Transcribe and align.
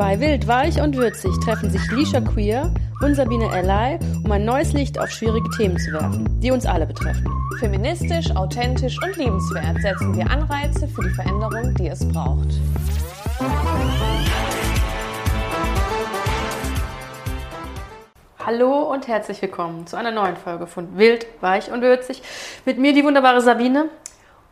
Bei 0.00 0.18
Wild, 0.18 0.48
Weich 0.48 0.80
und 0.80 0.96
Würzig 0.96 1.30
treffen 1.44 1.68
sich 1.68 1.90
Lisha 1.90 2.22
Queer 2.22 2.72
und 3.02 3.14
Sabine 3.16 3.54
Erlei, 3.54 3.98
um 4.24 4.32
ein 4.32 4.46
neues 4.46 4.72
Licht 4.72 4.98
auf 4.98 5.10
schwierige 5.10 5.50
Themen 5.50 5.76
zu 5.76 5.92
werfen, 5.92 6.40
die 6.40 6.50
uns 6.50 6.64
alle 6.64 6.86
betreffen. 6.86 7.30
Feministisch, 7.58 8.34
authentisch 8.34 8.96
und 9.04 9.14
liebenswert 9.18 9.82
setzen 9.82 10.16
wir 10.16 10.30
Anreize 10.30 10.88
für 10.88 11.02
die 11.02 11.10
Veränderung, 11.10 11.74
die 11.74 11.88
es 11.88 12.08
braucht. 12.08 12.48
Hallo 18.38 18.90
und 18.90 19.06
herzlich 19.06 19.42
willkommen 19.42 19.86
zu 19.86 19.96
einer 19.96 20.12
neuen 20.12 20.36
Folge 20.36 20.66
von 20.66 20.96
Wild, 20.96 21.26
Weich 21.42 21.70
und 21.70 21.82
Würzig. 21.82 22.22
Mit 22.64 22.78
mir 22.78 22.94
die 22.94 23.04
wunderbare 23.04 23.42
Sabine. 23.42 23.90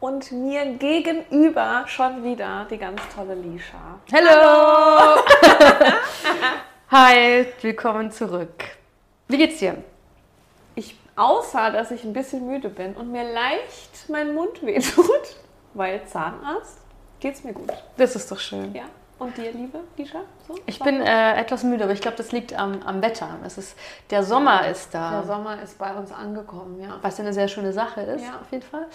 Und 0.00 0.30
mir 0.30 0.64
gegenüber 0.74 1.84
schon 1.86 2.22
wieder 2.22 2.66
die 2.70 2.78
ganz 2.78 3.00
tolle 3.14 3.34
Lisha. 3.34 3.98
Hallo! 4.12 5.20
Hi, 6.90 7.46
willkommen 7.62 8.12
zurück. 8.12 8.64
Wie 9.26 9.38
geht's 9.38 9.58
dir? 9.58 9.76
Ich, 10.76 10.96
außer, 11.16 11.72
dass 11.72 11.90
ich 11.90 12.04
ein 12.04 12.12
bisschen 12.12 12.46
müde 12.46 12.68
bin 12.68 12.94
und 12.94 13.10
mir 13.10 13.24
leicht 13.24 14.08
mein 14.08 14.34
Mund 14.34 14.64
wehtut, 14.64 15.36
weil 15.74 16.04
Zahnarzt, 16.06 16.78
geht's 17.18 17.42
mir 17.42 17.52
gut. 17.52 17.72
Das 17.96 18.14
ist 18.14 18.30
doch 18.30 18.38
schön. 18.38 18.72
Ja. 18.74 18.84
Und 19.18 19.36
dir, 19.36 19.50
liebe 19.50 19.80
Lisha? 19.96 20.20
So, 20.46 20.54
Ich 20.64 20.78
bin 20.78 21.00
äh, 21.00 21.40
etwas 21.40 21.64
müde, 21.64 21.82
aber 21.82 21.92
ich 21.92 22.00
glaube, 22.00 22.16
das 22.16 22.30
liegt 22.30 22.56
am, 22.56 22.80
am 22.84 23.02
Wetter. 23.02 23.30
Es 23.44 23.58
ist, 23.58 23.76
der 24.10 24.22
Sommer 24.22 24.68
ist 24.68 24.94
da. 24.94 25.10
Der 25.10 25.24
Sommer 25.24 25.60
ist 25.60 25.76
bei 25.76 25.92
uns 25.92 26.12
angekommen, 26.12 26.80
ja. 26.80 26.98
was 27.02 27.18
ja 27.18 27.24
eine 27.24 27.32
sehr 27.32 27.48
schöne 27.48 27.72
Sache 27.72 28.02
ist, 28.02 28.22
Ja. 28.22 28.38
auf 28.40 28.52
jeden 28.52 28.62
Fall. 28.62 28.86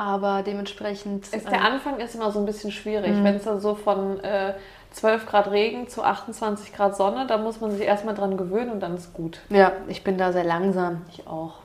Aber 0.00 0.42
dementsprechend. 0.42 1.26
Ist, 1.26 1.46
äh, 1.46 1.50
der 1.50 1.62
Anfang 1.62 2.00
ist 2.00 2.14
immer 2.14 2.32
so 2.32 2.38
ein 2.38 2.46
bisschen 2.46 2.72
schwierig. 2.72 3.12
Mhm. 3.12 3.22
Wenn 3.22 3.36
es 3.36 3.44
dann 3.44 3.60
so 3.60 3.74
von 3.74 4.18
äh, 4.20 4.54
12 4.92 5.26
Grad 5.26 5.50
Regen 5.50 5.88
zu 5.88 6.02
28 6.02 6.72
Grad 6.72 6.96
Sonne, 6.96 7.26
da 7.26 7.36
muss 7.36 7.60
man 7.60 7.70
sich 7.70 7.82
erstmal 7.82 8.14
dran 8.14 8.38
gewöhnen 8.38 8.70
und 8.70 8.80
dann 8.80 8.96
ist 8.96 9.12
gut. 9.12 9.40
ja, 9.50 9.72
ich 9.88 10.02
bin 10.02 10.16
da 10.16 10.32
sehr 10.32 10.44
langsam. 10.44 11.02
Ich 11.12 11.26
auch. 11.26 11.56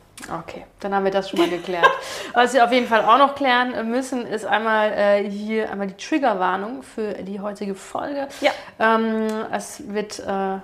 Okay, 0.42 0.66
dann 0.82 0.94
haben 0.94 1.06
wir 1.06 1.12
das 1.12 1.30
schon 1.30 1.40
mal 1.40 1.50
geklärt. 1.50 1.90
Was 2.34 2.54
wir 2.54 2.66
auf 2.66 2.74
jeden 2.74 2.88
Fall 2.88 3.06
auch 3.06 3.18
noch 3.18 3.36
klären 3.36 3.90
müssen, 3.90 4.28
ist 4.28 4.46
einmal 4.46 4.92
äh, 4.92 5.30
hier 5.30 5.72
einmal 5.72 5.88
die 5.88 5.96
Triggerwarnung 5.96 6.84
für 6.84 7.14
die 7.14 7.40
heutige 7.40 7.74
Folge. 7.74 8.28
Ja. 8.42 8.52
Ähm, 8.80 9.28
es 9.54 9.82
wird 9.88 10.20
äh, 10.20 10.58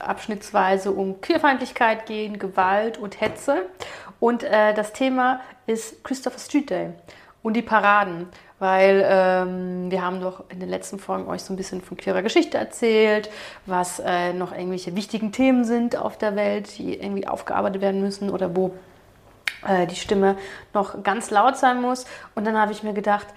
abschnittsweise 0.00 0.92
um 0.92 1.20
Queerfeindlichkeit 1.20 2.06
gehen, 2.06 2.38
Gewalt 2.38 2.98
und 2.98 3.20
Hetze. 3.20 3.66
Und 4.20 4.42
äh, 4.42 4.74
das 4.74 4.92
Thema 4.92 5.40
ist 5.66 6.02
Christopher 6.04 6.38
Street 6.38 6.70
Day 6.70 6.90
und 7.42 7.54
die 7.54 7.62
Paraden. 7.62 8.28
Weil 8.58 9.06
ähm, 9.08 9.88
wir 9.88 10.04
haben 10.04 10.20
doch 10.20 10.42
in 10.50 10.58
den 10.58 10.68
letzten 10.68 10.98
Folgen 10.98 11.28
euch 11.28 11.42
so 11.42 11.52
ein 11.52 11.56
bisschen 11.56 11.80
von 11.80 11.96
queerer 11.96 12.22
Geschichte 12.22 12.58
erzählt, 12.58 13.30
was 13.66 14.00
äh, 14.04 14.32
noch 14.32 14.50
irgendwelche 14.50 14.96
wichtigen 14.96 15.30
Themen 15.30 15.64
sind 15.64 15.96
auf 15.96 16.18
der 16.18 16.34
Welt, 16.34 16.76
die 16.76 16.98
irgendwie 16.98 17.28
aufgearbeitet 17.28 17.80
werden 17.80 18.00
müssen 18.00 18.30
oder 18.30 18.56
wo 18.56 18.74
äh, 19.66 19.86
die 19.86 19.94
Stimme 19.94 20.36
noch 20.74 21.04
ganz 21.04 21.30
laut 21.30 21.56
sein 21.56 21.80
muss. 21.80 22.04
Und 22.34 22.48
dann 22.48 22.56
habe 22.56 22.72
ich 22.72 22.82
mir 22.82 22.94
gedacht, 22.94 23.28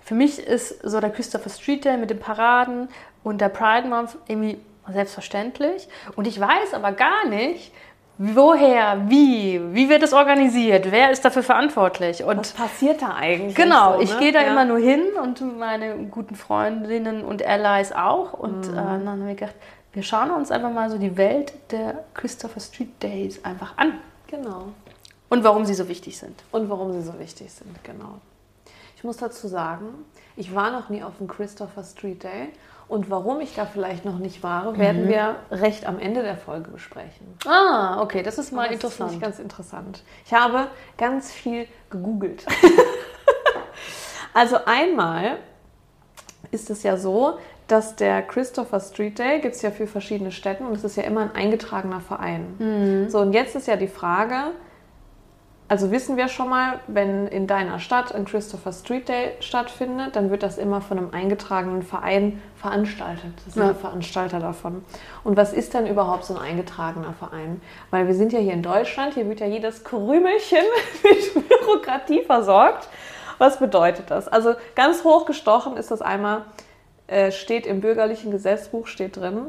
für 0.00 0.14
mich 0.14 0.38
ist 0.40 0.82
so 0.82 1.00
der 1.00 1.10
Christopher 1.10 1.50
Street 1.50 1.84
Day 1.84 1.96
mit 1.96 2.10
den 2.10 2.18
Paraden 2.18 2.88
und 3.22 3.40
der 3.40 3.48
Pride 3.48 3.86
Month 3.86 4.16
irgendwie 4.26 4.58
selbstverständlich. 4.88 5.88
Und 6.14 6.26
ich 6.26 6.40
weiß 6.40 6.74
aber 6.74 6.92
gar 6.92 7.26
nicht, 7.28 7.72
woher, 8.18 9.08
wie, 9.08 9.60
wie 9.74 9.88
wird 9.88 10.02
es 10.02 10.12
organisiert, 10.12 10.90
wer 10.90 11.10
ist 11.10 11.24
dafür 11.24 11.42
verantwortlich. 11.42 12.24
Und 12.24 12.38
Was 12.38 12.52
passiert 12.52 13.02
da 13.02 13.14
eigentlich? 13.14 13.54
Genau, 13.54 13.94
so, 13.96 14.00
ich 14.00 14.12
ne? 14.14 14.18
gehe 14.20 14.32
da 14.32 14.40
Ja. 14.42 14.52
immer 14.52 14.64
nur 14.64 14.78
hin 14.78 15.02
und 15.22 15.58
meine 15.58 15.96
guten 16.10 16.34
Freundinnen 16.34 17.24
und 17.24 17.44
Allies 17.44 17.92
auch. 17.92 18.32
Und 18.32 18.68
Mhm. 18.68 18.74
äh, 18.74 18.76
dann 18.76 19.08
haben 19.08 19.26
wir 19.26 19.34
gedacht, 19.34 19.54
wir 19.92 20.02
schauen 20.02 20.30
uns 20.30 20.50
einfach 20.50 20.70
mal 20.72 20.90
so 20.90 20.98
die 20.98 21.16
Welt 21.16 21.52
der 21.70 22.04
Christopher 22.14 22.60
Street 22.60 23.02
Days 23.02 23.44
einfach 23.44 23.76
an 23.76 23.94
Genau. 24.28 24.68
und 25.28 25.44
warum 25.44 25.64
sie 25.64 25.74
so 25.74 25.88
wichtig 25.88 26.18
sind. 26.18 26.42
Und 26.52 26.68
warum 26.70 26.92
sie 26.92 27.02
so 27.02 27.18
wichtig 27.18 27.52
sind, 27.52 27.82
genau. 27.84 28.16
Ich 28.96 29.04
muss 29.04 29.18
dazu 29.18 29.46
sagen, 29.46 29.86
ich 30.36 30.54
war 30.54 30.70
noch 30.70 30.88
nie 30.88 31.02
auf 31.02 31.18
dem 31.18 31.28
Christopher 31.28 31.84
Street 31.84 32.22
Day. 32.24 32.48
Und 32.88 33.10
warum 33.10 33.40
ich 33.40 33.54
da 33.54 33.66
vielleicht 33.66 34.04
noch 34.04 34.18
nicht 34.18 34.42
war, 34.44 34.70
Mhm. 34.72 34.78
werden 34.78 35.08
wir 35.08 35.36
recht 35.50 35.86
am 35.86 35.98
Ende 35.98 36.22
der 36.22 36.36
Folge 36.36 36.70
besprechen. 36.70 37.26
Ah, 37.46 38.00
okay, 38.00 38.22
das 38.22 38.38
ist 38.38 38.52
mal 38.52 38.66
Aber 38.68 38.76
das 38.76 38.80
finde 38.94 38.94
interessant. 38.94 39.12
ich 39.14 39.20
ganz 39.20 39.38
interessant. 39.40 40.02
Ich 40.24 40.32
habe 40.32 40.68
ganz 40.96 41.32
viel 41.32 41.66
gegoogelt. 41.90 42.46
also 44.34 44.58
einmal 44.66 45.38
ist 46.50 46.70
es 46.70 46.82
ja 46.82 46.96
so, 46.96 47.38
dass 47.66 47.96
der 47.96 48.22
Christopher 48.22 48.78
Street 48.78 49.18
Day 49.18 49.40
gibt 49.40 49.56
es 49.56 49.62
ja 49.62 49.72
für 49.72 49.88
verschiedene 49.88 50.30
Städte 50.30 50.62
und 50.62 50.72
es 50.74 50.84
ist 50.84 50.96
ja 50.96 51.02
immer 51.02 51.22
ein 51.22 51.34
eingetragener 51.34 52.00
Verein. 52.00 53.06
So, 53.08 53.18
und 53.18 53.32
jetzt 53.32 53.56
ist 53.56 53.66
ja 53.66 53.74
die 53.76 53.88
Frage, 53.88 54.52
also 55.68 55.90
wissen 55.90 56.16
wir 56.16 56.28
schon 56.28 56.48
mal, 56.48 56.78
wenn 56.86 57.26
in 57.26 57.48
deiner 57.48 57.80
Stadt 57.80 58.14
ein 58.14 58.24
Christopher 58.24 58.72
Street 58.72 59.08
Day 59.08 59.32
stattfindet, 59.40 60.14
dann 60.14 60.30
wird 60.30 60.44
das 60.44 60.58
immer 60.58 60.80
von 60.80 60.98
einem 60.98 61.10
eingetragenen 61.12 61.82
Verein 61.82 62.40
veranstaltet. 62.54 63.32
Das 63.44 63.54
sind 63.54 63.64
Ja. 63.64 63.74
Veranstalter 63.74 64.38
davon. 64.38 64.84
Und 65.24 65.36
was 65.36 65.52
ist 65.52 65.74
denn 65.74 65.86
überhaupt 65.88 66.24
so 66.24 66.36
ein 66.36 66.40
eingetragener 66.40 67.14
Verein? 67.14 67.60
Weil 67.90 68.06
wir 68.06 68.14
sind 68.14 68.32
ja 68.32 68.38
hier 68.38 68.52
in 68.52 68.62
Deutschland, 68.62 69.14
hier 69.14 69.28
wird 69.28 69.40
ja 69.40 69.46
jedes 69.46 69.82
Krümelchen 69.82 70.64
mit 71.02 71.48
Bürokratie 71.48 72.22
versorgt. 72.22 72.88
Was 73.38 73.58
bedeutet 73.58 74.10
das? 74.10 74.28
Also 74.28 74.54
ganz 74.76 75.02
hochgestochen 75.02 75.76
ist 75.76 75.90
das 75.90 76.00
einmal, 76.00 76.42
äh, 77.08 77.32
steht 77.32 77.66
im 77.66 77.80
bürgerlichen 77.80 78.30
Gesetzbuch, 78.30 78.86
steht 78.86 79.16
drin, 79.16 79.46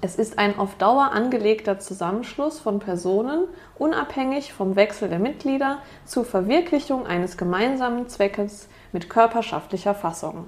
es 0.00 0.16
ist 0.16 0.38
ein 0.38 0.58
auf 0.58 0.74
Dauer 0.76 1.12
angelegter 1.12 1.78
Zusammenschluss 1.78 2.60
von 2.60 2.78
Personen, 2.78 3.44
unabhängig 3.78 4.52
vom 4.52 4.76
Wechsel 4.76 5.08
der 5.08 5.18
Mitglieder, 5.18 5.78
zur 6.04 6.24
Verwirklichung 6.24 7.06
eines 7.06 7.36
gemeinsamen 7.36 8.08
Zweckes 8.08 8.68
mit 8.92 9.08
körperschaftlicher 9.10 9.94
Fassung. 9.94 10.46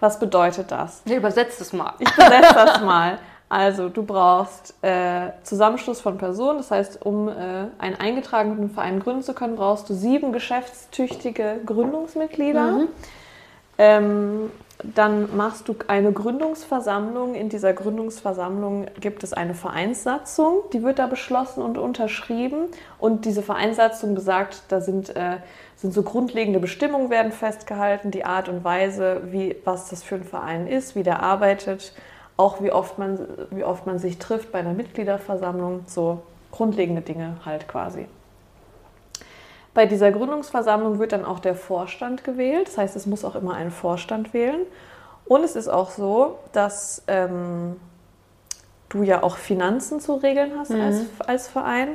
Was 0.00 0.18
bedeutet 0.18 0.70
das? 0.70 1.02
Nee, 1.04 1.16
übersetzt 1.16 1.60
es 1.60 1.72
mal. 1.72 1.94
Ich 1.98 2.12
übersetze 2.12 2.54
das 2.54 2.80
mal. 2.82 3.18
Also 3.48 3.88
du 3.88 4.02
brauchst 4.02 4.74
äh, 4.82 5.30
Zusammenschluss 5.42 6.00
von 6.00 6.18
Personen, 6.18 6.58
das 6.58 6.70
heißt, 6.70 7.04
um 7.06 7.28
äh, 7.28 7.32
einen 7.78 7.96
eingetragenen 7.98 8.68
Verein 8.68 9.00
gründen 9.00 9.22
zu 9.22 9.32
können, 9.32 9.56
brauchst 9.56 9.88
du 9.88 9.94
sieben 9.94 10.32
geschäftstüchtige 10.32 11.60
Gründungsmitglieder. 11.64 12.80
Ähm, 13.78 14.50
dann 14.82 15.36
machst 15.36 15.68
du 15.68 15.74
eine 15.88 16.12
Gründungsversammlung. 16.12 17.34
In 17.34 17.48
dieser 17.48 17.72
Gründungsversammlung 17.72 18.86
gibt 19.00 19.24
es 19.24 19.32
eine 19.32 19.54
Vereinssatzung, 19.54 20.62
die 20.72 20.84
wird 20.84 21.00
da 21.00 21.08
beschlossen 21.08 21.62
und 21.62 21.78
unterschrieben. 21.78 22.66
Und 22.98 23.24
diese 23.24 23.42
Vereinssatzung 23.42 24.14
besagt, 24.14 24.62
da 24.68 24.80
sind, 24.80 25.14
äh, 25.16 25.38
sind 25.76 25.92
so 25.92 26.02
grundlegende 26.02 26.60
Bestimmungen 26.60 27.10
werden 27.10 27.32
festgehalten, 27.32 28.12
die 28.12 28.24
Art 28.24 28.48
und 28.48 28.62
Weise, 28.62 29.22
wie, 29.30 29.56
was 29.64 29.90
das 29.90 30.04
für 30.04 30.14
ein 30.14 30.24
Verein 30.24 30.68
ist, 30.68 30.94
wie 30.94 31.02
der 31.02 31.22
arbeitet, 31.22 31.92
auch 32.36 32.62
wie 32.62 32.70
oft 32.70 32.98
man, 32.98 33.18
wie 33.50 33.64
oft 33.64 33.84
man 33.86 33.98
sich 33.98 34.18
trifft 34.18 34.52
bei 34.52 34.60
einer 34.60 34.74
Mitgliederversammlung, 34.74 35.82
so 35.86 36.22
grundlegende 36.52 37.02
Dinge 37.02 37.36
halt 37.44 37.66
quasi. 37.66 38.06
Bei 39.78 39.86
dieser 39.86 40.10
Gründungsversammlung 40.10 40.98
wird 40.98 41.12
dann 41.12 41.24
auch 41.24 41.38
der 41.38 41.54
Vorstand 41.54 42.24
gewählt. 42.24 42.66
Das 42.66 42.78
heißt, 42.78 42.96
es 42.96 43.06
muss 43.06 43.24
auch 43.24 43.36
immer 43.36 43.54
einen 43.54 43.70
Vorstand 43.70 44.34
wählen. 44.34 44.62
Und 45.24 45.44
es 45.44 45.54
ist 45.54 45.68
auch 45.68 45.90
so, 45.90 46.36
dass 46.50 47.04
ähm, 47.06 47.76
du 48.88 49.04
ja 49.04 49.22
auch 49.22 49.36
Finanzen 49.36 50.00
zu 50.00 50.14
regeln 50.14 50.50
hast 50.58 50.72
als, 50.72 51.02
als 51.24 51.46
Verein. 51.46 51.90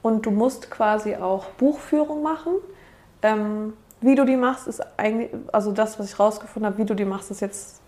Und 0.00 0.24
du 0.24 0.30
musst 0.30 0.70
quasi 0.70 1.16
auch 1.16 1.44
Buchführung 1.58 2.22
machen. 2.22 2.54
Ähm, 3.20 3.74
wie 4.00 4.14
du 4.14 4.24
die 4.24 4.38
machst, 4.38 4.66
ist 4.66 4.80
eigentlich, 4.96 5.28
also 5.52 5.72
das, 5.72 5.98
was 5.98 6.06
ich 6.06 6.18
rausgefunden 6.18 6.72
habe, 6.72 6.78
wie 6.78 6.86
du 6.86 6.94
die 6.94 7.04
machst, 7.04 7.30
ist 7.30 7.42
jetzt 7.42 7.82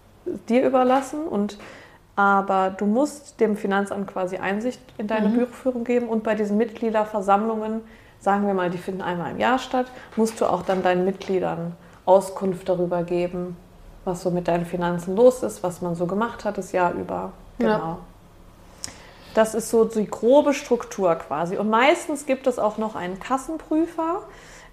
dir 0.50 0.62
überlassen. 0.66 1.26
Und 1.26 1.56
aber 2.16 2.68
du 2.76 2.84
musst 2.84 3.40
dem 3.40 3.56
Finanzamt 3.56 4.08
quasi 4.08 4.36
Einsicht 4.36 4.82
in 4.98 5.06
deine 5.06 5.30
Buchführung 5.30 5.84
geben 5.84 6.06
und 6.06 6.22
bei 6.22 6.34
diesen 6.34 6.58
Mitgliederversammlungen, 6.58 7.80
sagen 8.20 8.46
wir 8.46 8.54
mal, 8.54 8.70
die 8.70 8.78
finden 8.78 9.02
einmal 9.02 9.30
im 9.30 9.38
Jahr 9.38 9.58
statt, 9.58 9.86
musst 10.16 10.40
du 10.40 10.46
auch 10.46 10.62
dann 10.62 10.82
deinen 10.82 11.04
Mitgliedern 11.04 11.74
Auskunft 12.04 12.68
darüber 12.68 13.02
geben, 13.02 13.56
was 14.04 14.22
so 14.22 14.30
mit 14.30 14.48
deinen 14.48 14.64
Finanzen 14.66 15.14
los 15.16 15.42
ist, 15.42 15.62
was 15.62 15.82
man 15.82 15.94
so 15.94 16.06
gemacht 16.06 16.44
hat 16.44 16.56
das 16.58 16.72
Jahr 16.72 16.92
über. 16.94 17.32
Genau. 17.58 17.70
Ja. 17.70 17.98
Das 19.34 19.54
ist 19.54 19.70
so 19.70 19.84
die 19.84 20.06
grobe 20.08 20.54
Struktur 20.54 21.14
quasi. 21.16 21.56
Und 21.58 21.70
meistens 21.70 22.26
gibt 22.26 22.46
es 22.46 22.58
auch 22.58 22.78
noch 22.78 22.96
einen 22.96 23.20
Kassenprüfer, 23.20 24.22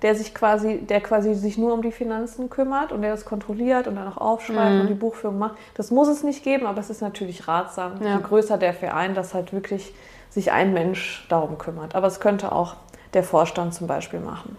der 0.01 0.15
sich 0.15 0.33
quasi, 0.33 0.77
der 0.79 1.01
quasi 1.01 1.35
sich 1.35 1.57
nur 1.57 1.73
um 1.73 1.81
die 1.81 1.91
Finanzen 1.91 2.49
kümmert 2.49 2.91
und 2.91 3.01
der 3.01 3.11
das 3.11 3.25
kontrolliert 3.25 3.87
und 3.87 3.95
dann 3.95 4.07
auch 4.07 4.17
aufschreibt 4.17 4.75
Mhm. 4.75 4.81
und 4.81 4.87
die 4.87 4.93
Buchführung 4.93 5.37
macht. 5.37 5.55
Das 5.75 5.91
muss 5.91 6.07
es 6.07 6.23
nicht 6.23 6.43
geben, 6.43 6.65
aber 6.65 6.79
es 6.79 6.89
ist 6.89 7.01
natürlich 7.01 7.47
ratsam, 7.47 8.01
Ja. 8.01 8.15
je 8.17 8.21
größer 8.23 8.57
der 8.57 8.73
Verein, 8.73 9.13
dass 9.13 9.33
halt 9.33 9.53
wirklich 9.53 9.93
sich 10.29 10.51
ein 10.51 10.73
Mensch 10.73 11.25
darum 11.29 11.57
kümmert. 11.57 11.95
Aber 11.95 12.07
es 12.07 12.19
könnte 12.19 12.51
auch 12.51 12.75
der 13.15 13.23
Vorstand 13.23 13.73
zum 13.73 13.87
Beispiel 13.87 14.19
machen. 14.19 14.57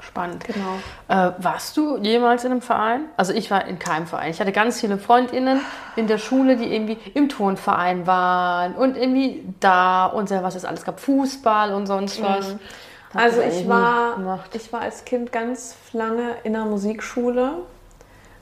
Spannend. 0.00 0.44
Genau. 0.44 0.76
Äh, 1.08 1.32
warst 1.38 1.76
du 1.76 1.96
jemals 1.98 2.44
in 2.44 2.52
einem 2.52 2.60
Verein? 2.60 3.06
Also 3.16 3.32
ich 3.32 3.50
war 3.50 3.66
in 3.66 3.78
keinem 3.78 4.06
Verein. 4.06 4.30
Ich 4.30 4.40
hatte 4.40 4.52
ganz 4.52 4.80
viele 4.80 4.98
Freundinnen 4.98 5.60
in 5.96 6.06
der 6.06 6.18
Schule, 6.18 6.56
die 6.56 6.72
irgendwie 6.72 6.98
im 7.14 7.28
Turnverein 7.28 8.06
waren 8.06 8.74
und 8.74 8.96
irgendwie 8.96 9.42
da 9.60 10.06
und 10.06 10.30
was 10.30 10.54
es 10.54 10.64
alles 10.64 10.84
gab, 10.84 11.00
Fußball 11.00 11.72
und 11.72 11.86
sonst 11.86 12.22
was. 12.22 12.54
Mhm. 12.54 12.58
Also 13.14 13.40
ich 13.40 13.66
war, 13.66 14.40
ich 14.52 14.72
war 14.72 14.82
als 14.82 15.04
Kind 15.06 15.32
ganz 15.32 15.76
lange 15.92 16.34
in 16.44 16.54
einer 16.54 16.66
Musikschule, 16.66 17.54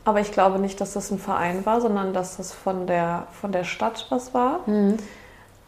aber 0.04 0.20
ich 0.20 0.32
glaube 0.32 0.58
nicht, 0.58 0.80
dass 0.80 0.94
das 0.94 1.12
ein 1.12 1.18
Verein 1.18 1.64
war, 1.64 1.80
sondern 1.80 2.12
dass 2.12 2.36
das 2.36 2.52
von 2.52 2.88
der, 2.88 3.28
von 3.40 3.52
der 3.52 3.62
Stadt 3.62 4.06
was 4.10 4.34
war. 4.34 4.60
Mhm. 4.66 4.96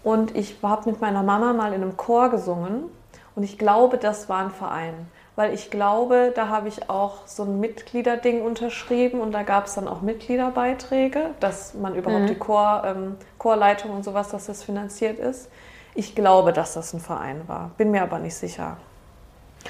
Und 0.03 0.37
ich 0.37 0.57
habe 0.63 0.91
mit 0.91 1.01
meiner 1.01 1.23
Mama 1.23 1.53
mal 1.53 1.73
in 1.73 1.83
einem 1.83 1.97
Chor 1.97 2.31
gesungen 2.31 2.85
und 3.37 3.45
ich 3.45 3.57
glaube, 3.59 3.97
das 3.99 4.29
war 4.29 4.39
ein 4.45 4.51
Verein. 4.51 4.95
Weil 5.37 5.53
ich 5.53 5.71
glaube, 5.71 6.33
da 6.35 6.49
habe 6.49 6.67
ich 6.69 6.89
auch 6.89 7.27
so 7.27 7.43
ein 7.43 7.61
Mitgliederding 7.61 8.41
unterschrieben 8.41 9.21
und 9.21 9.33
da 9.33 9.43
gab 9.43 9.67
es 9.67 9.75
dann 9.75 9.87
auch 9.87 10.01
Mitgliederbeiträge, 10.01 11.31
dass 11.41 11.75
man 11.75 11.95
überhaupt 11.95 12.23
Mhm. 12.23 12.27
die 12.29 12.35
Chor, 12.37 12.83
ähm, 12.87 13.17
Chorleitung 13.39 13.91
und 13.91 14.03
sowas, 14.03 14.31
dass 14.31 14.47
das 14.47 14.63
finanziert 14.63 15.19
ist. 15.19 15.51
Ich 15.95 16.15
glaube, 16.15 16.55
dass 16.55 16.73
das 16.75 16.93
ein 16.95 17.01
Verein 17.01 17.43
war, 17.47 17.71
bin 17.77 17.91
mir 17.91 18.03
aber 18.03 18.19
nicht 18.19 18.35
sicher. 18.35 18.79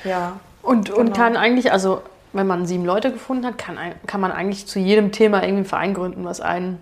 Ja. 0.04 0.38
Und, 0.62 0.90
und 0.90 1.06
Genau. 1.06 1.16
kann 1.16 1.36
eigentlich, 1.36 1.72
also 1.72 2.02
wenn 2.32 2.46
man 2.46 2.66
sieben 2.66 2.84
Leute 2.84 3.10
gefunden 3.12 3.46
hat, 3.46 3.58
kann, 3.58 3.76
kann 4.06 4.20
man 4.20 4.30
eigentlich 4.30 4.66
zu 4.68 4.78
jedem 4.78 5.10
Thema 5.10 5.38
irgendwie 5.38 5.56
einen 5.56 5.64
Verein 5.64 5.94
gründen, 5.94 6.24
was 6.24 6.40
einem 6.40 6.78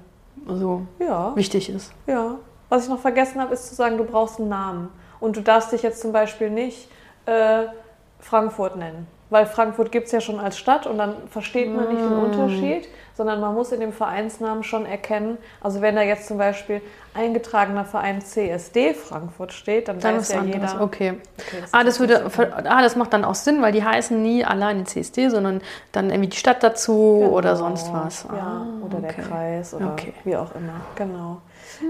so 0.46 0.82
Ja. 0.98 1.34
wichtig 1.36 1.70
ist. 1.70 1.92
Ja. 2.06 2.36
Was 2.68 2.84
ich 2.84 2.90
noch 2.90 3.00
vergessen 3.00 3.40
habe, 3.40 3.54
ist 3.54 3.68
zu 3.68 3.74
sagen, 3.74 3.96
du 3.98 4.04
brauchst 4.04 4.40
einen 4.40 4.48
Namen. 4.48 4.88
Und 5.24 5.38
du 5.38 5.40
darfst 5.40 5.72
dich 5.72 5.82
jetzt 5.82 6.02
zum 6.02 6.12
Beispiel 6.12 6.50
nicht 6.50 6.90
äh, 7.24 7.62
Frankfurt 8.20 8.76
nennen. 8.76 9.06
Weil 9.30 9.46
Frankfurt 9.46 9.90
gibt 9.90 10.06
es 10.06 10.12
ja 10.12 10.20
schon 10.20 10.38
als 10.38 10.58
Stadt 10.58 10.86
und 10.86 10.98
dann 10.98 11.14
versteht 11.30 11.74
man 11.74 11.88
nicht 11.88 11.98
den 12.04 12.12
Unterschied, 12.12 12.86
sondern 13.16 13.40
man 13.40 13.54
muss 13.54 13.72
in 13.72 13.80
dem 13.80 13.92
Vereinsnamen 13.92 14.62
schon 14.64 14.84
erkennen, 14.84 15.38
also 15.62 15.80
wenn 15.80 15.96
da 15.96 16.02
jetzt 16.02 16.28
zum 16.28 16.36
Beispiel 16.36 16.82
eingetragener 17.14 17.86
Verein 17.86 18.20
CSD 18.20 18.92
Frankfurt 18.92 19.52
steht, 19.54 19.88
dann, 19.88 19.98
Dann 19.98 20.16
weiß 20.16 20.24
ist 20.24 20.32
ja 20.34 20.40
anderes. 20.40 20.72
jeder. 20.72 20.82
Okay. 20.84 21.14
Okay, 21.38 21.56
das 21.62 21.72
Ah 21.72 21.84
das, 21.84 22.00
würde, 22.00 22.30
ah, 22.68 22.82
das 22.82 22.96
macht 22.96 23.12
dann 23.14 23.24
auch 23.24 23.34
Sinn, 23.34 23.62
weil 23.62 23.72
die 23.72 23.82
heißen 23.82 24.22
nie 24.22 24.44
alleine 24.44 24.84
CSD, 24.84 25.30
sondern 25.30 25.62
dann 25.92 26.10
irgendwie 26.10 26.28
die 26.28 26.36
Stadt 26.36 26.62
dazu 26.62 27.20
Genau. 27.20 27.32
oder 27.32 27.56
sonst 27.56 27.92
was. 27.94 28.24
Ja, 28.24 28.30
Ah, 28.38 28.66
oder 28.84 28.98
der 29.00 29.10
okay. 29.10 29.22
Kreis 29.22 29.72
oder 29.74 29.92
Okay. 29.92 30.12
wie 30.24 30.36
auch 30.36 30.54
immer. 30.54 30.80
Genau. 30.96 31.38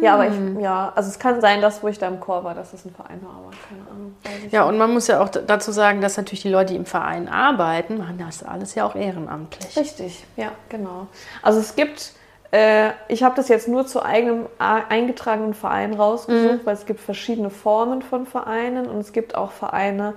Ja, 0.00 0.14
aber 0.14 0.28
ich, 0.28 0.34
ja, 0.60 0.92
also 0.94 1.08
es 1.08 1.19
kann 1.19 1.40
sein, 1.40 1.60
dass 1.60 1.82
wo 1.82 1.88
ich 1.88 1.98
da 1.98 2.08
im 2.08 2.20
Chor 2.20 2.44
war, 2.44 2.54
dass 2.54 2.70
das 2.72 2.84
ein 2.84 2.94
Verein 2.94 3.20
war, 3.22 3.36
aber 3.36 3.50
keine 3.69 3.90
Ahnung. 3.90 4.14
Ja, 4.50 4.64
und 4.64 4.78
man 4.78 4.92
muss 4.92 5.06
ja 5.06 5.20
auch 5.20 5.28
dazu 5.28 5.72
sagen, 5.72 6.00
dass 6.00 6.16
natürlich 6.16 6.42
die 6.42 6.48
Leute, 6.48 6.72
die 6.72 6.78
im 6.78 6.86
Verein 6.86 7.28
arbeiten, 7.28 7.98
machen 7.98 8.19
das 8.19 8.42
alles 8.42 8.75
ja 8.75 8.86
auch 8.86 8.94
ehrenamtlich. 8.94 9.76
Richtig, 9.76 10.25
ja, 10.36 10.52
genau. 10.69 11.06
Also 11.42 11.60
es 11.60 11.76
gibt, 11.76 12.12
äh, 12.50 12.90
ich 13.08 13.22
habe 13.22 13.34
das 13.36 13.48
jetzt 13.48 13.69
nur 13.69 13.86
zu 13.86 14.02
eigenem 14.04 14.46
eingetragenen 14.58 15.54
Verein 15.54 15.94
rausgesucht, 15.94 16.60
weil 16.64 16.75
es 16.75 16.87
gibt 16.87 17.00
verschiedene 17.00 17.50
Formen 17.50 18.02
von 18.02 18.26
Vereinen 18.26 18.87
und 18.87 18.98
es 18.98 19.12
gibt 19.12 19.34
auch 19.34 19.52
Vereine, 19.52 20.14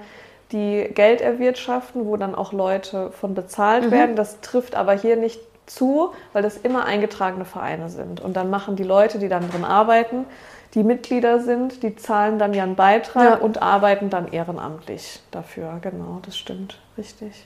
die 0.52 0.90
Geld 0.94 1.20
erwirtschaften, 1.22 2.06
wo 2.06 2.16
dann 2.16 2.34
auch 2.34 2.54
Leute 2.54 3.12
von 3.12 3.34
bezahlt 3.34 3.92
werden. 3.92 4.16
Das 4.16 4.40
trifft 4.42 4.76
aber 4.76 4.94
hier 4.94 5.18
nicht 5.18 5.42
zu, 5.68 6.12
weil 6.34 6.42
das 6.44 6.58
immer 6.58 6.86
eingetragene 6.86 7.46
Vereine 7.46 7.90
sind. 7.90 8.20
Und 8.22 8.36
dann 8.36 8.50
machen 8.50 8.76
die 8.76 8.84
Leute, 8.84 9.20
die 9.20 9.28
dann 9.30 9.50
drin 9.50 9.64
arbeiten, 9.66 10.26
die 10.74 10.84
Mitglieder 10.84 11.40
sind, 11.40 11.82
die 11.84 11.96
zahlen 11.96 12.40
dann 12.40 12.54
ja 12.54 12.64
einen 12.64 12.76
Beitrag 12.76 13.24
Ja. 13.24 13.36
und 13.38 13.62
arbeiten 13.62 14.10
dann 14.10 14.32
ehrenamtlich 14.32 15.22
dafür. 15.32 15.78
Genau, 15.82 16.20
das 16.26 16.38
stimmt. 16.38 16.80
Richtig. 16.98 17.46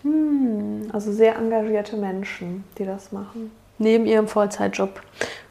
Also 0.91 1.11
sehr 1.11 1.35
engagierte 1.35 1.97
Menschen, 1.97 2.63
die 2.77 2.85
das 2.85 3.11
machen. 3.11 3.51
Neben 3.77 4.05
ihrem 4.05 4.27
Vollzeitjob. 4.27 5.01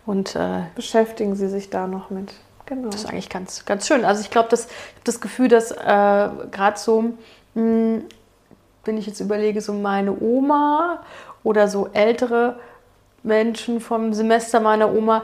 Und 0.06 0.34
äh, 0.36 0.62
Beschäftigen 0.74 1.36
sie 1.36 1.48
sich 1.48 1.70
da 1.70 1.86
noch 1.86 2.10
mit. 2.10 2.32
Genau. 2.66 2.88
Das 2.88 3.02
ist 3.02 3.06
eigentlich 3.10 3.28
ganz, 3.28 3.64
ganz 3.64 3.86
schön. 3.86 4.04
Also 4.04 4.20
ich 4.22 4.30
glaube, 4.30 4.48
ich 4.52 4.60
habe 4.60 4.70
das 5.04 5.20
Gefühl, 5.20 5.48
dass 5.48 5.70
äh, 5.72 5.76
gerade 6.50 6.76
so, 6.78 7.04
mh, 7.54 8.00
wenn 8.84 8.96
ich 8.96 9.06
jetzt 9.06 9.20
überlege, 9.20 9.60
so 9.60 9.72
meine 9.72 10.16
Oma 10.20 11.02
oder 11.44 11.68
so 11.68 11.88
ältere 11.92 12.56
Menschen 13.22 13.80
vom 13.80 14.12
Semester 14.12 14.60
meiner 14.60 14.92
Oma, 14.92 15.22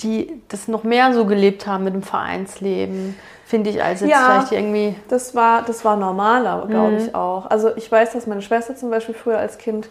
die 0.00 0.40
das 0.48 0.68
noch 0.68 0.82
mehr 0.84 1.12
so 1.12 1.26
gelebt 1.26 1.66
haben 1.66 1.84
mit 1.84 1.92
dem 1.94 2.02
Vereinsleben, 2.02 3.14
finde 3.44 3.68
ich, 3.70 3.82
als 3.82 4.00
jetzt 4.00 4.10
Ja. 4.10 4.24
vielleicht 4.24 4.52
irgendwie. 4.52 4.96
Das 5.08 5.34
war, 5.34 5.62
das 5.62 5.84
war 5.84 5.96
normaler, 5.96 6.66
glaube 6.68 6.92
Mhm. 6.92 6.98
ich 6.98 7.14
auch. 7.14 7.50
Also 7.50 7.76
ich 7.76 7.90
weiß, 7.92 8.12
dass 8.12 8.26
meine 8.26 8.40
Schwester 8.42 8.74
zum 8.76 8.90
Beispiel 8.90 9.14
früher 9.14 9.38
als 9.38 9.58
Kind 9.58 9.90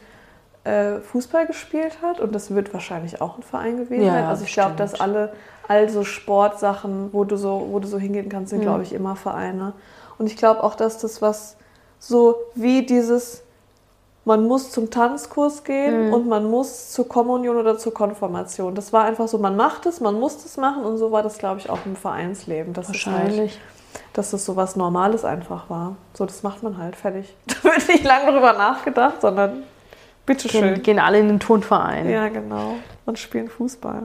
äh, 0.64 1.00
Fußball 1.00 1.46
gespielt 1.48 2.00
hat 2.02 2.20
und 2.20 2.34
das 2.34 2.54
wird 2.54 2.74
wahrscheinlich 2.74 3.22
auch 3.22 3.38
ein 3.38 3.44
Verein 3.44 3.78
gewesen 3.78 4.04
Ja, 4.04 4.14
sein. 4.14 4.26
Also 4.26 4.44
ich 4.44 4.54
glaube, 4.54 4.76
dass 4.76 5.00
alle, 5.00 5.32
all 5.68 5.90
so 5.90 6.04
Sportsachen, 6.04 7.10
wo 7.14 7.24
du 7.24 7.38
so, 7.38 7.68
wo 7.72 7.80
du 7.80 7.88
so 7.88 7.98
hingehen 7.98 8.30
kannst, 8.30 8.50
sind, 8.50 8.60
Mhm. 8.60 8.64
glaube 8.64 8.84
ich, 8.84 8.94
immer 8.94 9.16
Vereine. 9.16 9.74
Und 10.18 10.28
ich 10.28 10.36
glaube 10.38 10.64
auch, 10.64 10.76
dass 10.76 10.98
das 10.98 11.22
was 11.22 11.56
so 12.00 12.36
wie 12.56 12.86
dieses, 12.86 13.44
man 14.30 14.46
muss 14.48 14.70
zum 14.72 14.90
Tanzkurs 14.92 15.64
gehen 15.64 16.08
Mhm. 16.08 16.14
und 16.14 16.28
man 16.28 16.50
muss 16.50 16.92
zur 16.92 17.08
Kommunion 17.10 17.58
oder 17.58 17.78
zur 17.80 17.94
Konfirmation. 17.94 18.76
Das 18.76 18.94
war 18.94 19.04
einfach 19.06 19.28
so, 19.28 19.40
man 19.40 19.56
macht 19.58 19.86
es, 19.88 20.00
man 20.02 20.20
muss 20.20 20.46
es 20.46 20.56
machen 20.56 20.84
und 20.86 20.98
so 20.98 21.12
war 21.12 21.24
das, 21.24 21.38
glaube 21.40 21.60
ich, 21.60 21.70
auch 21.70 21.80
im 21.86 21.96
Vereinsleben. 21.96 22.74
Das 22.74 22.90
ist 22.90 23.06
halt 23.06 23.16
Wahrscheinlich. 23.24 23.60
dass 24.14 24.30
das 24.32 24.46
so 24.46 24.56
was 24.56 24.76
Normales 24.76 25.26
einfach 25.26 25.70
war. 25.70 25.96
So, 26.14 26.26
das 26.28 26.44
macht 26.44 26.62
man 26.64 26.78
halt 26.78 26.96
fertig. 26.96 27.36
Da 27.48 27.64
wird 27.72 27.88
nicht 27.88 28.04
lange 28.04 28.32
drüber 28.32 28.54
nachgedacht, 28.54 29.20
sondern 29.22 29.52
Gehen, 29.52 29.64
bitteschön. 30.26 30.84
gehen 30.84 31.00
alle 31.00 31.20
in 31.20 31.28
den 31.28 31.40
Turnverein. 31.40 32.08
Ja, 32.10 32.30
genau. 32.30 32.76
Und 33.08 33.18
spielen 33.18 33.50
Fußball. 33.50 34.04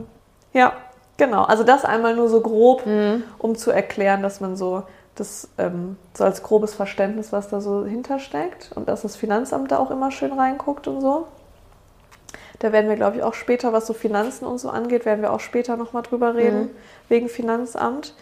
Ja, 0.55 0.73
genau. 1.19 1.43
Also 1.43 1.65
das 1.65 1.85
einmal 1.85 2.17
nur 2.17 2.29
so 2.31 2.41
grob, 2.41 2.87
Mhm. 2.87 3.25
um 3.39 3.57
zu 3.57 3.71
erklären, 3.71 4.23
dass 4.23 4.41
man 4.41 4.57
so 4.57 4.85
das 5.15 5.49
ähm, 5.59 5.97
so 6.15 6.25
als 6.25 6.43
grobes 6.43 6.75
Verständnis, 6.75 7.33
was 7.33 7.49
da 7.49 7.61
so 7.61 7.85
hintersteckt 7.85 8.71
und 8.75 8.89
dass 8.89 9.03
das 9.03 9.17
Finanzamt 9.17 9.71
da 9.73 9.79
auch 9.79 9.91
immer 9.91 10.11
schön 10.11 10.33
reinguckt 10.33 10.89
und 10.89 11.01
so. 11.01 11.27
Da 12.61 12.73
werden 12.73 12.89
wir, 12.89 12.97
glaube 12.97 13.17
ich, 13.19 13.23
auch 13.23 13.35
später, 13.35 13.73
was 13.73 13.87
so 13.87 13.93
Finanzen 13.93 14.47
und 14.47 14.59
so 14.59 14.71
angeht, 14.71 15.05
werden 15.05 15.23
wir 15.23 15.33
auch 15.33 15.41
später 15.41 15.77
nochmal 15.77 16.03
drüber 16.03 16.35
reden, 16.35 16.71
wegen 17.09 17.29
Finanzamt. 17.29 18.15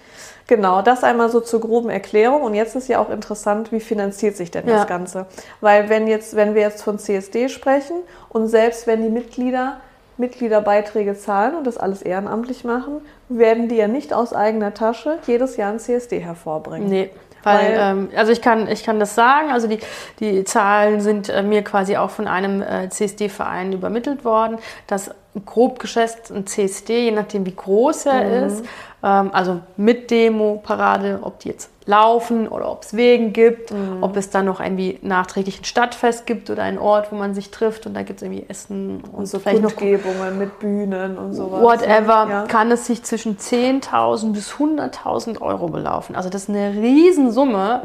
Genau, 0.49 0.83
das 0.83 1.05
einmal 1.05 1.31
so 1.31 1.41
zur 1.41 1.61
groben 1.61 1.91
Erklärung. 1.91 2.43
Und 2.43 2.55
jetzt 2.55 2.75
ist 2.75 2.89
ja 2.89 2.99
auch 2.99 3.11
interessant, 3.11 3.71
wie 3.73 3.81
finanziert 3.81 4.37
sich 4.37 4.51
denn 4.51 4.67
Ja. 4.67 4.79
das 4.79 4.87
Ganze? 4.87 5.27
Weil 5.61 5.89
wenn 5.89 6.09
jetzt, 6.09 6.35
wenn 6.35 6.55
wir 6.55 6.63
jetzt 6.63 6.83
von 6.83 6.99
CSD 6.99 7.49
sprechen 7.49 7.97
und 8.31 8.49
selbst 8.49 8.87
wenn 8.87 9.03
die 9.03 9.11
Mitglieder 9.11 9.81
Mitgliederbeiträge 10.23 11.15
zahlen 11.19 11.55
und 11.57 11.67
das 11.67 11.77
alles 11.77 12.01
ehrenamtlich 12.01 12.65
machen, 12.65 13.03
werden 13.29 13.69
die 13.69 13.77
ja 13.77 13.89
nicht 13.89 14.15
aus 14.15 14.33
eigener 14.33 14.73
Tasche 14.73 15.19
jedes 15.27 15.57
Jahr 15.57 15.73
ein 15.73 15.81
CSD 15.81 16.21
hervorbringen. 16.21 16.89
Nee. 16.89 17.11
Weil, 17.45 17.75
ähm, 17.77 18.09
also 18.17 18.31
ich 18.31 18.41
kann, 18.41 18.69
ich 18.69 18.85
kann 18.85 19.01
das 19.01 19.17
sagen, 19.17 19.51
also 19.51 19.67
die, 19.67 19.81
die 20.21 20.45
Zahlen 20.45 21.01
sind 21.01 21.29
äh, 21.29 21.43
mir 21.43 21.63
quasi 21.63 21.97
auch 21.97 22.11
von 22.11 22.29
einem 22.29 22.63
äh, 22.63 22.89
CSD-Verein 22.89 23.73
übermittelt 23.73 24.25
worden, 24.25 24.59
dass 24.87 25.11
grob 25.45 25.81
geschätzt 25.81 26.31
ein 26.31 26.47
CSD, 26.47 27.07
je 27.07 27.11
nachdem 27.11 27.45
wie 27.45 27.57
groß 27.57 28.07
er 28.07 28.47
ist, 28.47 28.61
ähm, 28.61 28.67
also 29.03 29.61
mit 29.77 30.11
Demo, 30.11 30.61
Parade, 30.63 31.19
ob 31.23 31.41
die 31.41 31.49
jetzt 31.49 31.71
laufen 31.87 32.47
oder 32.47 32.71
ob 32.71 32.85
es 32.85 32.95
Wegen 32.97 33.33
gibt, 33.33 33.75
ob 34.01 34.17
es 34.17 34.31
dann 34.31 34.45
noch 34.45 34.61
irgendwie 34.61 35.01
nachträglich 35.03 35.61
ein 35.61 35.65
Stadtfest 35.65 36.27
gibt 36.27 36.49
oder 36.51 36.63
einen 36.63 36.79
Ort, 36.79 37.11
wo 37.11 37.17
man 37.17 37.35
sich 37.35 37.51
trifft 37.51 37.87
und 37.87 37.95
da 37.95 38.03
gibt 38.03 38.21
es 38.21 38.23
irgendwie 38.23 38.45
Essen 38.49 39.03
und, 39.03 39.15
Und 39.19 39.27
so 39.27 39.41
vielleicht 39.41 39.63
noch 39.63 39.75
Kundgebungen 39.75 40.39
mit 40.39 40.61
Bühnen 40.61 41.19
und 41.19 41.33
sowas. 41.35 41.61
whatever, 41.61 42.27
Ja. 42.31 42.45
kann 42.47 42.71
es 42.71 42.87
sich 42.87 43.03
zwischen 43.03 43.37
10.000 43.37 44.33
bis 44.33 44.53
100.000 44.55 45.41
Euro 45.43 45.67
belaufen. 45.67 46.15
Also 46.15 46.29
das 46.31 46.43
ist 46.45 46.51
eine 46.51 46.73
Riesensumme, 46.73 47.81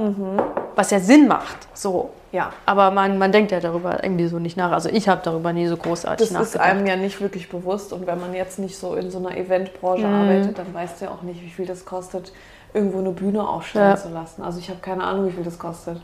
was 0.76 0.92
ja 0.92 1.00
Sinn 1.00 1.28
macht. 1.28 1.58
So. 1.74 2.12
Ja. 2.38 2.52
Aber 2.68 2.92
man, 2.92 3.18
man 3.18 3.32
denkt 3.32 3.52
ja 3.52 3.60
darüber 3.60 4.04
irgendwie 4.04 4.28
so 4.28 4.38
nicht 4.38 4.58
nach. 4.58 4.72
Also 4.72 4.90
ich 4.90 5.10
habe 5.10 5.22
darüber 5.24 5.54
nie 5.54 5.66
so 5.68 5.76
großartig 5.76 6.30
Das 6.30 6.40
ist 6.48 6.54
nachgedacht. 6.56 6.70
einem 6.78 6.86
ja 6.86 6.96
nicht 6.96 7.20
wirklich 7.20 7.50
bewusst 7.50 7.94
und 7.94 8.06
wenn 8.06 8.20
man 8.20 8.34
jetzt 8.36 8.60
nicht 8.60 8.78
so 8.78 8.94
in 8.94 9.10
so 9.10 9.18
einer 9.18 9.36
Eventbranche 9.36 10.06
Mhm. 10.08 10.14
arbeitet, 10.14 10.58
dann 10.60 10.72
weißt 10.74 11.02
du 11.02 11.06
ja 11.06 11.12
auch 11.12 11.24
nicht, 11.24 11.42
wie 11.42 11.50
viel 11.50 11.66
das 11.66 11.84
kostet, 11.86 12.32
irgendwo 12.76 13.00
eine 13.00 13.10
Bühne 13.10 13.48
aufstellen 13.48 13.90
Ja. 13.90 13.96
zu 13.98 14.10
lassen. 14.10 14.44
Also 14.44 14.60
ich 14.60 14.70
habe 14.70 14.80
keine 14.82 15.04
Ahnung, 15.04 15.26
wie 15.28 15.32
viel 15.32 15.44
das 15.44 15.58
kostet, 15.58 16.00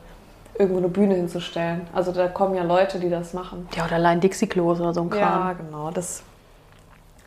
irgendwo 0.57 0.79
eine 0.79 0.87
Bühne 0.87 1.13
hinzustellen. 1.15 1.81
Also 1.93 2.11
da 2.11 2.27
kommen 2.27 2.55
ja 2.55 2.63
Leute, 2.63 2.99
die 2.99 3.09
das 3.11 3.33
machen. 3.33 3.67
ja, 3.75 3.85
oder 3.85 3.95
allein 3.95 4.19
Dixie-Klos 4.19 4.79
oder 4.79 4.93
so 4.93 5.01
ein 5.01 5.09
Kram. 5.11 5.19
Ja, 5.47 5.53
genau. 5.53 5.91
Das, 5.91 6.23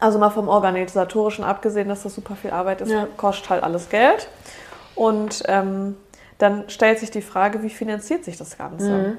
also 0.00 0.18
mal 0.18 0.30
vom 0.30 0.48
Organisatorischen 0.48 1.44
abgesehen, 1.44 1.88
dass 1.88 2.02
das 2.02 2.14
super 2.14 2.34
viel 2.34 2.50
Arbeit 2.50 2.80
ist, 2.80 2.90
Ja. 2.90 3.06
kostet 3.16 3.50
halt 3.50 3.62
alles 3.62 3.88
Geld. 3.88 4.26
Und 4.96 5.42
ähm, 5.46 5.94
dann 6.38 6.69
stellt 6.69 6.99
sich 6.99 7.11
die 7.11 7.23
Frage, 7.23 7.62
wie 7.62 7.71
finanziert 7.71 8.25
sich 8.25 8.37
das 8.37 8.59
Ganze? 8.59 8.90
Mhm. 8.90 9.16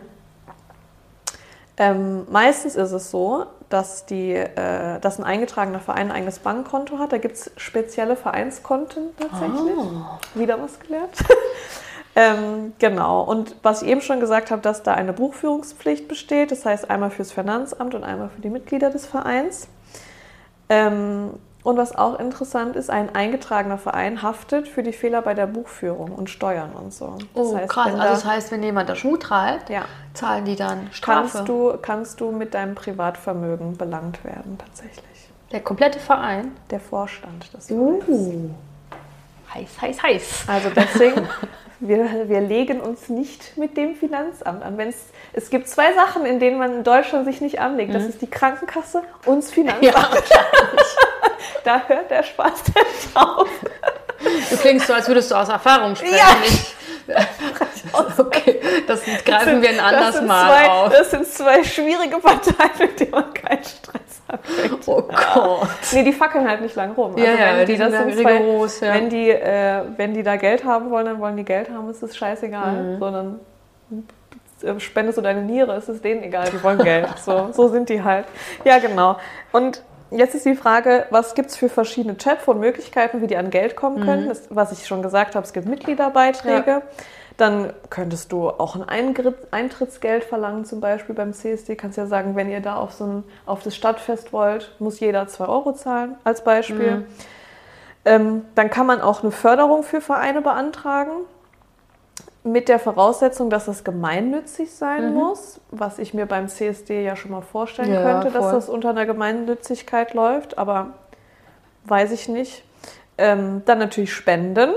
Ähm, 1.79 2.27
meistens 2.31 2.75
ist 2.75 2.91
es 2.91 3.11
so, 3.11 3.45
dass, 3.69 4.05
die, 4.05 4.33
äh, 4.33 4.99
dass 4.99 5.19
ein 5.19 5.23
eingetragener 5.23 5.79
Verein 5.79 6.09
ein 6.09 6.17
eigenes 6.17 6.39
Bankkonto 6.39 6.97
hat. 6.97 7.11
Da 7.11 7.17
gibt 7.19 7.35
es 7.35 7.51
spezielle 7.57 8.15
Vereinskonten 8.15 9.09
tatsächlich. 9.17 9.77
Ah. 9.77 10.19
Wieder 10.33 10.59
was 10.61 10.79
gelernt. 10.79 11.11
Ähm, 12.19 12.73
genau. 12.79 13.21
Und 13.21 13.55
was 13.61 13.83
ich 13.83 13.89
eben 13.89 14.01
schon 14.01 14.19
gesagt 14.19 14.49
habe, 14.49 14.59
dass 14.63 14.81
da 14.81 14.95
eine 14.95 15.13
Buchführungspflicht 15.13 16.07
besteht, 16.07 16.49
das 16.49 16.65
heißt 16.65 16.89
einmal 16.89 17.11
fürs 17.11 17.31
Finanzamt 17.31 17.93
und 17.93 18.03
einmal 18.03 18.29
für 18.29 18.41
die 18.41 18.49
Mitglieder 18.49 18.89
des 18.89 19.05
Vereins. 19.05 19.67
Ähm, 20.67 21.33
und 21.67 21.75
was 21.75 21.93
auch 21.97 22.17
interessant 22.17 22.77
ist, 22.77 22.89
ein 22.89 23.13
eingetragener 23.13 23.77
Verein 23.77 24.21
haftet 24.21 24.69
für 24.69 24.83
die 24.83 24.93
Fehler 24.93 25.21
bei 25.21 25.33
der 25.33 25.47
Buchführung 25.47 26.13
und 26.13 26.29
Steuern 26.29 26.71
und 26.71 26.93
so. 26.93 27.17
Das 27.35 27.47
oh, 27.47 27.57
heißt, 27.57 27.69
krass. 27.69 27.87
Also 27.87 28.03
das 28.03 28.23
heißt, 28.23 28.51
wenn 28.53 28.63
jemand 28.63 28.87
da 28.87 28.95
Schmut 28.95 29.23
treibt, 29.23 29.69
ja. 29.69 29.83
zahlen 30.13 30.45
die 30.45 30.55
dann 30.55 30.87
Strafe. 30.93 31.29
Kannst 31.33 31.49
du, 31.49 31.77
kannst 31.81 32.21
du 32.21 32.31
mit 32.31 32.53
deinem 32.53 32.73
Privatvermögen 32.73 33.75
belangt 33.75 34.23
werden, 34.23 34.57
tatsächlich. 34.57 35.03
Der 35.51 35.59
komplette 35.59 35.99
Verein? 35.99 36.53
Der 36.69 36.79
Vorstand 36.79 37.53
des 37.53 37.67
Vereins. 37.67 38.07
Uh. 38.07 38.49
Heiß, 39.53 39.81
heiß, 39.81 40.03
heiß. 40.03 40.43
Also 40.47 40.69
deswegen, 40.73 41.27
wir, 41.81 42.29
wir 42.29 42.39
legen 42.39 42.79
uns 42.79 43.09
nicht 43.09 43.57
mit 43.57 43.75
dem 43.75 43.95
Finanzamt 43.95 44.63
an. 44.63 44.77
Wenn's, 44.77 45.07
es 45.33 45.49
gibt 45.49 45.67
zwei 45.67 45.93
Sachen, 45.93 46.25
in 46.25 46.39
denen 46.39 46.59
man 46.59 46.77
in 46.77 46.83
Deutschland 46.85 47.25
sich 47.25 47.41
nicht 47.41 47.59
anlegt. 47.59 47.93
Das 47.93 48.03
mhm. 48.03 48.09
ist 48.09 48.21
die 48.21 48.29
Krankenkasse 48.29 49.03
und 49.25 49.43
das 49.43 49.51
Finanzamt. 49.51 49.83
Ja, 49.83 50.09
da 51.63 51.81
hört 51.87 52.09
der 52.09 52.23
Spaß 52.23 52.63
denn 52.63 53.15
auf. 53.15 53.49
Du 54.49 54.57
klingst 54.57 54.87
so, 54.87 54.93
als 54.93 55.07
würdest 55.07 55.31
du 55.31 55.35
aus 55.35 55.49
Erfahrung 55.49 55.95
sprechen. 55.95 56.15
Ja. 56.15 56.35
okay, 58.17 58.59
das 58.85 59.01
greifen 59.23 59.61
wir 59.61 59.69
ein 59.69 59.79
anderes 59.79 60.21
Mal 60.21 60.49
zwei, 60.49 60.69
auf. 60.69 60.89
Das 60.89 61.11
sind 61.11 61.25
zwei 61.25 61.63
schwierige 61.63 62.17
Parteien, 62.17 62.71
mit 62.79 62.99
denen 62.99 63.11
man 63.11 63.33
keinen 63.33 63.63
Stress 63.63 64.21
hat. 64.27 64.39
Oh 64.85 65.01
Gott. 65.01 65.69
Nee, 65.93 66.03
die 66.03 66.13
fackeln 66.13 66.47
halt 66.47 66.61
nicht 66.61 66.75
lang 66.75 66.91
rum. 66.93 67.13
Also 67.13 67.25
ja, 67.25 67.33
ja, 67.33 67.65
die, 67.65 67.73
die 67.73 67.77
das 67.77 67.91
sind 67.91 68.17
rigoros, 68.17 68.79
zwei, 68.79 68.87
ja. 68.87 68.93
Wenn 68.95 69.09
die, 69.09 69.29
äh, 69.29 69.83
wenn 69.95 70.13
die 70.13 70.23
da 70.23 70.35
Geld 70.35 70.65
haben 70.65 70.89
wollen, 70.89 71.05
dann 71.05 71.19
wollen 71.19 71.37
die 71.37 71.45
Geld 71.45 71.69
haben, 71.69 71.89
ist 71.89 72.03
es 72.03 72.15
scheißegal. 72.17 72.71
Mhm. 72.71 72.99
Sondern 72.99 73.39
spendest 74.79 75.17
du 75.17 75.21
deine 75.21 75.41
Niere, 75.41 75.75
ist 75.75 75.87
es 75.87 76.01
denen 76.01 76.23
egal, 76.23 76.49
die 76.51 76.61
wollen 76.63 76.79
Geld. 76.79 77.07
so, 77.19 77.49
so 77.51 77.67
sind 77.69 77.89
die 77.89 78.03
halt. 78.03 78.25
Ja, 78.65 78.79
genau. 78.79 79.17
Und 79.51 79.81
Jetzt 80.11 80.35
ist 80.35 80.45
die 80.45 80.55
Frage, 80.55 81.05
was 81.09 81.35
gibt 81.35 81.49
es 81.49 81.57
für 81.57 81.69
verschiedene 81.69 82.15
Chatphone-Möglichkeiten, 82.15 83.21
wie 83.21 83.27
die 83.27 83.37
an 83.37 83.49
Geld 83.49 83.75
kommen 83.75 84.03
können? 84.05 84.25
Mhm. 84.25 84.29
Das, 84.29 84.43
was 84.49 84.71
ich 84.71 84.87
schon 84.87 85.01
gesagt 85.01 85.35
habe, 85.35 85.45
es 85.45 85.53
gibt 85.53 85.67
Mitgliederbeiträge. 85.67 86.71
Ja. 86.71 86.81
Dann 87.35 87.71
könntest 87.89 88.31
du 88.31 88.49
auch 88.49 88.75
ein 88.75 88.83
Eintrittsgeld 89.51 90.23
verlangen, 90.23 90.65
zum 90.65 90.79
Beispiel 90.79 91.13
beim 91.13 91.33
CSD. 91.33 91.75
Kannst 91.75 91.97
ja 91.97 92.07
sagen, 92.07 92.35
wenn 92.35 92.49
ihr 92.49 92.61
da 92.61 92.77
auf, 92.77 92.93
so 92.93 93.05
ein, 93.05 93.23
auf 93.45 93.61
das 93.61 93.75
Stadtfest 93.75 94.33
wollt, 94.33 94.71
muss 94.79 94.99
jeder 94.99 95.27
2 95.27 95.45
Euro 95.45 95.73
zahlen, 95.73 96.15
als 96.23 96.43
Beispiel. 96.43 96.91
Mhm. 96.91 97.05
Ähm, 98.05 98.45
dann 98.55 98.69
kann 98.69 98.87
man 98.87 99.01
auch 99.01 99.21
eine 99.21 99.31
Förderung 99.31 99.83
für 99.83 100.01
Vereine 100.01 100.41
beantragen 100.41 101.11
mit 102.47 102.69
der 102.69 102.79
Voraussetzung, 102.79 103.49
dass 103.49 103.67
es 103.67 103.83
gemeinnützig 103.83 104.73
sein 104.73 105.09
mhm. 105.09 105.15
muss, 105.15 105.59
was 105.71 105.99
ich 105.99 106.13
mir 106.13 106.25
beim 106.25 106.47
CSD 106.47 107.03
ja 107.03 107.15
schon 107.15 107.31
mal 107.31 107.41
vorstellen 107.41 107.93
ja, 107.93 108.01
könnte, 108.01 108.31
voll. 108.31 108.41
dass 108.41 108.51
das 108.51 108.69
unter 108.69 108.89
einer 108.89 109.05
Gemeinnützigkeit 109.05 110.13
läuft, 110.13 110.57
aber 110.57 110.93
weiß 111.85 112.11
ich 112.11 112.29
nicht. 112.29 112.63
Ähm, 113.17 113.63
dann 113.65 113.79
natürlich 113.79 114.13
Spenden. 114.13 114.71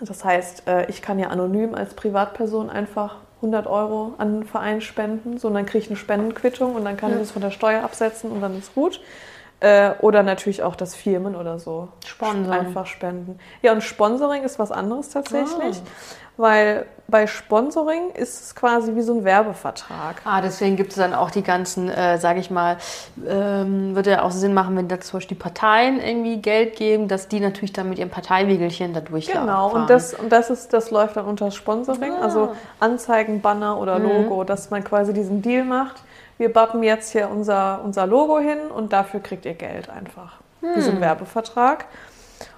Das 0.00 0.24
heißt, 0.24 0.66
äh, 0.66 0.86
ich 0.90 1.02
kann 1.02 1.18
ja 1.18 1.28
anonym 1.28 1.74
als 1.74 1.94
Privatperson 1.94 2.70
einfach 2.70 3.16
100 3.36 3.66
Euro 3.66 4.14
an 4.18 4.28
einen 4.28 4.44
Verein 4.44 4.80
spenden, 4.80 5.38
so 5.38 5.48
und 5.48 5.54
dann 5.54 5.66
kriege 5.66 5.84
ich 5.84 5.90
eine 5.90 5.96
Spendenquittung 5.96 6.74
und 6.74 6.84
dann 6.84 6.96
kann 6.96 7.10
ja. 7.10 7.16
ich 7.16 7.22
das 7.22 7.30
von 7.30 7.42
der 7.42 7.50
Steuer 7.50 7.82
absetzen 7.82 8.30
und 8.30 8.40
dann 8.40 8.58
ist 8.58 8.74
gut. 8.74 9.00
Äh, 9.64 9.94
oder 10.00 10.22
natürlich 10.22 10.62
auch 10.62 10.76
das 10.76 10.94
Firmen 10.94 11.34
oder 11.34 11.58
so. 11.58 11.88
Sponsoring. 12.04 12.60
Einfach 12.60 12.86
spenden. 12.86 13.38
Ja, 13.62 13.72
und 13.72 13.82
Sponsoring 13.82 14.42
ist 14.42 14.58
was 14.58 14.70
anderes 14.70 15.08
tatsächlich. 15.08 15.76
Oh 15.80 16.14
weil 16.36 16.86
bei 17.06 17.26
Sponsoring 17.26 18.10
ist 18.14 18.40
es 18.42 18.54
quasi 18.54 18.96
wie 18.96 19.02
so 19.02 19.14
ein 19.14 19.24
Werbevertrag. 19.24 20.22
Ah, 20.24 20.40
deswegen 20.40 20.74
gibt 20.74 20.90
es 20.90 20.96
dann 20.96 21.14
auch 21.14 21.30
die 21.30 21.42
ganzen, 21.42 21.88
äh, 21.88 22.18
sage 22.18 22.40
ich 22.40 22.50
mal, 22.50 22.78
ähm, 23.26 23.94
würde 23.94 24.10
ja 24.10 24.22
auch 24.22 24.32
Sinn 24.32 24.52
machen, 24.52 24.76
wenn 24.76 24.88
da 24.88 25.00
zum 25.00 25.18
Beispiel 25.18 25.36
die 25.36 25.42
Parteien 25.42 26.00
irgendwie 26.00 26.38
Geld 26.38 26.76
geben, 26.76 27.06
dass 27.06 27.28
die 27.28 27.40
natürlich 27.40 27.72
dann 27.72 27.88
mit 27.88 27.98
ihrem 27.98 28.10
Parteiwiegelchen 28.10 28.94
da 28.94 29.00
durchlaufen. 29.00 29.46
Genau, 29.46 29.72
und 29.72 29.88
das, 29.90 30.14
und 30.14 30.32
das, 30.32 30.50
ist, 30.50 30.72
das 30.72 30.90
läuft 30.90 31.16
dann 31.16 31.26
unter 31.26 31.50
Sponsoring, 31.50 32.14
ah. 32.14 32.22
also 32.22 32.54
Anzeigen, 32.80 33.40
Banner 33.40 33.78
oder 33.78 33.98
mhm. 33.98 34.08
Logo, 34.08 34.42
mhm. 34.42 34.46
dass 34.46 34.70
man 34.70 34.82
quasi 34.82 35.12
diesen 35.12 35.40
Deal 35.40 35.64
macht. 35.64 36.02
Wir 36.38 36.52
bappen 36.52 36.82
jetzt 36.82 37.12
hier 37.12 37.30
unser, 37.30 37.80
unser 37.84 38.06
Logo 38.06 38.38
hin 38.38 38.58
und 38.74 38.92
dafür 38.92 39.20
kriegt 39.20 39.44
ihr 39.44 39.54
Geld 39.54 39.88
einfach. 39.88 40.40
Mhm. 40.60 40.76
Wie 40.76 40.80
so 40.80 40.90
ein 40.90 40.96
hm. 40.96 41.02
Werbevertrag. 41.02 41.86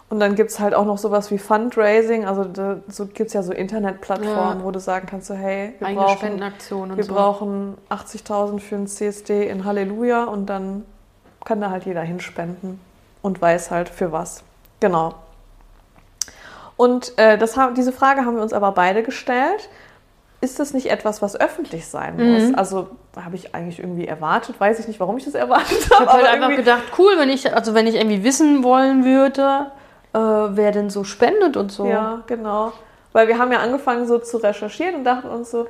Und 0.09 0.21
dann 0.21 0.37
gibt 0.37 0.51
es 0.51 0.61
halt 0.61 0.73
auch 0.73 0.85
noch 0.85 0.99
sowas 0.99 1.31
wie 1.33 1.39
Fundraising. 1.39 2.27
Also 2.27 2.45
da, 2.45 2.77
so 2.89 3.07
gibt 3.07 3.29
es 3.29 3.33
ja 3.33 3.43
so 3.43 3.53
Internetplattformen, 3.53 4.61
ja. 4.61 4.65
wo 4.65 4.71
du 4.71 4.79
sagen 4.79 5.07
kannst, 5.11 5.27
so, 5.27 5.35
hey, 5.35 5.75
wir 5.79 5.89
Eigene 5.89 6.05
brauchen, 6.05 6.97
wir 6.97 7.05
so. 7.05 7.13
brauchen 7.13 7.79
80.000 7.91 8.61
für 8.61 8.77
ein 8.77 8.87
CSD 8.87 9.49
in 9.49 9.65
Halleluja 9.65 10.25
und 10.25 10.47
dann 10.47 10.85
kann 11.45 11.61
da 11.61 11.71
halt 11.71 11.87
jeder 11.87 12.03
hinspenden 12.03 12.81
und 13.21 13.43
weiß 13.43 13.73
halt 13.73 13.89
für 13.89 14.13
was. 14.13 14.45
Genau. 14.79 15.15
Und 16.77 17.19
äh, 17.19 17.37
das 17.39 17.59
diese 17.77 17.91
Frage 17.91 18.25
haben 18.25 18.37
wir 18.37 18.43
uns 18.43 18.53
aber 18.53 18.73
beide 18.73 19.03
gestellt. 19.03 19.69
Ist 20.41 20.61
das 20.61 20.75
nicht 20.75 20.91
etwas, 20.91 21.23
was 21.23 21.39
öffentlich 21.39 21.87
sein 21.87 22.17
muss? 22.17 22.49
Mhm. 22.51 22.55
Also 22.57 22.89
habe 23.17 23.37
ich 23.37 23.55
eigentlich 23.55 23.79
irgendwie 23.79 24.07
erwartet, 24.07 24.61
weiß 24.61 24.79
ich 24.81 24.87
nicht, 24.87 25.01
warum 25.01 25.17
ich 25.17 25.25
das 25.25 25.35
erwartet 25.35 25.91
habe. 25.91 26.05
Ich 26.05 26.11
habe 26.11 26.13
halt 26.13 26.27
einfach 26.27 26.55
gedacht, 26.55 26.83
cool, 26.99 27.15
wenn 27.17 27.31
ich, 27.31 27.55
also 27.55 27.75
wenn 27.75 27.87
ich 27.87 27.95
irgendwie 27.95 28.23
wissen 28.23 28.63
wollen 28.63 29.05
würde, 29.05 29.71
äh, 30.13 30.19
wer 30.19 30.73
denn 30.73 30.91
so 30.91 31.05
spendet 31.05 31.57
und 31.57 31.73
so. 31.73 31.87
Ja, 31.87 32.23
genau. 32.27 32.73
Weil 33.13 33.29
wir 33.29 33.39
haben 33.39 33.51
ja 33.51 33.61
angefangen 33.61 34.07
so 34.07 34.19
zu 34.19 34.37
recherchieren 34.37 34.97
und 34.97 35.05
dachten 35.05 35.29
uns 35.29 35.51
so, 35.51 35.67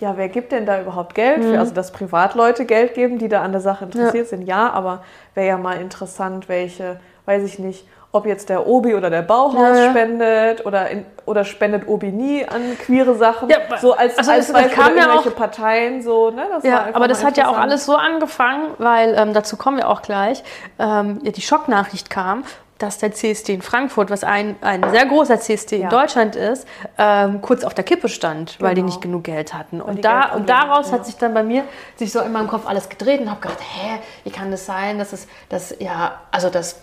ja, 0.00 0.16
wer 0.16 0.28
gibt 0.28 0.52
denn 0.52 0.66
da 0.66 0.80
überhaupt 0.80 1.14
Geld 1.14 1.42
für? 1.42 1.52
Mhm. 1.52 1.58
Also, 1.58 1.74
dass 1.74 1.92
Privatleute 1.92 2.64
Geld 2.64 2.94
geben, 2.94 3.18
die 3.18 3.28
da 3.28 3.42
an 3.42 3.52
der 3.52 3.60
Sache 3.60 3.84
interessiert 3.84 4.24
ja. 4.24 4.24
sind, 4.24 4.42
ja, 4.42 4.70
aber 4.70 5.02
wäre 5.34 5.48
ja 5.48 5.58
mal 5.58 5.80
interessant, 5.80 6.48
welche, 6.48 7.00
weiß 7.24 7.42
ich 7.44 7.58
nicht, 7.58 7.86
ob 8.16 8.26
jetzt 8.26 8.48
der 8.48 8.66
Obi 8.66 8.94
oder 8.94 9.10
der 9.10 9.22
Bauhaus 9.22 9.78
ja. 9.78 9.90
spendet 9.90 10.64
oder, 10.66 10.88
in, 10.90 11.04
oder 11.26 11.44
spendet 11.44 11.86
Obi 11.86 12.10
nie 12.10 12.46
an 12.46 12.76
queere 12.78 13.14
Sachen. 13.14 13.48
Ja, 13.48 13.58
so 13.80 13.92
als, 13.92 14.18
also 14.18 14.30
als 14.30 14.52
Beispiel 14.52 14.74
kam 14.74 14.96
ja 14.96 15.12
auch, 15.12 15.34
Parteien 15.34 16.02
so. 16.02 16.30
Ne? 16.30 16.46
Das 16.50 16.64
ja, 16.64 16.88
aber 16.92 17.08
das 17.08 17.24
hat 17.24 17.36
ja 17.36 17.48
auch 17.48 17.58
alles 17.58 17.84
so 17.84 17.94
angefangen, 17.94 18.70
weil 18.78 19.14
ähm, 19.16 19.32
dazu 19.32 19.56
kommen 19.56 19.76
wir 19.76 19.88
auch 19.88 20.02
gleich. 20.02 20.42
Ähm, 20.78 21.20
ja, 21.22 21.32
die 21.32 21.42
Schocknachricht 21.42 22.10
kam 22.10 22.44
dass 22.78 22.98
der 22.98 23.12
CSD 23.12 23.54
in 23.54 23.62
Frankfurt, 23.62 24.10
was 24.10 24.22
ein, 24.22 24.56
ein 24.60 24.82
sehr 24.90 25.06
großer 25.06 25.40
CSD 25.40 25.78
ja. 25.78 25.84
in 25.84 25.88
Deutschland 25.88 26.36
ist, 26.36 26.66
ähm, 26.98 27.40
kurz 27.40 27.64
auf 27.64 27.74
der 27.74 27.84
Kippe 27.84 28.08
stand, 28.08 28.58
genau. 28.58 28.68
weil 28.68 28.74
die 28.74 28.82
genau. 28.82 28.92
nicht 28.92 29.00
genug 29.00 29.24
Geld 29.24 29.54
hatten. 29.54 29.80
Und, 29.80 30.04
da, 30.04 30.34
und 30.34 30.48
daraus 30.48 30.88
ja. 30.88 30.94
hat 30.94 31.06
sich 31.06 31.16
dann 31.16 31.32
bei 31.32 31.42
mir 31.42 31.64
sich 31.96 32.12
so 32.12 32.20
in 32.20 32.32
meinem 32.32 32.48
Kopf 32.48 32.66
alles 32.66 32.88
gedreht 32.88 33.20
und 33.20 33.30
habe 33.30 33.40
gedacht, 33.40 33.60
hä, 33.60 33.98
wie 34.24 34.30
kann 34.30 34.50
das 34.50 34.66
sein, 34.66 34.98
dass 34.98 35.12
es, 35.12 35.26
dass, 35.48 35.74
ja, 35.78 36.20
also 36.30 36.50
dass 36.50 36.80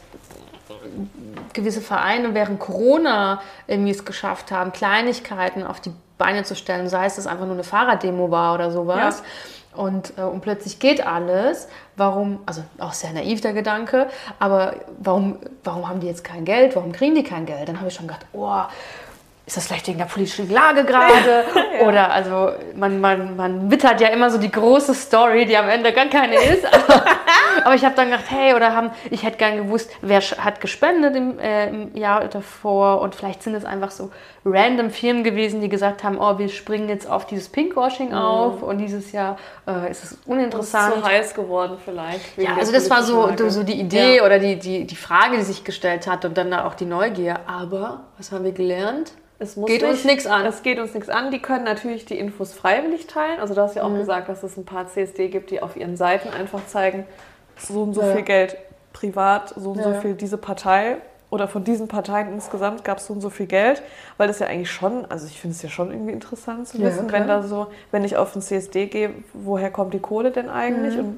gewisse 1.54 1.82
Vereine 1.82 2.34
während 2.34 2.60
Corona 2.60 3.42
irgendwie 3.68 3.92
es 3.92 4.06
geschafft 4.06 4.52
haben, 4.52 4.72
Kleinigkeiten 4.72 5.64
auf 5.64 5.80
die 5.80 5.92
Beine 6.18 6.44
zu 6.44 6.56
stellen, 6.56 6.90
sei 6.90 7.06
es, 7.06 7.16
dass 7.16 7.28
einfach 7.28 7.46
nur 7.46 7.56
eine 7.56 7.64
Fahrraddemo 7.64 8.32
war 8.32 8.54
oder 8.54 8.72
sowas. 8.72 9.20
Ja 9.20 9.26
und, 9.76 10.14
äh, 10.18 10.22
und 10.22 10.42
plötzlich 10.42 10.80
geht 10.80 11.06
alles. 11.06 11.68
Warum, 11.96 12.40
also 12.46 12.64
auch 12.80 12.94
sehr 12.94 13.12
naiv 13.12 13.42
der 13.42 13.54
Gedanke, 13.54 14.08
aber 14.40 14.76
warum, 15.00 15.38
warum 15.64 15.88
haben 15.88 16.00
die 16.00 16.08
jetzt 16.08 16.24
kein 16.24 16.46
Geld? 16.46 16.76
Warum 16.76 16.92
kriegen 16.92 17.16
die 17.16 17.24
kein 17.24 17.46
Geld? 17.46 17.70
Dann 17.70 17.78
habe 17.78 17.90
ich 17.90 17.94
schon 17.94 18.08
gedacht, 18.08 18.26
oh, 18.34 18.62
ist 19.46 19.58
das 19.58 19.68
vielleicht 19.68 19.88
wegen 19.88 19.98
der 19.98 20.06
politischen 20.06 20.50
Lage 20.50 20.86
gerade? 20.86 21.46
ja. 21.80 21.86
Oder 21.86 22.12
also 22.12 22.52
man, 22.76 23.02
man, 23.02 23.36
man 23.36 23.70
wittert 23.70 24.00
ja 24.00 24.08
immer 24.08 24.30
so 24.30 24.38
die 24.38 24.50
große 24.50 24.94
Story, 24.94 25.46
die 25.46 25.58
am 25.58 25.70
Ende 25.70 25.92
gar 25.92 26.06
keine 26.06 26.36
ist. 26.36 26.66
Aber, 26.66 27.04
aber 27.64 27.76
ich 27.76 27.86
habe 27.86 27.96
dann 27.96 28.10
gedacht, 28.10 28.26
hey, 28.30 28.54
oder 28.54 28.76
haben, 28.76 28.92
ich 29.10 29.24
hätte 29.24 29.38
gern 29.38 29.58
gewusst, 29.58 29.92
wer 30.02 30.22
hat 30.22 30.62
gespendet 30.62 31.16
im, 31.16 31.40
äh, 31.40 31.70
im 31.70 31.96
Jahr 31.96 32.28
davor 32.28 33.02
und 33.02 33.16
vielleicht 33.16 33.44
sind 33.44 33.56
es 33.56 33.66
einfach 33.66 33.92
so 33.92 34.12
random 34.46 34.90
Firmen 34.90 35.24
gewesen, 35.24 35.62
die 35.62 35.70
gesagt 35.70 36.04
haben, 36.04 36.18
oh, 36.20 36.38
wir 36.38 36.50
springen 36.50 36.90
jetzt 36.90 37.10
auf 37.10 37.26
dieses 37.26 37.50
Pinkwashing 37.50 38.10
mhm. 38.10 38.16
auf 38.16 38.62
und 38.62 38.78
dieses 38.78 39.12
Jahr 39.12 39.38
äh, 39.68 39.90
ist 39.90 40.04
es 40.04 40.18
uninteressant. 40.26 40.96
Ist 40.96 41.02
so 41.02 41.08
heiß 41.08 41.34
geworden 41.34 41.78
vielleicht. 41.84 42.38
Ja, 42.38 42.56
also 42.58 42.72
das 42.72 42.90
war 42.90 43.04
so, 43.04 43.30
so 43.50 43.64
die 43.64 43.80
Idee 43.80 44.18
ja. 44.18 44.26
oder 44.26 44.40
die, 44.40 44.58
die, 44.58 44.86
die 44.86 44.96
Frage, 44.96 45.38
die 45.38 45.44
sich 45.44 45.64
gestellt 45.64 46.08
hat 46.08 46.26
und 46.26 46.38
dann 46.38 46.54
auch 46.54 46.76
die 46.76 46.86
Neugier. 46.86 47.40
Aber 47.48 48.02
was 48.18 48.32
haben 48.32 48.44
wir 48.44 48.52
gelernt? 48.52 49.14
Es 49.40 49.56
geht 49.56 49.68
nicht, 49.68 49.84
uns 49.84 50.06
nichts 50.06 50.26
an. 50.26 50.46
Es 50.46 50.64
geht 50.64 50.80
uns 50.80 50.94
nichts 50.94 51.10
an. 51.10 51.32
Die 51.32 51.40
können 51.40 51.66
natürlich 51.66 52.06
die 52.06 52.18
Infos 52.18 52.54
freiwillig 52.54 53.08
teilen. 53.08 53.40
Also 53.40 53.54
du 53.54 53.62
hast 53.62 53.76
ja 53.76 53.84
auch 53.84 53.90
mhm. 53.90 54.00
gesagt, 54.00 54.30
dass 54.30 54.44
es 54.44 54.58
ein 54.58 54.66
paar 54.66 54.88
CSD 54.88 55.28
gibt, 55.28 55.52
die 55.52 55.62
auf 55.62 55.76
ihren 55.76 55.98
Seiten 55.98 56.30
einfach 56.30 56.66
zeigen, 56.68 57.06
so 57.58 57.84
und 57.84 57.94
so 57.94 58.02
ja. 58.02 58.14
viel 58.14 58.24
Geld 58.24 58.58
privat, 58.92 59.54
so 59.56 59.72
und 59.72 59.80
ja. 59.80 59.84
so 59.84 60.02
viel 60.02 60.14
diese 60.14 60.38
Partei 60.38 60.98
oder 61.34 61.48
von 61.48 61.64
diesen 61.64 61.88
Parteien 61.88 62.32
insgesamt 62.32 62.84
gab 62.84 63.00
es 63.00 63.08
so 63.08 63.14
und 63.14 63.22
so 63.22 63.32
viel 63.32 63.48
Geld, 63.48 63.82
weil 64.18 64.28
das 64.28 64.38
ja 64.38 64.46
eigentlich 64.46 64.72
schon, 64.72 65.06
also 65.10 65.26
ich 65.26 65.42
finde 65.42 65.56
es 65.56 65.64
ja 65.64 65.70
schon 65.70 65.90
irgendwie 65.90 66.12
interessant 66.12 66.68
zu 66.68 66.80
wissen, 66.80 67.08
ja, 67.08 67.12
wenn 67.12 67.28
da 67.28 67.42
so, 67.42 67.68
wenn 67.90 68.04
ich 68.04 68.16
auf 68.18 68.34
den 68.34 68.44
CSD 68.44 68.86
gehe, 68.86 69.10
woher 69.34 69.72
kommt 69.72 69.96
die 69.96 70.00
Kohle 70.00 70.30
denn 70.30 70.48
eigentlich? 70.48 70.94
Mhm. 70.94 71.00
Und 71.00 71.18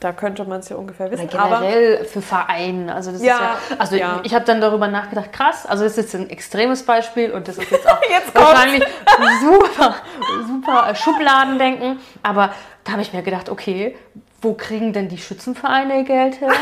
da 0.00 0.12
könnte 0.12 0.44
man 0.44 0.60
es 0.60 0.68
ja 0.68 0.76
ungefähr 0.76 1.10
wissen. 1.10 1.28
Oder 1.30 1.44
generell 1.44 2.04
für 2.04 2.20
Vereine. 2.20 2.94
Also 2.94 3.10
das 3.10 3.22
Ja, 3.22 3.34
ist 3.34 3.70
ja, 3.70 3.76
also 3.78 3.96
ja. 3.96 4.20
ich 4.22 4.34
habe 4.34 4.44
dann 4.44 4.60
darüber 4.60 4.86
nachgedacht, 4.86 5.32
krass, 5.32 5.64
also 5.64 5.84
das 5.84 5.92
ist 5.92 6.12
jetzt 6.12 6.14
ein 6.14 6.28
extremes 6.28 6.82
Beispiel 6.82 7.30
und 7.30 7.48
das 7.48 7.56
ist 7.56 7.70
jetzt 7.70 7.88
auch 7.90 8.02
Jetzt 8.02 8.34
wahrscheinlich 8.34 8.84
super, 9.40 9.94
super 10.46 10.94
Schubladendenken. 10.94 12.00
Aber 12.22 12.50
da 12.84 12.92
habe 12.92 13.02
ich 13.02 13.12
mir 13.12 13.22
gedacht, 13.22 13.48
okay, 13.48 13.96
wo 14.42 14.54
kriegen 14.54 14.92
denn 14.92 15.08
die 15.08 15.18
Schützenvereine 15.18 15.98
ihr 15.98 16.04
Geld 16.04 16.40
her? 16.40 16.52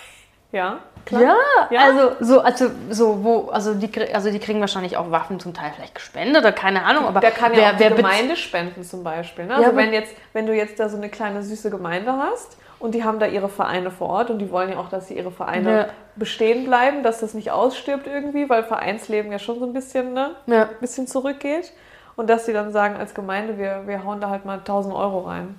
ja, 0.52 0.78
Ja, 1.10 1.34
Ja. 1.70 1.80
also 1.80 2.12
so, 2.20 2.40
also 2.40 2.70
so 2.90 3.24
wo, 3.24 3.48
also 3.48 3.74
die, 3.74 3.90
also 4.14 4.30
die 4.30 4.38
kriegen 4.38 4.60
wahrscheinlich 4.60 4.96
auch 4.96 5.10
Waffen 5.10 5.40
zum 5.40 5.52
Teil 5.54 5.72
vielleicht 5.74 5.94
gespendet 5.96 6.42
oder 6.42 6.52
keine 6.52 6.84
Ahnung, 6.84 7.06
aber 7.06 7.18
Der 7.20 7.32
kann 7.32 7.52
ja 7.52 7.72
wer, 7.78 7.88
auch 7.88 7.90
die 7.90 7.96
Gemeinde 7.96 8.36
spenden 8.36 8.84
zum 8.84 9.02
Beispiel. 9.02 9.44
Ne? 9.46 9.50
Ja, 9.52 9.56
Also 9.56 9.68
aber- 9.70 9.78
wenn, 9.78 9.92
jetzt, 9.92 10.14
wenn 10.32 10.46
du 10.46 10.54
jetzt 10.54 10.78
da 10.78 10.88
so 10.88 10.96
eine 10.96 11.08
kleine 11.08 11.42
süße 11.42 11.70
Gemeinde 11.70 12.12
hast 12.12 12.56
und 12.78 12.94
die 12.94 13.02
haben 13.02 13.18
da 13.18 13.26
ihre 13.26 13.48
Vereine 13.48 13.90
vor 13.90 14.08
Ort 14.10 14.30
und 14.30 14.38
die 14.38 14.50
wollen 14.52 14.70
ja 14.70 14.78
auch, 14.78 14.88
dass 14.88 15.08
sie 15.08 15.14
ihre 15.14 15.32
Vereine 15.32 15.76
Ja. 15.76 15.86
bestehen 16.14 16.64
bleiben, 16.64 17.02
dass 17.02 17.18
das 17.20 17.34
nicht 17.34 17.50
ausstirbt 17.50 18.06
irgendwie, 18.06 18.48
weil 18.48 18.62
Vereinsleben 18.62 19.32
ja 19.32 19.40
schon 19.40 19.58
so 19.58 19.64
ein 19.66 19.72
bisschen, 19.72 20.12
ne, 20.14 20.36
Ja. 20.46 20.62
ein 20.64 20.68
bisschen 20.80 21.08
zurückgeht. 21.08 21.72
Und 22.14 22.28
dass 22.28 22.44
sie 22.46 22.52
dann 22.52 22.72
sagen 22.72 22.96
als 22.96 23.14
Gemeinde, 23.14 23.56
wir, 23.58 23.82
wir 23.86 24.04
hauen 24.04 24.20
da 24.20 24.28
halt 24.28 24.44
mal 24.44 24.58
1000 24.58 24.94
Euro 24.94 25.20
rein. 25.20 25.58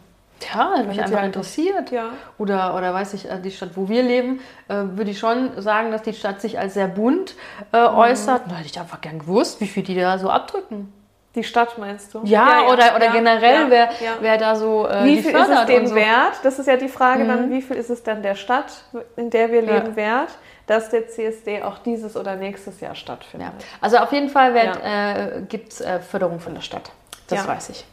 Ja, 0.54 0.72
hat 0.78 0.88
mich 0.88 1.02
einfach 1.02 1.24
interessiert. 1.24 1.92
Ja. 1.92 2.10
Oder, 2.38 2.76
oder 2.76 2.94
weiß 2.94 3.14
ich, 3.14 3.30
äh, 3.30 3.40
die 3.40 3.52
Stadt, 3.52 3.72
wo 3.76 3.88
wir 3.90 4.04
leben, 4.04 4.40
äh, 4.68 4.74
würde 4.96 5.12
ich 5.12 5.20
schon 5.20 5.62
sagen, 5.62 5.92
dass 5.92 6.02
die 6.02 6.14
Stadt 6.14 6.42
sich 6.42 6.58
als 6.60 6.74
sehr 6.74 6.88
bunt 6.88 7.36
äh, 7.72 7.78
Mhm. 7.90 7.96
äußert. 7.98 8.42
Da 8.50 8.56
hätte 8.56 8.68
ich 8.68 8.80
einfach 8.80 9.02
gern 9.02 9.20
gewusst, 9.20 9.62
wie 9.62 9.68
viel 9.68 9.84
die 9.84 9.96
da 9.96 10.18
so 10.18 10.30
abdrücken. 10.30 10.92
Die 11.36 11.44
Stadt 11.44 11.80
meinst 11.80 12.14
du? 12.14 12.22
Ja, 12.26 12.68
oder, 12.68 12.96
oder 12.96 13.06
ja, 13.06 13.12
generell, 13.12 13.62
ja, 13.64 13.70
wer, 13.70 13.84
ja. 13.86 14.12
wer 14.20 14.38
da 14.38 14.56
so 14.56 14.88
äh, 14.88 15.04
Wie 15.04 15.20
viel 15.20 15.36
ist 15.36 15.50
es 15.50 15.66
dem 15.66 15.88
so. 15.88 15.96
wert? 15.96 16.34
Das 16.44 16.60
ist 16.60 16.68
ja 16.68 16.78
die 16.78 16.88
Frage 16.90 17.26
dann, 17.26 17.48
Mhm. 17.48 17.52
wie 17.52 17.62
viel 17.64 17.76
ist 17.76 17.90
es 17.90 18.04
dann 18.04 18.22
der 18.22 18.36
Stadt, 18.36 18.72
in 19.16 19.32
der 19.32 19.52
wir 19.52 19.64
Ja. 19.64 19.74
leben, 19.80 19.96
wert, 19.96 20.30
dass 20.68 20.90
der 20.90 21.08
CSD 21.08 21.64
auch 21.64 21.80
dieses 21.80 22.16
oder 22.16 22.36
nächstes 22.36 22.80
Jahr 22.82 22.94
stattfindet. 22.94 23.50
Ja. 23.58 23.66
Also 23.82 23.98
auf 23.98 24.12
jeden 24.12 24.30
Fall 24.30 24.56
äh, 24.56 25.42
gibt 25.50 25.74
es 25.74 25.82
äh, 25.82 26.00
Förderung 26.02 26.40
von 26.40 26.54
der 26.54 26.62
Stadt. 26.62 26.92
Das 27.28 27.40
Ja. 27.46 27.48
weiß 27.48 27.70
ich. 27.70 27.84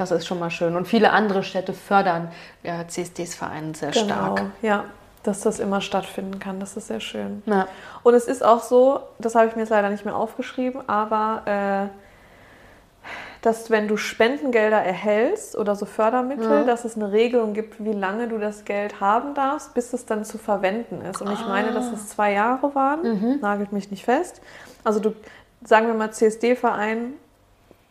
Ja. 0.00 0.06
Das 0.06 0.10
ist 0.22 0.26
schon 0.26 0.38
mal 0.38 0.50
schön. 0.50 0.76
Und 0.76 0.88
viele 0.88 1.10
andere 1.12 1.42
Städte 1.42 1.72
fördern 1.74 2.30
äh, 2.62 2.86
CSDs-Vereine 2.86 3.74
sehr 3.74 3.90
Genau, 3.90 4.36
stark. 4.36 4.42
ja, 4.62 4.84
dass 5.22 5.42
das 5.42 5.60
immer 5.60 5.80
stattfinden 5.82 6.38
kann. 6.38 6.58
Das 6.60 6.76
ist 6.76 6.86
sehr 6.86 7.00
schön. 7.00 7.42
Ja. 7.46 7.66
Und 8.02 8.14
es 8.14 8.24
ist 8.26 8.42
auch 8.44 8.62
so, 8.62 9.00
das 9.18 9.34
habe 9.34 9.46
ich 9.48 9.54
mir 9.56 9.62
jetzt 9.62 9.70
leider 9.70 9.90
nicht 9.90 10.04
mehr 10.06 10.16
aufgeschrieben, 10.16 10.88
aber 10.88 11.90
äh, 11.90 11.96
dass 13.42 13.70
wenn 13.70 13.88
du 13.88 13.96
Spendengelder 13.96 14.78
erhältst 14.82 15.56
oder 15.56 15.74
so 15.74 15.86
Fördermittel, 15.86 16.50
Ja. 16.50 16.64
dass 16.64 16.84
es 16.84 16.96
eine 16.96 17.10
Regelung 17.12 17.54
gibt, 17.54 17.82
wie 17.82 17.92
lange 17.92 18.28
du 18.28 18.38
das 18.38 18.64
Geld 18.66 19.00
haben 19.00 19.34
darfst, 19.34 19.72
bis 19.74 19.92
es 19.94 20.04
dann 20.04 20.24
zu 20.24 20.36
verwenden 20.38 21.00
ist. 21.02 21.22
Und 21.22 21.32
ich 21.32 21.46
meine, 21.46 21.72
dass 21.72 21.90
es 21.92 22.08
zwei 22.10 22.32
Jahre 22.32 22.74
waren, 22.74 23.40
nagelt 23.40 23.72
mich 23.72 23.90
nicht 23.90 24.04
fest. 24.04 24.40
Also 24.84 25.00
du, 25.00 25.14
sagen 25.64 25.86
wir 25.86 25.94
mal, 25.94 26.10
CSD-Verein 26.10 27.14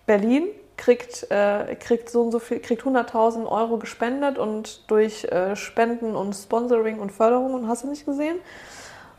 Berlin 0.05 0.43
kriegt, 0.79 1.29
äh, 1.29 1.75
kriegt 1.75 2.09
so 2.09 2.21
und 2.21 2.31
so 2.31 2.39
viel, 2.39 2.59
kriegt 2.59 2.83
100.000 2.83 3.45
Euro 3.45 3.77
gespendet 3.77 4.37
und 4.37 4.89
durch 4.89 5.25
äh, 5.25 5.55
Spenden 5.55 6.15
und 6.15 6.33
Sponsoring 6.33 6.99
und 6.99 7.11
Förderung 7.11 7.53
und 7.53 7.67
hast 7.67 7.83
du 7.83 7.89
nicht 7.89 8.05
gesehen. 8.05 8.37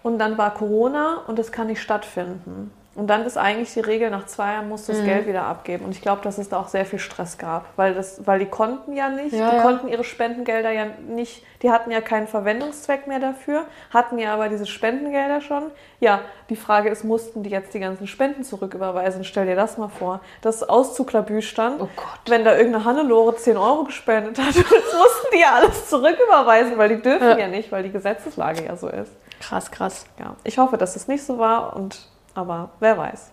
Und 0.03 0.19
dann 0.19 0.39
war 0.39 0.55
Corona 0.55 1.23
und 1.27 1.39
es 1.39 1.53
kann 1.53 1.67
nicht 1.67 1.83
stattfinden. 1.83 2.73
Und 2.97 3.07
dann 3.07 3.25
ist 3.25 3.39
eigentlich 3.39 3.73
die 3.73 3.81
Regel, 3.81 4.11
nach 4.11 4.27
zwei 4.27 4.55
Jahren 4.55 4.69
musst 4.69 4.89
du 4.89 4.93
das 4.93 5.05
Geld 5.05 5.29
wieder 5.29 5.45
abgeben. 5.45 5.85
Und 5.85 5.93
ich 5.93 6.03
glaube, 6.03 6.23
dass 6.23 6.39
es 6.39 6.49
da 6.49 6.59
auch 6.59 6.67
sehr 6.67 6.85
viel 6.85 6.99
Stress 6.99 7.39
gab, 7.39 7.67
weil, 7.77 7.95
das, 7.95 8.27
weil 8.27 8.41
die 8.41 8.47
konnten 8.47 8.95
ja 8.95 9.09
nicht, 9.09 9.33
Ja, 9.33 9.51
die 9.51 9.57
ja. 9.57 9.63
konnten 9.63 9.87
ihre 9.87 10.03
Spendengelder 10.03 10.71
ja 10.73 10.87
nicht, 11.09 11.45
die 11.63 11.71
hatten 11.71 11.93
ja 11.93 12.01
keinen 12.01 12.27
Verwendungszweck 12.27 13.07
mehr 13.07 13.21
dafür, 13.21 13.63
hatten 13.95 14.19
ja 14.19 14.35
aber 14.35 14.49
diese 14.49 14.67
Spendengelder 14.67 15.41
schon. 15.41 15.71
Ja, 16.01 16.21
die 16.51 16.57
Frage 16.57 16.89
ist, 16.91 17.05
mussten 17.05 17.45
die 17.45 17.51
jetzt 17.51 17.75
die 17.75 17.81
ganzen 17.81 18.09
Spenden 18.09 18.43
zurücküberweisen? 18.43 19.23
Stell 19.23 19.47
dir 19.47 19.57
das 19.57 19.79
mal 19.79 19.89
vor. 19.89 20.21
Das 20.43 20.69
Auszuglabü 20.69 21.43
stand, 21.43 21.81
Oh 21.81 21.89
Gott. 21.95 22.07
wenn 22.27 22.45
da 22.45 22.57
irgendeine 22.57 22.85
Hannelore 22.85 23.37
10 23.37 23.57
Euro 23.57 23.85
gespendet 23.85 24.37
hat, 24.39 24.47
mussten 24.57 25.29
die 25.33 25.39
ja 25.41 25.55
alles 25.55 25.89
zurücküberweisen, 25.89 26.77
weil 26.77 26.89
die 26.89 27.01
dürfen 27.03 27.29
Ja. 27.29 27.39
ja 27.39 27.47
nicht, 27.49 27.71
weil 27.71 27.85
die 27.85 27.93
Gesetzeslage 27.93 28.65
ja 28.65 28.75
so 28.77 28.89
ist. 28.89 29.13
Krass, 29.41 29.71
krass. 29.71 30.05
Ja, 30.19 30.35
ich 30.45 30.59
hoffe, 30.59 30.77
dass 30.77 30.97
es 30.97 31.07
nicht 31.09 31.25
so 31.25 31.39
war, 31.39 31.75
und, 31.77 32.09
aber 32.35 32.71
wer 32.81 32.97
weiß. 32.99 33.31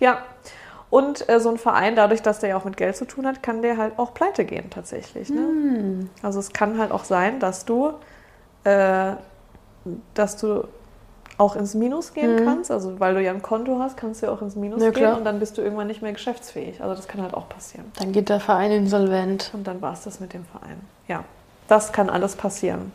Ja, 0.00 0.18
und 0.90 1.28
äh, 1.28 1.38
so 1.40 1.50
ein 1.50 1.58
Verein, 1.58 1.96
dadurch, 1.96 2.22
dass 2.22 2.38
der 2.38 2.50
ja 2.50 2.56
auch 2.56 2.64
mit 2.64 2.76
Geld 2.76 2.96
zu 2.96 3.04
tun 3.04 3.26
hat, 3.26 3.42
kann 3.42 3.60
der 3.62 3.76
halt 3.76 3.98
auch 3.98 4.14
pleite 4.14 4.44
gehen 4.44 4.70
tatsächlich. 4.70 5.28
Ne? 5.28 5.40
Hm. 5.40 6.10
Also 6.22 6.38
es 6.38 6.52
kann 6.52 6.78
halt 6.78 6.92
auch 6.92 7.04
sein, 7.04 7.40
dass 7.40 7.64
du, 7.66 7.92
äh, 8.64 9.12
dass 10.14 10.36
du 10.38 10.64
auch 11.36 11.54
ins 11.56 11.74
Minus 11.74 12.14
gehen 12.14 12.44
kannst. 12.44 12.70
Also 12.70 12.98
weil 12.98 13.14
du 13.14 13.22
ja 13.22 13.30
ein 13.32 13.42
Konto 13.42 13.78
hast, 13.78 13.96
kannst 13.96 14.22
du 14.22 14.26
ja 14.26 14.32
auch 14.32 14.42
ins 14.42 14.56
Minus. 14.56 14.82
Ja, 14.82 14.90
gehen 14.90 15.02
klar. 15.04 15.16
und 15.18 15.24
dann 15.24 15.38
bist 15.38 15.56
du 15.58 15.62
irgendwann 15.62 15.86
nicht 15.86 16.02
mehr 16.02 16.12
geschäftsfähig. 16.12 16.82
Also 16.82 16.94
das 16.96 17.06
kann 17.06 17.22
halt 17.22 17.34
auch 17.34 17.48
passieren. 17.48 17.92
Dann 17.98 18.10
geht 18.12 18.28
der 18.28 18.40
Verein 18.40 18.72
insolvent. 18.72 19.50
Und 19.52 19.66
dann 19.66 19.80
war 19.82 19.92
es 19.92 20.02
das 20.04 20.20
mit 20.20 20.32
dem 20.32 20.44
Verein. 20.46 20.80
Ja, 21.06 21.24
das 21.68 21.92
kann 21.92 22.10
alles 22.10 22.34
passieren. 22.34 22.92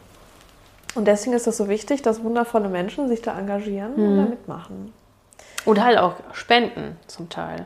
Und 0.95 1.05
deswegen 1.07 1.35
ist 1.35 1.47
es 1.47 1.57
so 1.57 1.69
wichtig, 1.69 2.01
dass 2.01 2.23
wundervolle 2.23 2.69
Menschen 2.69 3.07
sich 3.07 3.21
da 3.21 3.37
engagieren 3.37 3.93
und 3.93 4.13
Mhm. 4.13 4.17
da 4.17 4.23
mitmachen. 4.23 4.93
Und 5.65 5.83
halt 5.83 5.97
auch 5.97 6.15
spenden 6.33 6.97
zum 7.07 7.29
Teil. 7.29 7.65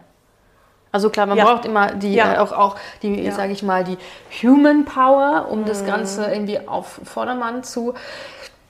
Also 0.91 1.09
klar, 1.09 1.25
man 1.25 1.37
Ja. 1.37 1.45
braucht 1.45 1.65
immer 1.65 1.93
die, 1.93 2.13
Ja. 2.13 2.35
äh, 2.35 2.37
auch, 2.37 2.51
auch 2.51 2.75
die, 3.01 3.21
Ja. 3.23 3.31
Mhm. 3.31 3.35
sage 3.35 3.51
ich 3.51 3.63
mal, 3.63 3.83
die 3.83 3.97
Human 4.41 4.85
Power, 4.85 5.47
um 5.49 5.65
das 5.65 5.85
Ganze 5.85 6.25
irgendwie 6.31 6.67
auf 6.67 6.99
Vordermann 7.03 7.63
zu, 7.63 7.93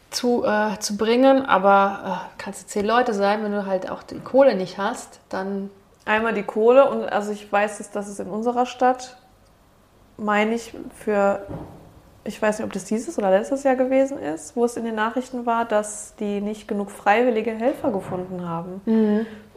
zu, 0.09 0.43
äh, 0.45 0.79
zu 0.79 0.97
bringen. 0.97 1.45
Aber 1.45 2.21
äh, 2.37 2.41
kannst 2.41 2.63
du 2.63 2.67
zehn 2.67 2.85
Leute 2.85 3.13
sein, 3.13 3.43
wenn 3.43 3.51
du 3.51 3.65
halt 3.65 3.89
auch 3.89 4.03
die 4.03 4.19
Kohle 4.19 4.55
nicht 4.55 4.77
hast, 4.77 5.19
dann 5.29 5.69
Einmal 6.05 6.33
die 6.33 6.43
Kohle 6.43 6.89
und 6.89 7.03
also 7.11 7.33
ich 7.33 7.51
weiß, 7.51 7.79
dass 7.79 7.91
das 7.91 8.07
ist 8.07 8.21
in 8.21 8.29
unserer 8.29 8.65
Stadt, 8.65 9.17
meine 10.15 10.55
ich, 10.55 10.73
für, 11.03 11.45
ich 12.27 12.41
weiß 12.41 12.59
nicht, 12.59 12.65
ob 12.65 12.73
das 12.73 12.85
dieses 12.85 13.17
oder 13.17 13.31
letztes 13.31 13.63
Jahr 13.63 13.75
gewesen 13.75 14.19
ist, 14.19 14.55
wo 14.55 14.65
es 14.65 14.77
in 14.77 14.85
den 14.85 14.95
Nachrichten 14.95 15.45
war, 15.45 15.65
dass 15.65 16.13
die 16.19 16.41
nicht 16.41 16.67
genug 16.67 16.91
freiwillige 16.91 17.51
Helfer 17.51 17.91
gefunden 17.91 18.47
haben, 18.47 18.81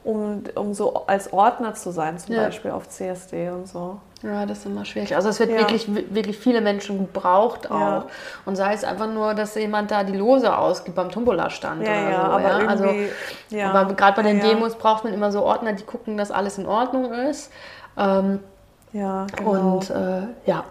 um, 0.05 0.43
um 0.55 0.73
so 0.73 1.07
als 1.07 1.33
Ordner 1.33 1.75
zu 1.75 1.91
sein, 1.91 2.19
zum 2.19 2.35
Ja. 2.35 2.45
Beispiel 2.45 2.71
auf 2.71 2.89
CSD 2.89 3.51
und 3.51 3.69
so. 3.69 3.99
Ja, 4.23 4.45
das 4.47 4.59
ist 4.59 4.67
immer 4.67 4.85
schwierig. 4.85 5.15
Also 5.17 5.31
es 5.31 5.41
wird 5.41 5.51
Ja. 5.51 5.59
wirklich, 5.59 5.89
wirklich 6.15 6.39
viele 6.39 6.61
Menschen 6.61 6.99
gebraucht 6.99 7.71
auch. 7.71 7.79
Ja. 7.81 8.07
Und 8.47 8.57
sei 8.57 8.73
es 8.75 8.85
einfach 8.85 9.09
nur, 9.09 9.35
dass 9.35 9.55
jemand 9.55 9.91
da 9.91 10.05
die 10.05 10.17
Lose 10.17 10.57
ausgibt 10.57 10.95
beim 10.97 11.11
Tombola-Stand 11.11 11.87
Ja, 11.87 11.91
oder 11.93 12.11
ja, 12.11 12.27
so. 12.27 12.33
aber 12.33 12.43
ja? 12.63 12.69
Also, 12.69 12.95
ja. 13.51 13.73
aber 13.73 13.95
gerade 13.95 14.17
bei 14.17 14.23
den 14.29 14.39
ja, 14.39 14.49
Demos 14.49 14.77
braucht 14.77 15.05
man 15.05 15.13
immer 15.15 15.33
so 15.33 15.43
Ordner, 15.43 15.73
die 15.73 15.85
gucken, 15.85 16.17
dass 16.17 16.31
alles 16.31 16.59
in 16.59 16.67
Ordnung 16.67 17.13
ist. 17.13 17.51
Ähm, 17.99 18.41
Ja, 18.93 19.27
genau. 19.37 19.77
Und 19.77 19.91
äh, 19.91 20.23
ja, 20.47 20.65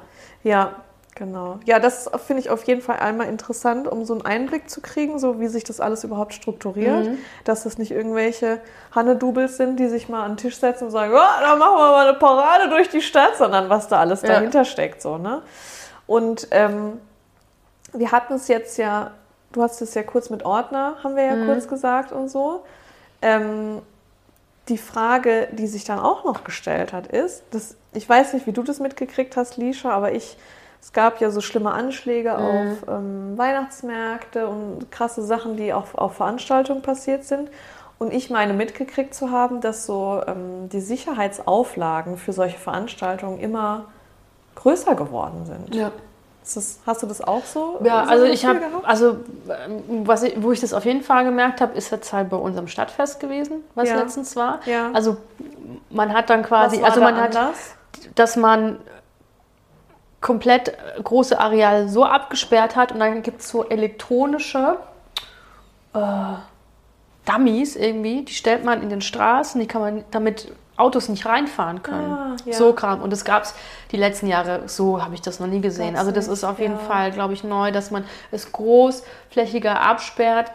Ja, 0.44 0.72
genau. 1.20 1.60
Ja, 1.66 1.78
das 1.80 2.10
finde 2.26 2.42
ich 2.42 2.50
auf 2.50 2.64
jeden 2.64 2.82
Fall 2.82 2.98
einmal 2.98 3.28
interessant, 3.28 3.88
um 3.88 4.06
so 4.06 4.14
einen 4.14 4.26
Einblick 4.26 4.68
zu 4.72 4.82
kriegen, 4.82 5.20
so 5.20 5.40
wie 5.40 5.48
sich 5.48 5.64
das 5.64 5.80
alles 5.80 6.04
überhaupt 6.04 6.34
strukturiert. 6.34 7.06
Mhm. 7.08 7.18
Dass 7.44 7.64
das 7.64 7.78
nicht 7.78 7.92
irgendwelche 7.92 8.60
Hannedubels 8.96 9.58
sind, 9.58 9.80
die 9.80 9.88
sich 9.88 10.10
mal 10.10 10.24
an 10.24 10.32
den 10.32 10.38
Tisch 10.38 10.58
setzen 10.58 10.86
und 10.86 10.92
sagen, 10.92 11.14
ja, 11.14 11.40
da 11.42 11.56
machen 11.56 11.76
wir 11.78 11.92
mal 11.92 12.08
eine 12.10 12.18
Parade 12.18 12.70
durch 12.70 12.90
die 12.90 13.02
Stadt, 13.02 13.38
sondern 13.38 13.70
was 13.70 13.88
da 13.88 14.00
alles 14.00 14.24
Ja. 14.24 14.30
dahinter 14.30 14.66
steckt. 14.66 15.04
So, 15.04 15.20
ne? 15.20 15.44
Und 16.08 16.48
ähm, 16.50 17.00
wir 17.94 18.12
hatten 18.12 18.34
es 18.34 18.48
jetzt 18.48 18.78
ja, 18.78 19.12
du 19.52 19.62
hast 19.62 19.82
es 19.82 19.94
ja 19.94 20.02
kurz 20.02 20.32
mit 20.32 20.44
Ordner, 20.46 20.96
haben 21.04 21.16
wir 21.16 21.24
ja 21.26 21.36
Mhm. 21.36 21.46
kurz 21.46 21.68
gesagt 21.68 22.12
und 22.12 22.30
so. 22.30 22.64
Ähm, 23.22 23.82
die 24.70 24.78
Frage, 24.78 25.48
die 25.52 25.68
sich 25.68 25.84
dann 25.84 26.00
auch 26.00 26.24
noch 26.24 26.44
gestellt 26.44 26.94
hat, 26.94 27.08
ist, 27.08 27.44
dass, 27.52 27.76
ich 27.94 28.08
weiß 28.08 28.34
nicht, 28.34 28.46
wie 28.46 28.52
du 28.52 28.62
das 28.62 28.80
mitgekriegt 28.80 29.36
hast, 29.36 29.58
Lisha, 29.58 29.90
aber 29.90 30.12
ich, 30.12 30.38
es 30.82 30.94
gab 30.94 31.20
ja 31.22 31.30
so 31.30 31.42
schlimme 31.42 31.72
Anschläge 31.72 32.38
auf 32.38 32.88
ähm, 32.88 33.38
Weihnachtsmärkte 33.38 34.48
und 34.48 34.92
krasse 34.92 35.22
Sachen, 35.24 35.58
die 35.58 35.74
auch 35.74 35.94
auf 35.96 36.15
Veranstaltungen 36.15 36.82
passiert 36.82 37.26
sind. 37.26 37.50
Und 38.00 38.13
ich 38.13 38.30
meine 38.30 38.54
mitgekriegt 38.54 39.13
zu 39.13 39.30
haben, 39.30 39.60
dass 39.60 39.86
so 39.86 40.22
ähm, 40.26 40.70
die 40.70 40.80
Sicherheitsauflagen 40.80 42.18
für 42.18 42.32
solche 42.32 42.58
Veranstaltungen 42.58 43.39
immer 43.39 43.86
größer 44.56 44.96
geworden 44.96 45.46
sind. 45.46 45.76
ja. 45.76 45.92
Das, 46.52 46.80
hast 46.88 47.04
du 47.04 47.06
das 47.06 47.22
auch 47.22 47.46
so? 47.46 47.78
Ja, 47.84 48.06
so 48.06 48.10
also 48.12 48.26
ich 48.26 48.44
habe, 48.44 48.60
also 48.82 49.18
ähm, 49.50 50.08
was 50.08 50.24
ich, 50.24 50.42
wo 50.42 50.52
ich 50.52 50.60
das 50.60 50.74
auf 50.74 50.84
jeden 50.84 51.04
Fall 51.04 51.24
gemerkt 51.24 51.62
habe, 51.62 51.78
ist 51.78 51.92
jetzt 51.92 52.12
halt 52.12 52.30
bei 52.30 52.38
unserem 52.38 52.68
Stadtfest 52.68 53.20
gewesen, 53.20 53.63
was 53.76 53.88
Ja. 53.89 53.98
letztens 54.00 54.36
war. 54.36 54.60
Ja. 54.65 54.89
Also 54.94 55.18
man 55.92 56.12
hat 56.12 56.32
dann 56.32 56.42
Was 56.42 56.48
quasi, 56.48 56.82
also 56.82 57.02
man 57.02 57.18
hat, 57.18 57.36
anders? 57.36 57.76
dass 58.15 58.36
man 58.36 58.80
komplett 60.22 60.70
äh, 60.70 61.02
große 61.04 61.40
Areale 61.40 61.90
so 61.90 62.04
abgesperrt 62.06 62.76
hat 62.76 62.92
und 62.92 63.00
dann 63.00 63.22
gibt 63.22 63.42
es 63.42 63.50
so 63.50 63.68
elektronische 63.68 64.78
äh, 65.94 66.34
Dummies 67.26 67.76
irgendwie, 67.76 68.24
die 68.24 68.34
stellt 68.34 68.66
man 68.66 68.82
in 68.82 68.90
den 68.90 69.02
Straßen, 69.02 69.60
die 69.62 69.68
kann 69.68 69.82
man 69.82 70.04
damit 70.12 70.52
Autos 70.78 71.10
nicht 71.10 71.26
reinfahren 71.26 71.84
können. 71.84 72.12
Ah, 72.12 72.36
ja. 72.46 72.54
So 72.54 72.74
Kram. 72.74 73.02
Und 73.02 73.12
das 73.12 73.26
gab 73.26 73.44
es 73.44 73.54
die 73.92 73.98
letzten 73.98 74.28
Jahre, 74.28 74.64
so 74.68 75.04
habe 75.04 75.14
ich 75.14 75.22
das 75.22 75.40
noch 75.40 75.48
nie 75.48 75.60
gesehen. 75.60 75.94
Gab's 75.94 76.00
also 76.00 76.12
das 76.12 76.28
ist 76.28 76.44
auf 76.44 76.60
jeden 76.60 76.76
ja. 76.76 76.80
Fall, 76.80 77.12
glaube 77.12 77.34
ich, 77.34 77.44
neu, 77.44 77.72
dass 77.72 77.92
man 77.92 78.06
es 78.32 78.52
großflächiger 78.52 79.82
absperrt, 79.82 80.52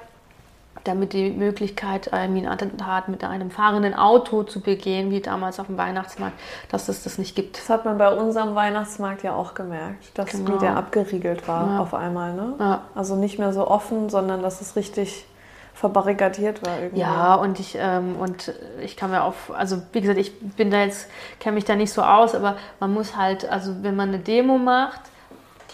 damit 0.84 1.12
die 1.14 1.30
Möglichkeit, 1.30 2.10
irgendwie 2.12 2.42
ein 2.46 2.52
Attentat 2.52 3.08
mit 3.08 3.24
einem 3.24 3.50
fahrenden 3.50 3.94
Auto 3.94 4.42
zu 4.42 4.60
begehen, 4.60 5.10
wie 5.10 5.20
damals 5.20 5.58
auf 5.58 5.66
dem 5.66 5.78
Weihnachtsmarkt, 5.78 6.38
dass 6.70 6.88
es 6.88 7.02
das 7.04 7.18
nicht 7.18 7.34
gibt. 7.34 7.58
Das 7.58 7.68
hat 7.70 7.84
man 7.84 7.98
bei 7.98 8.12
unserem 8.14 8.54
Weihnachtsmarkt 8.54 9.22
ja 9.22 9.34
auch 9.34 9.54
gemerkt, 9.54 10.16
dass 10.18 10.30
Genau. 10.30 10.58
der 10.58 10.76
abgeriegelt 10.76 11.48
war 11.48 11.66
Ja. 11.72 11.78
auf 11.80 11.94
einmal. 11.94 12.34
Ne? 12.34 12.54
Ja. 12.58 12.82
Also 12.94 13.16
nicht 13.16 13.38
mehr 13.38 13.52
so 13.52 13.66
offen, 13.66 14.08
sondern 14.10 14.42
dass 14.42 14.60
es 14.60 14.76
richtig 14.76 15.24
verbarrikadiert 15.72 16.64
war 16.64 16.78
irgendwie. 16.78 17.00
Ja, 17.00 17.34
und 17.34 17.58
ich, 17.58 17.76
ähm, 17.80 18.16
und 18.16 18.52
ich 18.82 18.96
kann 18.96 19.10
mir 19.10 19.24
auf, 19.24 19.52
also 19.56 19.82
wie 19.92 20.00
gesagt, 20.00 20.18
ich 20.20 20.38
bin 20.40 20.70
da 20.70 20.80
jetzt, 20.82 21.08
kenne 21.40 21.54
mich 21.56 21.64
da 21.64 21.74
nicht 21.74 21.92
so 21.92 22.02
aus, 22.02 22.34
aber 22.34 22.56
man 22.78 22.92
muss 22.94 23.16
halt, 23.16 23.48
also 23.50 23.82
wenn 23.82 23.96
man 23.96 24.08
eine 24.10 24.18
Demo 24.20 24.56
macht, 24.56 25.00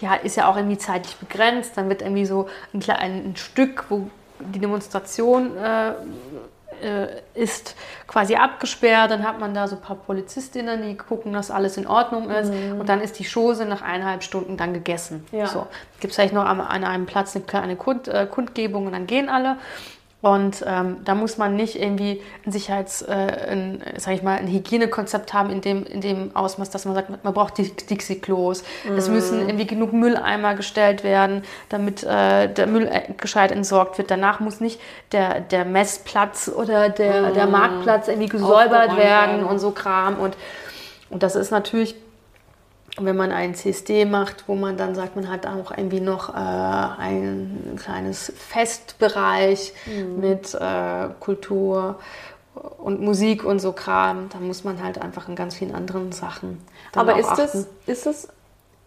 die 0.01 0.07
ist 0.23 0.35
ja 0.35 0.49
auch 0.49 0.57
irgendwie 0.57 0.79
zeitlich 0.79 1.15
begrenzt, 1.17 1.77
dann 1.77 1.87
wird 1.87 2.01
irgendwie 2.01 2.25
so 2.25 2.47
ein, 2.73 2.81
ein 2.89 3.35
Stück, 3.35 3.85
wo 3.89 4.09
die 4.53 4.59
Demonstration 4.59 5.55
äh, 5.57 5.93
äh, 6.81 7.07
ist 7.33 7.75
quasi 8.07 8.35
abgesperrt, 8.35 9.11
dann 9.11 9.23
hat 9.23 9.39
man 9.39 9.53
da 9.53 9.67
so 9.67 9.75
ein 9.75 9.81
paar 9.81 9.95
Polizistinnen, 9.95 10.81
die 10.81 10.97
gucken, 10.97 11.33
dass 11.33 11.51
alles 11.51 11.77
in 11.77 11.87
Ordnung 11.87 12.29
ist 12.29 12.49
und 12.49 12.87
dann 12.89 13.01
ist 13.01 13.19
die 13.19 13.25
Chose 13.25 13.65
nach 13.65 13.81
eineinhalb 13.81 14.23
Stunden 14.23 14.57
dann 14.57 14.73
gegessen. 14.73 15.25
Ja. 15.31 15.47
So. 15.47 15.67
Gibt 15.99 16.11
es 16.11 16.15
vielleicht 16.15 16.33
noch 16.33 16.45
an 16.45 16.83
einem 16.83 17.05
Platz 17.05 17.35
eine 17.35 17.45
kleine 17.45 17.75
Kund, 17.75 18.07
äh, 18.07 18.27
Kundgebung 18.29 18.87
und 18.87 18.93
dann 18.93 19.07
gehen 19.07 19.29
alle. 19.29 19.57
Und 20.21 20.63
ähm, 20.67 20.97
da 21.03 21.15
muss 21.15 21.37
man 21.37 21.55
nicht 21.55 21.81
irgendwie 21.81 22.21
ein 22.45 22.51
Sicherheits-, 22.51 23.01
äh, 23.01 23.11
ein, 23.49 23.83
sag 23.97 24.13
ich 24.13 24.21
mal, 24.21 24.37
ein 24.37 24.47
Hygienekonzept 24.47 25.33
haben 25.33 25.49
in 25.49 25.61
dem, 25.61 25.83
in 25.83 25.99
dem 25.99 26.35
Ausmaß, 26.35 26.69
dass 26.69 26.85
man 26.85 26.93
sagt, 26.93 27.23
man 27.23 27.33
braucht 27.33 27.57
die 27.57 27.71
Dixie-Klos. 27.71 28.63
Es 28.95 29.09
müssen 29.09 29.39
irgendwie 29.39 29.65
genug 29.65 29.93
Mülleimer 29.93 30.53
gestellt 30.53 31.03
werden, 31.03 31.43
damit 31.69 32.03
äh, 32.03 32.53
der 32.53 32.67
Müll 32.67 32.87
äh, 32.87 33.11
gescheit 33.17 33.51
entsorgt 33.51 33.97
wird. 33.97 34.11
Danach 34.11 34.39
muss 34.39 34.59
nicht 34.59 34.79
der, 35.11 35.39
der 35.41 35.65
Messplatz 35.65 36.51
oder 36.53 36.89
der, 36.89 37.31
der 37.31 37.47
Marktplatz 37.47 38.07
irgendwie 38.07 38.29
gesäubert 38.29 38.95
werden. 38.97 39.43
und 39.43 39.57
so 39.57 39.71
Kram. 39.71 40.19
Und, 40.19 40.37
und 41.09 41.23
das 41.23 41.35
ist 41.35 41.49
natürlich 41.49 41.95
wenn 42.99 43.15
man 43.15 43.31
einen 43.31 43.55
CSD 43.55 44.05
macht, 44.05 44.45
wo 44.47 44.55
man 44.55 44.77
dann 44.77 44.95
sagt, 44.95 45.15
man 45.15 45.29
hat 45.29 45.47
auch 45.47 45.71
irgendwie 45.71 46.01
noch 46.01 46.29
äh, 46.29 46.33
ein 46.37 47.79
kleines 47.81 48.33
Festbereich 48.35 49.73
mit 50.19 50.53
äh, 50.53 51.07
Kultur 51.19 51.99
und 52.77 53.01
Musik 53.01 53.45
und 53.45 53.59
so 53.59 53.71
Kram, 53.71 54.29
da 54.29 54.39
muss 54.39 54.63
man 54.63 54.83
halt 54.83 55.01
einfach 55.01 55.29
in 55.29 55.35
ganz 55.35 55.55
vielen 55.55 55.73
anderen 55.73 56.11
Sachen. 56.11 56.59
Aber 56.93 57.17
ist 57.17 57.29
das, 57.29 57.55
achten. 57.55 57.67
ist, 57.85 58.05
das, 58.05 58.27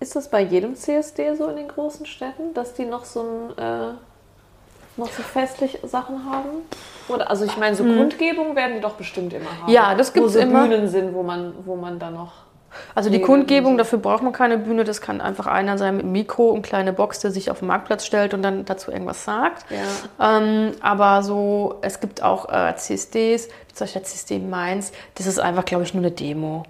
ist 0.00 0.16
das 0.16 0.28
bei 0.28 0.42
jedem 0.42 0.76
CSD 0.76 1.34
so 1.34 1.48
in 1.48 1.56
den 1.56 1.68
großen 1.68 2.04
Städten, 2.04 2.52
dass 2.52 2.74
die 2.74 2.84
noch 2.84 3.06
so 3.06 3.22
ein 3.56 3.58
äh, 3.58 3.94
noch 4.96 5.08
so 5.10 5.22
festliche 5.22 5.86
Sachen 5.86 6.24
haben? 6.30 6.48
Oder 7.08 7.30
also 7.30 7.44
ich 7.44 7.56
meine, 7.56 7.74
so 7.74 7.84
Kundgebungen 7.84 8.54
werden 8.56 8.76
die 8.76 8.80
doch 8.80 8.94
bestimmt 8.94 9.32
immer 9.32 9.50
haben. 9.50 9.66
Mhm. 9.66 9.74
Ja, 9.74 9.94
das 9.94 10.12
gibt's 10.12 10.30
wo 10.30 10.32
so 10.32 10.38
immer. 10.38 10.66
Bühnen 10.66 10.88
sind, 10.88 11.14
wo 11.14 11.22
man, 11.22 11.54
wo 11.64 11.76
man 11.76 11.98
dann 11.98 12.14
noch. 12.14 12.32
Also 12.94 13.10
die 13.10 13.20
Kundgebung, 13.20 13.78
dafür 13.78 13.98
braucht 13.98 14.22
man 14.22 14.32
keine 14.32 14.58
Bühne, 14.58 14.84
das 14.84 15.00
kann 15.00 15.20
einfach 15.20 15.46
einer 15.46 15.78
sein 15.78 15.96
mit 15.96 16.06
Mikro 16.06 16.48
und 16.48 16.62
kleine 16.62 16.92
Box, 16.92 17.20
der 17.20 17.30
sich 17.30 17.50
auf 17.50 17.60
den 17.60 17.68
Marktplatz 17.68 18.04
stellt 18.04 18.34
und 18.34 18.42
dann 18.42 18.64
dazu 18.64 18.90
irgendwas 18.90 19.24
sagt. 19.24 19.64
Ja. 19.70 20.38
Ähm, 20.38 20.72
aber 20.80 21.22
so, 21.22 21.78
es 21.82 22.00
gibt 22.00 22.22
auch 22.22 22.48
äh, 22.48 22.74
CSDs, 22.76 23.48
wie 23.48 23.74
zum 23.74 23.84
Beispiel 23.86 24.02
CSD 24.02 24.36
in 24.36 24.50
Mainz, 24.50 24.92
das 25.14 25.26
ist 25.26 25.38
einfach, 25.38 25.64
glaube 25.64 25.84
ich, 25.84 25.94
nur 25.94 26.02
eine 26.02 26.10
Demo. 26.10 26.64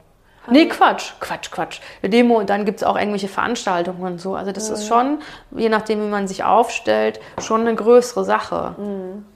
Nee, 0.50 0.66
Quatsch, 0.66 1.12
Quatsch, 1.20 1.50
Quatsch. 1.50 1.80
Eine 2.02 2.10
Demo 2.10 2.38
und 2.38 2.50
dann 2.50 2.64
gibt 2.64 2.78
es 2.80 2.84
auch 2.84 2.96
irgendwelche 2.96 3.28
Veranstaltungen 3.28 4.02
und 4.02 4.20
so. 4.20 4.34
Also 4.34 4.52
das 4.52 4.68
ist 4.70 4.86
schon, 4.86 5.18
je 5.52 5.68
nachdem, 5.68 6.02
wie 6.02 6.08
man 6.10 6.28
sich 6.28 6.44
aufstellt, 6.44 7.20
schon 7.40 7.62
eine 7.62 7.74
größere 7.74 8.24
Sache. 8.24 8.74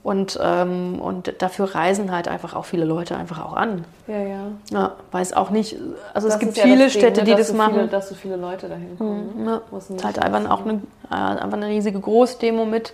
Und, 0.03 0.39
ähm, 0.41 0.99
und 1.01 1.41
dafür 1.41 1.73
reisen 1.75 2.11
halt 2.11 2.27
einfach 2.27 2.55
auch 2.55 2.65
viele 2.65 2.85
Leute 2.85 3.15
einfach 3.17 3.43
auch 3.43 3.53
an. 3.53 3.85
Ja, 4.07 4.17
ja. 4.19 4.41
Ja, 4.71 4.91
weiß 5.11 5.33
auch 5.33 5.49
nicht, 5.49 5.75
also 6.13 6.27
es 6.27 6.33
Das 6.35 6.39
gibt 6.39 6.51
ist 6.51 6.57
ja 6.57 6.63
viele 6.63 6.83
das 6.85 6.93
Ding, 6.93 7.01
Städte, 7.01 7.21
ne, 7.21 7.25
die 7.25 7.35
das 7.35 7.47
so 7.49 7.53
machen. 7.55 7.73
Viele, 7.73 7.87
dass 7.87 8.09
so 8.09 8.15
viele 8.15 8.35
Leute 8.35 8.69
dahin 8.69 8.97
kommen. 8.97 9.43
ne? 9.43 9.61
Ja, 9.71 9.77
es 9.77 10.03
halt 10.03 10.19
einfach 10.19 10.49
auch 10.49 10.61
eine, 10.65 10.81
äh, 11.11 11.15
einfach 11.15 11.57
eine 11.57 11.67
riesige 11.67 11.99
Großdemo 11.99 12.65
mit, 12.65 12.93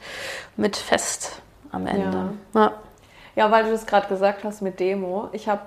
mit 0.58 0.76
Fest 0.78 1.42
am 1.72 1.88
Ende. 1.88 2.30
Ja. 2.54 2.72
Ja, 3.36 3.52
weil 3.52 3.66
du 3.66 3.72
das 3.72 3.86
gerade 3.86 4.08
gesagt 4.08 4.46
hast 4.46 4.62
mit 4.62 4.80
Demo. 4.80 5.28
Ich 5.34 5.50
habe 5.50 5.62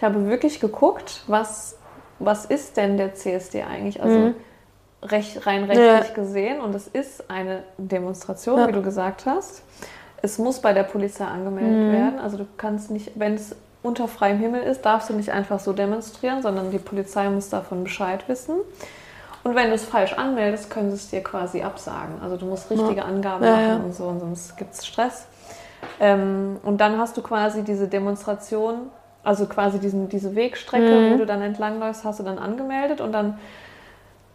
ich 0.00 0.04
habe 0.04 0.28
wirklich 0.30 0.60
geguckt, 0.60 1.20
was, 1.26 1.76
was 2.20 2.46
ist 2.46 2.78
denn 2.78 2.96
der 2.96 3.14
CSD 3.14 3.64
eigentlich? 3.64 4.02
Also 4.02 4.32
recht, 5.02 5.46
rein 5.46 5.64
rechtlich 5.64 6.14
gesehen. 6.14 6.58
Und 6.62 6.74
es 6.74 6.86
ist 6.88 7.28
eine 7.28 7.64
Demonstration, 7.76 8.58
Ja. 8.60 8.68
wie 8.68 8.72
du 8.72 8.80
gesagt 8.80 9.26
hast. 9.26 9.62
Es 10.22 10.38
muss 10.38 10.60
bei 10.60 10.72
der 10.72 10.84
Polizei 10.84 11.26
angemeldet 11.26 11.92
werden. 11.92 12.18
Also 12.18 12.38
du 12.38 12.46
kannst 12.56 12.90
nicht, 12.90 13.12
wenn 13.16 13.34
es 13.34 13.54
unter 13.82 14.08
freiem 14.08 14.38
Himmel 14.38 14.62
ist, 14.62 14.86
darfst 14.86 15.10
du 15.10 15.12
nicht 15.12 15.32
einfach 15.32 15.60
so 15.60 15.74
demonstrieren, 15.74 16.40
sondern 16.40 16.70
die 16.70 16.78
Polizei 16.78 17.28
muss 17.28 17.50
davon 17.50 17.84
Bescheid 17.84 18.26
wissen. 18.26 18.54
Und 19.44 19.54
wenn 19.54 19.68
du 19.68 19.74
es 19.74 19.84
falsch 19.84 20.14
anmeldest, 20.14 20.70
können 20.70 20.88
sie 20.88 20.96
es 20.96 21.10
dir 21.10 21.22
quasi 21.22 21.60
absagen. 21.60 22.22
Also 22.22 22.38
du 22.38 22.46
musst 22.46 22.70
richtige 22.70 23.04
Angaben 23.04 23.44
Ja, 23.44 23.50
machen 23.50 23.68
ja. 23.68 23.76
und 23.76 23.94
so, 23.94 24.04
und 24.04 24.20
sonst 24.20 24.56
gibt 24.56 24.72
es 24.72 24.86
Stress. 24.86 25.26
Ähm, 25.98 26.56
und 26.62 26.80
dann 26.80 26.96
hast 26.96 27.18
du 27.18 27.22
quasi 27.22 27.62
diese 27.64 27.86
Demonstration, 27.86 28.88
also 29.22 29.46
quasi 29.46 29.78
diesen, 29.78 30.08
diese 30.08 30.34
Wegstrecke, 30.34 30.84
Mhm. 30.90 31.12
wo 31.12 31.16
du 31.18 31.26
dann 31.26 31.42
entlangläufst, 31.42 32.04
hast 32.04 32.20
du 32.20 32.24
dann 32.24 32.38
angemeldet 32.38 33.00
und 33.00 33.12
dann 33.12 33.38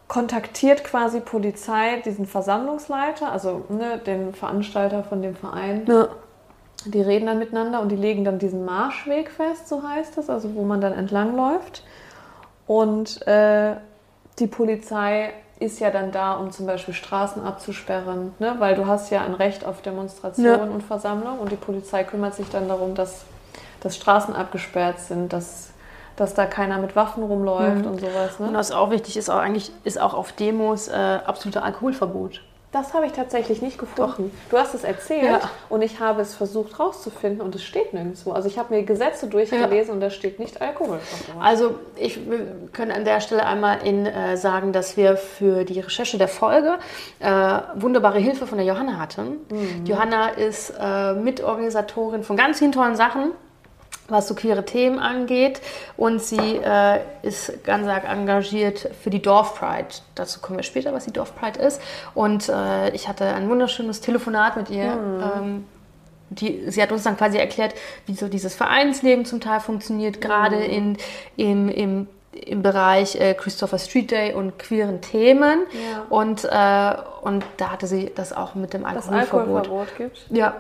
kontaktiert 0.08 0.84
quasi 0.84 1.20
Polizei 1.20 2.02
diesen 2.06 2.28
Versammlungsleiter, 2.28 3.32
also 3.32 3.66
ne, 3.70 3.98
den 4.06 4.34
Veranstalter 4.34 5.04
von 5.04 5.22
dem 5.22 5.36
Verein. 5.36 5.86
Ja. 5.88 6.08
Die 6.86 7.02
reden 7.02 7.26
dann 7.26 7.40
miteinander 7.40 7.82
und 7.82 7.90
die 7.90 7.96
legen 7.96 8.24
dann 8.24 8.38
diesen 8.38 8.64
Marschweg 8.66 9.32
fest, 9.32 9.68
so 9.68 9.82
heißt 9.82 10.20
es, 10.20 10.30
also 10.30 10.54
wo 10.54 10.62
man 10.64 10.82
dann 10.82 10.94
entlangläuft. 10.94 11.84
Und 12.68 13.26
äh, 13.28 13.76
die 14.38 14.46
Polizei 14.48 15.32
ist 15.60 15.80
ja 15.80 15.90
dann 15.90 16.12
da, 16.12 16.34
um 16.34 16.52
zum 16.52 16.68
Beispiel 16.68 16.94
Straßen 16.94 17.44
abzusperren, 17.44 18.34
ne? 18.40 18.56
weil 18.60 18.76
du 18.76 18.86
hast 18.86 19.10
ja 19.10 19.22
ein 19.24 19.34
Recht 19.34 19.66
auf 19.66 19.82
Demonstration 19.82 20.46
Ja. 20.46 20.56
und 20.58 20.84
Versammlung 20.84 21.40
und 21.40 21.52
die 21.52 21.56
Polizei 21.56 22.04
kümmert 22.04 22.36
sich 22.36 22.50
dann 22.50 22.68
darum, 22.68 22.94
dass, 22.94 23.24
dass 23.86 23.96
Straßen 23.96 24.36
abgesperrt 24.36 25.00
sind, 25.00 25.32
dass, 25.32 25.70
dass 26.16 26.34
da 26.34 26.46
keiner 26.46 26.80
mit 26.80 26.96
Waffen 26.96 27.24
rumläuft 27.24 27.86
und 27.86 28.00
sowas. 28.02 28.32
Und 28.40 28.52
Ne? 28.52 28.58
was 28.58 28.72
auch 28.72 28.90
wichtig 28.90 29.16
ist, 29.16 29.30
auch 29.30 29.38
eigentlich 29.38 29.72
ist 29.84 30.02
auch 30.02 30.14
auf 30.16 30.32
Demos 30.34 30.88
äh, 30.88 30.94
absoluter 30.94 31.64
Alkoholverbot. 31.64 32.42
Das 32.72 32.94
habe 32.94 33.06
ich 33.06 33.14
tatsächlich 33.14 33.62
nicht 33.62 33.78
gefunden. 33.78 34.32
Du 34.50 34.58
hast 34.58 34.74
es 34.74 34.84
erzählt 34.84 35.24
Ja. 35.24 35.40
und 35.70 35.82
ich 35.82 36.02
habe 36.02 36.22
es 36.22 36.36
versucht 36.36 36.78
rauszufinden 36.78 37.40
und 37.40 37.56
es 37.56 37.64
steht 37.64 37.94
nirgendwo. 37.94 38.34
Also 38.34 38.50
ich 38.50 38.58
habe 38.60 38.74
mir 38.76 38.84
Gesetze 38.84 39.28
durchgelesen 39.28 39.94
und 39.94 40.02
da 40.02 40.10
steht 40.10 40.40
nicht 40.40 40.60
Alkoholverbot. 40.62 41.42
Also 41.42 41.76
ich 41.96 42.30
wir 42.30 42.40
können 42.74 42.92
an 42.92 43.06
der 43.06 43.22
Stelle 43.22 43.46
einmal 43.46 43.78
in, 43.86 44.06
äh, 44.06 44.36
sagen, 44.36 44.74
dass 44.74 44.98
wir 44.98 45.16
für 45.16 45.64
die 45.64 45.80
Recherche 45.80 46.18
der 46.18 46.28
Folge 46.28 46.74
äh, 47.22 47.60
wunderbare 47.76 48.20
Hilfe 48.20 48.46
von 48.46 48.58
der 48.58 48.68
Johanna 48.68 48.98
hatten. 49.00 49.38
Die 49.86 49.92
Johanna 49.92 50.30
ist 50.32 50.74
äh, 50.78 51.14
Mitorganisatorin 51.14 52.24
von 52.24 52.36
ganz 52.36 52.60
vielen 52.60 52.74
tollen 52.74 52.98
Sachen 52.98 53.32
was 54.08 54.28
so 54.28 54.36
queere 54.36 54.66
Themen 54.66 55.00
angeht. 55.00 55.62
Und 55.98 56.22
sie 56.22 56.38
äh, 56.38 57.00
ist 57.22 57.64
ganz 57.64 57.88
arg 57.88 58.10
engagiert 58.10 58.90
für 59.02 59.10
die 59.10 59.22
Dorfpride. 59.22 59.88
Dazu 60.16 60.40
kommen 60.40 60.58
wir 60.58 60.64
später, 60.64 60.94
was 60.94 61.06
die 61.06 61.14
Dorfpride 61.14 61.60
ist. 61.60 61.82
Und 62.14 62.50
äh, 62.50 62.90
ich 62.92 63.08
hatte 63.08 63.26
ein 63.26 63.50
wunderschönes 63.50 64.02
Telefonat 64.02 64.58
mit 64.58 64.70
ihr. 64.70 64.98
Ähm, 65.38 65.66
die, 66.30 66.64
sie 66.70 66.82
hat 66.82 66.92
uns 66.92 67.04
dann 67.04 67.18
quasi 67.18 67.38
erklärt, 67.38 67.76
wie 68.08 68.16
so 68.16 68.28
dieses 68.28 68.56
Vereinsleben 68.56 69.26
zum 69.26 69.42
Teil 69.42 69.60
funktioniert, 69.60 70.22
gerade 70.22 70.56
in, 70.56 70.98
im, 71.38 71.70
im, 71.70 72.08
im 72.36 72.62
Bereich 72.62 73.16
äh, 73.20 73.34
Christopher 73.34 73.78
Street 73.80 74.12
Day 74.12 74.34
und 74.34 74.60
queeren 74.60 75.02
Themen. 75.02 75.66
Ja. 75.72 76.06
Und, 76.10 76.44
äh, 76.46 76.96
und 77.22 77.44
da 77.58 77.72
hatte 77.72 77.88
sie 77.88 78.12
das 78.14 78.34
auch 78.34 78.56
mit 78.56 78.74
dem 78.74 78.86
Alkoholverbot. 78.86 79.58
Alkoholverbot 79.68 79.98
gibt. 79.98 80.26
Ja, 80.30 80.56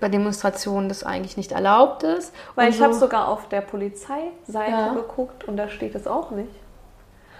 bei 0.00 0.08
Demonstrationen 0.08 0.88
das 0.88 1.04
eigentlich 1.04 1.36
nicht 1.36 1.52
erlaubt 1.52 2.02
ist. 2.02 2.32
Weil 2.54 2.68
Und 2.68 2.74
ich 2.74 2.80
habe 2.82 2.92
so- 2.94 3.00
sogar 3.00 3.28
auf 3.28 3.48
der 3.48 3.60
Polizeiseite 3.60 4.70
Ja. 4.70 4.94
geguckt 4.94 5.46
und 5.46 5.56
da 5.56 5.68
steht 5.68 5.94
es 5.94 6.06
auch 6.06 6.30
nicht. 6.30 6.50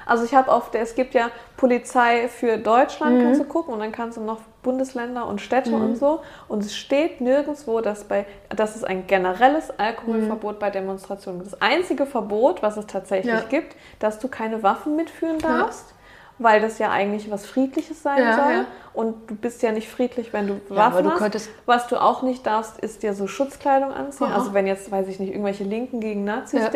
Also 0.08 0.24
ich 0.24 0.34
habe 0.34 0.50
auf 0.50 0.70
der, 0.70 0.80
es 0.82 0.94
gibt 0.94 1.14
ja 1.14 1.30
Polizei 1.56 2.28
für 2.28 2.56
Deutschland, 2.58 3.22
kannst 3.22 3.40
du 3.40 3.44
gucken 3.44 3.74
und 3.74 3.80
dann 3.80 3.92
kannst 3.92 4.16
du 4.16 4.22
noch 4.22 4.40
Bundesländer 4.62 5.26
und 5.26 5.40
Städte 5.40 5.76
und 5.76 5.96
so. 5.96 6.20
Und 6.48 6.64
es 6.64 6.74
steht 6.76 7.20
nirgendwo, 7.20 7.80
dass, 7.80 8.04
bei, 8.04 8.26
dass 8.54 8.74
es 8.74 8.84
ein 8.84 9.06
generelles 9.06 9.70
Alkoholverbot 9.78 10.58
bei 10.58 10.70
Demonstrationen 10.70 11.40
gibt. 11.40 11.52
Das 11.52 11.62
einzige 11.62 12.06
Verbot, 12.06 12.62
was 12.62 12.76
es 12.76 12.86
tatsächlich 12.86 13.42
Ja. 13.42 13.48
gibt, 13.48 13.76
dass 13.98 14.18
du 14.18 14.28
keine 14.28 14.62
Waffen 14.62 14.96
mitführen 14.96 15.38
darfst 15.38 15.94
weil 16.38 16.60
das 16.60 16.78
ja 16.78 16.90
eigentlich 16.90 17.30
was 17.30 17.46
Friedliches 17.46 18.02
sein 18.02 18.22
Ja, 18.22 18.32
soll. 18.34 18.52
ja. 18.52 18.64
Und 18.94 19.28
du 19.28 19.34
bist 19.34 19.60
ja 19.62 19.72
nicht 19.72 19.88
friedlich, 19.88 20.32
wenn 20.32 20.46
du 20.46 20.60
Ja, 20.70 20.76
Waffen 20.76 21.06
aber 21.08 21.18
du 21.18 21.24
hast. 21.24 21.50
Was 21.66 21.88
du 21.88 22.00
auch 22.00 22.22
nicht 22.22 22.46
darfst, 22.46 22.78
ist 22.78 23.02
dir 23.02 23.12
so 23.14 23.26
Schutzkleidung 23.26 23.92
anziehen. 23.92 24.28
Aha. 24.28 24.36
Also 24.36 24.54
wenn 24.54 24.66
jetzt, 24.66 24.90
weiß 24.90 25.08
ich 25.08 25.18
nicht, 25.18 25.30
irgendwelche 25.30 25.64
Linken 25.64 26.00
gegen 26.00 26.24
Nazis 26.24 26.62
Ja. 26.62 26.68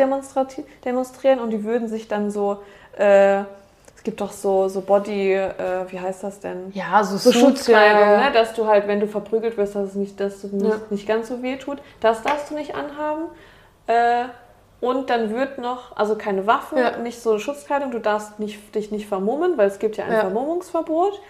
demonstrieren 0.85 1.39
und 1.39 1.51
die 1.51 1.63
würden 1.63 1.87
sich 1.87 2.07
dann 2.07 2.29
so, 2.29 2.59
äh, 2.97 3.39
es 3.95 4.03
gibt 4.03 4.19
doch 4.21 4.31
so, 4.31 4.67
so 4.67 4.81
Body, 4.81 5.33
äh, 5.33 5.85
wie 5.87 5.99
heißt 5.99 6.23
das 6.23 6.39
denn? 6.41 6.71
Ja, 6.73 7.03
so, 7.03 7.15
so 7.17 7.31
Schutzkleidung, 7.31 8.17
ne? 8.19 8.31
dass 8.33 8.53
du 8.53 8.67
halt, 8.67 8.87
wenn 8.87 8.99
du 8.99 9.07
verprügelt 9.07 9.55
wirst, 9.57 9.75
dass 9.75 9.89
es 9.89 9.95
nicht, 9.95 10.19
dass 10.19 10.41
du 10.41 10.47
nicht, 10.47 10.65
Ja. 10.73 10.79
nicht 10.89 11.07
ganz 11.07 11.29
so 11.29 11.41
weh 11.41 11.55
tut. 11.57 11.77
Das 12.01 12.21
darfst 12.21 12.51
du 12.51 12.55
nicht 12.55 12.75
anhaben. 12.75 13.23
Äh, 13.87 14.25
und 14.81 15.09
dann 15.09 15.33
wird 15.33 15.57
noch, 15.59 15.95
also 15.95 16.17
keine 16.17 16.45
Waffen, 16.47 16.77
Ja. 16.77 16.97
nicht 16.97 17.21
so 17.21 17.39
Schutzkleidung, 17.39 17.91
du 17.91 17.99
darfst 17.99 18.39
nicht, 18.39 18.75
dich 18.75 18.91
nicht 18.91 19.07
vermummen, 19.07 19.57
weil 19.57 19.67
es 19.67 19.79
gibt 19.79 19.95
ja 19.95 20.03
ein 20.03 20.11
Ja. 20.11 20.19
Vermummungsverbot. 20.19 21.21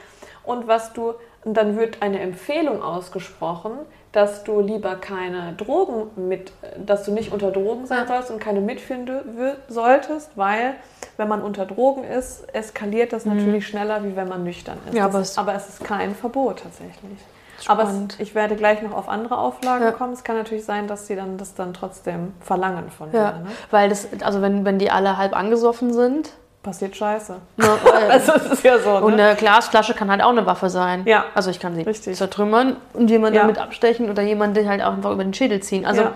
Und 0.43 0.67
was 0.67 0.93
du, 0.93 1.13
und 1.45 1.53
dann 1.55 1.77
wird 1.77 2.01
eine 2.01 2.19
Empfehlung 2.21 2.81
ausgesprochen, 2.81 3.73
dass 4.13 4.43
du 4.45 4.61
lieber 4.61 4.95
keine 4.95 5.53
Drogen 5.57 6.27
mit, 6.29 6.53
dass 6.77 7.03
du 7.03 7.11
nicht 7.11 7.33
unter 7.33 7.51
Drogen 7.51 7.85
sein 7.87 8.05
Ja. 8.07 8.07
sollst 8.07 8.31
und 8.31 8.39
keine 8.39 8.61
mitführen 8.61 9.05
wür- 9.09 9.55
solltest, 9.67 10.31
weil 10.37 10.75
wenn 11.17 11.27
man 11.27 11.41
unter 11.41 11.65
Drogen 11.65 12.03
ist, 12.05 12.45
eskaliert 12.55 13.11
das 13.11 13.25
natürlich 13.25 13.67
schneller, 13.67 14.03
wie 14.05 14.15
wenn 14.15 14.29
man 14.29 14.43
nüchtern 14.43 14.77
ist. 14.85 14.93
Mhm. 14.93 14.97
Ja, 14.97 15.05
Das 15.07 15.13
aber 15.15 15.21
ist 15.21 15.29
es- 15.31 15.37
aber 15.37 15.55
es 15.55 15.69
ist 15.69 15.83
kein 15.83 16.15
Verbot 16.15 16.61
tatsächlich. 16.63 17.19
Aber 17.67 17.83
es, 17.83 18.19
ich 18.19 18.35
werde 18.35 18.55
gleich 18.55 18.81
noch 18.81 18.91
auf 18.93 19.07
andere 19.07 19.37
Auflagen 19.37 19.85
Ja. 19.85 19.91
kommen. 19.91 20.11
Es 20.13 20.23
kann 20.23 20.35
natürlich 20.35 20.65
sein, 20.65 20.87
dass 20.87 21.07
sie 21.07 21.15
dann 21.15 21.37
das 21.37 21.53
dann 21.55 21.73
trotzdem 21.73 22.33
verlangen 22.41 22.89
von 22.89 23.11
Ja, 23.13 23.31
dir. 23.31 23.39
Ne? 23.39 23.45
weil 23.71 23.89
das, 23.89 24.07
also 24.21 24.41
wenn, 24.41 24.65
wenn 24.65 24.79
die 24.79 24.91
alle 24.91 25.17
halb 25.17 25.33
angesoffen 25.35 25.93
sind, 25.93 26.31
Passiert 26.63 26.95
Scheiße. 26.95 27.35
ne, 27.57 27.67
weil- 27.83 28.11
Also 28.11 28.31
es 28.35 28.45
ist 28.45 28.63
ja 28.63 28.79
so. 28.79 28.91
und 28.91 29.17
Ne? 29.17 29.23
eine 29.23 29.35
Glasflasche 29.35 29.93
kann 29.93 30.09
halt 30.09 30.23
auch 30.23 30.29
eine 30.29 30.45
Waffe 30.45 30.69
sein. 30.69 31.01
Ja. 31.05 31.25
Also 31.35 31.49
ich 31.49 31.59
kann 31.59 31.75
sie 31.75 31.81
Richtig. 31.81 32.15
zertrümmern 32.17 32.77
und 32.93 33.09
jemanden 33.09 33.35
Ja. 33.35 33.41
damit 33.41 33.59
abstechen 33.59 34.09
oder 34.09 34.21
jemanden 34.23 34.67
halt 34.69 34.81
auch 34.81 34.93
einfach 34.93 35.11
über 35.11 35.23
den 35.25 35.33
Schädel 35.33 35.59
ziehen. 35.59 35.85
Also 35.85 36.03
Ja. 36.03 36.11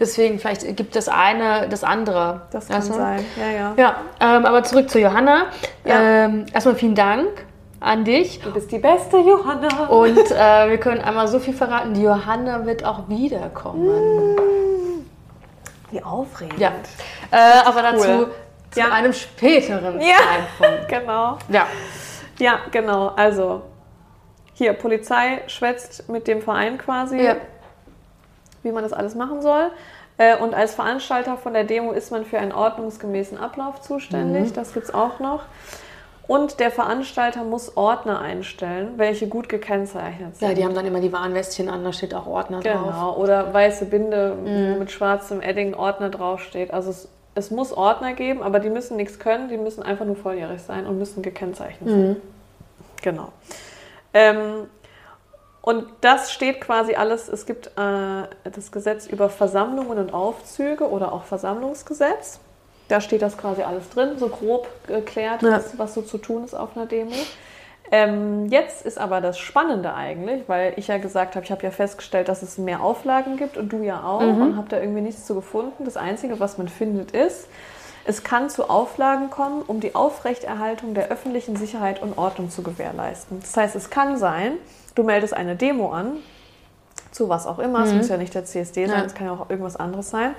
deswegen, 0.00 0.40
vielleicht 0.40 0.76
gibt 0.76 0.96
das 0.96 1.08
eine 1.08 1.68
das 1.68 1.84
andere. 1.84 2.42
Das 2.50 2.66
kann 2.68 2.80
du? 2.84 2.92
sein. 2.94 3.24
Ja, 3.40 3.50
ja. 3.56 3.72
Ja, 3.76 3.96
ähm, 4.36 4.44
aber 4.44 4.64
zurück 4.64 4.90
zu 4.90 4.98
Johanna. 4.98 5.44
Ja. 5.84 6.00
Ähm, 6.24 6.46
erstmal 6.52 6.74
vielen 6.74 6.96
Dank 6.96 7.28
an 7.78 8.04
dich. 8.04 8.40
Du 8.40 8.52
bist 8.52 8.72
die 8.72 8.78
beste 8.78 9.18
Johanna. 9.18 9.86
Und 9.86 10.18
äh, 10.32 10.68
wir 10.68 10.78
können 10.78 11.00
einmal 11.00 11.28
so 11.28 11.38
viel 11.38 11.54
verraten, 11.54 11.94
die 11.94 12.02
Johanna 12.02 12.66
wird 12.66 12.84
auch 12.84 13.08
wiederkommen. 13.08 14.36
Wie 15.92 16.02
aufregend. 16.02 16.58
Ja, 16.58 16.72
äh, 17.30 17.66
aber 17.66 17.82
dazu 17.82 18.08
Cool. 18.08 18.30
Zu 18.72 18.80
Ja. 18.80 18.90
einem 18.92 19.12
späteren 19.12 20.00
Ja. 20.00 20.16
Zeitpunkt. 20.58 20.88
Genau. 21.00 21.38
Ja, 21.48 21.66
Ja, 22.38 22.58
genau. 22.70 23.08
Also, 23.16 23.62
hier, 24.54 24.72
Polizei 24.74 25.42
schwätzt 25.46 26.08
mit 26.08 26.26
dem 26.26 26.42
Verein 26.42 26.76
quasi, 26.78 27.18
ja. 27.22 27.36
wie 28.62 28.72
man 28.72 28.82
das 28.82 28.92
alles 28.92 29.14
machen 29.14 29.40
soll. 29.42 29.70
Äh, 30.18 30.36
Und 30.36 30.54
als 30.54 30.74
Veranstalter 30.74 31.36
von 31.36 31.54
der 31.54 31.64
Demo 31.64 31.92
ist 31.92 32.10
man 32.10 32.24
für 32.24 32.38
einen 32.38 32.52
ordnungsgemäßen 32.52 33.38
Ablauf 33.38 33.80
zuständig. 33.80 34.50
Mhm. 34.50 34.54
Das 34.54 34.72
gibt 34.74 34.86
es 34.86 34.94
auch 34.94 35.20
noch. 35.20 35.42
Und 36.28 36.60
der 36.60 36.70
Veranstalter 36.70 37.42
muss 37.44 37.76
Ordner 37.76 38.20
einstellen, 38.20 38.92
welche 38.96 39.26
gut 39.26 39.48
gekennzeichnet 39.48 40.36
sind. 40.36 40.48
ja, 40.48 40.54
die 40.54 40.64
haben 40.64 40.74
dann 40.74 40.86
immer 40.86 41.00
die 41.00 41.12
Warnwestchen 41.12 41.68
an, 41.68 41.82
da 41.84 41.92
steht 41.92 42.14
auch 42.14 42.26
Ordner 42.26 42.60
drauf. 42.60 42.84
Genau, 42.84 43.16
oder 43.16 43.52
weiße 43.52 43.86
Binde, 43.86 44.36
Mhm. 44.36 44.74
wo 44.74 44.78
mit 44.78 44.90
schwarzem 44.92 45.40
Edding 45.40 45.74
Ordner 45.74 46.10
draufsteht. 46.10 46.72
Also 46.72 46.90
es, 46.90 47.08
es 47.34 47.50
muss 47.50 47.72
Ordner 47.72 48.12
geben, 48.12 48.42
aber 48.42 48.58
die 48.60 48.70
müssen 48.70 48.96
nichts 48.96 49.18
können, 49.18 49.48
die 49.48 49.56
müssen 49.56 49.82
einfach 49.82 50.04
nur 50.04 50.16
volljährig 50.16 50.60
sein 50.62 50.86
und 50.86 50.98
müssen 50.98 51.22
gekennzeichnet 51.22 51.88
sein. 51.88 52.08
Mhm. 52.10 52.16
Genau. 53.02 53.32
Ähm, 54.14 54.66
und 55.62 55.86
das 56.00 56.32
steht 56.32 56.60
quasi 56.60 56.94
alles, 56.94 57.28
es 57.28 57.46
gibt 57.46 57.68
äh, 57.68 58.50
das 58.50 58.72
Gesetz 58.72 59.06
über 59.06 59.28
Versammlungen 59.28 59.98
und 59.98 60.12
Aufzüge 60.12 60.88
oder 60.90 61.12
auch 61.12 61.24
Versammlungsgesetz. 61.24 62.40
Da 62.88 63.00
steht 63.00 63.22
das 63.22 63.38
quasi 63.38 63.62
alles 63.62 63.88
drin, 63.90 64.18
so 64.18 64.28
grob 64.28 64.68
geklärt, 64.86 65.42
Ja. 65.42 65.52
was, 65.52 65.78
was 65.78 65.94
so 65.94 66.02
zu 66.02 66.18
tun 66.18 66.44
ist 66.44 66.54
auf 66.54 66.76
einer 66.76 66.86
Demo. 66.86 67.12
Ähm, 67.94 68.46
jetzt 68.46 68.86
ist 68.86 68.96
aber 68.98 69.20
das 69.20 69.38
Spannende 69.38 69.92
eigentlich, 69.92 70.48
weil 70.48 70.72
ich 70.76 70.88
ja 70.88 70.96
gesagt 70.96 71.36
habe, 71.36 71.44
ich 71.44 71.52
habe 71.52 71.62
ja 71.62 71.70
festgestellt, 71.70 72.28
dass 72.28 72.40
es 72.40 72.56
mehr 72.56 72.82
Auflagen 72.82 73.36
gibt 73.36 73.58
und 73.58 73.70
du 73.70 73.82
ja 73.82 74.02
auch 74.02 74.20
und 74.20 74.56
habe 74.56 74.66
da 74.70 74.80
irgendwie 74.80 75.02
nichts 75.02 75.26
zu 75.26 75.34
gefunden. 75.34 75.84
Das 75.84 75.98
Einzige, 75.98 76.40
was 76.40 76.56
man 76.56 76.68
findet, 76.68 77.10
ist, 77.10 77.48
es 78.06 78.24
kann 78.24 78.48
zu 78.48 78.70
Auflagen 78.70 79.28
kommen, 79.28 79.60
um 79.66 79.80
die 79.80 79.94
Aufrechterhaltung 79.94 80.94
der 80.94 81.08
öffentlichen 81.08 81.54
Sicherheit 81.56 82.00
und 82.00 82.16
Ordnung 82.16 82.48
zu 82.48 82.62
gewährleisten. 82.62 83.40
Das 83.40 83.54
heißt, 83.56 83.76
es 83.76 83.90
kann 83.90 84.16
sein, 84.16 84.54
du 84.94 85.02
meldest 85.02 85.34
eine 85.34 85.54
Demo 85.54 85.92
an, 85.92 86.16
zu 87.10 87.28
was 87.28 87.46
auch 87.46 87.58
immer, 87.58 87.84
es 87.84 87.92
muss 87.92 88.08
ja 88.08 88.16
nicht 88.16 88.34
der 88.34 88.46
CSD 88.46 88.86
sein, 88.86 89.00
Ja. 89.00 89.04
es 89.04 89.14
kann 89.14 89.26
ja 89.26 89.34
auch 89.34 89.50
irgendwas 89.50 89.76
anderes 89.76 90.08
sein. 90.08 90.34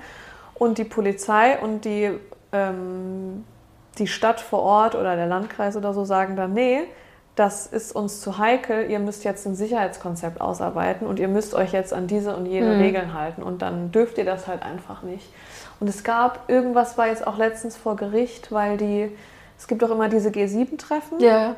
Und 0.55 0.79
die 0.79 0.85
Polizei 0.85 1.59
und 1.59 1.85
die, 1.85 2.11
ähm, 2.51 3.43
die 3.99 4.07
Stadt 4.07 4.41
vor 4.41 4.63
Ort 4.63 4.95
oder 4.95 5.15
der 5.15 5.27
Landkreis 5.27 5.77
oder 5.77 5.93
so 5.93 6.03
sagen 6.03 6.35
dann, 6.35 6.53
nee, 6.53 6.81
das 7.35 7.65
ist 7.65 7.95
uns 7.95 8.21
zu 8.21 8.37
heikel, 8.37 8.89
ihr 8.89 8.99
müsst 8.99 9.23
jetzt 9.23 9.45
ein 9.45 9.55
Sicherheitskonzept 9.55 10.39
ausarbeiten 10.39 11.07
und 11.07 11.19
ihr 11.19 11.27
müsst 11.27 11.55
euch 11.55 11.73
jetzt 11.73 11.93
an 11.93 12.07
diese 12.07 12.35
und 12.35 12.45
jene 12.45 12.79
Regeln 12.79 13.13
halten. 13.13 13.41
Und 13.41 13.61
dann 13.61 13.91
dürft 13.91 14.17
ihr 14.17 14.25
das 14.25 14.47
halt 14.47 14.61
einfach 14.61 15.01
nicht. 15.01 15.27
Und 15.79 15.87
es 15.87 16.03
gab, 16.03 16.49
irgendwas 16.49 16.97
war 16.97 17.07
jetzt 17.07 17.25
auch 17.25 17.37
letztens 17.37 17.75
vor 17.75 17.95
Gericht, 17.95 18.51
weil 18.51 18.77
die, 18.77 19.09
es 19.57 19.67
gibt 19.67 19.81
doch 19.81 19.89
immer 19.89 20.09
diese 20.09 20.29
G7-Treffen 20.29 21.19
Ja, 21.19 21.55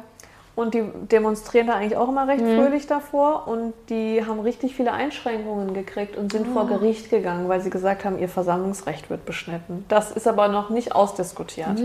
und 0.56 0.74
die 0.74 0.84
demonstrieren 1.12 1.68
da 1.68 1.74
eigentlich 1.74 1.98
auch 1.98 2.08
immer 2.08 2.28
recht 2.28 2.42
fröhlich 2.42 2.88
davor. 2.88 3.48
Und 3.48 3.74
die 3.90 4.26
haben 4.26 4.40
richtig 4.40 4.76
viele 4.76 4.94
Einschränkungen 4.94 5.74
gekriegt 5.74 6.16
und 6.16 6.32
sind 6.32 6.48
vor 6.48 6.68
Gericht 6.68 7.10
gegangen, 7.10 7.50
weil 7.50 7.60
sie 7.60 7.70
gesagt 7.70 8.06
haben, 8.06 8.18
ihr 8.20 8.30
Versammlungsrecht 8.30 9.10
wird 9.10 9.26
beschnitten. 9.26 9.84
Das 9.90 10.12
ist 10.12 10.28
aber 10.28 10.48
noch 10.48 10.70
nicht 10.70 10.96
ausdiskutiert. 10.96 11.78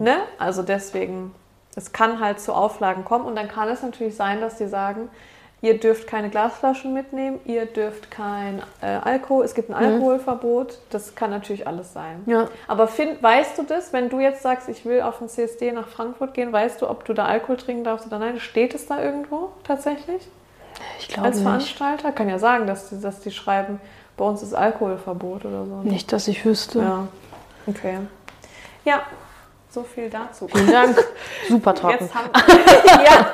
Ne? 0.00 0.16
Also 0.38 0.62
deswegen, 0.62 1.32
es 1.76 1.92
kann 1.92 2.20
halt 2.20 2.40
zu 2.40 2.52
Auflagen 2.52 3.04
kommen 3.04 3.24
und 3.24 3.36
dann 3.36 3.48
kann 3.48 3.68
es 3.68 3.82
natürlich 3.82 4.16
sein, 4.16 4.40
dass 4.40 4.56
die 4.56 4.66
sagen, 4.66 5.08
ihr 5.62 5.78
dürft 5.78 6.08
keine 6.08 6.28
Glasflaschen 6.28 6.92
mitnehmen, 6.92 7.40
ihr 7.44 7.66
dürft 7.66 8.10
kein 8.10 8.62
äh, 8.82 8.86
Alkohol, 8.86 9.44
es 9.44 9.54
gibt 9.54 9.70
ein 9.70 9.74
Alkoholverbot, 9.74 10.78
das 10.90 11.14
kann 11.14 11.30
natürlich 11.30 11.66
alles 11.66 11.92
sein. 11.92 12.22
ja. 12.26 12.48
Aber 12.66 12.88
find, 12.88 13.22
weißt 13.22 13.58
du 13.58 13.62
das, 13.62 13.92
wenn 13.92 14.10
du 14.10 14.18
jetzt 14.20 14.42
sagst, 14.42 14.68
ich 14.68 14.84
will 14.84 15.00
auf 15.02 15.18
den 15.18 15.28
CSD 15.28 15.72
nach 15.72 15.88
Frankfurt 15.88 16.34
gehen, 16.34 16.52
weißt 16.52 16.82
du, 16.82 16.90
ob 16.90 17.04
du 17.04 17.14
da 17.14 17.26
Alkohol 17.26 17.56
trinken 17.56 17.84
darfst 17.84 18.06
oder 18.06 18.18
nein? 18.18 18.40
Steht 18.40 18.74
es 18.74 18.86
da 18.86 19.00
irgendwo 19.00 19.50
tatsächlich? 19.64 20.28
Ich 20.98 21.08
glaube 21.08 21.28
Als 21.28 21.36
nicht. 21.36 21.44
Veranstalter? 21.44 22.12
Kann 22.12 22.28
ja 22.28 22.38
sagen, 22.38 22.66
dass 22.66 22.90
die, 22.90 23.00
dass 23.00 23.20
die 23.20 23.30
schreiben, 23.30 23.80
bei 24.16 24.24
uns 24.24 24.42
ist 24.42 24.54
Alkoholverbot 24.54 25.44
oder 25.44 25.64
so. 25.64 25.76
Nicht, 25.82 26.12
dass 26.12 26.28
ich 26.28 26.44
wüsste. 26.44 26.80
Ja, 26.80 27.08
okay. 27.66 27.98
Ja, 28.84 29.02
so 29.72 29.82
viel 29.82 30.10
dazu. 30.10 30.48
Vielen 30.48 30.70
Dank. 30.70 30.96
Super 31.48 31.74
trocken. 31.74 32.08
Ja, 33.04 33.32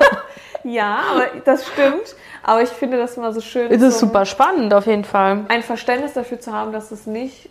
ja, 0.64 0.98
aber 1.12 1.26
das 1.44 1.66
stimmt. 1.66 2.16
Aber 2.42 2.62
ich 2.62 2.68
finde 2.70 2.98
das 2.98 3.16
immer 3.16 3.32
so 3.32 3.40
schön. 3.40 3.70
Es 3.70 3.82
ist 3.82 4.00
so 4.00 4.06
super 4.06 4.24
spannend 4.26 4.74
auf 4.74 4.86
jeden 4.86 5.04
Fall. 5.04 5.44
Ein 5.48 5.62
Verständnis 5.62 6.14
dafür 6.14 6.40
zu 6.40 6.52
haben, 6.52 6.72
dass 6.72 6.90
es 6.90 7.06
nicht 7.06 7.48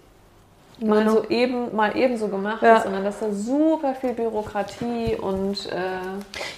mal 0.79 1.09
so 1.09 1.23
eben, 1.29 1.75
mal 1.75 1.95
ebenso 1.97 2.27
gemacht 2.27 2.61
Ja. 2.61 2.77
ist, 2.77 2.83
sondern 2.83 3.03
dass 3.03 3.19
da 3.19 3.31
super 3.31 3.95
viel 3.95 4.13
Bürokratie 4.13 5.15
und 5.19 5.65
äh, 5.71 5.77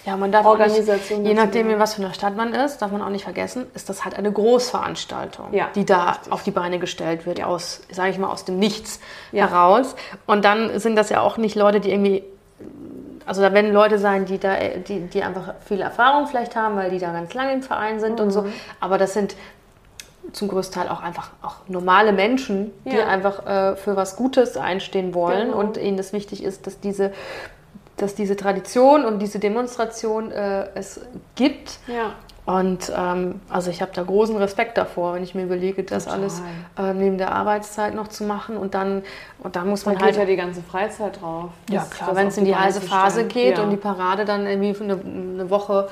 Ja, 0.05 0.17
man 0.17 0.32
darf 0.32 0.45
auch 0.45 0.58
nicht, 0.58 0.62
Organisation. 0.71 1.25
je 1.25 1.34
nachdem, 1.34 1.69
in 1.69 1.79
was 1.79 1.93
für 1.93 2.01
einer 2.03 2.13
Stadt 2.13 2.36
man 2.36 2.53
ist, 2.53 2.82
darf 2.82 2.91
man 2.91 3.01
auch 3.01 3.10
nicht 3.10 3.23
vergessen, 3.23 3.65
ist 3.75 3.88
das 3.89 4.03
halt 4.03 4.15
eine 4.17 4.32
Großveranstaltung, 4.32 5.53
Ja, 5.53 5.67
die 5.75 5.86
da 5.86 6.10
richtig. 6.12 6.34
auf 6.34 6.43
die 6.43 6.51
Beine 6.51 6.79
gestellt 6.79 7.25
wird, 7.25 7.43
aus, 7.43 7.82
sage 7.91 8.10
ich 8.10 8.17
mal, 8.17 8.29
aus 8.29 8.45
dem 8.45 8.60
Nichts 8.60 8.99
Ja. 9.32 9.47
heraus. 9.49 9.95
Und 10.25 10.43
dann 10.45 10.79
sind 10.79 10.95
das 10.95 11.10
ja 11.10 11.21
auch 11.21 11.38
nicht 11.38 11.55
Leute, 11.55 11.79
die 11.79 11.91
irgendwie, 11.91 12.23
also 13.25 13.41
da 13.41 13.53
werden 13.53 13.71
Leute 13.71 13.99
sein, 13.99 14.25
die 14.25 14.38
da, 14.38 14.55
die, 14.88 15.01
die 15.01 15.23
einfach 15.23 15.53
viel 15.65 15.82
Erfahrung 15.82 16.27
vielleicht 16.27 16.55
haben, 16.55 16.75
weil 16.75 16.89
die 16.89 16.99
da 16.99 17.12
ganz 17.12 17.34
lange 17.34 17.53
im 17.53 17.62
Verein 17.62 17.99
sind 17.99 18.19
und 18.19 18.27
Mhm. 18.27 18.32
so. 18.32 18.45
Aber 18.79 18.97
das 18.97 19.13
sind 19.13 19.36
zum 20.34 20.48
größten 20.48 20.82
Teil 20.82 20.89
auch 20.92 21.02
einfach 21.02 21.30
auch 21.42 21.56
normale 21.68 22.12
Menschen, 22.13 22.72
die 22.86 22.96
Ja. 22.96 23.08
einfach 23.08 23.46
äh, 23.46 23.76
für 23.76 23.96
was 23.96 24.15
Gutes 24.15 24.58
einstehen 24.58 25.13
wollen 25.13 25.48
Genau. 25.50 25.60
und 25.60 25.78
ihnen 25.78 25.98
das 25.98 26.13
wichtig 26.13 26.44
ist, 26.44 26.68
dass 26.68 26.80
diese, 26.80 27.12
dass 27.98 28.15
diese 28.15 28.36
Tradition 28.36 29.06
und 29.06 29.20
diese 29.20 29.39
Demonstration 29.39 30.32
äh, 30.32 30.68
es 30.76 31.02
gibt. 31.36 31.80
Ja, 31.88 32.13
Und 32.46 32.92
ähm, 32.98 33.42
also 33.50 33.70
ich 33.70 33.82
habe 33.82 33.92
da 33.94 34.02
großen 34.04 34.36
Respekt 34.38 34.78
davor, 34.78 35.13
wenn 35.13 35.24
ich 35.24 35.36
mir 35.36 35.44
überlege, 35.44 35.84
das 35.84 36.06
Total. 36.06 36.20
alles 36.20 36.42
äh, 36.80 36.94
neben 36.94 37.18
der 37.18 37.32
Arbeitszeit 37.34 37.94
noch 37.94 38.08
zu 38.08 38.24
machen 38.24 38.58
und 38.58 38.74
dann 38.74 39.04
und 39.44 39.56
dann 39.56 39.68
muss 39.70 39.84
da 39.84 39.92
man 39.92 39.98
geht 39.98 40.06
halt 40.08 40.18
ja 40.18 40.26
die 40.26 40.36
ganze 40.36 40.62
Freizeit 40.63 41.22
drauf. 41.22 41.50
ja 41.70 41.86
klar, 41.89 42.15
wenn 42.15 42.28
es 42.28 42.38
in 42.38 42.46
die 42.46 42.56
heiße 42.56 42.82
Phase 42.82 43.26
geht 43.26 43.58
ja. 43.58 43.63
und 43.63 43.70
die 43.72 43.78
Parade 43.78 44.26
dann 44.26 44.48
irgendwie 44.48 44.76
eine, 44.84 44.94
eine 44.94 45.50
Woche 45.50 45.89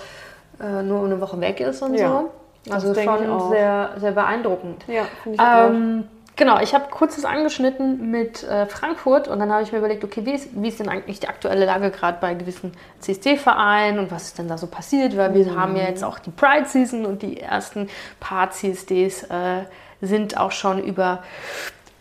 äh, 0.59 0.81
nur 0.81 1.03
eine 1.05 1.19
Woche 1.21 1.39
weg 1.41 1.59
ist 1.59 1.81
und 1.83 1.93
Ja, 1.95 2.09
so. 2.21 2.29
Das 2.67 2.83
Also 2.85 2.93
schon 3.01 3.29
auch. 3.29 3.49
sehr, 3.49 3.91
sehr 3.97 4.11
beeindruckend. 4.11 4.83
Ja, 4.87 5.03
finde 5.23 5.35
ich 5.35 5.39
auch. 5.41 5.69
Ähm, 5.69 6.03
Genau, 6.39 6.59
ich 6.61 6.75
habe 6.75 6.85
kurzes 6.91 7.25
angeschnitten 7.25 8.11
mit 8.11 8.43
äh, 8.43 8.67
Frankfurt 8.67 9.27
und 9.27 9.39
dann 9.39 9.51
habe 9.51 9.63
ich 9.63 9.71
mir 9.71 9.79
überlegt, 9.79 10.03
okay, 10.03 10.23
wie 10.23 10.33
ist, 10.33 10.49
wie 10.53 10.67
ist 10.67 10.79
denn 10.79 10.87
eigentlich 10.87 11.19
die 11.19 11.27
aktuelle 11.29 11.65
Lage 11.65 11.89
gerade 11.89 12.19
bei 12.21 12.35
gewissen 12.35 12.73
CSD-Vereinen 12.99 13.97
und 13.97 14.11
was 14.11 14.25
ist 14.25 14.37
denn 14.37 14.47
da 14.47 14.55
so 14.59 14.67
passiert, 14.67 15.17
weil 15.17 15.33
wir 15.33 15.45
Mhm. 15.47 15.59
haben 15.59 15.75
ja 15.75 15.85
jetzt 15.85 16.03
auch 16.03 16.19
die 16.19 16.29
Pride-Season 16.29 17.07
und 17.07 17.23
die 17.23 17.41
ersten 17.41 17.89
paar 18.19 18.51
CSDs 18.51 19.23
äh, 19.23 19.63
sind 20.01 20.37
auch 20.39 20.51
schon 20.51 20.77
über 20.83 21.23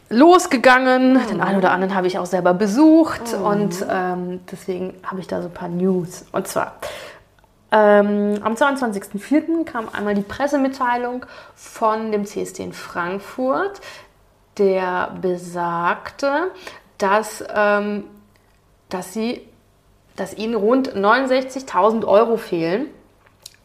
losgegangen. 0.08 1.14
Mhm. 1.14 1.26
Den 1.28 1.40
einen 1.40 1.56
oder 1.58 1.72
anderen 1.72 1.94
habe 1.94 2.06
ich 2.06 2.18
auch 2.18 2.26
selber 2.26 2.54
besucht 2.54 3.34
und 3.34 3.84
ähm, 3.90 4.40
deswegen 4.50 4.94
habe 5.04 5.20
ich 5.20 5.26
da 5.28 5.40
so 5.42 5.48
ein 5.48 5.54
paar 5.54 5.68
News. 5.68 6.26
Und 6.32 6.46
zwar 6.46 6.74
ähm, 7.76 8.40
am 8.42 8.54
22.04. 8.54 9.64
kam 9.64 9.88
einmal 9.92 10.14
die 10.14 10.22
Pressemitteilung 10.22 11.26
von 11.54 12.10
dem 12.10 12.24
CSD 12.24 12.62
in 12.62 12.72
Frankfurt, 12.72 13.82
der 14.56 15.14
besagte, 15.20 16.52
dass, 16.96 17.44
ähm, 17.54 18.04
dass, 18.88 19.12
sie, 19.12 19.42
dass 20.16 20.34
ihnen 20.34 20.54
rund 20.54 20.94
69.000 20.94 22.06
Euro 22.06 22.38
fehlen 22.38 22.86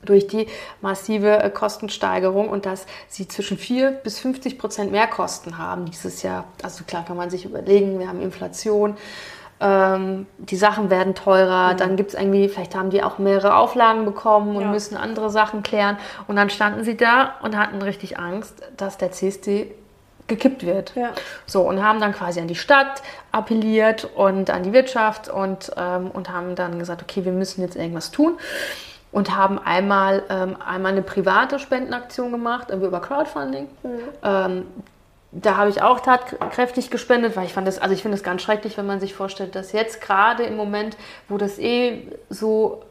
durch 0.03 0.27
die 0.27 0.47
massive 0.81 1.41
äh, 1.41 1.49
Kostensteigerung 1.49 2.49
und 2.49 2.65
dass 2.65 2.87
sie 3.07 3.29
zwischen 3.29 3.57
4 3.57 3.91
bis 3.91 4.19
50 4.19 4.57
Prozent 4.57 4.91
mehr 4.91 5.07
Kosten 5.07 5.57
haben 5.57 5.85
dieses 5.85 6.21
Jahr. 6.21 6.45
Also 6.63 6.83
klar 6.83 7.05
kann 7.05 7.15
man 7.15 7.29
sich 7.29 7.45
überlegen, 7.45 7.97
wir 7.99 8.09
haben 8.09 8.21
Inflation, 8.21 8.97
ähm, 9.61 10.25
die 10.39 10.55
Sachen 10.55 10.89
werden 10.89 11.13
teurer, 11.15 11.75
dann 11.75 11.95
gibt 11.95 12.13
es 12.13 12.19
irgendwie, 12.19 12.49
vielleicht 12.49 12.75
haben 12.75 12.89
die 12.89 13.03
auch 13.03 13.19
mehrere 13.19 13.55
Auflagen 13.55 14.05
bekommen 14.05 14.55
und 14.55 14.63
Ja. 14.63 14.71
müssen 14.71 14.97
andere 14.97 15.29
Sachen 15.29 15.61
klären. 15.61 15.97
Und 16.27 16.35
dann 16.35 16.49
standen 16.49 16.83
sie 16.83 16.97
da 16.97 17.35
und 17.43 17.55
hatten 17.57 17.81
richtig 17.81 18.17
Angst, 18.19 18.61
dass 18.75 18.97
der 18.97 19.11
CSD 19.11 19.71
gekippt 20.27 20.65
wird. 20.65 20.95
Ja. 20.95 21.09
So, 21.45 21.61
und 21.61 21.83
haben 21.83 21.99
dann 21.99 22.13
quasi 22.13 22.39
an 22.39 22.47
die 22.47 22.55
Stadt 22.55 23.01
appelliert 23.31 24.09
und 24.15 24.49
an 24.49 24.63
die 24.63 24.73
Wirtschaft 24.73 25.29
und, 25.29 25.71
ähm, 25.77 26.09
und 26.11 26.29
haben 26.31 26.55
dann 26.55 26.79
gesagt, 26.79 27.01
okay, 27.03 27.23
wir 27.25 27.31
müssen 27.33 27.61
jetzt 27.61 27.75
irgendwas 27.75 28.11
tun. 28.11 28.37
Und 29.11 29.35
haben 29.35 29.59
einmal, 29.59 30.23
ähm, 30.29 30.55
einmal 30.65 30.93
eine 30.93 31.01
private 31.01 31.59
Spendenaktion 31.59 32.31
gemacht, 32.31 32.67
irgendwie 32.69 32.87
über 32.87 33.01
Crowdfunding. 33.01 33.67
Ähm, 34.23 34.67
da 35.31 35.55
habe 35.55 35.69
ich 35.69 35.81
auch 35.81 36.01
tatkräftig 36.01 36.89
gespendet, 36.91 37.35
weil 37.35 37.45
ich 37.45 37.53
fand 37.53 37.67
das, 37.67 37.79
also 37.79 37.93
ich 37.93 38.01
finde 38.01 38.17
es 38.17 38.23
ganz 38.23 38.41
schrecklich, 38.41 38.77
wenn 38.77 38.85
man 38.85 38.99
sich 38.99 39.13
vorstellt, 39.13 39.55
dass 39.55 39.71
jetzt 39.71 40.01
gerade 40.01 40.43
im 40.43 40.57
Moment, 40.57 40.97
wo 41.29 41.37
das 41.37 41.57
eh 41.57 42.07
so 42.29 42.83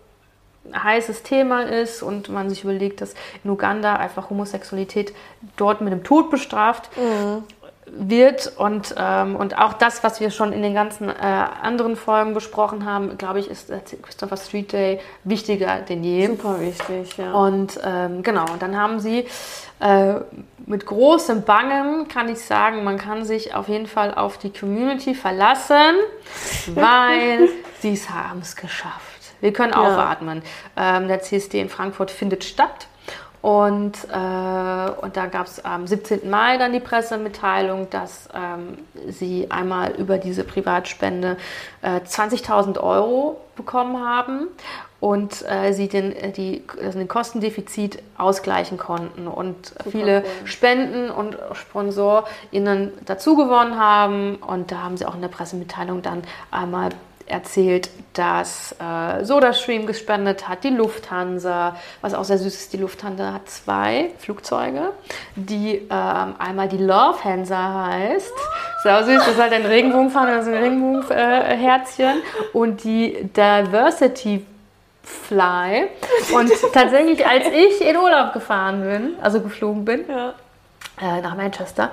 heißes 0.75 1.23
Thema 1.23 1.63
ist 1.63 2.03
und 2.03 2.29
man 2.29 2.49
sich 2.49 2.65
überlegt, 2.65 3.01
dass 3.01 3.15
in 3.45 3.51
Uganda 3.51 3.97
einfach 3.97 4.31
Homosexualität 4.31 5.15
dort 5.57 5.81
mit 5.81 5.93
dem 5.93 6.05
Tod 6.05 6.31
bestraft 6.31 6.91
wird 7.93 8.53
und, 8.57 8.95
ähm, 8.97 9.37
und 9.37 9.59
auch 9.59 9.73
das, 9.75 10.05
was 10.05 10.21
wir 10.21 10.31
schon 10.31 10.53
in 10.53 10.63
den 10.63 10.75
ganzen 10.75 11.09
äh, 11.09 11.13
anderen 11.13 11.97
Folgen 11.97 12.35
besprochen 12.35 12.85
haben, 12.85 13.19
glaube 13.19 13.41
ich, 13.41 13.51
ist 13.51 13.69
der 13.69 13.81
Christopher 13.81 14.37
Street 14.37 14.73
Day 14.73 15.01
wichtiger 15.25 15.81
denn 15.81 16.05
je. 16.05 16.29
Super 16.29 16.61
wichtig, 16.61 17.17
ja. 17.17 17.33
Und 17.33 17.81
ähm, 17.85 18.23
genau, 18.23 18.45
und 18.53 18.63
dann 18.63 18.77
haben 18.77 19.01
sie 19.01 19.27
äh, 19.81 20.15
mit 20.67 20.87
großem 20.87 21.43
Bangen, 21.43 22.07
kann 22.09 22.29
ich 22.29 22.41
sagen, 22.41 22.85
man 22.85 22.99
kann 22.99 23.25
sich 23.25 23.55
auf 23.55 23.69
jeden 23.69 23.87
Fall 23.87 24.15
auf 24.15 24.39
die 24.39 24.53
Community 24.53 25.15
verlassen, 25.15 25.97
weil 26.75 27.49
sie 27.81 27.97
haben 27.97 28.41
es 28.41 28.57
geschafft. 28.57 29.01
Wir 29.41 29.53
können 29.53 29.73
Ja. 29.73 29.79
aufatmen. 29.81 30.43
Ähm, 30.77 31.09
der 31.09 31.23
CSD 31.23 31.61
in 31.61 31.69
Frankfurt 31.69 32.11
findet 32.11 32.45
statt. 32.45 32.87
Und, 33.43 33.93
äh, 34.05 34.91
und 35.01 35.17
da 35.17 35.27
gab 35.31 35.47
es 35.47 35.65
am 35.65 35.87
17. 35.87 36.29
Mai 36.29 36.59
dann 36.59 36.73
die 36.73 36.81
Pressemitteilung, 36.81 37.89
dass 37.89 38.29
ähm, 38.35 38.77
sie 39.09 39.51
einmal 39.51 39.93
über 39.93 40.19
diese 40.19 40.45
Privatspende 40.45 41.39
äh, 41.81 42.01
20.000 42.01 42.79
Euro 42.79 43.41
bekommen 43.57 44.05
haben 44.05 44.49
und 45.01 45.43
äh, 45.49 45.73
sie 45.73 45.89
den, 45.89 46.15
die, 46.35 46.63
also 46.83 46.99
den 46.99 47.09
Kostendefizit 47.09 48.03
ausgleichen 48.19 48.77
konnten 48.77 49.27
und 49.27 49.73
viele 49.91 50.19
cool. 50.19 50.47
Spenden 50.47 51.11
und 51.11 51.39
SponsorInnen 51.53 52.93
dazu 53.07 53.37
gewonnen 53.37 53.79
haben. 53.79 54.37
Und 54.37 54.71
da 54.71 54.83
haben 54.83 54.99
sie 54.99 55.07
auch 55.07 55.15
in 55.15 55.23
der 55.23 55.29
Pressemitteilung 55.29 56.03
dann 56.03 56.23
einmal 56.51 56.91
erzählt, 57.27 57.91
dass 58.13 58.75
äh, 58.81 59.25
SodaStream 59.25 59.87
gespendet 59.87 60.49
hat, 60.49 60.65
die 60.65 60.71
Lufthansa, 60.71 61.77
was 62.01 62.15
auch 62.15 62.25
sehr 62.25 62.39
süß 62.39 62.55
ist, 62.55 62.73
die 62.73 62.79
Lufthansa 62.79 63.33
hat 63.33 63.49
zwei 63.49 64.11
Flugzeuge, 64.19 64.93
die 65.37 65.77
ähm, 65.77 66.35
einmal 66.39 66.69
die 66.69 66.79
Love 66.79 67.23
Hansa 67.23 67.87
heißt, 67.87 68.33
sau 68.83 69.03
süß, 69.03 69.19
das 69.19 69.29
ist 69.29 69.41
halt 69.41 69.53
ein 69.53 69.67
Regenbogenfahne, 69.67 70.33
also 70.33 70.51
ein 70.51 70.57
Regenbogenherzchen. 70.57 72.23
Und 72.53 72.83
die 72.85 73.29
Diversity 73.37 74.45
Fly. 75.03 75.89
Und 76.35 76.51
tatsächlich, 76.73 77.27
als 77.27 77.47
ich 77.47 77.81
in 77.87 77.97
Urlaub 77.97 78.33
gefahren 78.33 78.83
bin, 78.83 79.15
also 79.21 79.41
geflogen 79.41 79.85
bin, 79.85 80.05
ja. 80.09 80.35
äh, 81.01 81.21
nach 81.21 81.37
Manchester 81.37 81.91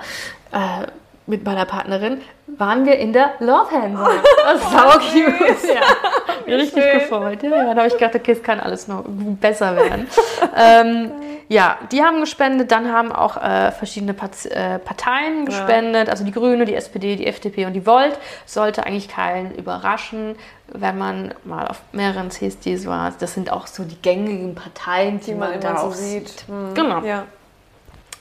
äh, 0.52 0.86
mit 1.28 1.44
meiner 1.44 1.66
Partnerin, 1.66 2.20
waren 2.46 2.86
wir 2.86 2.98
in 2.98 3.12
der 3.12 3.34
Love 3.38 3.70
Hansa. 3.70 4.10
Das 4.44 4.62
ist 4.62 4.70
sau 4.72 4.90
cute. 4.98 5.74
Ja. 5.74 6.56
Richtig 6.56 6.82
schön. 6.82 6.98
gefreut. 7.00 7.42
Ja, 7.42 7.50
ja, 7.50 7.74
da 7.74 7.82
habe 7.82 7.88
ich 7.88 7.92
gedacht, 7.92 8.14
okay, 8.14 8.32
es 8.32 8.42
kann 8.42 8.58
alles 8.58 8.88
noch 8.88 9.04
besser 9.06 9.76
werden. 9.76 10.08
ähm, 10.56 11.12
ja, 11.48 11.78
die 11.92 12.02
haben 12.02 12.20
gespendet. 12.20 12.72
Dann 12.72 12.92
haben 12.92 13.12
auch 13.12 13.36
äh, 13.36 13.70
verschiedene 13.72 14.14
Pat 14.14 14.46
äh, 14.46 14.78
Parteien 14.78 15.44
gespendet. 15.44 16.08
Also 16.08 16.24
die 16.24 16.32
Grüne, 16.32 16.64
die 16.64 16.74
SPD, 16.74 17.16
die 17.16 17.26
FDP 17.26 17.66
und 17.66 17.74
die 17.74 17.86
Volt. 17.86 18.18
Sollte 18.46 18.84
eigentlich 18.86 19.08
keinen 19.08 19.54
überraschen, 19.54 20.36
wenn 20.68 20.96
man 20.98 21.34
mal 21.44 21.66
auf 21.66 21.80
mehreren 21.92 22.30
CSDs 22.30 22.86
war. 22.86 23.12
Das 23.18 23.34
sind 23.34 23.52
auch 23.52 23.66
so 23.66 23.84
die 23.84 24.00
gängigen 24.00 24.54
Parteien, 24.54 25.20
die, 25.20 25.26
Die 25.26 25.34
man 25.34 25.60
da 25.60 25.70
immer 25.70 25.80
so 25.80 25.86
auch 25.88 25.92
sieht. 25.94 26.44
Hm. 26.48 26.74
Genau. 26.74 27.02
Ja. 27.02 27.24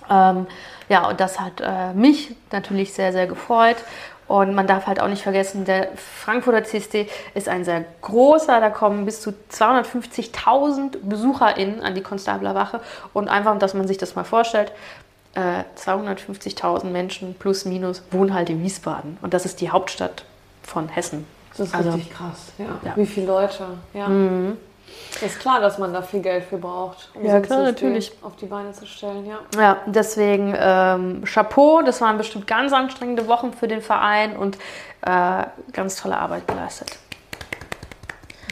ähm, 0.09 0.47
ja, 0.89 1.07
und 1.09 1.19
das 1.19 1.39
hat 1.39 1.61
äh, 1.61 1.93
mich 1.93 2.35
natürlich 2.51 2.93
sehr, 2.93 3.11
sehr 3.11 3.27
gefreut. 3.27 3.77
Und 4.27 4.53
man 4.55 4.67
darf 4.67 4.87
halt 4.87 4.99
auch 4.99 5.07
nicht 5.07 5.23
vergessen, 5.23 5.63
der 5.63 5.87
Frankfurter 5.95 6.61
CSD 6.65 7.07
ist 7.33 7.47
ein 7.47 7.63
sehr 7.63 7.85
großer, 8.01 8.59
da 8.59 8.69
kommen 8.69 9.05
bis 9.05 9.21
zu 9.21 9.33
250.000 9.53 10.97
BesucherInnen 11.01 11.81
an 11.81 11.95
die 11.95 12.01
Konstabler 12.01 12.53
Wache. 12.53 12.81
Und 13.13 13.29
einfach, 13.29 13.57
dass 13.57 13.73
man 13.73 13.87
sich 13.87 13.97
das 13.97 14.15
mal 14.15 14.25
vorstellt, 14.25 14.71
äh, 15.35 15.63
250.000 15.75 16.85
Menschen 16.91 17.35
plus 17.35 17.63
minus 17.65 18.03
wohnen 18.11 18.33
halt 18.33 18.49
in 18.49 18.61
Wiesbaden. 18.63 19.17
Und 19.21 19.33
das 19.33 19.45
ist 19.45 19.61
die 19.61 19.69
Hauptstadt 19.69 20.25
von 20.63 20.89
Hessen. 20.89 21.25
Das 21.55 21.67
ist 21.67 21.75
Also- 21.75 21.91
richtig 21.91 22.13
krass. 22.13 22.51
Ja. 22.57 22.65
Ja. 22.83 22.93
Wie 22.97 23.05
viele 23.05 23.27
Leute? 23.27 23.65
Ja. 23.93 24.07
Ist 25.25 25.39
klar, 25.39 25.59
dass 25.59 25.77
man 25.79 25.93
da 25.93 26.01
viel 26.01 26.21
Geld 26.21 26.43
für 26.43 26.57
braucht, 26.57 27.09
um 27.15 27.25
Ja, 27.25 27.39
klar, 27.39 27.63
natürlich. 27.63 28.11
auf 28.21 28.35
die 28.35 28.45
Beine 28.45 28.71
zu 28.71 28.85
stellen. 28.85 29.25
Ja. 29.25 29.39
Ja, 29.59 29.77
deswegen 29.87 30.53
ähm, 30.57 31.23
Chapeau, 31.25 31.81
das 31.81 32.01
waren 32.01 32.17
bestimmt 32.17 32.45
ganz 32.47 32.71
anstrengende 32.71 33.27
Wochen 33.27 33.51
für 33.53 33.67
den 33.67 33.81
Verein 33.81 34.37
und 34.37 34.57
äh, 35.01 35.43
ganz 35.73 35.95
tolle 36.01 36.17
Arbeit 36.17 36.47
geleistet. 36.47 36.89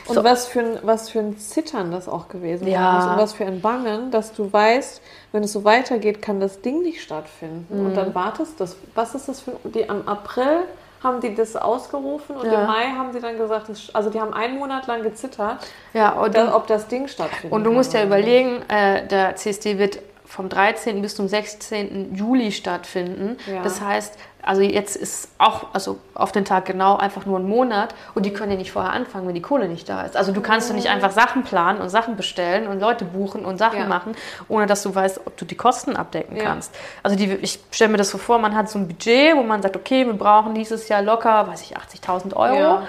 Und 0.07 0.15
So. 0.15 0.23
was, 0.23 0.45
für 0.47 0.59
ein, 0.59 0.79
was 0.83 1.09
für 1.09 1.19
ein 1.19 1.37
Zittern 1.39 1.91
das 1.91 2.07
auch 2.07 2.27
gewesen 2.29 2.67
Ja. 2.67 2.93
muss 2.93 3.05
und 3.05 3.17
was 3.17 3.33
für 3.33 3.45
ein 3.45 3.61
Bangen, 3.61 4.11
dass 4.11 4.33
du 4.33 4.51
weißt, 4.51 5.01
wenn 5.31 5.43
es 5.43 5.51
so 5.51 5.63
weitergeht, 5.63 6.21
kann 6.21 6.39
das 6.39 6.61
Ding 6.61 6.81
nicht 6.83 7.01
stattfinden. 7.01 7.65
Mhm. 7.79 7.85
Und 7.87 7.95
dann 7.95 8.13
wartest 8.13 8.59
du, 8.59 8.65
was 8.93 9.15
ist 9.15 9.27
das 9.27 9.41
für 9.41 9.53
die 9.63 9.89
am 9.89 10.07
April 10.07 10.63
haben 11.03 11.21
die 11.21 11.35
das 11.35 11.55
ausgerufen 11.55 12.35
und 12.35 12.45
Ja. 12.51 12.61
im 12.61 12.67
Mai 12.67 12.85
haben 12.97 13.11
sie 13.13 13.19
dann 13.19 13.37
gesagt, 13.37 13.69
also 13.93 14.09
die 14.09 14.19
haben 14.19 14.33
einen 14.33 14.57
Monat 14.57 14.87
lang 14.87 15.03
gezittert, 15.03 15.57
Ja, 15.93 16.09
und 16.13 16.35
da, 16.35 16.45
du, 16.47 16.55
ob 16.55 16.67
das 16.67 16.87
Ding 16.87 17.07
stattfindet. 17.07 17.51
und 17.51 17.63
du 17.63 17.71
musst 17.71 17.93
ja 17.93 18.03
überlegen, 18.03 18.61
äh, 18.69 19.05
der 19.07 19.35
CSD 19.35 19.77
wird 19.77 19.99
vom 20.25 20.49
13. 20.49 21.01
bis 21.01 21.15
zum 21.15 21.27
16. 21.27 22.15
Juli 22.15 22.51
stattfinden. 22.51 23.37
Ja. 23.45 23.61
Das 23.61 23.79
heißt, 23.81 24.17
also 24.45 24.61
jetzt 24.61 24.95
ist 24.95 25.29
auch, 25.37 25.73
also 25.73 25.97
auf 26.13 26.31
den 26.31 26.45
Tag 26.45 26.65
genau 26.65 26.95
einfach 26.97 27.25
nur 27.25 27.39
ein 27.39 27.47
Monat 27.47 27.93
und 28.13 28.25
die 28.25 28.31
können 28.33 28.51
ja 28.51 28.57
nicht 28.57 28.71
vorher 28.71 28.93
anfangen, 28.93 29.27
wenn 29.27 29.35
die 29.35 29.41
Kohle 29.41 29.67
nicht 29.67 29.89
da 29.89 30.01
ist. 30.03 30.15
Also 30.15 30.31
du 30.31 30.41
kannst 30.41 30.69
doch 30.69 30.75
nicht 30.75 30.89
einfach 30.89 31.11
Sachen 31.11 31.43
planen 31.43 31.81
und 31.81 31.89
Sachen 31.89 32.15
bestellen 32.15 32.67
und 32.67 32.79
Leute 32.79 33.05
buchen 33.05 33.43
und 33.45 33.57
Sachen 33.57 33.79
Ja. 33.79 33.85
machen, 33.87 34.15
ohne 34.47 34.65
dass 34.67 34.83
du 34.83 34.93
weißt, 34.93 35.21
ob 35.25 35.35
du 35.37 35.45
die 35.45 35.55
Kosten 35.55 35.95
abdecken 35.95 36.37
Ja. 36.37 36.43
kannst. 36.43 36.73
Also 37.03 37.17
die, 37.17 37.25
ich 37.33 37.59
stelle 37.71 37.91
mir 37.91 37.97
das 37.97 38.09
so 38.09 38.17
vor, 38.17 38.39
man 38.39 38.55
hat 38.55 38.69
so 38.69 38.79
ein 38.79 38.87
Budget, 38.87 39.35
wo 39.35 39.43
man 39.43 39.61
sagt, 39.61 39.75
okay, 39.75 40.05
wir 40.05 40.13
brauchen 40.13 40.53
dieses 40.53 40.87
Jahr 40.87 41.01
locker, 41.01 41.47
weiß 41.47 41.61
ich, 41.61 41.75
80.000 41.77 42.33
Euro. 42.35 42.55
Ja. 42.55 42.83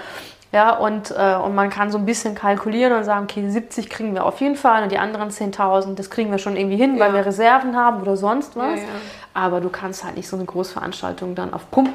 Ja, 0.53 0.71
und, 0.77 1.11
äh, 1.11 1.35
und 1.35 1.55
man 1.55 1.69
kann 1.69 1.91
so 1.91 1.97
ein 1.97 2.05
bisschen 2.05 2.33
kalkulieren 2.33 2.93
und 2.93 3.03
sagen, 3.03 3.25
okay, 3.29 3.49
70 3.49 3.89
kriegen 3.89 4.13
wir 4.15 4.25
auf 4.25 4.39
jeden 4.39 4.55
Fall 4.55 4.83
und 4.83 4.91
die 4.91 4.97
anderen 4.97 5.29
10.000, 5.29 5.95
das 5.95 6.09
kriegen 6.09 6.31
wir 6.31 6.37
schon 6.37 6.55
irgendwie 6.55 6.77
hin, 6.77 6.97
weil 6.99 7.09
Ja. 7.09 7.15
wir 7.15 7.25
Reserven 7.25 7.75
haben 7.75 8.01
oder 8.01 8.15
sonst 8.15 8.55
was. 8.55 8.79
Ja. 8.79 8.85
Aber 9.33 9.59
du 9.59 9.69
kannst 9.69 10.03
halt 10.05 10.15
nicht 10.15 10.27
so 10.29 10.37
eine 10.37 10.45
Großveranstaltung 10.45 11.35
dann 11.35 11.53
auf 11.53 11.69
Pump 11.69 11.89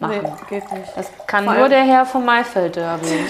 machen. 0.00 0.20
Nee, 0.20 0.30
geht 0.60 0.72
nicht. 0.72 0.90
Das 0.96 1.10
kann 1.28 1.44
Vor 1.44 1.54
nur 1.54 1.68
der 1.68 1.82
Herr 1.82 2.04
vom 2.04 2.24
Maifeld 2.24 2.74
Derby. 2.76 3.06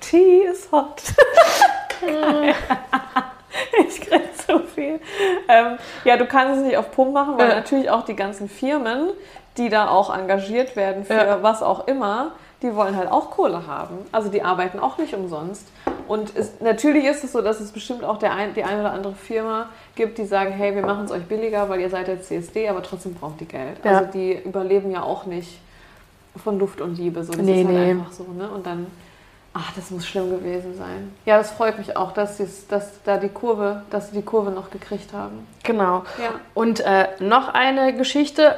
Tea 0.00 0.42
is 0.50 0.68
hot. 0.72 1.02
ich 3.88 4.00
grinse. 4.00 4.28
zu 4.46 4.60
viel. 4.74 5.00
Ähm, 5.48 5.78
ja, 6.04 6.16
du 6.16 6.26
kannst 6.26 6.58
es 6.60 6.66
nicht 6.66 6.76
auf 6.76 6.90
Pump 6.92 7.12
machen, 7.12 7.36
weil 7.38 7.48
Ja. 7.48 7.54
natürlich 7.56 7.90
auch 7.90 8.04
die 8.04 8.16
ganzen 8.16 8.48
Firmen, 8.48 9.10
die 9.58 9.68
da 9.68 9.88
auch 9.88 10.16
engagiert 10.16 10.76
werden 10.76 11.04
für 11.04 11.14
Ja. 11.14 11.42
was 11.42 11.62
auch 11.62 11.86
immer, 11.88 12.32
die 12.62 12.74
wollen 12.74 12.96
halt 12.96 13.10
auch 13.12 13.30
Kohle 13.30 13.66
haben. 13.66 13.98
Also 14.12 14.30
die 14.30 14.42
arbeiten 14.42 14.78
auch 14.80 14.98
nicht 14.98 15.14
umsonst. 15.14 15.66
Und 16.08 16.34
es, 16.36 16.60
natürlich 16.60 17.04
ist 17.04 17.22
es 17.22 17.32
so, 17.32 17.42
dass 17.42 17.60
es 17.60 17.70
bestimmt 17.70 18.02
auch 18.02 18.16
der 18.18 18.32
ein, 18.34 18.54
die 18.54 18.64
eine 18.64 18.80
oder 18.80 18.92
andere 18.92 19.14
Firma 19.14 19.66
gibt, 19.94 20.18
die 20.18 20.24
sagen, 20.24 20.52
hey, 20.52 20.74
wir 20.74 20.82
machen 20.84 21.04
es 21.04 21.10
euch 21.10 21.24
billiger, 21.24 21.68
weil 21.68 21.80
ihr 21.80 21.90
seid 21.90 22.08
der 22.08 22.22
CSD, 22.22 22.68
aber 22.68 22.82
trotzdem 22.82 23.14
braucht 23.14 23.40
die 23.40 23.44
Geld. 23.46 23.76
Ja. 23.84 23.98
Also 23.98 24.10
die 24.12 24.32
überleben 24.32 24.90
ja 24.90 25.02
auch 25.02 25.26
nicht 25.26 25.60
von 26.42 26.58
Luft 26.58 26.80
und 26.80 26.96
Liebe. 26.96 27.22
So, 27.24 27.32
das 27.32 27.42
Nee, 27.42 27.60
ist 27.62 27.66
halt 27.68 27.76
nee. 27.76 27.90
einfach 27.90 28.12
so. 28.12 28.24
Ne? 28.24 28.48
Und 28.48 28.66
dann, 28.66 28.86
ach, 29.54 29.72
das 29.76 29.90
muss 29.90 30.06
schlimm 30.06 30.30
gewesen 30.30 30.74
sein. 30.76 31.12
Ja, 31.26 31.36
das 31.38 31.50
freut 31.50 31.78
mich 31.78 31.96
auch, 31.96 32.12
dass, 32.12 32.38
die's- 32.38 32.66
dass 32.68 33.02
da 33.04 33.18
die 33.18 33.28
Kurve, 33.28 33.82
dass 33.90 34.10
sie 34.10 34.16
die 34.16 34.24
Kurve 34.24 34.50
noch 34.50 34.70
gekriegt 34.70 35.12
haben. 35.12 35.46
Genau. 35.62 36.04
Ja. 36.18 36.30
Und 36.54 36.80
äh, 36.80 37.08
noch 37.20 37.52
eine 37.54 37.92
Geschichte, 37.94 38.56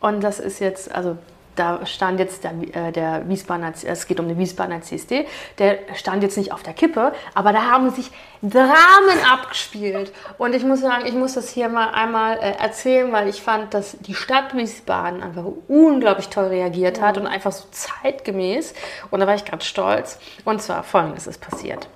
und 0.00 0.22
das 0.22 0.40
ist 0.40 0.58
jetzt, 0.60 0.94
also 0.94 1.16
da 1.56 1.84
stand 1.84 2.18
jetzt 2.18 2.44
der, 2.44 2.52
äh, 2.72 2.92
der 2.92 3.28
Wiesbadener, 3.28 3.72
es 3.84 4.06
geht 4.06 4.18
um 4.18 4.28
den 4.28 4.38
Wiesbadener 4.38 4.80
CSD, 4.80 5.26
der 5.58 5.78
stand 5.94 6.22
jetzt 6.22 6.38
nicht 6.38 6.52
auf 6.52 6.62
der 6.62 6.72
Kippe, 6.72 7.12
aber 7.34 7.52
da 7.52 7.70
haben 7.70 7.90
sich 7.90 8.10
Dramen 8.42 9.24
abgespielt. 9.30 10.12
Und 10.38 10.54
ich 10.54 10.64
muss 10.64 10.80
sagen, 10.80 11.04
ich 11.06 11.12
muss 11.12 11.34
das 11.34 11.50
hier 11.50 11.68
mal 11.68 11.90
einmal 11.90 12.38
äh, 12.38 12.52
erzählen, 12.52 13.12
weil 13.12 13.28
ich 13.28 13.42
fand, 13.42 13.74
dass 13.74 13.98
die 14.00 14.14
Stadt 14.14 14.56
Wiesbaden 14.56 15.22
einfach 15.22 15.44
unglaublich 15.68 16.28
toll 16.28 16.46
reagiert 16.46 17.00
hat 17.02 17.18
und 17.18 17.26
einfach 17.26 17.52
so 17.52 17.64
zeitgemäß. 17.70 18.72
Und 19.10 19.20
da 19.20 19.26
war 19.26 19.34
ich 19.34 19.44
ganz 19.44 19.66
stolz. 19.66 20.18
Und 20.46 20.62
zwar 20.62 20.82
folgendes 20.82 21.26
ist 21.26 21.42
passiert. 21.42 21.88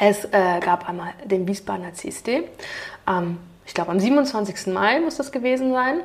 Es 0.00 0.24
äh, 0.26 0.60
gab 0.60 0.88
einmal 0.88 1.12
den 1.24 1.48
Wiesbadener 1.48 1.94
CSD. 1.94 2.44
Am, 3.04 3.38
ich 3.66 3.74
glaube, 3.74 3.90
am 3.90 3.98
27. 3.98 4.72
Mai 4.72 5.00
muss 5.00 5.16
das 5.16 5.32
gewesen 5.32 5.72
sein. 5.72 6.00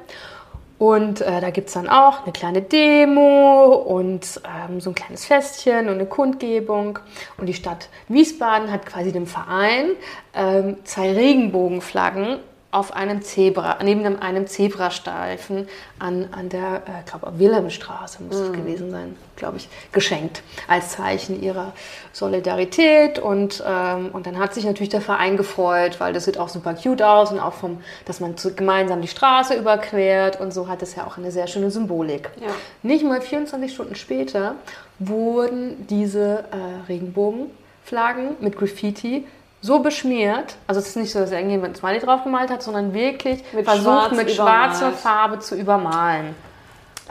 Und 0.79 1.19
äh, 1.19 1.41
da 1.41 1.49
gibt 1.49 1.67
es 1.67 1.73
dann 1.73 1.89
auch 1.89 2.23
eine 2.23 2.31
kleine 2.31 2.61
Demo 2.61 3.65
und 3.75 4.41
ähm, 4.45 4.79
so 4.79 4.91
ein 4.91 4.95
kleines 4.95 5.25
Festchen 5.25 5.89
und 5.89 5.95
eine 5.95 6.05
Kundgebung. 6.05 6.99
Und 7.37 7.47
die 7.47 7.53
Stadt 7.53 7.89
Wiesbaden 8.07 8.71
hat 8.71 8.85
quasi 8.85 9.11
dem 9.11 9.27
Verein 9.27 9.91
ähm, 10.33 10.77
zwei 10.85 11.11
Regenbogenflaggen 11.11 12.39
auf 12.71 12.95
einem 12.95 13.23
Zebra, 13.23 13.79
neben 13.83 14.05
einem, 14.05 14.19
einem 14.19 14.45
Zebrastreifen 14.45 15.67
an, 15.97 16.29
an 16.31 16.49
der, 16.49 16.83
äh, 16.85 17.09
glaube 17.09 17.39
Wilhelmstraße 17.39 18.21
muss 18.21 18.35
es 18.35 18.51
gewesen 18.53 18.91
sein, 18.91 19.15
glaube 19.35 19.57
ich, 19.57 19.67
geschenkt. 19.91 20.43
Als 20.67 20.89
Zeichen 20.89 21.41
ihrer 21.41 21.73
Solidarität. 22.13 23.17
Und, 23.17 23.63
ähm, 23.65 24.09
und 24.13 24.27
dann 24.27 24.37
hat 24.37 24.53
sich 24.53 24.65
natürlich 24.65 24.89
der 24.89 25.01
Verein 25.01 25.35
gefreut, 25.35 25.99
weil 25.99 26.13
das 26.13 26.25
sieht 26.25 26.37
auch 26.37 26.49
super 26.49 26.75
cute 26.75 27.01
aus 27.01 27.31
und 27.31 27.39
auch 27.39 27.53
vom, 27.53 27.81
dass 28.05 28.19
man 28.19 28.37
zu, 28.37 28.53
gemeinsam 28.53 29.01
die 29.01 29.07
Straße 29.07 29.55
überquert 29.55 30.39
und 30.39 30.53
so 30.53 30.67
hat 30.67 30.83
es 30.83 30.95
ja 30.95 31.07
auch 31.07 31.17
eine 31.17 31.31
sehr 31.31 31.47
schöne 31.47 31.71
Symbolik. 31.71 32.29
Ja. 32.39 32.53
Nicht 32.83 33.03
mal 33.03 33.19
24 33.19 33.73
Stunden 33.73 33.95
später 33.95 34.55
wurden 34.99 35.87
diese 35.87 36.43
äh, 36.51 36.87
Regenbogenflaggen 36.87 38.35
mit 38.41 38.57
Graffiti 38.57 39.25
so 39.61 39.79
beschmiert, 39.79 40.55
also 40.67 40.79
es 40.79 40.87
ist 40.87 40.95
nicht 40.95 41.11
so, 41.11 41.19
dass 41.19 41.31
irgendjemand 41.31 41.73
ein 41.73 41.75
Smiley 41.75 41.99
drauf 41.99 42.23
gemalt 42.23 42.49
hat, 42.49 42.63
sondern 42.63 42.93
wirklich 42.93 43.43
Mit 43.53 43.65
versucht 43.65 43.83
Schwarz 43.85 44.11
mit 44.15 44.33
übermalt. 44.33 44.71
schwarzer 44.75 44.91
Farbe 44.91 45.39
zu 45.39 45.55
übermalen. 45.55 46.35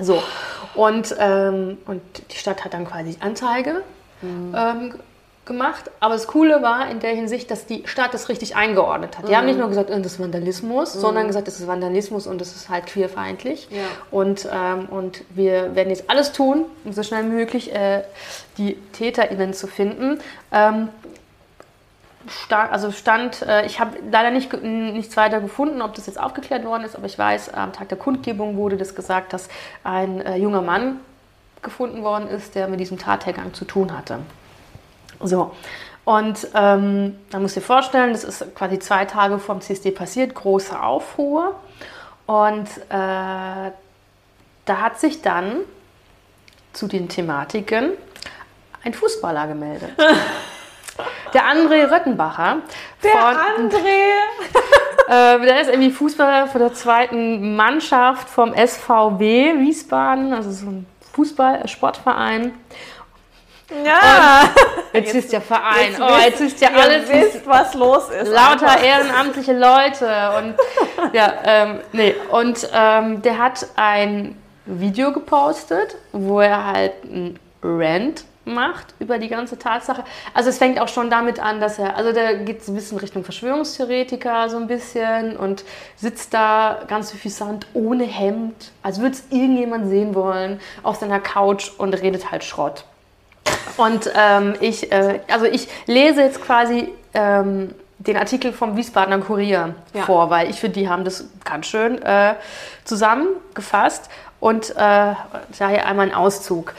So, 0.00 0.22
und, 0.74 1.14
ähm, 1.18 1.78
und 1.86 2.00
die 2.30 2.36
Stadt 2.36 2.64
hat 2.64 2.72
dann 2.72 2.86
quasi 2.86 3.16
Anzeige 3.20 3.82
ähm, 4.22 4.90
g- 4.92 4.98
gemacht. 5.44 5.90
Aber 5.98 6.14
das 6.14 6.26
Coole 6.28 6.62
war 6.62 6.88
in 6.90 7.00
der 7.00 7.14
Hinsicht, 7.14 7.50
dass 7.50 7.66
die 7.66 7.82
Stadt 7.86 8.12
das 8.14 8.28
richtig 8.28 8.54
eingeordnet 8.54 9.16
hat. 9.18 9.28
Die 9.28 9.36
haben 9.36 9.46
nicht 9.46 9.58
nur 9.58 9.68
gesagt, 9.68 9.90
äh, 9.90 10.00
das 10.00 10.12
ist 10.12 10.20
Vandalismus, 10.20 10.92
sondern 10.92 11.26
gesagt, 11.26 11.48
das 11.48 11.58
ist 11.58 11.66
Vandalismus 11.66 12.26
und 12.26 12.40
das 12.40 12.54
ist 12.54 12.68
halt 12.68 12.86
queerfeindlich. 12.86 13.66
Ja. 13.70 13.82
Und, 14.10 14.48
ähm, 14.52 14.86
und 14.90 15.24
wir 15.30 15.74
werden 15.74 15.88
jetzt 15.90 16.08
alles 16.08 16.32
tun, 16.32 16.64
um 16.84 16.92
so 16.92 17.02
schnell 17.02 17.24
wie 17.24 17.34
möglich 17.34 17.74
äh, 17.74 18.02
die 18.56 18.74
TäterInnen 18.92 19.52
zu 19.54 19.66
finden. 19.66 20.20
Ähm, 20.52 20.88
stand, 22.28 22.72
also 22.72 22.90
stand, 22.92 23.42
äh, 23.42 23.66
ich 23.66 23.80
habe 23.80 23.98
leider 24.10 24.30
nicht, 24.30 24.52
nichts 24.62 25.16
weiter 25.16 25.40
gefunden, 25.40 25.82
ob 25.82 25.94
das 25.94 26.06
jetzt 26.06 26.18
aufgeklärt 26.18 26.64
worden 26.64 26.84
ist, 26.84 26.96
aber 26.96 27.06
ich 27.06 27.18
weiß, 27.18 27.54
am 27.54 27.72
Tag 27.72 27.88
der 27.88 27.98
Kundgebung 27.98 28.56
wurde 28.56 28.76
das 28.76 28.94
gesagt, 28.94 29.32
dass 29.32 29.48
ein 29.84 30.20
äh, 30.20 30.36
junger 30.36 30.62
Mann 30.62 31.00
gefunden 31.62 32.02
worden 32.02 32.28
ist, 32.28 32.54
der 32.54 32.68
mit 32.68 32.80
diesem 32.80 32.98
Tathergang 32.98 33.54
zu 33.54 33.64
tun 33.64 33.96
hatte. 33.96 34.20
So. 35.20 35.52
Und 36.04 36.48
ähm, 36.54 37.18
musst 37.38 37.56
du 37.56 37.60
dir 37.60 37.66
vorstellen, 37.66 38.12
das 38.12 38.24
ist 38.24 38.54
quasi 38.54 38.78
zwei 38.78 39.04
Tage 39.04 39.38
vor 39.38 39.56
dem 39.56 39.60
CSD 39.60 39.90
passiert, 39.90 40.34
große 40.34 40.80
Aufruhr. 40.80 41.54
Und 42.26 42.66
äh, 42.88 42.90
da 42.90 43.72
hat 44.68 44.98
sich 44.98 45.20
dann 45.20 45.56
zu 46.72 46.86
den 46.86 47.08
Thematiken 47.08 47.90
ein 48.84 48.94
Fußballer 48.94 49.48
gemeldet. 49.48 49.90
Der 51.32 51.42
André 51.44 51.90
Röttenbacher. 51.90 52.58
Der 53.02 53.10
von, 53.12 53.36
André! 53.36 53.78
äh, 55.08 55.46
der 55.46 55.60
ist 55.60 55.68
irgendwie 55.68 55.90
Fußballer 55.90 56.46
von 56.46 56.60
der 56.60 56.74
zweiten 56.74 57.56
Mannschaft 57.56 58.28
vom 58.28 58.54
SVW 58.54 59.58
Wiesbaden, 59.58 60.32
also 60.32 60.50
so 60.50 60.66
ein 60.66 60.86
Fußball-Sportverein. 61.14 62.52
Ja! 63.84 64.48
Jetzt, 64.92 65.14
ist 65.14 65.32
der 65.32 65.42
Verein. 65.42 65.90
Jetzt 65.90 66.00
oh, 66.00 66.18
jetzt 66.24 66.40
ist 66.40 66.60
ja 66.60 66.70
alles 66.70 67.08
wisst, 67.08 67.46
was 67.46 67.74
los 67.74 68.08
ist. 68.08 68.28
lauter 68.28 68.70
einfach. 68.70 68.82
ehrenamtliche 68.82 69.52
Leute 69.52 70.30
und 70.38 70.54
ja, 71.12 71.34
ähm, 71.44 71.80
nee, 71.92 72.14
und 72.30 72.66
ähm, 72.72 73.20
der 73.20 73.36
hat 73.36 73.66
ein 73.76 74.40
Video 74.64 75.12
gepostet, 75.12 75.96
wo 76.12 76.40
er 76.40 76.66
halt 76.66 77.04
ein 77.04 77.38
Rant 77.62 78.24
macht 78.54 78.94
über 78.98 79.18
die 79.18 79.28
ganze 79.28 79.58
Tatsache. 79.58 80.04
Also 80.34 80.50
es 80.50 80.58
fängt 80.58 80.80
auch 80.80 80.88
schon 80.88 81.10
damit 81.10 81.40
an, 81.40 81.60
dass 81.60 81.78
er, 81.78 81.96
also 81.96 82.12
der 82.12 82.36
geht 82.38 82.64
so 82.64 82.72
ein 82.72 82.74
bisschen 82.74 82.98
Richtung 82.98 83.24
Verschwörungstheoretiker 83.24 84.48
so 84.50 84.56
ein 84.56 84.66
bisschen 84.66 85.36
und 85.36 85.64
sitzt 85.96 86.34
da 86.34 86.80
ganz 86.88 87.10
suffisant 87.10 87.66
ohne 87.74 88.04
Hemd, 88.04 88.72
als 88.82 89.00
würde 89.00 89.12
es 89.12 89.24
irgendjemand 89.30 89.88
sehen 89.88 90.14
wollen, 90.14 90.60
auf 90.82 90.96
seiner 90.96 91.20
Couch 91.20 91.70
und 91.78 91.94
redet 91.94 92.30
halt 92.30 92.44
Schrott. 92.44 92.84
Und 93.76 94.10
ähm, 94.14 94.54
ich, 94.60 94.90
äh, 94.90 95.20
also 95.30 95.44
ich 95.46 95.68
lese 95.86 96.22
jetzt 96.22 96.42
quasi 96.42 96.92
ähm, 97.14 97.74
den 97.98 98.16
Artikel 98.16 98.52
vom 98.52 98.76
Wiesbadener 98.76 99.18
Kurier 99.18 99.74
Ja. 99.92 100.02
vor, 100.02 100.30
weil 100.30 100.50
ich 100.50 100.60
finde, 100.60 100.80
die 100.80 100.88
haben 100.88 101.04
das 101.04 101.24
ganz 101.44 101.66
schön 101.66 102.00
äh, 102.02 102.34
zusammengefasst 102.84 104.08
und 104.40 104.70
äh, 104.70 104.74
daher 105.58 105.86
einmal 105.86 106.06
ein 106.08 106.14
Auszug. 106.14 106.74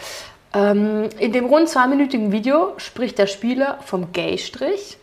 Ähm, 0.54 1.10
in 1.20 1.32
dem 1.32 1.46
rund 1.46 1.70
zweiminütigen 1.70 2.32
Video 2.32 2.74
spricht 2.78 3.18
der 3.20 3.28
Spieler 3.28 3.78
vom 3.86 4.12
Gay-Strich. 4.12 4.98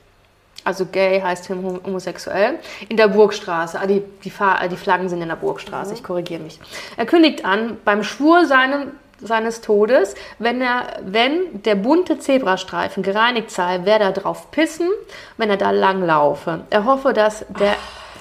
Also 0.64 0.86
gay 0.86 1.20
heißt 1.20 1.48
hom- 1.50 1.80
homosexuell, 1.86 2.58
in 2.88 2.96
der 2.96 3.06
Burgstraße. 3.06 3.78
Ah, 3.78 3.86
die, 3.86 4.02
die, 4.24 4.30
äh, 4.30 4.68
die 4.68 4.76
Flaggen 4.76 5.08
sind 5.08 5.22
in 5.22 5.28
der 5.28 5.36
Burgstraße, 5.36 5.94
ich 5.94 6.02
korrigiere 6.02 6.42
mich. 6.42 6.58
Er 6.96 7.06
kündigt 7.06 7.44
an, 7.44 7.76
beim 7.84 8.02
Schwur 8.02 8.46
seinem, 8.46 8.90
seines 9.20 9.60
Todes, 9.60 10.16
wenn, 10.40 10.60
er, 10.60 10.88
wenn 11.04 11.62
der 11.62 11.76
bunte 11.76 12.18
Zebrastreifen 12.18 13.04
gereinigt 13.04 13.52
sei, 13.52 13.84
werde 13.84 14.06
er 14.06 14.12
drauf 14.12 14.50
pissen, 14.50 14.88
wenn 15.36 15.50
er 15.50 15.56
da 15.56 15.70
lang 15.70 16.04
laufe. 16.04 16.62
Er 16.70 16.84
hoffe, 16.84 17.12
dass 17.12 17.46
der, 17.60 17.76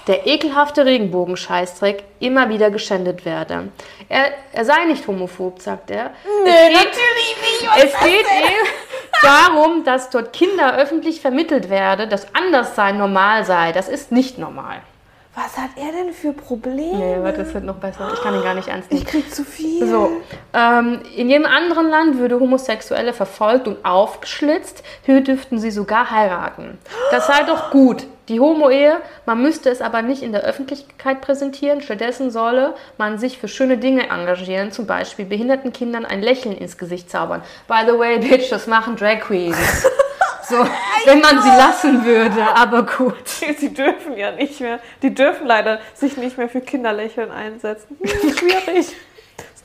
der 0.07 0.27
ekelhafte 0.27 0.85
Regenbogenscheißdreck 0.85 2.03
immer 2.19 2.49
wieder 2.49 2.69
geschändet 2.69 3.25
werde. 3.25 3.69
Er, 4.09 4.31
er 4.53 4.65
sei 4.65 4.85
nicht 4.85 5.07
homophob, 5.07 5.61
sagt 5.61 5.91
er. 5.91 6.11
es 6.45 6.53
geht, 6.53 6.73
natürlich 6.73 7.35
nicht! 7.41 7.69
Was 7.69 7.83
es 7.83 7.99
geht 7.99 8.25
ihm 8.25 8.67
darum, 9.21 9.83
dass 9.83 10.09
dort 10.09 10.33
Kinder 10.33 10.77
öffentlich 10.77 11.21
vermittelt 11.21 11.69
werde, 11.69 12.07
dass 12.07 12.33
Anderssein 12.35 12.97
normal 12.97 13.45
sei. 13.45 13.71
Das 13.71 13.89
ist 13.89 14.11
nicht 14.11 14.37
normal. 14.37 14.81
Was 15.35 15.57
hat 15.57 15.71
er 15.75 15.91
denn 15.91 16.13
für 16.13 16.31
Probleme? 16.31 16.97
Nee, 16.97 17.17
warte, 17.19 17.43
das 17.43 17.53
wird 17.53 17.65
noch 17.65 17.75
besser. 17.75 18.09
Ich 18.13 18.21
kann 18.21 18.33
ihn 18.35 18.43
gar 18.43 18.53
nicht 18.53 18.69
ernst 18.69 18.89
nehmen. 18.89 19.03
Ich 19.03 19.07
krieg 19.07 19.33
zu 19.33 19.43
viel. 19.43 19.85
So, 19.85 20.09
ähm, 20.53 21.01
in 21.13 21.29
jedem 21.29 21.45
anderen 21.45 21.89
Land 21.89 22.17
würde 22.17 22.39
Homosexuelle 22.39 23.11
verfolgt 23.11 23.67
und 23.67 23.83
aufgeschlitzt. 23.83 24.81
Hier 25.03 25.19
dürften 25.19 25.59
sie 25.59 25.71
sogar 25.71 26.09
heiraten. 26.09 26.77
Das 27.11 27.27
sei 27.27 27.43
doch 27.43 27.69
gut. 27.69 28.07
Die 28.29 28.39
Homo-Ehe, 28.39 28.97
man 29.25 29.41
müsste 29.41 29.69
es 29.69 29.81
aber 29.81 30.01
nicht 30.01 30.23
in 30.23 30.31
der 30.31 30.41
Öffentlichkeit 30.41 31.19
präsentieren. 31.21 31.81
Stattdessen 31.81 32.31
solle 32.31 32.73
man 32.97 33.19
sich 33.19 33.37
für 33.37 33.49
schöne 33.49 33.77
Dinge 33.77 34.09
engagieren, 34.09 34.71
zum 34.71 34.87
Beispiel 34.87 35.25
behinderten 35.25 35.73
Kindern 35.73 36.05
ein 36.05 36.21
Lächeln 36.21 36.57
ins 36.57 36.77
Gesicht 36.77 37.11
zaubern. 37.11 37.43
By 37.67 37.81
the 37.85 37.99
way, 37.99 38.19
Bitch, 38.19 38.49
das 38.49 38.67
machen 38.67 38.95
Drag 38.95 39.19
Queens. 39.19 39.57
So, 40.47 40.65
wenn 41.05 41.21
man 41.21 41.41
sie 41.41 41.49
lassen 41.49 42.05
würde, 42.05 42.41
aber 42.55 42.83
gut. 42.83 43.27
Sie 43.57 43.73
dürfen 43.73 44.15
ja 44.17 44.31
nicht 44.31 44.59
mehr, 44.59 44.79
die 45.01 45.13
dürfen 45.13 45.47
leider 45.47 45.79
sich 45.93 46.17
nicht 46.17 46.37
mehr 46.37 46.49
für 46.49 46.61
Kinderlächeln 46.61 47.31
einsetzen. 47.31 47.97
Hm, 47.99 48.35
schwierig. 48.35 48.95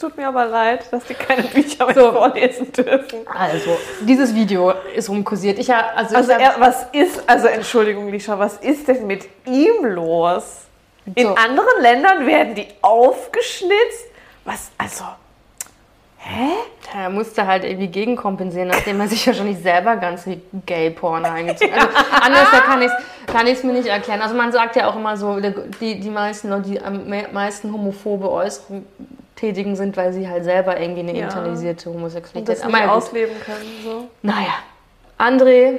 tut 0.00 0.16
mir 0.16 0.28
aber 0.28 0.46
leid, 0.46 0.90
dass 0.90 1.04
die 1.04 1.14
keine 1.14 1.42
Bücher 1.42 1.86
mehr 1.86 1.94
so. 1.94 2.12
vorlesen 2.12 2.72
dürfen. 2.72 3.26
Also, 3.28 3.78
dieses 4.00 4.34
Video 4.34 4.72
ist 4.94 5.08
rumkursiert. 5.08 5.58
Ich, 5.58 5.72
also, 5.72 6.16
also 6.16 6.32
ich 6.32 6.38
er, 6.38 6.54
was 6.58 6.86
ist, 6.92 7.28
also 7.28 7.46
Entschuldigung, 7.46 8.10
Lisha, 8.10 8.38
was 8.38 8.56
ist 8.56 8.88
denn 8.88 9.06
mit 9.06 9.28
ihm 9.46 9.84
los? 9.84 10.62
In 11.14 11.28
so. 11.28 11.34
anderen 11.34 11.82
Ländern 11.82 12.26
werden 12.26 12.54
die 12.54 12.66
aufgeschnitzt. 12.80 14.06
Was, 14.44 14.70
also, 14.78 15.04
Hä? 16.22 16.50
Er 16.94 17.08
musste 17.08 17.46
halt 17.46 17.64
irgendwie 17.64 17.86
gegenkompensieren, 17.86 18.68
nachdem 18.68 19.00
er 19.00 19.08
sich 19.08 19.24
ja 19.26 19.32
schon 19.32 19.48
nicht 19.48 19.62
selber 19.62 19.96
ganz 19.96 20.26
wie 20.26 20.40
Gay-Porn 20.66 21.24
eingezogen 21.24 21.74
hat. 21.74 21.88
Also, 21.94 22.26
anders 22.26 22.50
kann 22.50 22.82
ich 22.82 22.90
es 22.90 23.32
kann 23.32 23.46
mir 23.68 23.72
nicht 23.72 23.88
erklären. 23.88 24.20
Also 24.20 24.34
man 24.34 24.52
sagt 24.52 24.76
ja 24.76 24.88
auch 24.90 24.96
immer 24.96 25.16
so, 25.16 25.38
die, 25.80 26.00
die 26.00 26.10
meisten 26.10 26.50
Leute, 26.50 26.70
die 26.70 26.80
am 26.82 27.08
meisten 27.32 27.72
homophobe 27.72 28.30
Äußerungen 28.30 28.86
tätigen, 29.36 29.76
sind, 29.76 29.96
weil 29.96 30.12
sie 30.12 30.28
halt 30.28 30.44
selber 30.44 30.78
irgendwie 30.78 31.00
eine 31.00 31.16
ja. 31.16 31.24
internalisierte 31.24 31.90
Homosexualität 31.90 32.64
haben. 32.64 32.90
ausleben 32.90 33.34
können. 33.44 33.80
So. 33.84 34.08
Naja, 34.22 34.54
André 35.18 35.78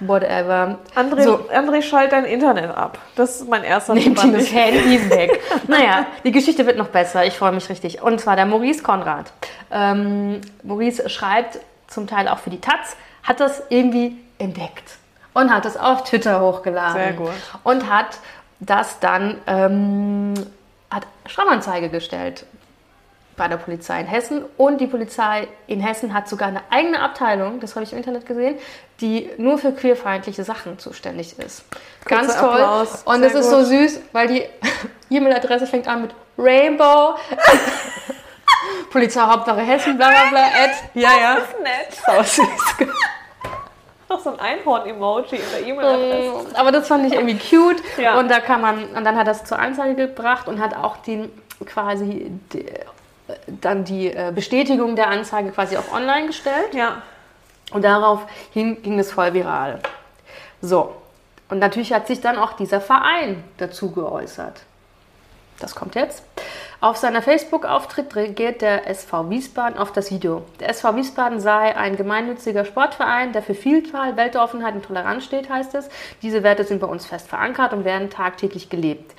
whatever. 0.00 0.78
André, 0.94 1.22
so. 1.22 1.48
André 1.52 1.82
schalt 1.82 2.12
dein 2.12 2.24
Internet 2.24 2.70
ab. 2.70 2.98
Das 3.16 3.40
ist 3.40 3.48
mein 3.48 3.64
erster 3.64 3.94
Nehmt 3.94 4.22
ihm 4.22 4.32
das 4.32 4.52
Handy 4.52 5.10
weg. 5.10 5.40
naja, 5.66 6.06
die 6.24 6.32
Geschichte 6.32 6.66
wird 6.66 6.78
noch 6.78 6.88
besser. 6.88 7.24
Ich 7.24 7.34
freue 7.34 7.52
mich 7.52 7.68
richtig. 7.68 8.02
Und 8.02 8.20
zwar 8.20 8.36
der 8.36 8.46
Maurice 8.46 8.82
Konrad. 8.82 9.32
Ähm, 9.70 10.40
Maurice 10.62 11.08
schreibt 11.08 11.58
zum 11.88 12.06
Teil 12.06 12.28
auch 12.28 12.38
für 12.38 12.50
die 12.50 12.60
Taz, 12.60 12.96
hat 13.22 13.40
das 13.40 13.62
irgendwie 13.68 14.16
entdeckt 14.38 14.98
und 15.34 15.52
hat 15.52 15.64
es 15.66 15.76
auf 15.76 16.04
Twitter 16.04 16.40
hochgeladen. 16.40 16.94
Sehr 16.94 17.12
gut. 17.12 17.32
Und 17.64 17.90
hat 17.90 18.18
das 18.60 18.98
dann 19.00 19.38
ähm, 19.46 20.34
hat 20.90 21.06
Strafanzeige 21.26 21.88
gestellt 21.90 22.46
bei 23.38 23.48
der 23.48 23.56
Polizei 23.56 24.00
in 24.00 24.06
Hessen. 24.06 24.44
Und 24.58 24.80
die 24.80 24.86
Polizei 24.86 25.48
in 25.66 25.80
Hessen 25.80 26.12
hat 26.12 26.28
sogar 26.28 26.48
eine 26.48 26.60
eigene 26.68 27.00
Abteilung, 27.00 27.60
das 27.60 27.74
habe 27.74 27.84
ich 27.84 27.92
im 27.92 27.98
Internet 27.98 28.26
gesehen, 28.26 28.58
die 29.00 29.30
nur 29.38 29.56
für 29.56 29.72
queerfeindliche 29.72 30.44
Sachen 30.44 30.78
zuständig 30.78 31.38
ist. 31.38 31.64
Ganz 32.04 32.26
Kurzer 32.26 32.40
toll. 32.40 32.60
Applaus. 32.60 33.02
Und 33.04 33.22
es 33.22 33.34
ist 33.34 33.48
so 33.48 33.62
süß, 33.64 34.00
weil 34.12 34.28
die 34.28 34.42
E-Mail-Adresse 35.10 35.66
fängt 35.66 35.88
an 35.88 36.02
mit 36.02 36.10
Rainbow. 36.36 37.14
Polizei 38.90 39.20
Hauptwache 39.20 39.60
Hessen, 39.60 39.96
bla 39.96 40.10
bla 40.10 40.30
bla, 40.30 40.40
Ad. 40.40 40.72
Ja, 40.94 41.10
ja. 41.20 41.34
Das 41.36 41.48
ist 41.48 41.60
nett. 41.62 42.26
So 42.34 42.42
süß. 42.42 42.88
Noch 44.08 44.20
so 44.20 44.30
ein 44.30 44.40
Einhorn-Emoji 44.40 45.36
in 45.36 45.50
der 45.52 45.66
E-Mail-Adresse. 45.66 46.48
Mm, 46.48 46.56
aber 46.56 46.72
das 46.72 46.88
fand 46.88 47.06
ich 47.06 47.12
irgendwie 47.12 47.38
cute. 47.38 47.82
Ja. 47.98 48.18
Und 48.18 48.30
da 48.30 48.40
kann 48.40 48.62
man, 48.62 48.86
und 48.88 49.04
dann 49.04 49.16
hat 49.16 49.26
er 49.26 49.32
es 49.32 49.44
zur 49.44 49.58
Anzeige 49.58 50.08
gebracht 50.08 50.48
und 50.48 50.60
hat 50.60 50.74
auch 50.74 50.96
den 50.98 51.30
quasi 51.66 52.30
dann 53.46 53.84
die 53.84 54.08
äh, 54.08 54.32
Bestätigung 54.34 54.96
der 54.96 55.08
Anzeige 55.08 55.50
quasi 55.50 55.76
auch 55.76 55.92
online 55.92 56.28
gestellt. 56.28 56.74
Ja. 56.74 57.02
Und 57.72 57.84
daraufhin 57.84 58.82
ging 58.82 58.98
es 58.98 59.12
voll 59.12 59.34
viral. 59.34 59.80
So. 60.60 60.94
Und 61.50 61.58
natürlich 61.60 61.92
hat 61.92 62.06
sich 62.06 62.20
dann 62.20 62.38
auch 62.38 62.52
dieser 62.52 62.80
Verein 62.80 63.42
dazu 63.56 63.90
geäußert. 63.90 64.60
Das 65.60 65.74
kommt 65.74 65.94
jetzt. 65.94 66.22
Auf 66.80 66.96
seiner 66.96 67.22
Facebook-Auftritt 67.22 68.14
reagiert 68.14 68.62
der 68.62 68.88
SV 68.88 69.30
Wiesbaden 69.30 69.78
auf 69.78 69.92
das 69.92 70.12
Video. 70.12 70.44
Der 70.60 70.68
SV 70.68 70.94
Wiesbaden 70.94 71.40
sei 71.40 71.76
ein 71.76 71.96
gemeinnütziger 71.96 72.64
Sportverein, 72.64 73.32
der 73.32 73.42
für 73.42 73.54
Vielfalt, 73.54 74.16
Weltoffenheit 74.16 74.74
und 74.76 74.84
Toleranz 74.84 75.24
steht, 75.24 75.50
heißt 75.50 75.74
es. 75.74 75.88
Diese 76.22 76.44
Werte 76.44 76.62
sind 76.62 76.80
bei 76.80 76.86
uns 76.86 77.06
fest 77.06 77.28
verankert 77.28 77.72
und 77.72 77.84
werden 77.84 78.10
tagtäglich 78.10 78.70
gelebt. 78.70 79.12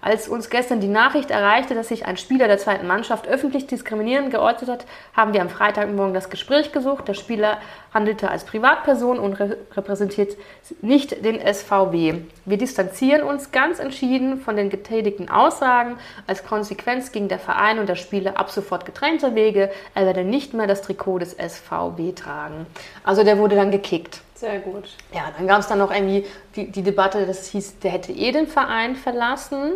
Als 0.00 0.28
uns 0.28 0.50
gestern 0.50 0.80
die 0.80 0.88
Nachricht 0.88 1.30
erreichte, 1.30 1.74
dass 1.74 1.88
sich 1.88 2.06
ein 2.06 2.16
Spieler 2.16 2.46
der 2.46 2.58
zweiten 2.58 2.86
Mannschaft 2.86 3.26
öffentlich 3.26 3.66
diskriminierend 3.66 4.30
geäußert 4.30 4.68
hat, 4.68 4.86
haben 5.14 5.32
wir 5.32 5.40
am 5.40 5.48
Freitagmorgen 5.48 6.14
das 6.14 6.30
Gespräch 6.30 6.70
gesucht. 6.70 7.08
Der 7.08 7.14
Spieler 7.14 7.58
handelte 7.92 8.30
als 8.30 8.44
Privatperson 8.44 9.18
und 9.18 9.40
repräsentiert 9.40 10.36
nicht 10.82 11.24
den 11.24 11.40
SVW. 11.40 12.14
Wir 12.44 12.58
distanzieren 12.58 13.22
uns 13.22 13.50
ganz 13.52 13.78
entschieden 13.78 14.38
von 14.38 14.54
den 14.54 14.70
getätigten 14.70 15.28
Aussagen. 15.28 15.96
Als 16.26 16.44
Konsequenz 16.44 17.10
ging 17.10 17.28
der 17.28 17.38
Verein 17.38 17.78
und 17.78 17.88
der 17.88 17.96
Spieler 17.96 18.38
ab 18.38 18.50
sofort 18.50 18.84
getrennte 18.84 19.34
Wege. 19.34 19.70
Er 19.94 20.06
werde 20.06 20.24
nicht 20.24 20.54
mehr 20.54 20.66
das 20.66 20.82
Trikot 20.82 21.18
des 21.18 21.32
SVW 21.32 22.12
tragen. 22.12 22.66
Also 23.02 23.24
der 23.24 23.38
wurde 23.38 23.56
dann 23.56 23.70
gekickt. 23.70 24.20
Sehr 24.36 24.58
gut. 24.58 24.84
Ja, 25.14 25.32
dann 25.36 25.46
gab 25.46 25.60
es 25.60 25.66
dann 25.66 25.78
noch 25.78 25.90
irgendwie 25.90 26.26
die, 26.54 26.70
die 26.70 26.82
Debatte, 26.82 27.24
das 27.24 27.46
hieß, 27.46 27.78
der 27.78 27.90
hätte 27.90 28.12
eh 28.12 28.32
den 28.32 28.46
Verein 28.46 28.94
verlassen. 28.94 29.72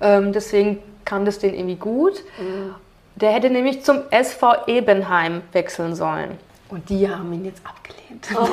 Ähm, 0.00 0.32
deswegen 0.32 0.82
kam 1.04 1.26
das 1.26 1.38
denen 1.38 1.54
irgendwie 1.54 1.76
gut. 1.76 2.24
Mhm. 2.38 2.74
Der 3.16 3.32
hätte 3.32 3.50
nämlich 3.50 3.84
zum 3.84 4.00
SV 4.10 4.66
Ebenheim 4.68 5.42
wechseln 5.52 5.94
sollen. 5.94 6.38
Und 6.70 6.88
die 6.88 7.10
haben 7.10 7.30
ihn 7.34 7.44
jetzt 7.44 7.60
abgelehnt. 7.66 8.26
Oh. 8.34 8.48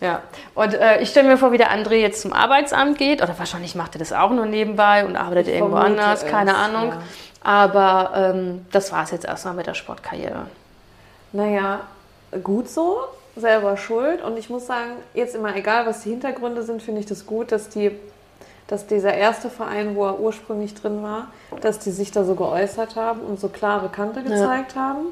ja. 0.04 0.22
Und 0.54 0.72
äh, 0.72 1.02
ich 1.02 1.10
stelle 1.10 1.28
mir 1.28 1.36
vor, 1.36 1.52
wie 1.52 1.58
der 1.58 1.70
André 1.70 1.96
jetzt 1.96 2.22
zum 2.22 2.32
Arbeitsamt 2.32 2.96
geht. 2.96 3.22
Oder 3.22 3.38
wahrscheinlich 3.38 3.74
macht 3.74 3.96
er 3.96 3.98
das 3.98 4.14
auch 4.14 4.30
nur 4.30 4.46
nebenbei 4.46 5.04
und 5.04 5.16
arbeitet 5.16 5.48
ich 5.48 5.54
irgendwo 5.54 5.76
anders, 5.76 6.22
es, 6.22 6.30
keine 6.30 6.54
Ahnung. 6.54 6.90
Ja. 6.90 7.02
Aber 7.42 8.12
ähm, 8.16 8.64
das 8.72 8.92
war 8.92 9.02
es 9.04 9.10
jetzt 9.10 9.26
erstmal 9.26 9.54
mit 9.54 9.66
der 9.66 9.74
Sportkarriere. 9.74 10.46
Naja, 11.32 11.80
gut 12.42 12.70
so 12.70 13.00
selber 13.36 13.76
schuld. 13.76 14.22
Und 14.22 14.38
ich 14.38 14.50
muss 14.50 14.66
sagen, 14.66 14.92
jetzt 15.14 15.34
immer 15.34 15.54
egal, 15.54 15.86
was 15.86 16.02
die 16.02 16.10
Hintergründe 16.10 16.62
sind, 16.62 16.82
finde 16.82 17.00
ich 17.00 17.06
das 17.06 17.26
gut, 17.26 17.52
dass 17.52 17.68
die 17.68 17.92
dass 18.66 18.86
dieser 18.86 19.14
erste 19.14 19.48
Verein, 19.48 19.94
wo 19.94 20.06
er 20.06 20.18
ursprünglich 20.18 20.74
drin 20.74 21.02
war, 21.02 21.28
dass 21.60 21.78
die 21.78 21.90
sich 21.90 22.10
da 22.10 22.24
so 22.24 22.34
geäußert 22.34 22.96
haben 22.96 23.20
und 23.20 23.38
so 23.38 23.48
klare 23.48 23.88
Kante 23.88 24.22
gezeigt 24.22 24.74
ja. 24.74 24.80
haben. 24.80 25.06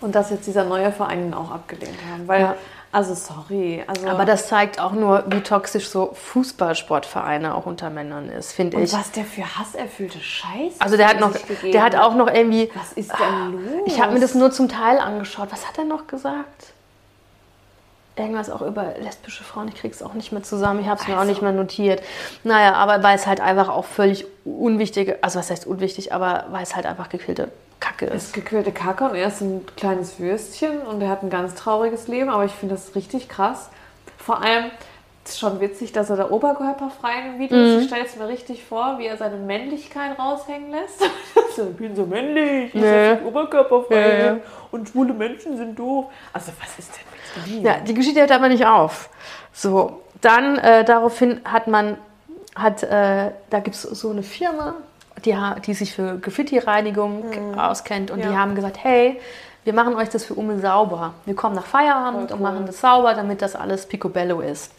Und 0.00 0.14
dass 0.14 0.30
jetzt 0.30 0.46
dieser 0.46 0.64
neue 0.64 0.90
Verein 0.90 1.28
ihn 1.28 1.34
auch 1.34 1.52
abgelehnt 1.52 1.96
haben. 2.10 2.26
Weil, 2.26 2.40
ja. 2.40 2.56
also 2.90 3.14
sorry. 3.14 3.84
Also 3.86 4.08
Aber 4.08 4.24
das 4.24 4.48
zeigt 4.48 4.80
auch 4.80 4.92
nur, 4.92 5.24
wie 5.28 5.40
toxisch 5.40 5.88
so 5.88 6.10
Fußballsportvereine 6.12 7.54
auch 7.54 7.66
unter 7.66 7.88
Männern 7.88 8.28
ist, 8.28 8.52
finde 8.52 8.78
ich. 8.78 8.92
Und 8.92 8.98
was 8.98 9.12
der 9.12 9.24
für 9.24 9.44
hasserfüllte 9.44 10.18
Scheiße 10.18 10.80
Also 10.80 10.96
der 10.96 11.08
hat 11.08 11.20
noch, 11.20 11.32
der 11.62 11.82
hat 11.82 11.94
auch 11.94 12.16
noch 12.16 12.26
irgendwie. 12.26 12.68
Was 12.74 12.92
ist 12.94 13.12
denn 13.12 13.52
los? 13.52 13.82
Ich 13.86 14.02
habe 14.02 14.12
mir 14.12 14.20
das 14.20 14.34
nur 14.34 14.50
zum 14.50 14.68
Teil 14.68 14.98
angeschaut. 14.98 15.48
Was 15.52 15.68
hat 15.68 15.78
er 15.78 15.84
noch 15.84 16.08
gesagt? 16.08 16.71
Irgendwas 18.16 18.50
auch 18.50 18.62
über 18.62 18.94
lesbische 19.00 19.42
Frauen, 19.42 19.68
ich 19.68 19.74
kriege 19.74 19.94
es 19.94 20.02
auch 20.02 20.14
nicht 20.14 20.32
mehr 20.32 20.42
zusammen, 20.42 20.80
ich 20.80 20.86
habe 20.86 21.00
es 21.00 21.08
mir 21.08 21.14
also. 21.14 21.24
auch 21.24 21.28
nicht 21.28 21.42
mehr 21.42 21.52
notiert. 21.52 22.02
Naja, 22.44 22.74
aber 22.74 23.02
weil 23.02 23.16
es 23.16 23.26
halt 23.26 23.40
einfach 23.40 23.68
auch 23.68 23.84
völlig 23.84 24.26
unwichtig, 24.44 25.16
also 25.22 25.38
was 25.38 25.50
heißt 25.50 25.66
unwichtig, 25.66 26.12
aber 26.12 26.46
weil 26.50 26.62
es 26.62 26.76
halt 26.76 26.86
einfach 26.86 27.08
gequälte 27.08 27.48
Kacke 27.80 28.06
ist. 28.06 28.14
Es 28.14 28.24
ist 28.24 28.34
gequälte 28.34 28.70
Kacke 28.70 29.04
und 29.04 29.14
er 29.14 29.28
ist 29.28 29.40
ein 29.40 29.64
kleines 29.76 30.20
Würstchen 30.20 30.82
und 30.82 31.00
er 31.00 31.08
hat 31.08 31.22
ein 31.22 31.30
ganz 31.30 31.54
trauriges 31.54 32.06
Leben, 32.06 32.28
aber 32.28 32.44
ich 32.44 32.52
finde 32.52 32.74
das 32.74 32.94
richtig 32.94 33.28
krass. 33.28 33.70
Vor 34.18 34.42
allem, 34.42 34.66
es 35.24 35.32
ist 35.32 35.40
schon 35.40 35.60
witzig, 35.60 35.92
dass 35.92 36.10
er 36.10 36.16
da 36.16 36.30
oberkörperfrei 36.30 37.28
im 37.28 37.38
Video 37.38 37.56
ist. 37.56 37.74
Mhm. 37.74 37.80
Ich 37.80 37.86
stelle 37.86 38.04
es 38.04 38.16
mir 38.16 38.28
richtig 38.28 38.64
vor, 38.64 38.98
wie 38.98 39.06
er 39.06 39.16
seine 39.16 39.36
Männlichkeit 39.36 40.18
raushängen 40.18 40.70
lässt. 40.70 41.00
ich 41.56 41.76
bin 41.76 41.96
so 41.96 42.06
männlich, 42.06 42.74
ich 42.74 42.80
nee. 42.80 43.14
bin 43.14 43.26
oberkörperfrei 43.26 44.18
ja, 44.18 44.26
ja. 44.26 44.36
und 44.70 44.88
schwule 44.88 45.14
Menschen 45.14 45.56
sind 45.56 45.78
doof. 45.78 46.06
Also 46.32 46.52
was 46.60 46.78
ist 46.78 46.92
denn 46.96 47.11
ja, 47.62 47.78
die 47.78 47.94
Geschichte 47.94 48.20
hört 48.20 48.32
aber 48.32 48.48
nicht 48.48 48.66
auf. 48.66 49.08
So, 49.52 50.02
dann 50.20 50.58
äh, 50.58 50.84
daraufhin 50.84 51.40
hat 51.44 51.66
man, 51.66 51.98
hat, 52.54 52.82
äh, 52.82 53.30
da 53.50 53.60
gibt 53.60 53.76
es 53.76 53.82
so 53.82 54.10
eine 54.10 54.22
Firma, 54.22 54.74
die, 55.24 55.36
die 55.66 55.74
sich 55.74 55.94
für 55.94 56.18
Graffiti-Reinigung 56.18 57.52
mhm. 57.52 57.58
auskennt 57.58 58.10
und 58.10 58.20
ja. 58.20 58.30
die 58.30 58.36
haben 58.36 58.54
gesagt, 58.54 58.78
hey, 58.82 59.20
wir 59.64 59.72
machen 59.72 59.94
euch 59.94 60.08
das 60.08 60.24
für 60.24 60.34
Umme 60.34 60.58
sauber. 60.58 61.14
Wir 61.24 61.36
kommen 61.36 61.54
nach 61.54 61.66
Feierabend 61.66 62.30
cool. 62.30 62.36
und 62.36 62.42
machen 62.42 62.66
das 62.66 62.80
sauber, 62.80 63.14
damit 63.14 63.42
das 63.42 63.54
alles 63.54 63.86
picobello 63.86 64.40
ist. 64.40 64.72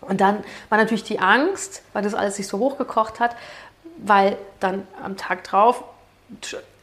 Und 0.00 0.20
dann 0.20 0.38
war 0.68 0.78
natürlich 0.78 1.04
die 1.04 1.18
Angst, 1.18 1.82
weil 1.92 2.02
das 2.02 2.14
alles 2.14 2.36
sich 2.36 2.46
so 2.46 2.58
hochgekocht 2.58 3.20
hat, 3.20 3.36
weil 3.98 4.36
dann 4.60 4.86
am 5.02 5.16
Tag 5.16 5.44
drauf 5.44 5.84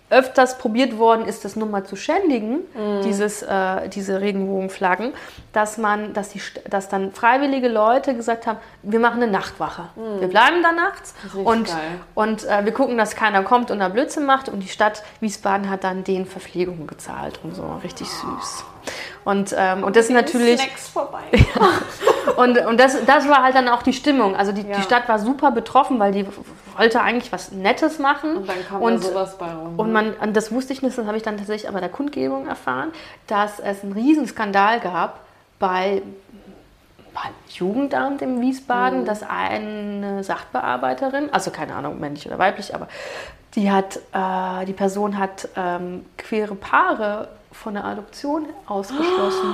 öfters 0.09 0.57
probiert 0.57 0.97
worden 0.97 1.25
ist, 1.25 1.43
das 1.43 1.55
nur 1.55 1.67
mal 1.67 1.83
zu 1.83 1.95
schändigen, 1.95 2.59
mm. 2.73 3.01
dieses, 3.03 3.41
äh, 3.41 3.89
diese 3.89 4.21
Regenbogenflaggen, 4.21 5.13
dass 5.51 5.77
man, 5.77 6.13
dass, 6.13 6.29
die, 6.29 6.41
dass 6.69 6.87
dann 6.87 7.11
freiwillige 7.11 7.67
Leute 7.67 8.15
gesagt 8.15 8.47
haben, 8.47 8.57
wir 8.83 8.99
machen 8.99 9.21
eine 9.21 9.31
Nachtwache. 9.31 9.89
Mm. 9.95 10.21
Wir 10.21 10.27
bleiben 10.29 10.63
da 10.63 10.71
nachts 10.71 11.13
und, 11.43 11.75
und 12.15 12.45
äh, 12.45 12.63
wir 12.63 12.71
gucken, 12.71 12.97
dass 12.97 13.15
keiner 13.15 13.43
kommt 13.43 13.69
und 13.69 13.79
da 13.79 13.89
Blödsinn 13.89 14.25
macht 14.25 14.47
und 14.47 14.61
die 14.61 14.69
Stadt 14.69 15.03
Wiesbaden 15.19 15.69
hat 15.69 15.83
dann 15.83 16.03
den 16.05 16.25
Verpflegung 16.25 16.87
gezahlt 16.87 17.39
und 17.43 17.55
so. 17.55 17.79
Richtig 17.83 18.07
süß. 18.07 18.63
Und, 19.23 19.55
ähm, 19.57 19.83
und 19.83 19.95
das 19.95 20.05
ist 20.05 20.11
natürlich. 20.11 20.59
Snacks 20.59 20.89
vorbei. 20.89 21.23
ja. 21.31 22.33
Und, 22.35 22.57
und 22.65 22.79
das, 22.79 23.05
das 23.05 23.27
war 23.27 23.43
halt 23.43 23.55
dann 23.55 23.67
auch 23.67 23.83
die 23.83 23.93
Stimmung. 23.93 24.35
Also 24.35 24.51
die, 24.51 24.61
ja. 24.61 24.77
die 24.77 24.83
Stadt 24.83 25.07
war 25.07 25.19
super 25.19 25.51
betroffen, 25.51 25.99
weil 25.99 26.11
die 26.11 26.25
wollte 26.77 27.01
eigentlich 27.01 27.31
was 27.31 27.51
Nettes 27.51 27.99
machen. 27.99 28.37
Und 28.37 28.49
dann 28.49 28.67
kam 28.67 28.81
und, 28.81 29.03
da 29.03 29.07
sowas 29.07 29.37
bei 29.37 29.51
rum. 29.51 29.73
Und, 29.77 29.91
man, 29.91 30.13
und 30.13 30.35
das 30.35 30.51
wusste 30.51 30.73
ich 30.73 30.81
nicht, 30.81 30.97
das 30.97 31.05
habe 31.05 31.17
ich 31.17 31.23
dann 31.23 31.37
tatsächlich 31.37 31.69
aber 31.69 31.79
der 31.79 31.89
Kundgebung 31.89 32.47
erfahren, 32.47 32.91
dass 33.27 33.59
es 33.59 33.83
einen 33.83 33.93
Riesenskandal 33.93 34.79
gab 34.79 35.21
bei 35.59 36.01
Jugendamt 37.49 38.21
im 38.21 38.41
Wiesbaden, 38.41 39.01
mhm. 39.01 39.05
dass 39.05 39.23
eine 39.23 40.23
Sachbearbeiterin, 40.23 41.33
also 41.33 41.51
keine 41.51 41.73
Ahnung, 41.73 41.99
männlich 41.99 42.27
oder 42.27 42.37
weiblich, 42.37 42.75
aber 42.75 42.87
Die 43.55 43.71
hat, 43.71 43.97
äh, 44.13 44.65
die 44.65 44.73
Person 44.73 45.17
hat 45.17 45.49
ähm, 45.55 46.05
queere 46.17 46.53
Paare 46.53 47.29
von 47.61 47.73
der 47.73 47.85
Adoption 47.85 48.45
ausgeschlossen. 48.67 49.53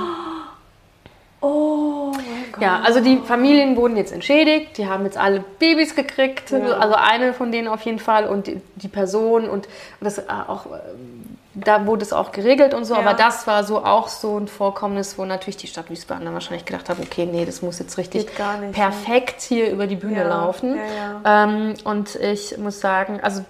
Oh 1.46 2.10
mein 2.16 2.24
Gott. 2.52 2.62
Ja, 2.62 2.80
also 2.82 3.00
die 3.00 3.18
Familien 3.18 3.76
wurden 3.76 3.98
jetzt 3.98 4.12
entschädigt, 4.14 4.78
die 4.78 4.88
haben 4.88 5.04
jetzt 5.04 5.18
alle 5.18 5.44
Babys 5.58 5.94
gekriegt, 5.94 6.50
Ja. 6.52 6.78
also 6.78 6.94
eine 6.94 7.34
von 7.34 7.52
denen 7.52 7.68
auf 7.68 7.82
jeden 7.82 7.98
Fall 7.98 8.26
und 8.26 8.46
die, 8.46 8.62
die 8.76 8.88
Person 8.88 9.42
und, 9.50 9.66
und 9.66 9.68
das 10.00 10.16
äh, 10.16 10.22
auch, 10.48 10.64
ähm, 10.64 11.36
da 11.52 11.84
wurde 11.84 12.00
es 12.02 12.14
auch 12.14 12.32
geregelt 12.32 12.72
und 12.72 12.86
so, 12.86 12.94
Ja. 12.94 13.00
aber 13.00 13.12
das 13.12 13.46
war 13.46 13.62
so 13.62 13.84
auch 13.84 14.08
so 14.08 14.38
ein 14.40 14.48
Vorkommnis, 14.48 15.18
wo 15.18 15.26
natürlich 15.26 15.58
die 15.58 15.66
Stadt 15.66 15.90
Wiesbaden 15.90 16.24
dann 16.24 16.32
wahrscheinlich 16.32 16.64
gedacht 16.64 16.88
hat, 16.88 16.98
okay, 16.98 17.26
nee, 17.30 17.44
das 17.44 17.60
muss 17.60 17.78
jetzt 17.78 17.98
richtig 17.98 18.24
nicht, 18.24 18.72
perfekt 18.72 19.42
hier 19.42 19.70
über 19.70 19.86
die 19.86 19.96
Bühne 19.96 20.20
Ja, 20.20 20.28
laufen. 20.28 20.78
Ähm, 21.26 21.74
und 21.84 22.14
ich 22.14 22.56
muss 22.56 22.80
sagen, 22.80 23.20
also 23.22 23.44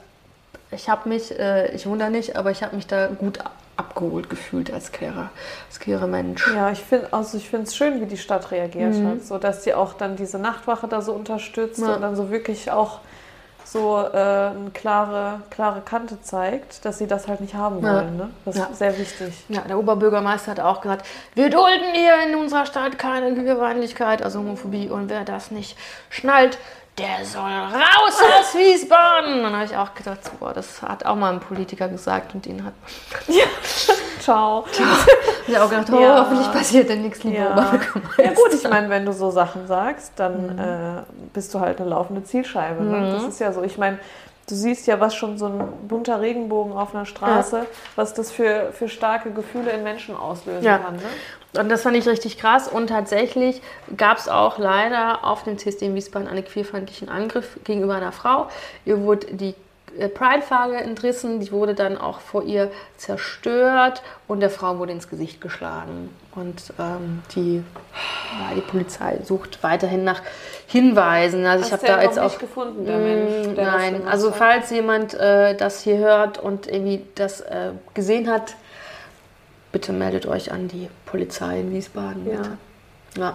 ich 0.72 0.88
habe 0.88 1.08
mich, 1.08 1.30
äh, 1.38 1.72
ich 1.76 1.86
wundere 1.86 2.10
nicht, 2.10 2.34
aber 2.34 2.50
ich 2.50 2.64
habe 2.64 2.74
mich 2.74 2.88
da 2.88 3.06
gut 3.06 3.38
abgeholt 3.76 4.30
gefühlt 4.30 4.72
als 4.72 4.92
queerer, 4.92 5.30
als 5.68 5.80
queerer 5.80 6.06
Mensch. 6.06 6.46
Ja, 6.54 6.70
ich 6.70 6.80
finde 6.80 7.08
also 7.12 7.36
ich 7.38 7.48
finde 7.48 7.66
es 7.66 7.76
schön, 7.76 8.00
wie 8.00 8.06
die 8.06 8.16
Stadt 8.18 8.50
reagiert 8.50 8.94
hat, 9.04 9.22
so 9.24 9.38
dass 9.38 9.62
die 9.62 9.74
auch 9.74 9.94
dann 9.94 10.16
diese 10.16 10.38
Nachtwache 10.38 10.86
da 10.88 11.00
so 11.02 11.12
unterstützt 11.12 11.80
Ja. 11.80 11.94
und 11.94 12.02
dann 12.02 12.14
so 12.16 12.30
wirklich 12.30 12.70
auch 12.70 13.00
so 13.66 13.98
äh, 13.98 14.16
eine 14.16 14.70
klare, 14.74 15.40
klare 15.50 15.80
Kante 15.80 16.20
zeigt, 16.22 16.84
dass 16.84 16.98
sie 16.98 17.06
das 17.06 17.26
halt 17.26 17.40
nicht 17.40 17.54
haben 17.54 17.82
Ja. 17.82 17.94
wollen. 17.94 18.16
Ne? 18.16 18.30
Das 18.44 18.56
Ja. 18.56 18.64
ist 18.66 18.78
sehr 18.78 18.96
wichtig. 18.98 19.32
Ja, 19.48 19.62
der 19.62 19.78
Oberbürgermeister 19.78 20.52
hat 20.52 20.60
auch 20.60 20.80
gesagt, 20.82 21.06
wir 21.34 21.50
dulden 21.50 21.94
hier 21.94 22.12
in 22.28 22.36
unserer 22.36 22.66
Stadt 22.66 22.98
keine 22.98 23.34
Queerfeindlichkeit, 23.34 24.22
also 24.22 24.38
Homophobie. 24.40 24.90
Und 24.90 25.08
wer 25.08 25.24
das 25.24 25.50
nicht 25.50 25.76
schnallt, 26.10 26.58
der 26.98 27.24
soll 27.24 27.42
raus 27.50 28.20
aus 28.38 28.54
Wiesbaden. 28.54 29.42
Dann 29.42 29.52
habe 29.52 29.64
ich 29.64 29.76
auch 29.76 29.94
gedacht, 29.94 30.24
so, 30.24 30.30
boah, 30.38 30.52
das 30.52 30.80
hat 30.82 31.04
auch 31.04 31.16
mal 31.16 31.32
ein 31.32 31.40
Politiker 31.40 31.88
gesagt 31.88 32.34
und 32.34 32.46
ihn 32.46 32.64
hat 32.64 32.72
Ciao. 34.20 34.64
ich 35.46 35.58
auch 35.58 35.68
gedacht, 35.68 35.90
oh, 35.92 36.00
Ja. 36.00 36.20
hoffentlich 36.20 36.50
passiert 36.52 36.88
denn 36.88 37.02
nichts, 37.02 37.22
lieber 37.24 37.36
Ja. 37.38 37.50
Oberbürgermeister. 37.52 38.24
ja 38.24 38.32
gut, 38.32 38.54
ich 38.54 38.68
meine, 38.68 38.88
wenn 38.88 39.04
du 39.04 39.12
so 39.12 39.30
Sachen 39.30 39.66
sagst, 39.66 40.12
dann 40.16 40.54
Mhm. 40.54 40.58
äh, 40.58 41.02
bist 41.32 41.52
du 41.52 41.60
halt 41.60 41.80
eine 41.80 41.90
laufende 41.90 42.24
Zielscheibe. 42.24 42.82
Ne? 42.82 43.12
Das 43.12 43.24
ist 43.24 43.40
ja 43.40 43.52
so. 43.52 43.62
Ich 43.62 43.76
meine, 43.76 43.98
du 44.46 44.54
siehst 44.54 44.86
ja, 44.86 45.00
was 45.00 45.14
schon 45.14 45.38
so 45.38 45.46
ein 45.46 45.68
bunter 45.88 46.20
Regenbogen 46.20 46.72
auf 46.72 46.94
einer 46.94 47.06
Straße, 47.06 47.66
was 47.96 48.14
das 48.14 48.30
für, 48.30 48.70
für 48.72 48.88
starke 48.88 49.30
Gefühle 49.30 49.70
in 49.70 49.82
Menschen 49.82 50.16
auslösen 50.16 50.64
Ja. 50.64 50.78
kann. 50.78 50.96
Ne? 50.96 51.02
Und 51.60 51.68
das 51.68 51.82
fand 51.82 51.96
ich 51.96 52.06
richtig 52.08 52.38
krass. 52.38 52.66
Und 52.68 52.88
tatsächlich 52.88 53.62
gab 53.96 54.18
es 54.18 54.28
auch 54.28 54.58
leider 54.58 55.24
auf 55.24 55.44
dem 55.44 55.56
CSD 55.58 55.86
in 55.86 55.94
Wiesbaden 55.94 56.28
einen 56.28 56.44
queerfeindlichen 56.44 57.08
Angriff 57.08 57.58
gegenüber 57.64 57.94
einer 57.94 58.12
Frau. 58.12 58.48
Ihr 58.84 59.00
wurde 59.02 59.28
die 59.28 59.54
äh, 59.98 60.08
Pride-Flagge 60.08 60.76
entrissen, 60.78 61.38
die 61.38 61.52
wurde 61.52 61.74
dann 61.74 61.96
auch 61.96 62.18
vor 62.18 62.42
ihr 62.42 62.70
zerstört 62.96 64.02
und 64.26 64.40
der 64.40 64.50
Frau 64.50 64.78
wurde 64.78 64.92
ins 64.92 65.08
Gesicht 65.08 65.40
geschlagen. 65.40 66.10
Und 66.34 66.72
ähm, 66.80 67.22
die, 67.36 67.62
ja, 68.40 68.54
die 68.56 68.60
Polizei 68.60 69.20
sucht 69.22 69.62
weiterhin 69.62 70.02
nach 70.02 70.20
Hinweisen. 70.74 71.46
Also 71.46 71.64
ich 71.66 71.72
Hast 71.72 71.82
habe 71.84 71.92
du 71.92 71.98
da 71.98 72.02
jetzt 72.02 72.18
auch 72.18 72.24
nicht 72.24 72.40
gefunden, 72.40 72.84
der 72.84 72.98
Mensch, 72.98 73.46
Mm, 73.46 73.54
der 73.54 73.64
das 73.64 73.74
Nein, 73.76 74.08
also 74.08 74.30
hat. 74.30 74.36
falls 74.36 74.70
jemand 74.70 75.14
äh, 75.14 75.54
das 75.56 75.80
hier 75.82 75.98
hört 75.98 76.38
und 76.38 76.66
irgendwie 76.66 77.04
das 77.14 77.40
äh, 77.42 77.70
gesehen 77.94 78.28
hat, 78.28 78.56
bitte 79.70 79.92
meldet 79.92 80.26
euch 80.26 80.50
an 80.50 80.66
die 80.66 80.88
Polizei 81.06 81.60
in 81.60 81.72
Wiesbaden. 81.72 82.26
Ja. 82.28 82.36
Bitte. 82.38 82.50
Ja, 83.16 83.34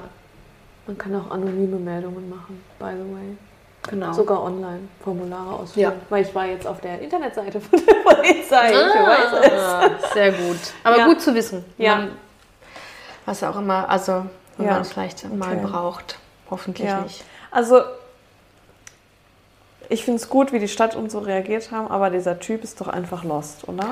Man 0.85 0.97
kann 0.97 1.15
auch 1.15 1.31
anonyme 1.31 1.77
Meldungen 1.77 2.29
machen, 2.29 2.61
by 2.77 2.87
the 2.91 3.13
way. 3.15 3.37
genau. 3.89 4.11
Sogar 4.11 4.43
online 4.43 4.81
Formulare 5.01 5.53
ausfüllen. 5.61 5.91
Ja. 5.91 5.95
Weil 6.09 6.25
ich 6.25 6.35
war 6.35 6.45
jetzt 6.45 6.67
auf 6.67 6.81
der 6.81 6.99
Internetseite 6.99 7.61
von 7.61 7.79
der 7.85 7.93
Polizei. 8.03 8.71
Ich. 8.71 9.57
Ah, 9.57 9.89
sehr 10.13 10.33
gut. 10.33 10.59
Aber 10.83 10.97
Ja. 10.97 11.05
gut 11.05 11.21
zu 11.21 11.33
wissen. 11.33 11.63
Ja. 11.77 11.95
Man, 11.95 12.09
was 13.25 13.41
auch 13.43 13.55
immer, 13.57 13.87
also 13.89 14.25
wenn 14.57 14.65
Ja. 14.65 14.73
man 14.73 14.81
es 14.81 14.91
vielleicht 14.91 15.23
mal 15.33 15.55
Okay. 15.55 15.65
braucht. 15.65 16.17
Hoffentlich 16.51 16.87
Ja. 16.89 17.01
nicht. 17.01 17.23
Also, 17.51 17.81
ich 19.89 20.03
finde 20.03 20.21
es 20.21 20.29
gut, 20.29 20.51
wie 20.53 20.59
die 20.59 20.67
Stadt 20.67 20.95
und 20.95 21.11
so 21.11 21.19
reagiert 21.19 21.71
haben, 21.71 21.87
aber 21.87 22.09
dieser 22.09 22.39
Typ 22.39 22.63
ist 22.63 22.79
doch 22.79 22.87
einfach 22.87 23.23
lost, 23.23 23.67
oder? 23.67 23.87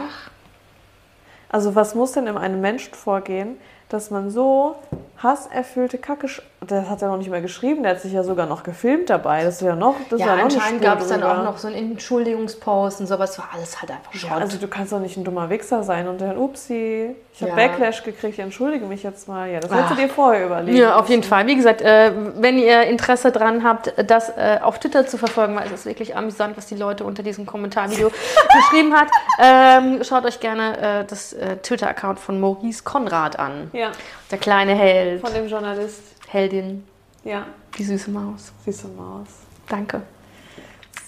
Also, 1.49 1.75
was 1.75 1.95
muss 1.95 2.11
denn 2.11 2.27
in 2.27 2.37
einem 2.37 2.61
Menschen 2.61 2.93
vorgehen, 2.93 3.57
dass 3.89 4.11
man 4.11 4.29
so 4.29 4.75
hasserfüllte 5.23 5.97
Kacke. 5.97 6.27
Der 6.61 6.89
hat 6.89 7.01
ja 7.01 7.07
noch 7.07 7.17
nicht 7.17 7.29
mal 7.29 7.41
geschrieben, 7.41 7.83
der 7.83 7.93
hat 7.93 8.01
sich 8.01 8.13
ja 8.13 8.23
sogar 8.23 8.45
noch 8.47 8.63
gefilmt 8.63 9.09
dabei. 9.09 9.43
Das 9.43 9.55
ist 9.55 9.61
ja 9.61 9.75
noch. 9.75 9.95
Das 10.09 10.19
Ja, 10.19 10.27
noch 10.27 10.33
eine 10.33 10.43
anscheinend 10.43 10.81
gab 10.81 10.99
es 11.01 11.07
dann 11.07 11.23
auch 11.23 11.43
noch 11.43 11.57
so 11.57 11.67
einen 11.67 11.91
Entschuldigungspost 11.91 12.99
und 12.99 13.07
so, 13.07 13.13
aber 13.13 13.25
es 13.25 13.37
war 13.37 13.49
alles 13.53 13.79
halt 13.81 13.91
einfach 13.91 14.13
Schrott. 14.13 14.31
Ja, 14.31 14.37
also 14.37 14.57
du 14.57 14.67
kannst 14.67 14.91
doch 14.91 14.99
nicht 14.99 15.17
ein 15.17 15.23
dummer 15.23 15.49
Wichser 15.49 15.83
sein 15.83 16.07
und 16.07 16.19
dann, 16.19 16.37
upsi, 16.37 17.15
ich 17.33 17.41
habe 17.41 17.49
Ja. 17.51 17.55
Backlash 17.67 18.03
gekriegt, 18.03 18.33
ich 18.33 18.39
entschuldige 18.39 18.85
mich 18.85 19.03
jetzt 19.03 19.27
mal. 19.27 19.49
Ja, 19.49 19.59
das 19.59 19.71
hättest 19.71 19.91
du 19.91 19.95
dir 19.95 20.09
vorher 20.09 20.45
überlegt. 20.47 20.77
Ja, 20.77 20.95
auf 20.97 21.09
jeden 21.09 21.23
Fall. 21.23 21.45
Wie 21.47 21.55
gesagt, 21.55 21.81
äh, 21.81 22.11
wenn 22.37 22.57
ihr 22.57 22.81
Interesse 22.83 23.31
daran 23.31 23.63
habt, 23.63 23.93
das 24.09 24.29
äh, 24.29 24.59
auf 24.61 24.79
Twitter 24.79 25.05
zu 25.05 25.17
verfolgen, 25.17 25.55
weil 25.55 25.67
es 25.67 25.71
ist 25.71 25.85
wirklich 25.85 26.15
amüsant, 26.15 26.57
was 26.57 26.65
die 26.65 26.75
Leute 26.75 27.03
unter 27.03 27.21
diesem 27.23 27.45
Kommentarvideo 27.45 28.09
geschrieben 28.71 28.93
hat, 28.95 29.07
ähm, 29.39 30.03
schaut 30.03 30.25
euch 30.25 30.39
gerne 30.39 31.01
äh, 31.01 31.05
das 31.05 31.35
Twitter-Account 31.63 32.19
von 32.19 32.39
Maurice 32.39 32.83
Konrad 32.83 33.37
an. 33.37 33.69
Ja, 33.73 33.91
Der 34.31 34.37
kleine 34.37 34.73
Held, 34.73 35.06
von 35.21 35.33
dem 35.33 35.47
Journalist. 35.47 36.01
Heldin, 36.29 36.85
Ja, 37.23 37.45
die 37.77 37.83
süße 37.83 38.09
Maus. 38.11 38.51
siehst 38.65 38.83
du 38.83 38.87
mal 38.89 39.21
aus. 39.21 39.27
Danke. 39.69 40.01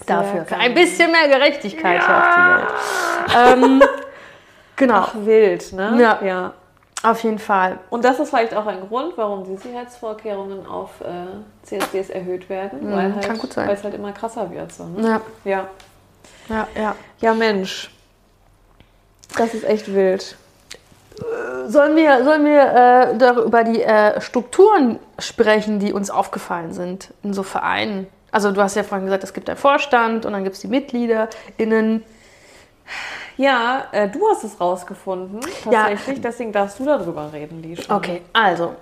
Sehr 0.06 0.16
Dafür. 0.16 0.44
Für 0.44 0.50
geil. 0.54 0.58
ein 0.62 0.74
bisschen 0.74 1.10
mehr 1.12 1.28
Gerechtigkeit 1.28 2.02
hier 2.04 2.16
auf 2.16 2.34
die 2.34 3.34
Welt. 3.34 3.54
Ähm, 3.62 3.82
genau, 4.76 4.94
Ach, 4.94 5.14
wild, 5.14 5.72
ne? 5.74 5.96
Ja. 6.00 6.18
ja. 6.24 6.54
auf 7.02 7.22
jeden 7.22 7.38
Fall. 7.38 7.78
Und 7.90 8.04
das 8.04 8.18
ist 8.18 8.30
vielleicht 8.30 8.54
auch 8.54 8.66
ein 8.66 8.80
Grund, 8.88 9.12
warum 9.16 9.44
die 9.44 9.56
Sicherheitsvorkehrungen 9.56 10.66
auf 10.66 11.00
äh, 11.02 11.26
CSDs 11.66 12.10
erhöht 12.10 12.48
werden, 12.48 12.88
Mhm, 12.88 12.92
weil, 12.96 13.14
halt, 13.14 13.26
kann 13.26 13.38
gut 13.38 13.52
sein. 13.52 13.68
weil 13.68 13.74
es 13.74 13.84
halt 13.84 13.94
immer 13.94 14.12
krasser 14.12 14.50
wird. 14.50 14.72
So, 14.72 14.84
ne? 14.86 15.20
Ja, 15.44 15.50
ja. 15.50 15.68
ja, 16.48 16.68
ja. 16.74 16.94
ja, 17.20 17.34
Mensch. 17.34 17.90
Das 19.36 19.54
ist 19.54 19.64
echt 19.64 19.92
wild. 19.94 20.36
Sollen 21.66 21.96
wir, 21.96 22.24
sollen 22.24 22.44
wir 22.44 22.60
äh, 22.60 23.18
darüber 23.18 23.42
über 23.44 23.64
die 23.64 23.82
äh, 23.82 24.20
Strukturen 24.20 24.98
sprechen, 25.18 25.78
die 25.78 25.92
uns 25.92 26.10
aufgefallen 26.10 26.72
sind 26.72 27.12
in 27.22 27.32
so 27.32 27.42
Vereinen? 27.42 28.06
Also 28.32 28.52
du 28.52 28.62
hast 28.62 28.76
ja 28.76 28.82
vorhin 28.82 29.06
gesagt, 29.06 29.24
es 29.24 29.32
gibt 29.32 29.48
einen 29.48 29.58
Vorstand 29.58 30.24
und 30.24 30.32
dann 30.32 30.44
gibt 30.44 30.56
es 30.56 30.62
die 30.62 30.68
MitgliederInnen. 30.68 32.02
Ja, 33.36 33.84
äh, 33.92 34.08
du 34.08 34.28
hast 34.28 34.44
es 34.44 34.60
rausgefunden, 34.60 35.40
Ja. 35.70 35.84
tatsächlich. 35.84 36.20
Deswegen 36.20 36.52
darfst 36.52 36.78
du 36.78 36.84
darüber 36.84 37.32
reden, 37.32 37.62
schon. 37.76 37.96
Okay, 37.96 38.22
also 38.32 38.74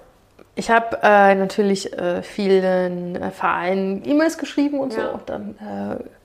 ich 0.58 0.70
habe 0.70 0.98
äh, 1.04 1.36
natürlich 1.36 1.96
äh, 1.96 2.20
vielen 2.22 3.14
äh, 3.14 3.30
Vereinen 3.30 4.02
E-Mails 4.04 4.38
geschrieben 4.38 4.80
und 4.80 4.92
so. 4.92 5.00
Ja. 5.00 5.10
Und 5.10 5.28
dann 5.28 5.54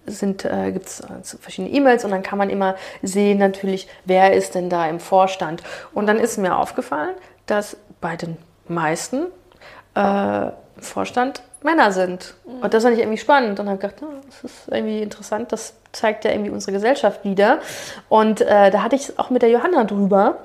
äh, 0.08 0.12
sind, 0.12 0.44
äh, 0.44 0.72
gibt 0.72 0.88
es 0.88 1.02
äh, 1.02 1.38
verschiedene 1.40 1.72
E-Mails 1.72 2.04
und 2.04 2.10
dann 2.10 2.24
kann 2.24 2.40
man 2.40 2.50
immer 2.50 2.76
sehen 3.04 3.38
natürlich, 3.38 3.88
wer 4.06 4.34
ist 4.34 4.56
denn 4.56 4.72
da 4.72 4.88
im 4.88 5.00
Vorstand. 5.00 5.62
Und 5.94 6.08
dann 6.08 6.18
ist 6.18 6.40
mir 6.40 6.58
aufgefallen, 6.58 7.14
dass 7.46 7.78
bei 8.02 8.16
den 8.16 8.38
meisten 8.68 9.28
äh, 9.96 10.46
im 10.46 10.82
Vorstand 10.82 11.44
Männer 11.62 11.92
sind. 11.92 12.34
Und 12.44 12.74
das 12.74 12.84
fand 12.84 12.96
ich 12.96 13.02
irgendwie 13.02 13.20
spannend 13.20 13.60
und 13.60 13.70
habe 13.70 13.78
gedacht, 13.78 14.02
ja, 14.02 14.08
das 14.26 14.52
ist 14.52 14.68
irgendwie 14.68 15.02
interessant, 15.02 15.52
das 15.52 15.76
zeigt 15.92 16.26
ja 16.26 16.32
irgendwie 16.32 16.50
unsere 16.50 16.72
Gesellschaft 16.72 17.24
wieder. 17.24 17.60
Und 18.10 18.42
da 18.42 18.84
hatte 18.84 18.98
ich 18.98 19.04
es 19.04 19.18
auch 19.18 19.30
mit 19.30 19.44
der 19.44 19.50
Johanna 19.50 19.86
drüber, 19.86 20.40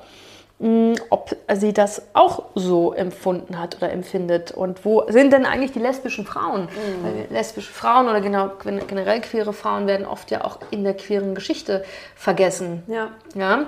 ob 1.09 1.37
sie 1.55 1.71
das 1.71 2.01
auch 2.13 2.43
so 2.53 2.91
empfunden 2.91 3.57
hat 3.57 3.77
oder 3.77 3.93
empfindet. 3.93 4.51
Und 4.51 4.83
wo 4.83 5.05
sind 5.07 5.31
denn 5.31 5.45
eigentlich 5.45 5.71
die 5.71 5.79
lesbischen 5.79 6.25
Frauen? 6.25 6.67
Weil 7.01 7.27
lesbische 7.29 7.71
Frauen 7.71 8.09
oder 8.09 8.19
genau, 8.19 8.51
generell 8.87 9.21
queere 9.21 9.53
Frauen 9.53 9.87
werden 9.87 10.05
oft 10.05 10.31
ja 10.31 10.43
auch 10.43 10.59
in 10.69 10.83
der 10.83 10.95
queeren 10.95 11.33
Geschichte 11.33 11.85
vergessen. 12.13 12.83
Ja. 12.87 13.11
Ja, 13.35 13.67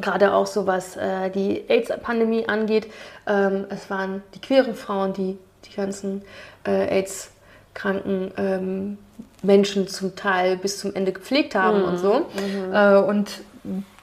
gerade 0.00 0.34
auch 0.34 0.46
so 0.46 0.66
was 0.66 0.96
äh, 0.96 1.30
die 1.30 1.64
AIDS-Pandemie 1.68 2.46
angeht. 2.46 2.88
Ähm, 3.26 3.64
es 3.70 3.88
waren 3.88 4.22
die 4.34 4.40
queeren 4.40 4.74
Frauen, 4.74 5.14
die 5.14 5.38
die 5.64 5.74
ganzen 5.74 6.22
äh, 6.66 6.98
AIDS-kranken 6.98 8.32
ähm, 8.36 8.98
Menschen 9.42 9.88
zum 9.88 10.14
Teil 10.14 10.58
bis 10.58 10.78
zum 10.78 10.94
Ende 10.94 11.12
gepflegt 11.12 11.54
haben 11.54 11.84
und 11.84 11.96
so. 11.96 12.26
Äh, 12.72 12.96
und 12.96 13.40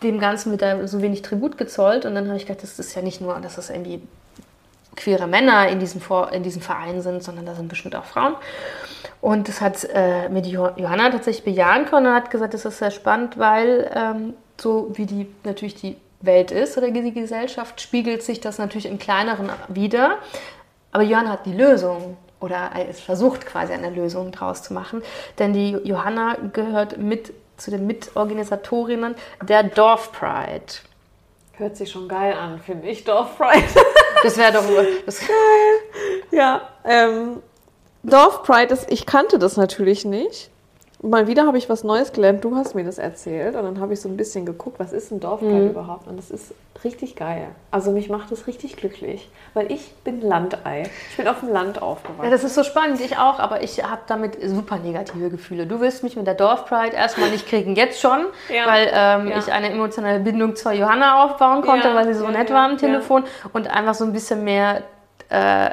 dem 0.03 0.19
Ganzen 0.19 0.51
wird 0.51 0.61
da 0.61 0.87
so 0.87 1.01
wenig 1.01 1.21
Tribut 1.21 1.57
gezollt. 1.57 2.05
Und 2.05 2.15
dann 2.15 2.27
habe 2.27 2.37
ich 2.37 2.45
gedacht, 2.45 2.63
das 2.63 2.79
ist 2.79 2.95
ja 2.95 3.01
nicht 3.01 3.21
nur, 3.21 3.39
dass 3.39 3.55
das 3.55 3.69
irgendwie 3.69 4.01
queere 4.95 5.27
Männer 5.27 5.67
in 5.69 5.79
diesem, 5.79 6.01
Vor 6.01 6.31
in 6.31 6.43
diesem 6.43 6.61
Verein 6.61 7.01
sind, 7.01 7.23
sondern 7.23 7.45
da 7.45 7.55
sind 7.55 7.69
bestimmt 7.69 7.95
auch 7.95 8.05
Frauen. 8.05 8.35
Und 9.21 9.47
das 9.47 9.61
hat 9.61 9.87
äh, 9.93 10.29
mir 10.29 10.41
die 10.41 10.51
Jo- 10.51 10.71
Johanna 10.75 11.09
tatsächlich 11.09 11.43
bejahen 11.43 11.85
können 11.85 12.07
und 12.07 12.13
hat 12.13 12.31
gesagt, 12.31 12.53
das 12.53 12.65
ist 12.65 12.79
sehr 12.79 12.91
spannend, 12.91 13.37
weil 13.37 13.89
ähm, 13.93 14.33
so 14.59 14.91
wie 14.93 15.05
die 15.05 15.27
natürlich 15.43 15.75
die 15.75 15.97
Welt 16.21 16.51
ist 16.51 16.77
oder 16.77 16.91
die 16.91 17.13
Gesellschaft, 17.13 17.79
spiegelt 17.79 18.23
sich 18.23 18.41
das 18.41 18.57
natürlich 18.57 18.87
im 18.87 18.99
Kleineren 18.99 19.49
wieder. 19.69 20.17
Aber 20.91 21.03
Johanna 21.03 21.31
hat 21.31 21.45
die 21.45 21.53
Lösung 21.53 22.17
oder 22.41 22.71
es 22.89 22.99
versucht 22.99 23.45
quasi 23.45 23.73
eine 23.73 23.89
Lösung 23.89 24.31
draus 24.31 24.63
zu 24.63 24.73
machen. 24.73 25.01
Denn 25.37 25.53
die 25.53 25.71
Johanna 25.71 26.35
gehört 26.53 26.97
mit 26.97 27.33
zu 27.59 27.71
den 27.71 27.85
Mitorganisatorinnen 27.85 29.15
der 29.47 29.63
Dorf 29.63 30.11
Pride. 30.11 30.73
Hört 31.53 31.77
sich 31.77 31.91
schon 31.91 32.07
geil 32.07 32.33
an, 32.33 32.59
finde 32.59 32.87
ich, 32.87 33.03
Dorf 33.03 33.37
Pride. 33.37 33.63
Das 34.21 34.35
wäre 34.35 34.51
doch 34.51 34.65
das 35.05 35.21
ja, 36.31 36.67
ähm, 36.83 37.41
Dorf 38.03 38.43
Pride 38.43 38.73
ist, 38.73 38.91
ich 38.91 39.05
kannte 39.05 39.39
das 39.39 39.55
natürlich 39.55 40.03
nicht. 40.03 40.49
Mal 41.01 41.27
wieder 41.27 41.47
habe 41.47 41.57
ich 41.57 41.69
was 41.69 41.85
Neues 41.85 42.11
gelernt. 42.11 42.43
Du 42.43 42.55
hast 42.57 42.75
mir 42.75 42.83
das 42.83 42.97
erzählt 42.97 43.55
und 43.55 43.63
dann 43.63 43.79
habe 43.79 43.93
ich 43.93 44.01
so 44.01 44.09
ein 44.09 44.17
bisschen 44.17 44.45
geguckt, 44.45 44.79
was 44.79 44.91
ist 44.91 45.11
ein 45.11 45.21
Dorfpride 45.21 45.53
mhm. 45.53 45.69
überhaupt? 45.69 46.07
Und 46.07 46.17
das 46.17 46.29
ist 46.29 46.53
richtig 46.83 47.15
geil. 47.15 47.47
Also 47.71 47.91
mich 47.91 48.09
macht 48.09 48.31
das 48.31 48.47
richtig 48.47 48.75
glücklich, 48.75 49.29
weil 49.53 49.71
ich 49.71 49.93
bin 50.03 50.19
Landei. 50.21 50.89
Ich 51.11 51.17
bin 51.17 51.27
auf 51.29 51.39
dem 51.39 51.49
Land 51.49 51.81
aufgewachsen. 51.81 52.25
Ja, 52.25 52.29
das 52.29 52.43
ist 52.43 52.55
so 52.55 52.63
spannend. 52.63 52.99
Ich 52.99 53.17
auch, 53.17 53.39
aber 53.39 53.63
ich 53.63 53.81
habe 53.81 54.01
damit 54.07 54.37
super 54.43 54.77
negative 54.77 55.29
Gefühle. 55.29 55.65
Du 55.65 55.79
willst 55.79 56.03
mich 56.03 56.17
mit 56.17 56.27
der 56.27 56.35
Dorfpride 56.35 56.95
erstmal 56.95 57.29
nicht 57.29 57.47
kriegen, 57.47 57.75
jetzt 57.75 58.01
schon, 58.01 58.25
ja. 58.53 58.67
weil 58.67 58.89
ähm, 58.93 59.27
ja. 59.29 59.39
ich 59.39 59.53
eine 59.53 59.71
emotionale 59.71 60.19
Bindung 60.19 60.57
zur 60.57 60.73
Johanna 60.73 61.23
aufbauen 61.23 61.61
konnte, 61.61 61.87
ja. 61.87 61.95
weil 61.95 62.13
sie 62.13 62.19
so 62.19 62.27
nett 62.27 62.49
war 62.51 62.69
am 62.69 62.77
Telefon 62.77 63.23
und 63.53 63.69
einfach 63.69 63.93
so 63.93 64.03
ein 64.03 64.11
bisschen 64.11 64.43
mehr 64.43 64.83
äh, 65.29 65.69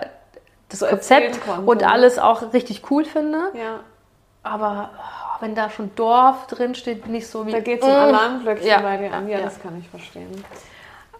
das 0.68 0.80
so 0.80 0.86
Konzept 0.86 1.40
und 1.64 1.84
alles 1.84 2.18
auch 2.18 2.52
richtig 2.52 2.90
cool 2.90 3.04
finde. 3.04 3.38
Ja. 3.54 3.80
Aber 4.46 4.90
oh, 4.96 5.42
wenn 5.42 5.54
da 5.54 5.70
schon 5.70 5.90
Dorf 5.94 6.46
drin 6.46 6.74
steht, 6.74 7.06
nicht 7.08 7.26
so 7.26 7.46
wie. 7.46 7.52
Da 7.52 7.60
geht 7.60 7.82
so 7.82 7.88
ein 7.88 7.92
mm. 7.92 8.14
Alarmglöckchen 8.14 8.68
ja, 8.68 8.80
bei 8.80 8.96
dir 8.96 9.12
an. 9.12 9.28
Ja, 9.28 9.38
ja, 9.38 9.44
das 9.44 9.60
kann 9.60 9.78
ich 9.78 9.88
verstehen. 9.88 10.44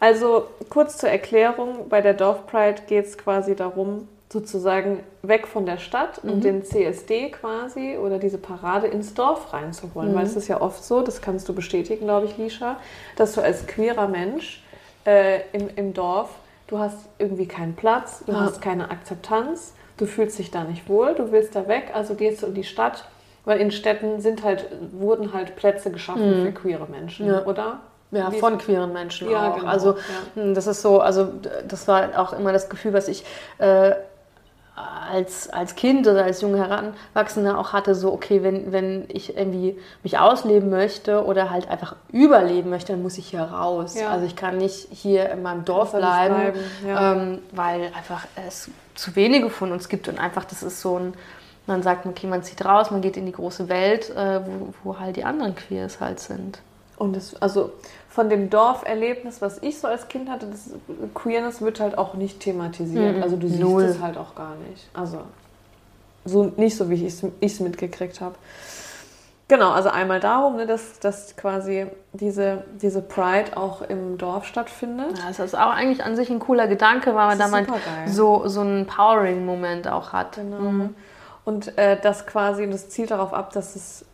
Also 0.00 0.48
kurz 0.68 0.98
zur 0.98 1.10
Erklärung: 1.10 1.88
Bei 1.88 2.00
der 2.00 2.14
Dorf 2.14 2.46
Pride 2.46 2.82
geht 2.86 3.06
es 3.06 3.18
quasi 3.18 3.56
darum, 3.56 4.08
sozusagen 4.32 5.00
weg 5.22 5.46
von 5.46 5.66
der 5.66 5.78
Stadt 5.78 6.22
mhm. 6.24 6.32
und 6.32 6.44
den 6.44 6.64
CSD 6.64 7.30
quasi 7.30 7.96
oder 7.96 8.18
diese 8.18 8.38
Parade 8.38 8.86
ins 8.86 9.14
Dorf 9.14 9.52
reinzuholen. 9.52 10.12
Mhm. 10.12 10.16
Weil 10.16 10.26
es 10.26 10.36
ist 10.36 10.48
ja 10.48 10.60
oft 10.60 10.84
so, 10.84 11.02
das 11.02 11.20
kannst 11.20 11.48
du 11.48 11.54
bestätigen, 11.54 12.06
glaube 12.06 12.26
ich, 12.26 12.36
Lisha, 12.36 12.76
dass 13.16 13.34
du 13.34 13.42
als 13.42 13.66
queerer 13.66 14.08
Mensch 14.08 14.62
äh, 15.06 15.40
im, 15.52 15.68
im 15.76 15.94
Dorf, 15.94 16.30
du 16.66 16.78
hast 16.78 16.98
irgendwie 17.18 17.46
keinen 17.46 17.76
Platz, 17.76 18.24
du 18.26 18.32
ja. 18.32 18.40
hast 18.40 18.60
keine 18.60 18.90
Akzeptanz, 18.90 19.74
du 19.96 20.06
fühlst 20.06 20.38
dich 20.38 20.50
da 20.50 20.64
nicht 20.64 20.88
wohl, 20.88 21.14
du 21.14 21.30
willst 21.30 21.54
da 21.54 21.68
weg, 21.68 21.92
also 21.94 22.14
gehst 22.14 22.42
du 22.42 22.46
in 22.46 22.54
die 22.54 22.64
Stadt 22.64 23.04
weil 23.46 23.60
in 23.60 23.70
Städten 23.70 24.20
sind 24.20 24.44
halt, 24.44 24.66
wurden 24.92 25.32
halt 25.32 25.56
Plätze 25.56 25.90
geschaffen 25.90 26.40
mhm. 26.40 26.44
für 26.44 26.52
queere 26.52 26.86
Menschen, 26.86 27.28
ja. 27.28 27.44
oder? 27.46 27.80
Ja, 28.10 28.30
von 28.30 28.58
queeren 28.58 28.92
Menschen 28.92 29.30
ja, 29.30 29.50
auch. 29.50 29.56
Genau, 29.56 29.68
also 29.68 29.92
ja. 29.92 30.42
Hm, 30.42 30.54
das 30.54 30.66
ist 30.66 30.82
so, 30.82 31.00
also 31.00 31.28
das 31.66 31.88
war 31.88 32.18
auch 32.18 32.32
immer 32.34 32.52
das 32.52 32.68
Gefühl, 32.68 32.92
was 32.92 33.08
ich 33.08 33.24
äh, 33.58 33.92
als, 35.10 35.48
als 35.48 35.74
Kind 35.74 36.06
oder 36.06 36.24
als 36.24 36.40
junge 36.40 36.58
Heranwachsende 36.58 37.56
auch 37.56 37.72
hatte, 37.72 37.94
so, 37.94 38.12
okay, 38.12 38.42
wenn, 38.42 38.72
wenn 38.72 39.06
ich 39.08 39.36
irgendwie 39.36 39.78
mich 40.02 40.18
ausleben 40.18 40.70
möchte 40.70 41.24
oder 41.24 41.50
halt 41.50 41.68
einfach 41.68 41.96
überleben 42.12 42.70
möchte, 42.70 42.92
dann 42.92 43.02
muss 43.02 43.16
ich 43.16 43.28
hier 43.28 43.40
raus. 43.40 43.98
Ja. 43.98 44.10
Also 44.10 44.26
ich 44.26 44.36
kann 44.36 44.58
nicht 44.58 44.88
hier 44.90 45.30
in 45.30 45.42
meinem 45.42 45.64
Dorf 45.64 45.92
bleiben, 45.92 46.34
bleiben 46.34 46.58
ähm, 46.86 47.38
weil 47.52 47.90
einfach 47.96 48.26
es 48.46 48.70
zu 48.94 49.16
wenige 49.16 49.50
von 49.50 49.72
uns 49.72 49.88
gibt 49.88 50.08
und 50.08 50.18
einfach 50.18 50.44
das 50.44 50.62
ist 50.62 50.80
so 50.80 50.98
ein 50.98 51.14
man 51.66 51.82
sagt, 51.82 52.06
okay, 52.06 52.26
man 52.26 52.42
zieht 52.42 52.64
raus, 52.64 52.90
man 52.90 53.00
geht 53.00 53.16
in 53.16 53.26
die 53.26 53.32
große 53.32 53.68
Welt, 53.68 54.10
äh, 54.10 54.40
wo, 54.44 54.74
wo 54.84 54.98
halt 54.98 55.16
die 55.16 55.24
anderen 55.24 55.54
Queers 55.54 56.00
halt 56.00 56.20
sind. 56.20 56.60
Und 56.96 57.14
das, 57.14 57.40
also 57.42 57.72
von 58.08 58.30
dem 58.30 58.48
Dorferlebnis, 58.48 59.42
was 59.42 59.58
ich 59.62 59.78
so 59.78 59.88
als 59.88 60.08
Kind 60.08 60.30
hatte, 60.30 60.46
das 60.46 60.70
Queerness 61.14 61.60
wird 61.60 61.80
halt 61.80 61.98
auch 61.98 62.14
nicht 62.14 62.40
thematisiert. 62.40 63.16
Mhm. 63.16 63.22
Also 63.22 63.36
du 63.36 63.48
siehst 63.48 63.60
Null. 63.60 63.84
es 63.84 64.00
halt 64.00 64.16
auch 64.16 64.34
gar 64.34 64.54
nicht. 64.70 64.88
Also 64.94 65.20
so 66.24 66.52
nicht 66.56 66.76
so, 66.76 66.88
wie 66.88 67.06
ich 67.06 67.22
es 67.40 67.60
mitgekriegt 67.60 68.20
habe. 68.20 68.36
Genau, 69.48 69.70
also 69.70 69.90
einmal 69.90 70.18
darum, 70.18 70.56
ne, 70.56 70.66
dass, 70.66 70.98
dass 70.98 71.36
quasi 71.36 71.86
diese, 72.12 72.64
diese 72.82 73.00
Pride 73.00 73.56
auch 73.56 73.80
im 73.80 74.18
Dorf 74.18 74.44
stattfindet. 74.44 75.16
Ja, 75.18 75.28
das 75.28 75.38
ist 75.38 75.54
auch 75.54 75.70
eigentlich 75.70 76.02
an 76.02 76.16
sich 76.16 76.30
ein 76.30 76.40
cooler 76.40 76.66
Gedanke, 76.66 77.14
weil 77.14 77.28
man 77.28 77.38
da 77.38 77.46
mal 77.46 77.64
so, 78.06 78.48
so 78.48 78.60
einen 78.62 78.86
Powering-Moment 78.86 79.86
auch 79.86 80.12
hat. 80.12 80.34
Genau. 80.36 80.58
Mhm. 80.58 80.94
Und 81.46 81.78
äh, 81.78 81.98
das 81.98 82.26
quasi, 82.26 82.68
das 82.68 82.90
zielt 82.90 83.12
darauf 83.12 83.32
ab, 83.32 83.52
dass 83.52 83.76
es 83.76 84.04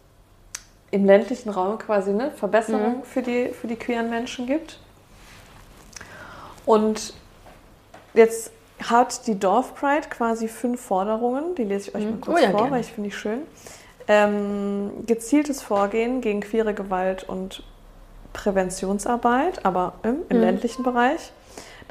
im 0.90 1.06
ländlichen 1.06 1.48
Raum 1.48 1.78
quasi 1.78 2.10
eine 2.10 2.30
Verbesserung 2.30 2.98
mhm. 2.98 3.02
für, 3.04 3.22
die, 3.22 3.48
für 3.48 3.66
die 3.66 3.76
queeren 3.76 4.10
Menschen 4.10 4.46
gibt. 4.46 4.78
Und 6.66 7.14
jetzt 8.12 8.52
hat 8.82 9.26
die 9.26 9.38
Dorf 9.38 9.74
Pride 9.74 10.08
quasi 10.10 10.46
fünf 10.46 10.80
Forderungen, 10.82 11.54
die 11.54 11.64
lese 11.64 11.88
ich 11.88 11.94
euch 11.94 12.04
mhm. 12.04 12.10
mal 12.10 12.18
kurz 12.20 12.38
oh, 12.38 12.42
ja, 12.42 12.50
vor, 12.50 12.60
gerne. 12.60 12.72
weil 12.72 12.80
ich 12.82 12.92
finde 12.92 13.08
ich 13.08 13.16
schön. 13.16 13.40
Ähm, 14.08 14.90
gezieltes 15.06 15.62
Vorgehen 15.62 16.20
gegen 16.20 16.42
queere 16.42 16.74
Gewalt 16.74 17.26
und 17.26 17.62
Präventionsarbeit, 18.34 19.64
aber 19.64 19.94
im, 20.02 20.16
im 20.28 20.36
mhm. 20.36 20.42
ländlichen 20.42 20.82
Bereich. 20.82 21.32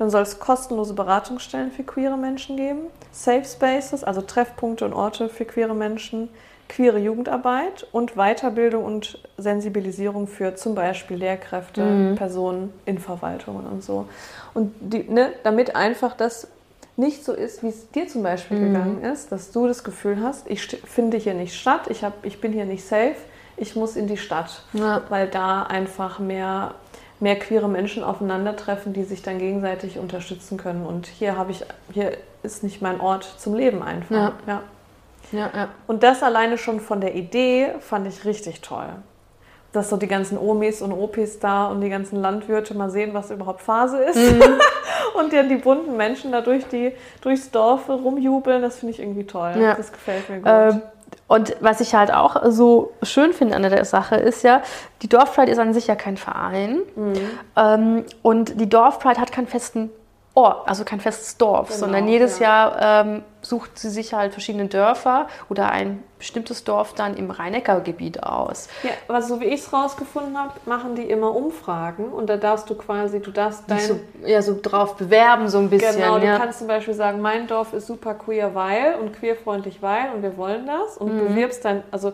Dann 0.02 0.10
soll 0.10 0.24
es 0.24 0.40
kostenlose 0.40 0.96
Beratungsstellen 0.96 1.72
für 1.72 1.84
queere 1.84 2.18
Menschen 2.18 2.58
geben, 2.58 2.88
Safe 3.12 3.46
Spaces, 3.46 4.04
also 4.04 4.24
Treffpunkte 4.24 4.84
und 4.84 4.94
Orte 4.94 5.30
für 5.30 5.46
queere 5.46 5.76
Menschen, 5.76 6.30
queere 6.70 6.98
Jugendarbeit 6.98 7.86
und 7.92 8.16
Weiterbildung 8.16 8.84
und 8.84 9.20
Sensibilisierung 9.38 10.26
für 10.26 10.56
zum 10.56 10.74
Beispiel 10.74 11.18
Lehrkräfte, 11.18 11.84
mhm. 11.84 12.16
Personen 12.16 12.74
in 12.86 12.98
Verwaltungen 12.98 13.68
und 13.68 13.84
so. 13.84 14.08
Und 14.56 14.74
die, 14.80 15.04
ne, 15.04 15.34
damit 15.44 15.76
einfach 15.76 16.18
das 16.18 16.48
nicht 16.98 17.24
so 17.24 17.34
ist, 17.34 17.62
wie 17.62 17.68
es 17.68 17.92
dir 17.92 18.08
zum 18.08 18.24
Beispiel 18.24 18.58
mhm. 18.58 18.74
gegangen 18.74 19.04
ist, 19.04 19.32
dass 19.32 19.52
du 19.52 19.68
das 19.68 19.84
Gefühl 19.84 20.24
hast, 20.24 20.50
ich 20.50 20.66
finde 20.66 21.18
hier 21.18 21.36
nicht 21.36 21.54
statt, 21.54 21.82
ich, 21.90 22.04
hab, 22.04 22.26
ich 22.26 22.42
bin 22.42 22.54
hier 22.54 22.66
nicht 22.66 22.88
safe, 22.88 23.18
ich 23.56 23.76
muss 23.76 23.96
in 23.96 24.08
die 24.08 24.18
Stadt, 24.18 24.64
ja. 24.74 25.04
weil 25.10 25.28
da 25.28 25.62
einfach 25.62 26.18
mehr 26.18 26.74
mehr 27.22 27.38
queere 27.38 27.70
Menschen 27.70 28.04
aufeinandertreffen, 28.04 28.94
die 28.94 29.04
sich 29.04 29.22
dann 29.22 29.38
gegenseitig 29.38 30.00
unterstützen 30.00 30.58
können. 30.58 30.86
Und 30.86 31.06
hier 31.06 31.38
habe 31.38 31.52
ich, 31.52 31.64
hier 31.94 32.18
ist 32.44 32.64
nicht 32.64 32.82
mein 32.82 33.00
Ort 33.00 33.24
zum 33.38 33.54
Leben 33.54 33.84
einfach. 33.84 34.16
Ja. 34.16 34.34
ja. 34.48 34.62
Ja, 35.32 35.50
ja. 35.56 35.68
Und 35.88 36.04
das 36.04 36.24
alleine 36.24 36.58
schon 36.58 36.80
von 36.80 37.00
der 37.00 37.16
Idee 37.16 37.76
fand 37.80 38.08
ich 38.08 38.26
richtig 38.26 38.62
toll. 38.62 38.88
Dass 39.72 39.90
so 39.90 39.96
die 39.96 40.08
ganzen 40.08 40.38
Omis 40.38 40.82
und 40.82 40.92
Opis 40.92 41.40
da 41.40 41.68
und 41.68 41.80
die 41.80 41.90
ganzen 41.90 42.18
Landwirte 42.18 42.74
mal 42.74 42.90
sehen, 42.90 43.14
was 43.14 43.32
überhaupt 43.32 43.62
Phase 43.62 43.98
ist. 44.04 44.18
Mhm. 44.18 44.42
und 45.20 45.32
dann 45.32 45.48
die 45.48 45.56
bunten 45.56 45.96
Menschen 45.96 46.34
da 46.34 46.42
durch 46.42 46.66
die, 46.68 46.92
durchs 47.22 47.52
Dorf 47.52 47.88
rumjubeln, 47.88 48.62
das 48.62 48.80
finde 48.80 48.94
ich 48.94 49.00
irgendwie 49.00 49.26
toll. 49.26 49.54
Ja. 49.58 49.76
Das 49.76 49.92
gefällt 49.94 50.30
mir 50.30 50.38
gut. 50.38 50.48
Ähm 50.48 50.82
und 51.28 51.56
was 51.62 51.80
ich 51.80 51.96
halt 51.96 52.14
auch 52.14 52.42
so 52.50 52.92
schön 53.04 53.34
finde 53.34 53.56
an 53.56 53.64
der 53.64 53.86
Sache 53.86 54.16
ist 54.16 54.44
ja, 54.44 54.62
die 55.02 55.08
Dorfpride 55.08 55.52
ist 55.52 55.60
an 55.60 55.74
sich 55.74 55.88
ja 55.88 55.96
kein 55.96 56.18
Verein. 56.18 56.80
Mhm. 56.96 57.14
Ähm, 57.56 58.06
und 58.22 58.60
die 58.60 58.68
Dorfpride 58.68 59.20
hat 59.20 59.32
keinen 59.32 59.48
festen 59.48 59.92
Ort, 60.34 60.68
also 60.68 60.84
kein 60.84 61.00
festes 61.00 61.38
Dorf, 61.38 61.68
genau, 61.68 61.80
sondern 61.80 62.08
jedes 62.08 62.40
ja. 62.40 62.48
Jahr 62.70 63.06
ähm, 63.06 63.24
sucht 63.42 63.80
sie 63.80 63.90
sich 63.90 64.14
halt 64.14 64.34
verschiedene 64.34 64.68
Dörfer 64.68 65.28
oder 65.50 65.72
ein 65.72 66.04
bestimmtes 66.20 66.64
Dorf 66.64 66.94
dann 66.94 67.18
im 67.18 67.32
Rhein-Neckar-Gebiet 67.32 68.22
aus. 68.24 68.68
Ja, 68.84 68.92
aber 69.08 69.22
so 69.22 69.40
wie 69.42 69.46
ich 69.46 69.62
es 69.62 69.74
rausgefunden 69.74 70.38
habe, 70.38 70.54
machen 70.66 70.96
die 70.96 71.04
immer 71.04 71.36
Umfragen 71.36 72.10
und 72.10 72.30
da 72.30 72.38
darfst 72.38 72.70
du 72.70 72.76
quasi, 72.76 73.20
du 73.20 73.32
darfst 73.32 73.64
dein... 73.68 73.80
So, 73.80 74.00
ja, 74.26 74.42
so 74.42 74.58
drauf 74.62 74.96
bewerben 74.96 75.48
so 75.50 75.58
ein 75.58 75.70
bisschen. 75.70 75.96
Genau, 75.96 76.20
du 76.20 76.26
ja. 76.28 76.38
kannst 76.38 76.60
zum 76.60 76.68
Beispiel 76.68 76.94
sagen, 76.94 77.22
mein 77.22 77.48
Dorf 77.48 77.74
ist 77.74 77.88
super 77.88 78.14
queer, 78.14 78.54
weil 78.54 78.96
und 79.02 79.14
queerfreundlich, 79.14 79.82
weil 79.82 80.12
und 80.14 80.22
wir 80.22 80.38
wollen 80.38 80.68
das 80.68 80.98
und 80.98 81.16
mhm. 81.16 81.28
bewirbst 81.30 81.66
dann, 81.66 81.84
also 81.90 82.14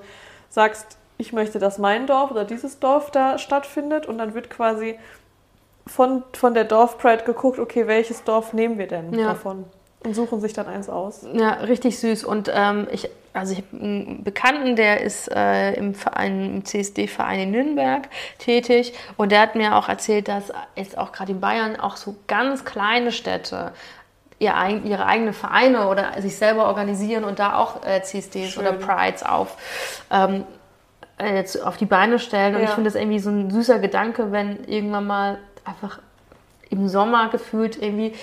sagst, 0.49 0.97
ich 1.17 1.33
möchte, 1.33 1.59
dass 1.59 1.77
mein 1.77 2.07
Dorf 2.07 2.31
oder 2.31 2.45
dieses 2.45 2.79
Dorf 2.79 3.11
da 3.11 3.37
stattfindet 3.37 4.05
und 4.05 4.17
dann 4.17 4.33
wird 4.33 4.49
quasi 4.49 4.97
von, 5.85 6.23
von 6.33 6.53
der 6.53 6.63
Dorfpride 6.63 7.23
geguckt, 7.23 7.59
okay, 7.59 7.87
welches 7.87 8.23
Dorf 8.23 8.53
nehmen 8.53 8.77
wir 8.77 8.87
denn 8.87 9.13
ja. 9.13 9.27
davon? 9.27 9.65
Und 10.07 10.13
suchen 10.13 10.39
sich 10.39 10.53
dann 10.53 10.67
eins 10.67 10.89
aus. 10.89 11.25
Ja, 11.33 11.51
richtig 11.55 11.99
süß. 11.99 12.23
Und 12.23 12.49
ähm, 12.53 12.87
ich, 12.91 13.09
also 13.33 13.51
ich 13.51 13.57
habe 13.57 13.83
einen 13.83 14.23
Bekannten, 14.23 14.77
der 14.77 15.01
ist 15.01 15.29
äh, 15.29 15.73
im 15.73 15.93
Verein, 15.93 16.55
im 16.55 16.65
CSD-Verein 16.65 17.41
in 17.41 17.51
Nürnberg 17.51 18.07
tätig 18.39 18.93
und 19.17 19.33
der 19.33 19.41
hat 19.41 19.55
mir 19.55 19.75
auch 19.75 19.89
erzählt, 19.89 20.29
dass 20.29 20.53
jetzt 20.77 20.97
auch 20.97 21.11
gerade 21.11 21.33
in 21.33 21.41
Bayern 21.41 21.77
auch 21.77 21.97
so 21.97 22.15
ganz 22.27 22.63
kleine 22.63 23.11
Städte 23.11 23.73
ihr, 24.39 24.53
ihre 24.85 25.05
eigenen 25.05 25.33
Vereine 25.33 25.89
oder 25.89 26.21
sich 26.21 26.37
selber 26.37 26.67
organisieren 26.67 27.25
und 27.25 27.39
da 27.39 27.57
auch 27.57 27.85
äh, 27.85 28.01
CSDs 28.01 28.51
Schön. 28.51 28.63
oder 28.63 28.73
Prides 28.73 29.23
auf. 29.23 29.57
Ähm, 30.09 30.45
äh, 31.17 31.43
auf 31.63 31.75
die 31.75 31.85
Beine 31.85 32.17
stellen. 32.17 32.55
Und 32.55 32.61
ja. 32.61 32.69
ich 32.69 32.73
finde 32.75 32.89
das 32.89 32.95
irgendwie 32.95 33.19
so 33.19 33.29
ein 33.29 33.51
süßer 33.51 33.79
Gedanke, 33.79 34.31
wenn 34.31 34.63
irgendwann 34.65 35.05
mal 35.05 35.39
einfach 35.65 35.99
im 36.69 36.87
Sommer 36.87 37.29
gefühlt 37.29 37.81
irgendwie 37.81 38.13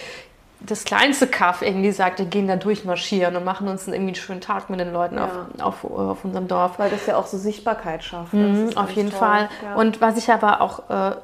das 0.61 0.85
kleinste 0.85 1.27
Kaff 1.27 1.63
irgendwie 1.63 1.93
sagt, 1.93 2.19
wir 2.19 2.27
gehen 2.27 2.49
da 2.49 2.57
durchmarschieren 2.57 3.37
und 3.37 3.45
machen 3.45 3.69
uns 3.69 3.87
irgendwie 3.87 4.09
einen 4.09 4.15
schönen 4.15 4.41
Tag 4.41 4.71
mit 4.71 4.81
den 4.81 4.93
Leuten 4.93 5.17
ja. 5.17 5.49
auf, 5.61 5.85
auf, 5.85 5.99
auf, 5.99 6.25
unserem 6.25 6.49
Dorf. 6.49 6.79
Weil 6.79 6.91
das 6.91 7.07
ja 7.07 7.17
auch 7.17 7.27
so 7.27 7.37
Sichtbarkeit 7.37 8.03
schafft. 8.03 8.33
Mhm, 8.33 8.71
auf 8.77 8.91
jeden 8.93 9.11
toll. 9.11 9.19
Fall. 9.19 9.49
Ja. 9.63 9.75
Und 9.75 10.01
was 10.01 10.17
ich 10.17 10.31
aber 10.31 10.61
auch 10.61 10.89
äh, 10.89 11.17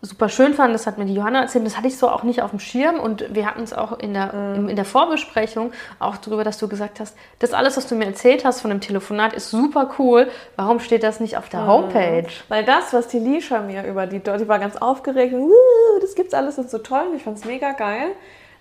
super 0.00 0.28
schön 0.28 0.54
fand, 0.54 0.74
das 0.74 0.86
hat 0.86 0.96
mir 0.96 1.06
die 1.06 1.14
Johanna 1.14 1.42
erzählt, 1.42 1.66
das 1.66 1.76
hatte 1.76 1.88
ich 1.88 1.98
so 1.98 2.08
auch 2.08 2.22
nicht 2.22 2.42
auf 2.42 2.50
dem 2.50 2.60
Schirm 2.60 3.00
und 3.00 3.34
wir 3.34 3.46
hatten 3.46 3.62
es 3.62 3.72
auch 3.72 3.98
in 3.98 4.14
der, 4.14 4.54
in, 4.54 4.68
in 4.68 4.76
der 4.76 4.84
Vorbesprechung 4.84 5.72
auch 5.98 6.16
darüber, 6.18 6.44
dass 6.44 6.58
du 6.58 6.68
gesagt 6.68 7.00
hast, 7.00 7.16
das 7.40 7.52
alles, 7.52 7.76
was 7.76 7.88
du 7.88 7.96
mir 7.96 8.06
erzählt 8.06 8.44
hast 8.44 8.60
von 8.60 8.70
dem 8.70 8.80
Telefonat, 8.80 9.32
ist 9.32 9.50
super 9.50 9.90
cool. 9.98 10.28
Warum 10.54 10.78
steht 10.78 11.02
das 11.02 11.18
nicht 11.18 11.36
auf 11.36 11.48
der 11.48 11.66
Homepage? 11.66 12.28
Weil 12.48 12.64
das, 12.64 12.92
was 12.92 13.08
die 13.08 13.18
Lisha 13.18 13.60
mir 13.60 13.84
über 13.84 14.06
die, 14.06 14.20
die 14.20 14.48
war 14.48 14.60
ganz 14.60 14.76
aufgeregt, 14.76 15.34
und, 15.34 15.42
"Uh, 15.42 16.00
das 16.00 16.14
gibt's 16.14 16.32
alles 16.34 16.58
und 16.58 16.70
so 16.70 16.78
toll 16.78 17.08
und 17.10 17.16
ich 17.16 17.24
fand's 17.24 17.44
mega 17.44 17.72
geil, 17.72 18.12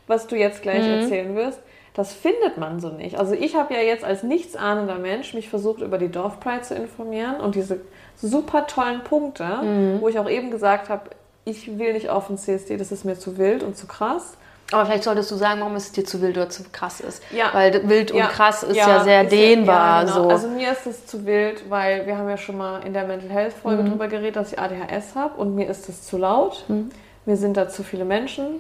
was 0.08 0.28
du 0.28 0.36
jetzt 0.36 0.62
gleich 0.62 0.86
erzählen 0.86 1.36
wirst. 1.36 1.60
Das 1.94 2.14
findet 2.14 2.58
man 2.58 2.80
so 2.80 2.90
nicht. 2.90 3.18
Also 3.20 3.34
ich 3.34 3.56
habe 3.56 3.74
ja 3.74 3.82
jetzt 3.82 4.04
als 4.04 4.22
nichtsahnender 4.24 4.96
Mensch 4.96 5.34
mich 5.34 5.50
versucht, 5.50 5.82
über 5.82 5.98
die 5.98 6.10
Dorf 6.10 6.40
Pride 6.40 6.62
zu 6.62 6.76
informieren 6.76 7.40
und 7.40 7.56
diese 7.56 7.80
super 8.16 8.68
tollen 8.68 9.04
Punkte, 9.04 9.98
wo 10.00 10.08
ich 10.08 10.20
auch 10.20 10.30
eben 10.30 10.52
gesagt 10.52 10.90
habe, 10.90 11.10
ich 11.46 11.78
will 11.80 11.94
nicht 11.94 12.10
auf 12.10 12.28
den 12.28 12.38
CSD, 12.38 12.78
das 12.78 12.92
ist 12.92 13.04
mir 13.06 13.18
zu 13.18 13.38
wild 13.38 13.64
und 13.64 13.76
zu 13.78 13.88
krass. 13.88 14.38
Aber 14.74 14.86
vielleicht 14.86 15.06
solltest 15.06 15.32
du 15.32 15.36
sagen, 15.36 15.62
warum 15.62 15.76
es 15.76 15.94
dir 15.94 16.04
zu 16.04 16.22
wild 16.22 16.36
oder 16.38 16.50
zu 16.50 16.64
krass 16.74 17.00
ist. 17.00 17.24
Ja. 17.32 17.46
Weil 17.54 17.88
wild 17.88 18.12
und 18.12 18.18
Ja. 18.18 18.28
krass 18.28 18.64
ist 18.64 18.76
ja, 18.76 19.02
sehr 19.02 19.24
ist 19.24 19.32
ja- 19.32 19.38
dehnbar. 19.38 20.02
ja, 20.02 20.12
genau. 20.12 20.24
so. 20.26 20.30
Also 20.30 20.48
mir 20.50 20.72
ist 20.74 20.86
es 20.86 21.06
zu 21.06 21.26
wild, 21.26 21.70
weil 21.70 22.06
wir 22.06 22.18
haben 22.18 22.28
ja 22.28 22.36
schon 22.38 22.58
mal 22.58 22.82
in 22.86 22.92
der 22.94 23.06
Mental 23.08 23.30
Health 23.30 23.54
Folge 23.54 23.84
Mhm. 23.84 23.90
drüber 23.92 24.08
geredet, 24.10 24.36
dass 24.36 24.52
ich 24.52 24.60
ADHS 24.60 25.16
habe 25.16 25.36
und 25.40 25.56
mir 25.56 25.70
ist 25.70 25.88
es 25.88 26.04
zu 26.04 26.18
laut. 26.18 26.66
Mhm. 26.68 26.90
Mir 27.26 27.38
sind 27.38 27.56
da 27.56 27.70
zu 27.70 27.82
viele 27.82 28.04
Menschen. 28.04 28.60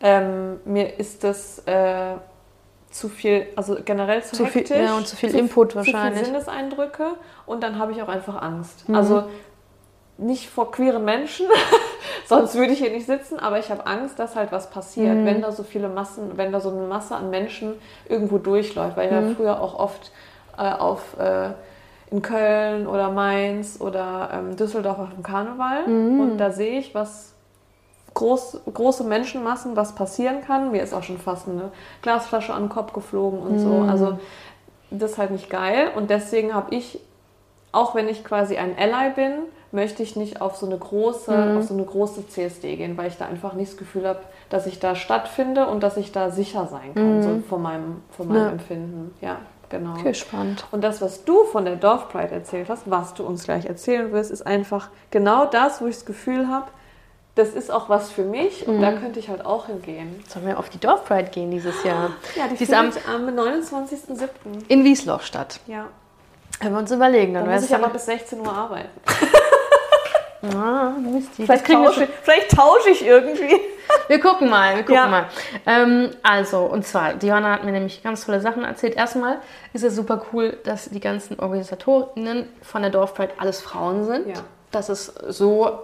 Ähm, 0.00 0.60
mir 0.64 0.98
ist 0.98 1.24
das 1.24 1.58
äh, 1.66 2.14
zu 2.90 3.08
viel, 3.08 3.46
also 3.56 3.76
generell 3.84 4.22
zu, 4.22 4.36
Zu 4.36 4.46
viel- 4.46 4.60
hektisch. 4.62 4.76
ja, 4.78 4.96
und 4.96 5.06
zu 5.06 5.16
viel 5.16 5.34
Input 5.34 5.72
Zu 5.72 5.78
wahrscheinlich. 5.78 6.20
viele 6.20 6.26
Sinneseindrücke 6.40 7.04
und 7.46 7.62
dann 7.62 7.78
habe 7.78 7.92
ich 7.92 8.02
auch 8.02 8.08
einfach 8.08 8.40
Angst. 8.40 8.88
Mhm. 8.88 8.94
Also 8.94 9.24
nicht 10.16 10.48
vor 10.50 10.70
queeren 10.72 11.04
Menschen, 11.04 11.46
sonst 12.26 12.54
würde 12.54 12.72
ich 12.72 12.78
hier 12.78 12.90
nicht 12.90 13.06
sitzen, 13.06 13.38
aber 13.38 13.58
ich 13.58 13.70
habe 13.70 13.86
Angst, 13.86 14.18
dass 14.18 14.36
halt 14.36 14.52
was 14.52 14.70
passiert, 14.70 15.14
Mhm. 15.16 15.26
wenn 15.26 15.42
da 15.42 15.52
so 15.52 15.62
viele 15.64 15.88
Massen, 15.88 16.36
wenn 16.36 16.50
da 16.52 16.60
so 16.60 16.70
eine 16.70 16.82
Masse 16.86 17.14
an 17.16 17.30
Menschen 17.30 17.74
irgendwo 18.08 18.38
durchläuft, 18.38 18.96
weil 18.96 19.06
ich 19.06 19.12
Mhm. 19.12 19.28
ja 19.28 19.34
früher 19.34 19.60
auch 19.60 19.78
oft 19.78 20.10
äh, 20.56 20.62
auf 20.72 21.16
äh, 21.18 21.50
in 22.10 22.22
Köln 22.22 22.86
oder 22.86 23.10
Mainz 23.10 23.78
oder 23.80 24.30
ähm, 24.32 24.56
Düsseldorf 24.56 24.98
auf 24.98 25.10
dem 25.14 25.22
Karneval 25.22 25.86
Mhm. 25.86 26.20
und 26.20 26.38
da 26.38 26.50
sehe 26.52 26.78
ich, 26.78 26.94
was 26.94 27.34
groß, 28.14 28.60
große 28.72 29.04
Menschenmassen, 29.04 29.76
was 29.76 29.94
passieren 29.94 30.40
kann. 30.46 30.70
Mir 30.72 30.82
ist 30.82 30.92
auch 30.94 31.02
schon 31.02 31.18
fast 31.18 31.48
eine 31.48 31.70
Glasflasche 32.02 32.52
an 32.54 32.64
den 32.64 32.68
Kopf 32.68 32.92
geflogen 32.92 33.38
und 33.40 33.58
so. 33.58 33.68
Mhm. 33.68 33.88
Also 33.88 34.18
das 34.90 35.12
ist 35.12 35.18
halt 35.18 35.30
nicht 35.30 35.50
geil 35.50 35.90
und 35.96 36.10
deswegen 36.10 36.54
habe 36.54 36.74
ich 36.74 37.00
auch 37.70 37.94
wenn 37.94 38.08
ich 38.08 38.24
quasi 38.24 38.56
ein 38.56 38.74
Ally 38.78 39.10
bin, 39.14 39.32
möchte 39.72 40.02
ich 40.02 40.16
nicht 40.16 40.40
auf 40.40 40.56
so 40.56 40.64
eine 40.64 40.78
große, 40.78 41.30
Mhm. 41.30 41.58
auf 41.58 41.64
so 41.64 41.74
eine 41.74 41.84
große 41.84 42.26
CSD 42.26 42.76
gehen, 42.76 42.96
weil 42.96 43.08
ich 43.08 43.18
da 43.18 43.26
einfach 43.26 43.52
nicht 43.52 43.72
das 43.72 43.76
Gefühl 43.78 44.08
habe, 44.08 44.20
dass 44.48 44.66
ich 44.66 44.80
da 44.80 44.94
stattfinde 44.94 45.66
und 45.66 45.82
dass 45.82 45.98
ich 45.98 46.10
da 46.10 46.30
sicher 46.30 46.66
sein 46.66 46.94
kann, 46.94 47.18
Mhm. 47.18 47.22
so 47.22 47.38
von 47.46 47.60
meinem, 47.60 48.02
von 48.16 48.28
meinem 48.28 48.44
Ja. 48.44 48.48
Empfinden. 48.48 49.14
Ja, 49.20 49.36
genau. 49.68 49.92
okay, 49.92 50.14
spannend. 50.14 50.64
Und 50.72 50.82
das, 50.82 51.02
was 51.02 51.24
du 51.24 51.44
von 51.44 51.66
der 51.66 51.76
Dorf 51.76 52.08
Pride 52.08 52.30
erzählt 52.34 52.70
hast, 52.70 52.90
was 52.90 53.12
du 53.12 53.22
uns 53.26 53.44
gleich 53.44 53.66
erzählen 53.66 54.10
wirst, 54.12 54.30
ist 54.30 54.46
einfach 54.46 54.88
genau 55.10 55.44
das, 55.44 55.82
wo 55.82 55.86
ich 55.86 55.96
das 55.96 56.06
Gefühl 56.06 56.48
habe, 56.48 56.68
das 57.38 57.50
ist 57.50 57.70
auch 57.70 57.88
was 57.88 58.10
für 58.10 58.22
mich 58.24 58.66
und 58.66 58.78
Mhm. 58.78 58.82
da 58.82 58.92
könnte 58.92 59.18
ich 59.20 59.28
halt 59.28 59.44
auch 59.46 59.66
hingehen. 59.66 60.22
Sollen 60.28 60.46
wir 60.46 60.58
auf 60.58 60.68
die 60.68 60.78
Dorf 60.78 61.04
Pride 61.04 61.30
gehen 61.30 61.50
dieses 61.50 61.82
Jahr? 61.84 62.10
Ja, 62.36 62.48
die, 62.48 62.56
Die 62.56 62.64
ist 62.64 62.74
am, 62.74 62.92
findet 62.92 63.08
am 63.08 63.28
29.07. 63.28 64.28
in 64.68 64.84
Wiesloch 64.84 65.22
statt. 65.22 65.60
Ja, 65.66 65.86
Wenn 66.60 66.72
wir 66.72 66.78
uns 66.80 66.90
überlegen, 66.90 67.34
da 67.34 67.40
dann 67.42 67.50
muss 67.54 67.64
ich 67.64 67.72
aber 67.74 67.84
dann... 67.84 67.92
bis 67.92 68.06
16 68.06 68.40
Uhr 68.40 68.52
arbeiten. 68.52 68.88
Ah, 70.56 70.92
Mist, 71.00 71.30
Vielleicht 71.34 71.66
tausche, 71.66 72.04
ich, 72.04 72.10
vielleicht 72.22 72.56
tausche 72.56 72.90
ich 72.90 73.04
irgendwie. 73.04 73.60
Wir 74.06 74.20
gucken 74.20 74.48
mal, 74.48 74.74
wir 74.76 74.82
gucken 74.82 74.94
Ja. 74.94 75.06
mal. 75.08 75.26
Ähm, 75.66 76.10
also, 76.22 76.60
und 76.60 76.86
zwar, 76.86 77.14
Diana 77.14 77.52
hat 77.54 77.64
mir 77.64 77.72
nämlich 77.72 78.02
ganz 78.02 78.24
tolle 78.24 78.40
Sachen 78.40 78.62
erzählt. 78.62 78.94
Erstmal 78.96 79.38
ist 79.72 79.82
es 79.82 79.96
super 79.96 80.22
cool, 80.32 80.56
dass 80.64 80.88
die 80.90 81.00
ganzen 81.00 81.40
Organisatorinnen 81.40 82.48
von 82.62 82.82
der 82.82 82.90
Dorf 82.90 83.14
Pride 83.14 83.32
alles 83.38 83.60
Frauen 83.60 84.04
sind. 84.04 84.28
Ja. 84.28 84.34
Das 84.70 84.88
ist 84.90 85.06
so 85.28 85.80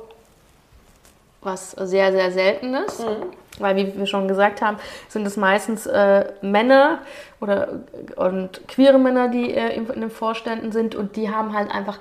was 1.45 1.73
sehr, 1.73 2.13
sehr 2.13 2.31
Seltenes. 2.31 2.99
Mhm. 3.01 3.33
Weil, 3.61 3.77
wie 3.77 3.97
wir 3.97 4.07
schon 4.07 4.27
gesagt 4.27 4.63
haben, 4.63 4.79
sind 5.09 5.25
es 5.27 5.37
meistens 5.37 5.87
äh, 5.87 6.25
Männer 6.43 6.99
oder 7.41 7.69
und 8.17 8.67
queere 8.67 8.99
Männer, 8.99 9.29
die 9.29 9.55
äh, 9.55 9.77
in, 9.77 9.87
den 9.87 10.11
Vorständen 10.11 10.73
sind 10.73 10.97
und 10.97 11.15
die 11.15 11.31
haben 11.31 11.57
halt 11.57 11.71
einfach 11.71 12.01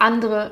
andere, 0.00 0.50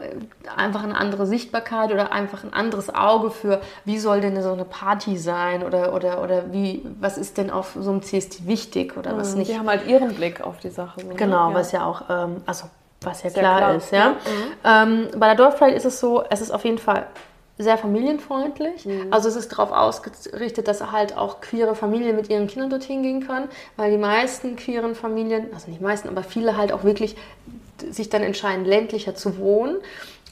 einfach 0.57 0.85
eine 0.85 0.97
andere 0.97 1.27
Sichtbarkeit 1.27 1.91
oder 1.91 2.13
einfach 2.13 2.45
ein 2.45 2.53
anderes 2.53 2.95
Auge 2.95 3.31
für, 3.31 3.63
wie 3.87 3.99
soll 3.99 4.21
denn 4.21 4.41
so 4.43 4.53
eine 4.53 4.67
Party 4.67 5.17
sein 5.17 5.63
oder, 5.63 5.95
oder, 5.95 6.23
oder 6.23 6.53
wie, 6.53 6.85
was 7.01 7.17
ist 7.17 7.39
denn 7.39 7.51
auf 7.51 7.75
so 7.81 7.91
einem 7.91 8.03
CSD 8.03 8.47
wichtig 8.47 8.97
oder 8.99 9.17
was 9.17 9.35
nicht. 9.35 9.51
Die 9.51 9.59
haben 9.59 9.69
halt 9.69 9.87
ihren 9.87 10.15
Blick 10.15 10.43
auf 10.43 10.59
die 10.59 10.69
Sache. 10.69 11.01
So, 11.01 11.09
ne? 11.09 11.15
Genau, 11.15 11.49
ja. 11.49 11.55
was 11.55 11.73
ja 11.73 11.87
auch, 11.87 12.03
ähm, 12.11 12.43
also 12.45 12.67
was 13.01 13.23
ja 13.23 13.31
klar, 13.31 13.59
klar, 13.59 13.75
ist, 13.77 13.91
ja. 13.91 14.17
Ähm, 14.65 15.09
bei 15.17 15.29
der 15.29 15.37
Dorfpride 15.37 15.75
ist 15.75 15.87
es 15.87 15.99
so, 15.99 16.25
es 16.29 16.43
ist 16.43 16.51
auf 16.51 16.65
jeden 16.65 16.79
Fall 16.79 17.07
sehr 17.59 17.77
familienfreundlich. 17.77 18.87
Mhm. 18.87 19.09
Also 19.11 19.29
es 19.29 19.37
ist 19.37 19.53
darauf 19.53 19.73
ausgerichtet, 19.73 20.69
dass 20.69 20.93
halt 20.93 21.17
auch 21.17 21.41
queere 21.41 21.75
Familien 21.75 22.17
mit 22.17 22.31
ihren 22.31 22.47
Kindern 22.47 22.71
dorthin 22.71 23.03
gehen 23.03 23.27
können, 23.27 23.49
weil 23.77 23.91
die 23.91 23.99
meisten 23.99 24.57
queeren 24.57 24.95
Familien, 24.95 25.53
also 25.53 25.69
nicht 25.71 25.81
meisten, 25.81 26.09
aber 26.09 26.23
viele 26.23 26.57
halt 26.57 26.73
auch 26.73 26.85
wirklich 26.85 27.17
sich 27.91 28.09
dann 28.09 28.23
entscheiden, 28.23 28.65
ländlicher 28.65 29.15
zu 29.15 29.39
wohnen. 29.39 29.77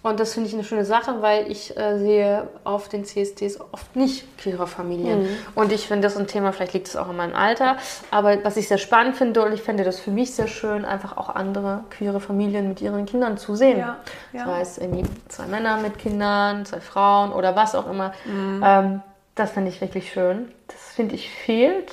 Und 0.06 0.20
das 0.20 0.34
finde 0.34 0.48
ich 0.48 0.54
eine 0.54 0.62
schöne 0.62 0.84
Sache, 0.84 1.20
weil 1.20 1.50
ich 1.50 1.76
äh, 1.76 1.98
sehe 1.98 2.46
auf 2.62 2.88
den 2.88 3.04
CSDs 3.04 3.58
oft 3.72 3.96
nicht 3.96 4.38
queere 4.38 4.68
Familien. 4.68 5.24
Mhm. 5.24 5.28
Und 5.56 5.72
ich 5.72 5.88
finde 5.88 6.06
das 6.06 6.16
ein 6.16 6.28
Thema, 6.28 6.52
vielleicht 6.52 6.74
liegt 6.74 6.86
es 6.86 6.94
auch 6.94 7.10
in 7.10 7.16
meinem 7.16 7.34
Alter, 7.34 7.76
aber 8.12 8.44
was 8.44 8.56
ich 8.56 8.68
sehr 8.68 8.78
spannend 8.78 9.16
finde 9.16 9.44
und 9.44 9.52
ich 9.52 9.62
fände 9.62 9.82
das 9.82 9.98
für 9.98 10.12
mich 10.12 10.32
sehr 10.32 10.46
schön, 10.46 10.84
einfach 10.84 11.16
auch 11.16 11.28
andere 11.28 11.82
queere 11.90 12.20
Familien 12.20 12.68
mit 12.68 12.80
ihren 12.80 13.04
Kindern 13.04 13.36
zu 13.36 13.56
sehen. 13.56 13.80
Ja, 13.80 13.96
ja. 14.32 14.44
Das 14.44 14.46
heißt, 14.46 14.78
irgendwie 14.78 15.02
zwei 15.26 15.46
Männer 15.46 15.78
mit 15.78 15.98
Kindern, 15.98 16.64
zwei 16.66 16.80
Frauen 16.80 17.32
oder 17.32 17.56
was 17.56 17.74
auch 17.74 17.90
immer. 17.90 18.12
Mhm. 18.26 18.62
Ähm, 18.64 19.02
das 19.34 19.50
finde 19.50 19.70
ich 19.70 19.80
wirklich 19.80 20.12
schön. 20.12 20.52
Das 20.68 20.94
finde 20.94 21.16
ich 21.16 21.30
fehlt 21.30 21.90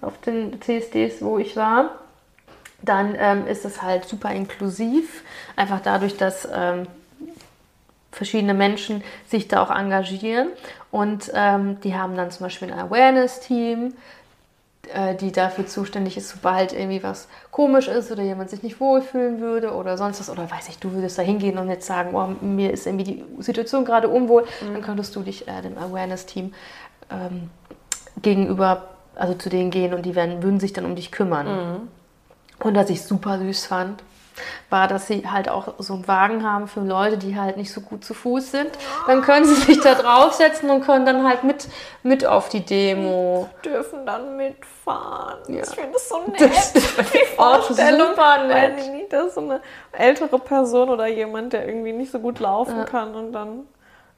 auf 0.00 0.18
den 0.22 0.58
CSDs, 0.62 1.20
wo 1.20 1.36
ich 1.36 1.54
war. 1.54 1.90
Dann 2.80 3.14
ähm, 3.18 3.46
ist 3.46 3.66
es 3.66 3.82
halt 3.82 4.06
super 4.06 4.32
inklusiv, 4.32 5.22
einfach 5.54 5.80
dadurch, 5.82 6.16
dass 6.16 6.48
ähm, 6.50 6.86
verschiedene 8.12 8.54
Menschen 8.54 9.02
sich 9.28 9.48
da 9.48 9.62
auch 9.62 9.70
engagieren. 9.70 10.48
Und 10.90 11.30
ähm, 11.34 11.80
die 11.82 11.94
haben 11.94 12.16
dann 12.16 12.30
zum 12.30 12.44
Beispiel 12.46 12.72
ein 12.72 12.78
Awareness-Team, 12.78 13.94
äh, 14.92 15.14
die 15.14 15.30
dafür 15.30 15.66
zuständig 15.66 16.16
ist, 16.16 16.30
sobald 16.30 16.72
irgendwie 16.72 17.02
was 17.02 17.28
komisch 17.50 17.86
ist 17.86 18.10
oder 18.10 18.22
jemand 18.22 18.50
sich 18.50 18.62
nicht 18.62 18.80
wohlfühlen 18.80 19.40
würde 19.40 19.72
oder 19.74 19.96
sonst 19.96 20.20
was. 20.20 20.30
Oder 20.30 20.50
weiß 20.50 20.68
ich, 20.68 20.78
du 20.78 20.92
würdest 20.92 21.18
da 21.18 21.22
hingehen 21.22 21.58
und 21.58 21.68
jetzt 21.68 21.86
sagen, 21.86 22.14
oh, 22.14 22.44
mir 22.44 22.72
ist 22.72 22.86
irgendwie 22.86 23.04
die 23.04 23.24
Situation 23.38 23.84
gerade 23.84 24.08
unwohl, 24.08 24.44
dann 24.72 24.82
könntest 24.82 25.14
du 25.14 25.22
dich 25.22 25.46
äh, 25.46 25.62
dem 25.62 25.78
Awareness-Team 25.78 26.52
ähm, 27.10 27.50
gegenüber, 28.22 28.88
also 29.14 29.34
zu 29.34 29.48
denen 29.48 29.70
gehen 29.70 29.94
und 29.94 30.04
die 30.04 30.14
werden, 30.16 30.42
würden 30.42 30.58
sich 30.58 30.72
dann 30.72 30.84
um 30.84 30.96
dich 30.96 31.12
kümmern. 31.12 31.46
Und 32.58 32.74
was 32.74 32.90
ich 32.90 33.02
super 33.02 33.38
süß 33.38 33.66
fand, 33.66 34.02
war, 34.68 34.88
dass 34.88 35.06
sie 35.06 35.28
halt 35.28 35.48
auch 35.48 35.74
so 35.78 35.94
einen 35.94 36.08
Wagen 36.08 36.44
haben 36.44 36.68
für 36.68 36.80
Leute, 36.80 37.18
die 37.18 37.38
halt 37.38 37.56
nicht 37.56 37.72
so 37.72 37.80
gut 37.80 38.04
zu 38.04 38.14
Fuß 38.14 38.50
sind. 38.50 38.70
Dann 39.06 39.22
können 39.22 39.44
sie 39.44 39.54
sich 39.54 39.80
da 39.80 39.94
draufsetzen 39.94 40.70
und 40.70 40.84
können 40.84 41.06
dann 41.06 41.26
halt 41.28 41.44
mit, 41.44 41.68
mit 42.02 42.24
auf 42.24 42.48
die 42.48 42.64
Demo. 42.64 43.48
dürfen 43.64 44.06
dann 44.06 44.36
mitfahren. 44.36 45.38
Ja. 45.48 45.62
Ich 45.62 45.70
finde 45.70 45.92
das 45.92 46.08
so 46.08 46.20
nett. 46.26 46.40
Das 46.40 46.72
ist 46.74 47.14
die 47.14 47.36
Vorstellung, 47.36 48.10
super 48.10 48.44
nett. 48.46 48.76
nicht, 48.92 49.12
dass 49.12 49.34
so 49.34 49.40
eine 49.40 49.60
ältere 49.92 50.38
Person 50.38 50.90
oder 50.90 51.06
jemand, 51.06 51.52
der 51.52 51.66
irgendwie 51.66 51.92
nicht 51.92 52.12
so 52.12 52.18
gut 52.18 52.38
laufen 52.40 52.84
kann 52.84 53.14
und 53.14 53.32
dann 53.32 53.66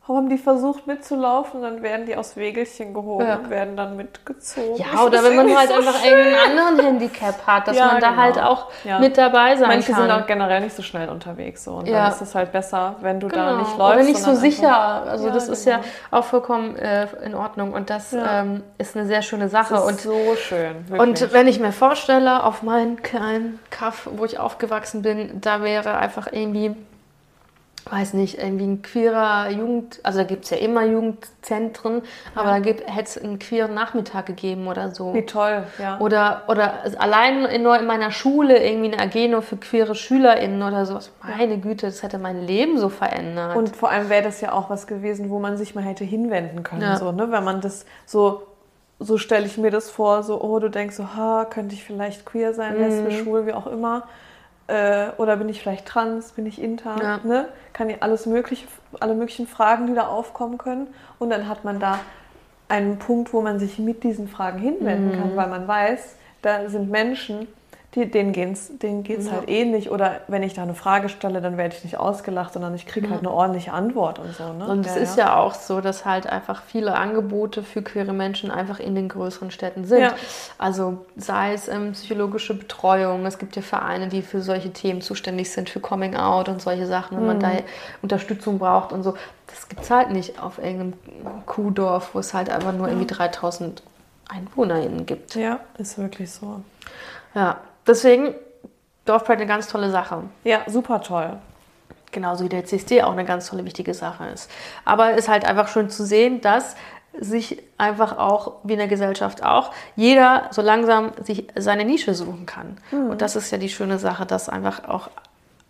haben 0.08 0.28
die 0.28 0.36
versucht 0.36 0.88
mitzulaufen, 0.88 1.62
dann 1.62 1.80
werden 1.80 2.06
die 2.06 2.16
aus 2.16 2.36
Wegelchen 2.36 2.92
gehoben 2.92 3.24
Ja. 3.24 3.36
und 3.36 3.50
werden 3.50 3.76
dann 3.76 3.96
mitgezogen. 3.96 4.74
Ja, 4.76 5.04
oder 5.04 5.22
wenn 5.22 5.36
man 5.36 5.56
halt 5.56 5.68
so 5.68 5.74
einfach 5.76 5.94
schön. 6.02 6.10
irgendeinen 6.18 6.58
anderen 6.58 6.86
Handicap 6.86 7.46
hat, 7.46 7.68
dass 7.68 7.76
Ja, 7.76 7.86
man 7.86 8.00
da 8.00 8.08
genau. 8.10 8.20
halt 8.22 8.38
auch 8.40 8.66
Ja. 8.82 8.98
mit 8.98 9.16
dabei 9.16 9.54
sein 9.54 9.68
Manche 9.68 9.92
kann. 9.92 10.02
sind 10.02 10.10
auch 10.10 10.26
generell 10.26 10.60
nicht 10.60 10.74
so 10.74 10.82
schnell 10.82 11.08
unterwegs 11.08 11.62
so 11.62 11.74
und 11.74 11.88
dann 11.88 12.10
ist 12.10 12.20
es 12.20 12.34
halt 12.34 12.50
besser, 12.50 12.96
wenn 13.00 13.20
du 13.20 13.28
da 13.28 13.50
Genau. 13.50 13.58
nicht 13.60 13.78
läufst. 13.78 13.94
Oder 13.94 14.02
nicht 14.04 14.18
so 14.18 14.34
sicher. 14.34 14.76
Also 14.76 15.30
das 15.30 15.48
ist 15.48 15.64
genau. 15.66 15.76
ja 15.78 15.82
auch 16.18 16.24
vollkommen 16.24 16.74
äh, 16.76 17.06
in 17.24 17.36
Ordnung. 17.36 17.72
Und 17.72 17.88
das 17.88 18.12
ähm, 18.12 18.64
ist 18.78 18.96
eine 18.96 19.06
sehr 19.06 19.22
schöne 19.22 19.48
Sache. 19.48 19.74
Das 19.74 19.84
und 19.84 19.94
ist 19.94 20.02
so 20.02 20.34
schön. 20.36 20.88
Wirklich. 20.88 21.00
Und 21.00 21.32
wenn 21.32 21.46
ich 21.46 21.60
mir 21.60 21.70
vorstelle, 21.72 22.42
auf 22.42 22.64
meinen 22.64 23.02
kleinen 23.02 23.60
Kaff, 23.70 24.08
wo 24.12 24.24
ich 24.24 24.40
aufgewachsen 24.40 25.02
bin, 25.02 25.40
da 25.40 25.62
wäre 25.62 25.96
einfach 25.96 26.26
irgendwie 26.32 26.74
weiß 27.90 28.14
nicht, 28.14 28.38
irgendwie 28.38 28.64
ein 28.64 28.82
queerer 28.82 29.50
Jugend, 29.50 30.00
also 30.02 30.18
da 30.18 30.24
gibt 30.24 30.44
es 30.44 30.50
ja 30.50 30.56
immer 30.58 30.84
Jugendzentren, 30.84 32.02
aber 32.34 32.60
da 32.60 32.64
hätte 32.64 33.02
es 33.02 33.18
einen 33.18 33.38
queeren 33.38 33.74
Nachmittag 33.74 34.26
gegeben 34.26 34.68
oder 34.68 34.90
so. 34.94 35.14
Wie 35.14 35.26
toll, 35.26 35.64
ja. 35.78 35.98
Oder, 35.98 36.42
oder 36.48 36.74
allein 36.98 37.44
in, 37.46 37.62
nur 37.62 37.78
in 37.78 37.86
meiner 37.86 38.10
Schule 38.10 38.62
irgendwie 38.64 38.92
eine 38.92 39.02
AG 39.02 39.28
nur 39.28 39.42
für 39.42 39.56
queere 39.56 39.94
SchülerInnen 39.94 40.62
oder 40.62 40.86
sowas. 40.86 41.10
Meine 41.22 41.58
Güte, 41.58 41.86
das 41.86 42.02
hätte 42.02 42.18
mein 42.18 42.46
Leben 42.46 42.78
so 42.78 42.88
verändert. 42.88 43.56
Und 43.56 43.74
vor 43.76 43.90
allem 43.90 44.08
wäre 44.08 44.22
das 44.22 44.40
ja 44.40 44.52
auch 44.52 44.70
was 44.70 44.86
gewesen, 44.86 45.30
wo 45.30 45.38
man 45.38 45.56
sich 45.56 45.74
mal 45.74 45.84
hätte 45.84 46.04
hinwenden 46.04 46.62
können. 46.62 46.82
Ja. 46.82 46.96
So, 46.96 47.12
ne? 47.12 47.30
Wenn 47.32 47.44
man 47.44 47.60
das 47.60 47.84
so, 48.06 48.42
so 49.00 49.18
stelle 49.18 49.46
ich 49.46 49.58
mir 49.58 49.70
das 49.70 49.90
vor, 49.90 50.22
so, 50.22 50.40
oh, 50.40 50.58
du 50.60 50.68
denkst 50.70 50.94
so, 50.96 51.14
ha, 51.16 51.46
könnte 51.50 51.74
ich 51.74 51.82
vielleicht 51.84 52.24
queer 52.24 52.54
sein, 52.54 52.74
Mhm. 52.74 52.80
lesbisch, 52.80 53.18
schwul, 53.22 53.46
wie 53.46 53.52
auch 53.52 53.66
immer. 53.66 54.04
Äh, 54.68 55.08
oder 55.18 55.36
bin 55.36 55.48
ich 55.48 55.60
vielleicht 55.60 55.86
trans, 55.86 56.32
bin 56.32 56.46
ich 56.46 56.60
inter, 56.62 56.96
Ja. 57.02 57.20
ne? 57.24 57.48
Kann 57.72 57.90
ich 57.90 58.02
alles 58.02 58.26
mögliche, 58.26 58.66
alle 59.00 59.14
möglichen 59.14 59.46
Fragen, 59.46 59.86
die 59.86 59.94
da 59.94 60.06
aufkommen 60.06 60.58
können. 60.58 60.88
Und 61.18 61.30
dann 61.30 61.48
hat 61.48 61.64
man 61.64 61.80
da 61.80 61.98
einen 62.68 62.98
Punkt, 62.98 63.32
wo 63.32 63.42
man 63.42 63.58
sich 63.58 63.78
mit 63.78 64.02
diesen 64.04 64.28
Fragen 64.28 64.58
hinwenden 64.58 65.08
Mhm. 65.08 65.12
kann, 65.16 65.36
weil 65.36 65.48
man 65.48 65.66
weiß, 65.68 66.16
da 66.42 66.68
sind 66.68 66.90
Menschen, 66.90 67.48
die, 67.94 68.10
denen 68.10 68.32
geht's, 68.32 68.70
denen 68.78 69.02
geht's 69.02 69.30
halt 69.30 69.50
ähnlich. 69.50 69.90
Oder 69.90 70.20
wenn 70.26 70.42
ich 70.42 70.54
da 70.54 70.62
eine 70.62 70.74
Frage 70.74 71.10
stelle, 71.10 71.42
dann 71.42 71.58
werde 71.58 71.76
ich 71.76 71.84
nicht 71.84 71.98
ausgelacht, 71.98 72.54
sondern 72.54 72.74
ich 72.74 72.86
kriege 72.86 73.10
halt 73.10 73.20
eine 73.20 73.30
ordentliche 73.30 73.72
Antwort 73.72 74.18
und 74.18 74.34
so. 74.34 74.50
Ne? 74.54 74.66
Und 74.66 74.86
es 74.86 74.96
ist 74.96 75.18
ja 75.18 75.36
auch 75.36 75.52
so, 75.52 75.82
dass 75.82 76.06
halt 76.06 76.26
einfach 76.26 76.62
viele 76.62 76.94
Angebote 76.94 77.62
für 77.62 77.82
queere 77.82 78.14
Menschen 78.14 78.50
einfach 78.50 78.80
in 78.80 78.94
den 78.94 79.10
größeren 79.10 79.50
Städten 79.50 79.84
sind. 79.84 80.00
Ja. 80.00 80.14
Also 80.56 81.04
sei 81.16 81.52
es 81.52 81.68
ähm, 81.68 81.92
psychologische 81.92 82.54
Betreuung, 82.54 83.26
es 83.26 83.38
gibt 83.38 83.56
ja 83.56 83.62
Vereine, 83.62 84.08
die 84.08 84.22
für 84.22 84.40
solche 84.40 84.72
Themen 84.72 85.02
zuständig 85.02 85.50
sind, 85.50 85.68
für 85.68 85.80
Coming 85.80 86.16
Out 86.16 86.48
und 86.48 86.62
solche 86.62 86.86
Sachen, 86.86 87.18
wenn 87.18 87.26
man 87.26 87.40
da 87.40 87.50
Unterstützung 88.00 88.58
braucht 88.58 88.92
und 88.92 89.02
so. 89.02 89.14
Das 89.48 89.68
gibt 89.68 89.82
es 89.82 89.90
halt 89.90 90.10
nicht 90.10 90.42
auf 90.42 90.56
irgendeinem 90.56 90.94
Kuhdorf, 91.44 92.14
wo 92.14 92.20
es 92.20 92.32
halt 92.32 92.48
einfach 92.48 92.72
nur 92.72 92.88
irgendwie 92.88 93.06
3000 93.06 93.82
EinwohnerInnen 94.30 95.04
gibt. 95.04 95.34
Ja, 95.34 95.60
ist 95.76 95.98
wirklich 95.98 96.30
so. 96.30 96.62
Ja, 97.34 97.58
deswegen 97.86 98.34
Dorfpride 99.04 99.38
eine 99.38 99.46
ganz 99.46 99.68
tolle 99.68 99.90
Sache. 99.90 100.22
Ja, 100.44 100.60
super 100.68 101.00
toll. 101.00 101.38
Genauso 102.12 102.44
wie 102.44 102.48
der 102.48 102.64
CSD 102.64 103.02
auch 103.02 103.12
eine 103.12 103.24
ganz 103.24 103.48
tolle, 103.48 103.64
wichtige 103.64 103.94
Sache 103.94 104.26
ist. 104.26 104.50
Aber 104.84 105.12
es 105.12 105.20
ist 105.20 105.28
halt 105.28 105.44
einfach 105.46 105.68
schön 105.68 105.88
zu 105.90 106.04
sehen, 106.04 106.40
dass 106.40 106.76
sich 107.18 107.62
einfach 107.78 108.16
auch, 108.18 108.52
wie 108.64 108.72
in 108.74 108.78
der 108.78 108.88
Gesellschaft 108.88 109.42
auch, 109.42 109.72
jeder 109.96 110.48
so 110.50 110.62
langsam 110.62 111.12
sich 111.22 111.46
seine 111.56 111.84
Nische 111.84 112.14
suchen 112.14 112.46
kann. 112.46 112.78
Und 112.90 113.20
das 113.20 113.36
ist 113.36 113.50
ja 113.50 113.58
die 113.58 113.68
schöne 113.68 113.98
Sache, 113.98 114.24
dass 114.24 114.48
einfach 114.48 114.88
auch 114.88 115.10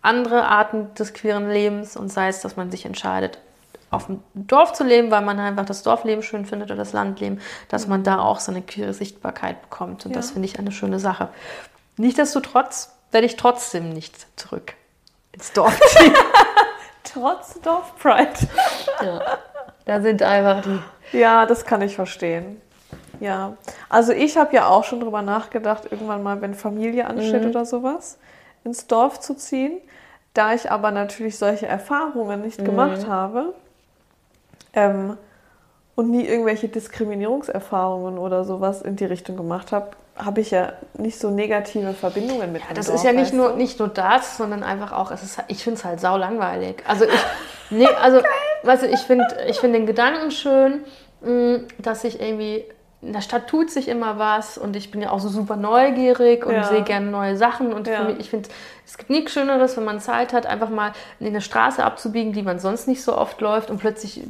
andere 0.01 0.45
Arten 0.45 0.93
des 0.95 1.13
queeren 1.13 1.49
Lebens 1.49 1.95
und 1.97 2.09
sei 2.09 2.27
es, 2.27 2.41
dass 2.41 2.55
man 2.55 2.71
sich 2.71 2.85
entscheidet, 2.85 3.39
auf 3.89 4.07
dem 4.07 4.21
Dorf 4.33 4.73
zu 4.73 4.83
leben, 4.83 5.11
weil 5.11 5.21
man 5.21 5.39
einfach 5.39 5.65
das 5.65 5.83
Dorfleben 5.83 6.23
schön 6.23 6.45
findet 6.45 6.69
oder 6.71 6.77
das 6.77 6.93
Landleben, 6.93 7.39
dass 7.69 7.87
man 7.87 8.03
da 8.03 8.19
auch 8.19 8.39
so 8.39 8.51
eine 8.51 8.61
queere 8.61 8.93
Sichtbarkeit 8.93 9.61
bekommt. 9.61 10.05
Und 10.05 10.15
das 10.15 10.29
Ja. 10.29 10.33
finde 10.33 10.47
ich 10.47 10.59
eine 10.59 10.71
schöne 10.71 10.99
Sache. 10.99 11.29
Nichtsdestotrotz 11.97 12.91
werde 13.11 13.27
ich 13.27 13.35
trotzdem 13.35 13.89
nicht 13.89 14.27
zurück 14.39 14.73
ins 15.31 15.51
Dorf 15.51 15.79
ziehen. 15.87 16.13
Trotz 17.03 17.59
Dorfpride. 17.61 18.29
Ja. 19.03 19.21
Da 19.85 20.01
sind 20.01 20.23
einfach 20.23 20.63
die. 20.63 21.17
Ja, 21.17 21.45
das 21.45 21.65
kann 21.65 21.81
ich 21.81 21.95
verstehen. 21.95 22.61
Ja, 23.19 23.55
also 23.89 24.11
ich 24.11 24.37
habe 24.37 24.55
ja 24.55 24.67
auch 24.67 24.83
schon 24.83 24.99
drüber 24.99 25.21
nachgedacht, 25.21 25.91
irgendwann 25.91 26.23
mal, 26.23 26.41
wenn 26.41 26.55
Familie 26.55 27.05
ansteht 27.07 27.45
oder 27.45 27.65
sowas, 27.65 28.17
ins 28.63 28.87
Dorf 28.87 29.19
zu 29.19 29.35
ziehen. 29.35 29.79
Da 30.33 30.53
ich 30.53 30.71
aber 30.71 30.91
natürlich 30.91 31.37
solche 31.37 31.67
Erfahrungen 31.67 32.41
nicht 32.41 32.65
gemacht 32.65 33.07
habe 33.07 33.53
ähm, 34.73 35.15
und 35.95 36.09
nie 36.09 36.25
irgendwelche 36.25 36.67
Diskriminierungserfahrungen 36.67 38.17
oder 38.17 38.43
sowas 38.43 38.81
in 38.81 38.95
die 38.95 39.05
Richtung 39.05 39.37
gemacht 39.37 39.71
habe, 39.71 39.91
habe 40.15 40.41
ich 40.41 40.51
ja 40.51 40.73
nicht 40.97 41.19
so 41.19 41.29
negative 41.29 41.93
Verbindungen 41.93 42.51
mit 42.51 42.61
dem 42.69 42.75
Das 42.75 42.87
Dorf, 42.87 42.97
ist 42.97 43.03
ja 43.03 43.13
nicht 43.13 43.33
nur, 43.33 43.49
du? 43.49 43.57
nicht 43.57 43.79
nur 43.79 43.87
das, 43.87 44.37
sondern 44.37 44.63
einfach 44.63 44.91
auch, 44.91 45.11
es 45.11 45.23
ist, 45.23 45.39
ich 45.47 45.63
finde 45.63 45.79
es 45.79 45.85
halt 45.85 45.99
sau 45.99 46.17
langweilig. 46.17 46.83
Also 46.87 47.05
ich, 47.05 47.25
nee, 47.71 47.87
also, 47.87 48.21
weißt 48.63 48.83
du, 48.83 48.87
ich 48.87 48.99
finde 48.99 49.25
ich 49.47 49.59
find 49.59 49.73
den 49.73 49.85
Gedanken 49.85 50.31
schön, 50.31 50.83
mh, 51.21 51.61
dass 51.79 52.03
ich 52.03 52.21
irgendwie, 52.21 52.65
in 53.05 53.13
der 53.13 53.21
Stadt 53.21 53.47
tut 53.47 53.69
sich 53.69 53.87
immer 53.89 54.17
was 54.17 54.57
und 54.57 54.75
ich 54.75 54.89
bin 54.91 55.01
ja 55.01 55.11
auch 55.11 55.19
so 55.19 55.27
super 55.29 55.55
neugierig 55.57 56.45
und 56.45 56.53
Ja. 56.55 56.63
sehe 56.63 56.83
gerne 56.83 57.07
neue 57.07 57.35
Sachen 57.37 57.73
und 57.73 57.87
Ja. 57.87 57.97
für 57.97 58.03
mich, 58.05 58.19
ich 58.19 58.29
finde, 58.29 58.49
es 58.85 58.97
gibt 58.97 59.09
nichts 59.09 59.33
Schöneres, 59.33 59.75
wenn 59.77 59.83
man 59.83 59.99
Zeit 59.99 60.31
hat, 60.33 60.45
einfach 60.45 60.69
mal 60.69 60.93
in 61.19 61.27
eine 61.27 61.41
Straße 61.41 61.83
abzubiegen, 61.83 62.31
die 62.33 62.41
man 62.43 62.59
sonst 62.59 62.87
nicht 62.87 63.03
so 63.03 63.17
oft 63.17 63.41
läuft 63.41 63.69
und 63.69 63.79
plötzlich, 63.79 64.21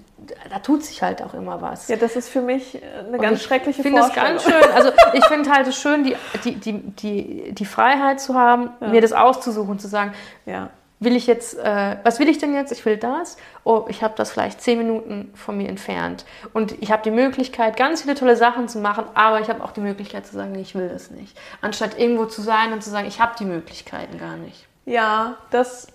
da 0.50 0.60
tut 0.60 0.84
sich 0.84 1.04
halt 1.04 1.22
auch 1.22 1.34
immer 1.34 1.62
was. 1.62 1.88
Ja, 1.88 1.98
das 1.98 2.16
ist 2.16 2.30
für 2.30 2.42
mich 2.42 2.80
eine 3.00 3.18
Und 3.18 3.22
ganz 3.22 3.40
ich 3.40 3.44
schreckliche 3.46 3.84
finde 3.84 4.00
es 4.00 4.06
Vorstellung. 4.08 4.30
ganz 4.32 4.44
schön. 4.44 4.72
Also 4.74 4.90
ich 5.14 5.26
finde 5.26 5.52
halt 5.52 5.68
es 5.68 5.76
schön, 5.76 6.04
die, 6.04 6.16
die, 6.44 6.56
die, 6.56 6.74
die, 6.82 7.52
die 7.54 7.66
Freiheit 7.66 8.20
zu 8.20 8.34
haben, 8.36 8.72
mir 8.80 9.02
das 9.02 9.14
auszusuchen 9.14 9.70
und 9.72 9.80
zu 9.82 9.88
sagen, 9.88 10.14
Ja. 10.46 10.70
Will 11.04 11.16
ich 11.16 11.28
jetzt, 11.28 11.58
äh, 11.58 11.98
was 12.04 12.20
will 12.20 12.30
ich 12.30 12.38
denn 12.38 12.54
jetzt? 12.54 12.72
Ich 12.72 12.86
will 12.86 12.98
das. 12.98 13.38
Oh, 13.64 13.86
ich 13.88 14.04
habe 14.04 14.14
das 14.16 14.32
vielleicht 14.32 14.62
zehn 14.62 14.78
Minuten 14.78 15.32
von 15.36 15.58
mir 15.58 15.70
entfernt. 15.70 16.26
Und 16.54 16.82
ich 16.82 16.92
habe 16.92 17.04
die 17.04 17.12
Möglichkeit, 17.12 17.78
ganz 17.78 18.02
viele 18.02 18.16
tolle 18.16 18.36
Sachen 18.36 18.68
zu 18.68 18.80
machen, 18.80 19.06
aber 19.14 19.40
ich 19.40 19.50
habe 19.50 19.64
auch 19.64 19.72
die 19.72 19.82
Möglichkeit 19.82 20.26
zu 20.26 20.34
sagen, 20.34 20.52
nee, 20.52 20.62
ich 20.62 20.76
will 20.76 20.90
das 20.90 21.12
nicht. 21.12 21.38
Anstatt 21.62 22.00
irgendwo 22.00 22.26
zu 22.26 22.42
sein 22.42 22.74
und 22.74 22.84
zu 22.84 22.90
sagen, 22.90 23.08
ich 23.08 23.20
habe 23.20 23.34
die 23.38 23.46
Möglichkeiten 23.46 24.18
gar 24.18 24.38
nicht. 24.38 24.68
Ja, 24.86 25.38
das, 25.50 25.88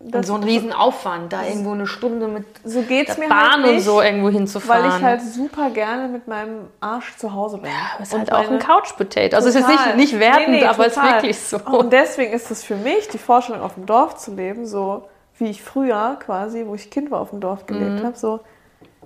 Und 0.00 0.26
so 0.26 0.34
ein 0.34 0.42
Riesenaufwand, 0.42 1.32
da 1.32 1.44
irgendwo 1.46 1.72
eine 1.72 1.86
Stunde 1.86 2.28
mit 2.28 2.44
so 2.62 2.82
geht's 2.82 3.14
der 3.16 3.24
mir 3.24 3.28
Bahn 3.30 3.52
halt 3.52 3.62
nicht, 3.62 3.74
und 3.76 3.80
so 3.80 4.02
irgendwo 4.02 4.28
hinzufahren. 4.28 4.82
weil 4.84 4.90
ich 4.98 5.02
halt 5.02 5.22
super 5.22 5.70
gerne 5.70 6.08
mit 6.08 6.28
meinem 6.28 6.68
Arsch 6.80 7.16
zu 7.16 7.32
Hause 7.32 7.58
bin. 7.58 7.70
ist 8.02 8.12
Und 8.12 8.20
halt 8.20 8.32
auch 8.32 8.50
ein 8.50 8.58
Couch-Potato. 8.58 9.34
Also 9.36 9.48
es 9.48 9.54
ist 9.54 9.66
nicht, 9.66 9.96
nicht 9.96 10.18
wertend, 10.20 10.48
Nee, 10.50 10.60
nee, 10.60 10.66
aber 10.66 10.86
es 10.88 10.96
ist 10.96 11.02
wirklich 11.02 11.38
so. 11.40 11.56
Und 11.58 11.92
deswegen 11.92 12.32
ist 12.34 12.50
es 12.50 12.62
für 12.64 12.76
mich 12.76 13.08
die 13.08 13.18
Vorstellung, 13.18 13.62
auf 13.62 13.74
dem 13.74 13.86
Dorf 13.86 14.16
zu 14.16 14.34
leben, 14.34 14.66
so 14.66 15.04
wie 15.38 15.46
ich 15.46 15.62
früher 15.62 16.18
quasi, 16.20 16.64
wo 16.66 16.74
ich 16.74 16.90
Kind 16.90 17.10
war, 17.10 17.20
auf 17.20 17.30
dem 17.30 17.40
Dorf 17.40 17.64
gelebt 17.66 18.00
Mhm. 18.02 18.06
habe, 18.06 18.16
so 18.18 18.40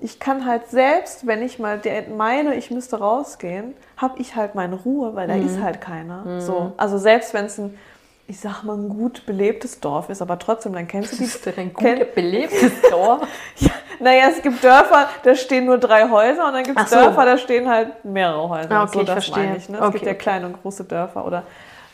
ich 0.01 0.21
kann 0.21 0.47
halt 0.47 0.69
selbst, 0.69 1.27
wenn 1.27 1.43
ich 1.43 1.59
mal 1.59 1.79
der- 1.79 2.09
meine, 2.09 2.55
ich 2.55 2.71
müsste 2.71 2.99
rausgehen, 3.01 3.75
habe 3.97 4.19
ich 4.21 4.37
halt 4.37 4.55
meine 4.55 4.77
Ruhe, 4.77 5.15
weil 5.17 5.27
da 5.29 5.35
Mhm. 5.35 5.47
ist 5.47 5.61
halt 5.61 5.81
keiner. 5.81 6.41
So, 6.41 6.73
also 6.77 6.99
selbst 6.99 7.35
wenn 7.35 7.47
es 7.47 7.59
ein, 7.59 7.77
ich 8.29 8.39
sag 8.41 8.63
mal, 8.63 8.77
ein 8.77 8.89
gut 8.91 9.25
belebtes 9.27 9.81
Dorf 9.81 10.11
ist, 10.11 10.23
aber 10.23 10.39
trotzdem, 10.39 10.75
dann 10.75 10.87
kennst 10.87 11.13
du 11.13 11.17
die. 11.17 11.25
Ist 11.25 11.45
denn 11.47 11.55
ein 11.57 11.75
kenn- 11.75 11.99
gut 11.99 12.15
belebtes 12.15 12.73
Dorf. 12.91 13.27
Ja, 13.57 13.71
naja, 14.01 14.25
es 14.31 14.41
gibt 14.43 14.63
Dörfer, 14.63 15.09
da 15.25 15.35
stehen 15.35 15.65
nur 15.65 15.79
drei 15.79 16.09
Häuser 16.09 16.47
und 16.47 16.53
dann 16.53 16.63
gibt 16.63 16.79
es 16.79 16.91
so. 16.91 16.97
Dörfer, 16.97 17.25
da 17.25 17.39
stehen 17.39 17.69
halt 17.69 18.05
mehrere 18.05 18.49
Häuser. 18.49 18.71
Ah, 18.71 18.85
okay, 18.85 19.01
ich 19.01 19.07
das 19.07 19.13
verstehe. 19.25 19.45
meine 19.47 19.57
Ich, 19.57 19.69
ne? 19.69 19.79
Es 19.79 19.83
Okay, 19.83 19.93
gibt 19.93 20.05
ja 20.07 20.13
okay. 20.13 20.19
kleine 20.21 20.47
und 20.47 20.63
große 20.63 20.85
Dörfer 20.85 21.25
oder 21.27 21.43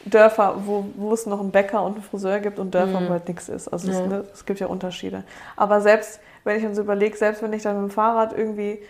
Dörfer, 0.06 0.56
wo, 0.66 0.84
wo 0.96 1.14
es 1.14 1.24
noch 1.24 1.40
einen 1.40 1.50
Bäcker 1.50 1.82
und 1.82 1.94
einen 1.94 2.02
Friseur 2.02 2.38
gibt 2.40 2.58
und 2.58 2.74
Dörfer, 2.74 3.00
wo 3.06 3.10
halt 3.10 3.26
nichts 3.26 3.48
ist. 3.48 3.68
Also 3.68 3.90
es, 3.90 3.96
Mhm. 3.96 4.10
Ja. 4.10 4.16
ne, 4.18 4.24
es 4.34 4.44
gibt 4.44 4.60
ja 4.60 4.66
Unterschiede. 4.66 5.22
Aber 5.56 5.80
selbst, 5.80 6.20
wenn 6.44 6.56
ich 6.58 6.62
dann 6.62 6.74
so 6.74 6.82
überlege, 6.82 7.16
selbst 7.16 7.42
wenn 7.42 7.52
ich 7.54 7.62
dann 7.62 7.80
mit 7.80 7.90
dem 7.90 7.94
Fahrrad 7.94 8.36
irgendwie 8.36 8.82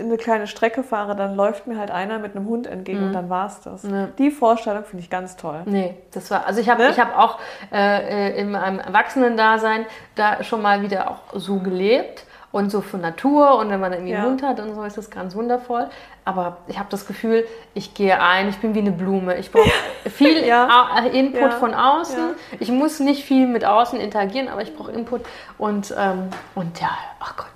eine 0.00 0.16
kleine 0.16 0.46
Strecke 0.46 0.82
fahre, 0.82 1.14
dann 1.16 1.34
läuft 1.36 1.66
mir 1.66 1.78
halt 1.78 1.90
einer 1.90 2.18
mit 2.18 2.34
einem 2.34 2.46
Hund 2.48 2.66
entgegen 2.66 3.04
und 3.04 3.12
dann 3.12 3.28
war's 3.30 3.60
das. 3.60 3.82
Mhm. 3.84 3.94
Ja. 3.94 4.08
Die 4.18 4.30
Vorstellung 4.30 4.84
finde 4.84 5.02
ich 5.04 5.10
ganz 5.10 5.36
toll. 5.36 5.62
Nee, 5.66 5.96
das 6.12 6.30
war, 6.30 6.46
also 6.46 6.60
ich 6.60 6.68
habe 6.68 6.82
Ne? 6.82 6.90
ich 6.90 6.98
hab 6.98 7.16
auch 7.16 7.38
äh, 7.72 8.30
äh, 8.30 8.40
in 8.40 8.50
meinem 8.50 8.78
Erwachsenendasein 8.80 9.86
da 10.14 10.42
schon 10.42 10.62
mal 10.62 10.82
wieder 10.82 11.10
auch 11.10 11.18
so 11.38 11.58
gelebt 11.58 12.24
und 12.52 12.70
so 12.70 12.80
für 12.80 12.98
Natur 12.98 13.58
und 13.58 13.70
wenn 13.70 13.78
man 13.78 13.92
irgendwie 13.92 14.14
einen 14.14 14.24
Ja. 14.24 14.28
Hund 14.30 14.42
hat 14.42 14.58
und 14.60 14.74
so 14.74 14.82
ist 14.82 14.96
das 14.98 15.10
ganz 15.10 15.34
wundervoll. 15.36 15.86
Aber 16.24 16.58
ich 16.66 16.78
habe 16.78 16.88
das 16.90 17.06
Gefühl, 17.06 17.44
ich 17.74 17.94
gehe 17.94 18.20
ein, 18.20 18.48
ich 18.48 18.58
bin 18.58 18.74
wie 18.74 18.80
eine 18.80 18.90
Blume. 18.92 19.36
Ich 19.38 19.50
brauche 19.52 19.70
viel 20.10 20.44
Ja. 20.44 20.98
Input 21.12 21.40
Ja. 21.40 21.50
von 21.50 21.74
außen. 21.74 22.30
Ich 22.58 22.70
muss 22.70 22.98
nicht 23.00 23.24
viel 23.24 23.46
mit 23.46 23.64
außen 23.64 24.00
interagieren, 24.00 24.48
aber 24.48 24.62
ich 24.62 24.74
brauche 24.76 24.90
Input 24.92 25.22
und, 25.58 25.94
ähm, 25.96 26.28
und 26.54 26.80
ja, 26.80 26.90
ach 27.20 27.36
Gott. 27.36 27.46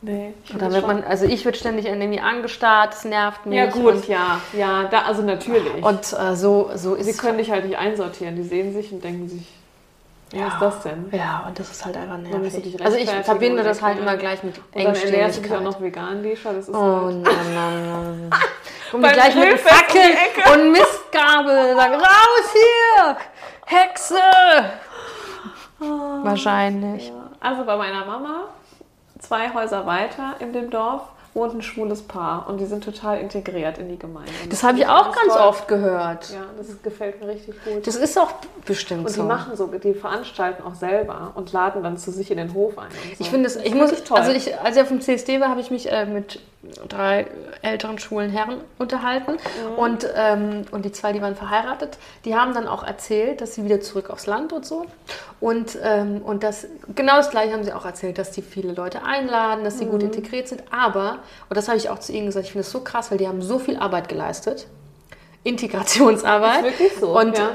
Nee, 0.00 0.32
ich 0.44 0.54
Oder 0.54 0.72
wird 0.72 0.86
man, 0.86 1.02
also 1.02 1.24
ich 1.24 1.44
werde 1.44 1.58
ständig 1.58 1.86
irgendwie 1.86 2.20
angestarrt, 2.20 2.94
es 2.94 3.04
nervt 3.04 3.46
mich. 3.46 3.58
ja 3.58 3.66
gut, 3.66 3.94
Und, 3.94 4.08
ja, 4.08 4.40
ja, 4.52 4.84
da, 4.84 5.02
also 5.02 5.22
natürlich. 5.22 5.82
und 5.82 6.12
äh, 6.12 6.36
so, 6.36 6.70
so 6.76 6.94
ist 6.94 7.06
Sie 7.06 7.16
können 7.16 7.38
dich 7.38 7.50
halt 7.50 7.64
nicht 7.64 7.76
einsortieren. 7.78 8.36
Die 8.36 8.44
sehen 8.44 8.72
sich 8.72 8.92
und 8.92 9.02
denken 9.02 9.28
sich, 9.28 9.42
was 10.30 10.52
ist 10.52 10.60
das 10.60 10.82
denn? 10.82 11.08
Ja, 11.10 11.44
und 11.48 11.58
das 11.58 11.70
ist 11.70 11.84
halt 11.84 11.96
einfach 11.96 12.18
nervig. 12.18 12.76
Also 12.84 12.96
ich 12.96 13.10
verbinde 13.10 13.64
das 13.64 13.82
halt 13.82 13.98
immer 13.98 14.16
gleich 14.16 14.42
mit 14.44 14.58
Und 14.58 14.64
dann 14.74 14.82
ernährst 14.94 15.04
du 15.04 15.08
dich 15.10 15.20
Engstimmigkeit. 15.20 15.58
auch 15.58 15.62
noch 15.64 15.80
vegan, 15.80 16.22
Lisha. 16.22 16.52
Das 16.52 16.68
ist 16.68 16.74
Oh 16.74 17.06
halt 17.06 17.16
nein, 17.22 17.54
nein, 17.54 18.28
nein. 18.30 18.30
Beim 18.92 19.12
gleich 19.12 19.34
mit 19.34 19.58
Fackeln 19.58 20.12
Ecke. 20.12 20.52
und 20.52 20.72
Mistgabel. 20.72 21.74
Sagen, 21.74 21.94
raus 21.94 22.52
hier! 22.52 23.16
Hexe! 23.66 24.20
Wahrscheinlich. 26.22 27.12
Also 27.40 27.64
bei 27.64 27.76
meiner 27.76 28.04
Mama, 28.04 28.44
zwei 29.18 29.52
Häuser 29.54 29.86
weiter 29.86 30.34
in 30.40 30.52
dem 30.52 30.70
Dorf, 30.70 31.02
wohnt 31.34 31.54
ein 31.54 31.62
schwules 31.62 32.02
Paar 32.02 32.48
und 32.48 32.58
die 32.58 32.64
sind 32.66 32.82
total 32.82 33.18
integriert 33.20 33.78
in 33.78 33.88
die 33.88 33.98
Gemeinde. 33.98 34.30
Und 34.42 34.52
Das 34.52 34.62
habe 34.64 34.78
ich 34.78 34.86
auch 34.86 35.14
ganz 35.14 35.34
toll. 35.34 35.42
oft 35.42 35.68
gehört. 35.68 36.30
Ja, 36.30 36.40
das 36.56 36.82
gefällt 36.82 37.20
mir 37.20 37.28
richtig 37.28 37.54
gut. 37.64 37.86
Das 37.86 37.94
ist 37.96 38.18
auch 38.18 38.32
bestimmt 38.64 39.00
und 39.02 39.08
die 39.10 39.12
so. 39.20 39.22
machen 39.24 39.54
so, 39.54 39.66
die 39.66 39.94
veranstalten 39.94 40.62
auch 40.64 40.74
selber 40.74 41.32
und 41.34 41.52
laden 41.52 41.82
dann 41.82 41.96
zu 41.96 42.10
sich 42.10 42.30
in 42.30 42.38
den 42.38 42.54
Hof 42.54 42.78
ein. 42.78 42.88
So. 42.90 42.96
Ich 43.22 43.30
finde 43.30 43.46
es, 43.46 43.54
Das 43.54 43.62
ich 43.62 43.68
ist 43.72 43.76
muss, 43.76 43.90
wirklich 43.90 44.08
toll. 44.08 44.18
also 44.18 44.32
ich, 44.32 44.58
als 44.58 44.76
ich 44.76 44.82
auf 44.82 44.88
dem 44.88 45.00
CSD 45.00 45.38
war, 45.40 45.48
habe 45.50 45.60
ich 45.60 45.70
mich 45.70 45.92
äh, 45.92 46.06
mit 46.06 46.40
drei 46.88 47.26
älteren 47.62 47.98
schwulen 48.00 48.30
Herren 48.30 48.56
unterhalten 48.78 49.32
Mhm. 49.32 49.78
und, 49.78 50.08
ähm, 50.16 50.62
und 50.72 50.84
die 50.84 50.90
zwei, 50.92 51.12
die 51.12 51.22
waren 51.22 51.36
verheiratet, 51.36 51.98
die 52.24 52.34
haben 52.34 52.52
dann 52.52 52.66
auch 52.66 52.82
erzählt, 52.82 53.40
dass 53.40 53.54
sie 53.54 53.64
wieder 53.64 53.80
zurück 53.80 54.10
aufs 54.10 54.26
Land 54.26 54.52
und 54.52 54.66
so 54.66 54.84
und, 55.40 55.78
ähm, 55.82 56.20
und 56.24 56.42
das, 56.42 56.66
genau 56.96 57.16
das 57.16 57.30
gleiche 57.30 57.52
haben 57.52 57.62
sie 57.62 57.72
auch 57.72 57.84
erzählt, 57.86 58.18
dass 58.18 58.32
die 58.32 58.42
viele 58.42 58.72
Leute 58.72 59.04
einladen, 59.04 59.62
dass 59.62 59.78
sie 59.78 59.86
gut 59.86 60.00
Mhm. 60.02 60.08
integriert 60.08 60.48
sind, 60.48 60.62
aber, 60.72 61.20
und 61.48 61.56
das 61.56 61.68
habe 61.68 61.78
ich 61.78 61.90
auch 61.90 62.00
zu 62.00 62.12
ihnen 62.12 62.26
gesagt, 62.26 62.46
ich 62.46 62.52
finde 62.52 62.66
es 62.66 62.72
so 62.72 62.80
krass, 62.80 63.10
weil 63.12 63.18
die 63.18 63.28
haben 63.28 63.40
so 63.40 63.58
viel 63.60 63.76
Arbeit 63.76 64.08
geleistet, 64.08 64.66
Integrationsarbeit 65.44 66.64
ist 66.66 66.78
wirklich 66.78 66.92
so. 66.98 67.18
und 67.18 67.38
ja. 67.38 67.50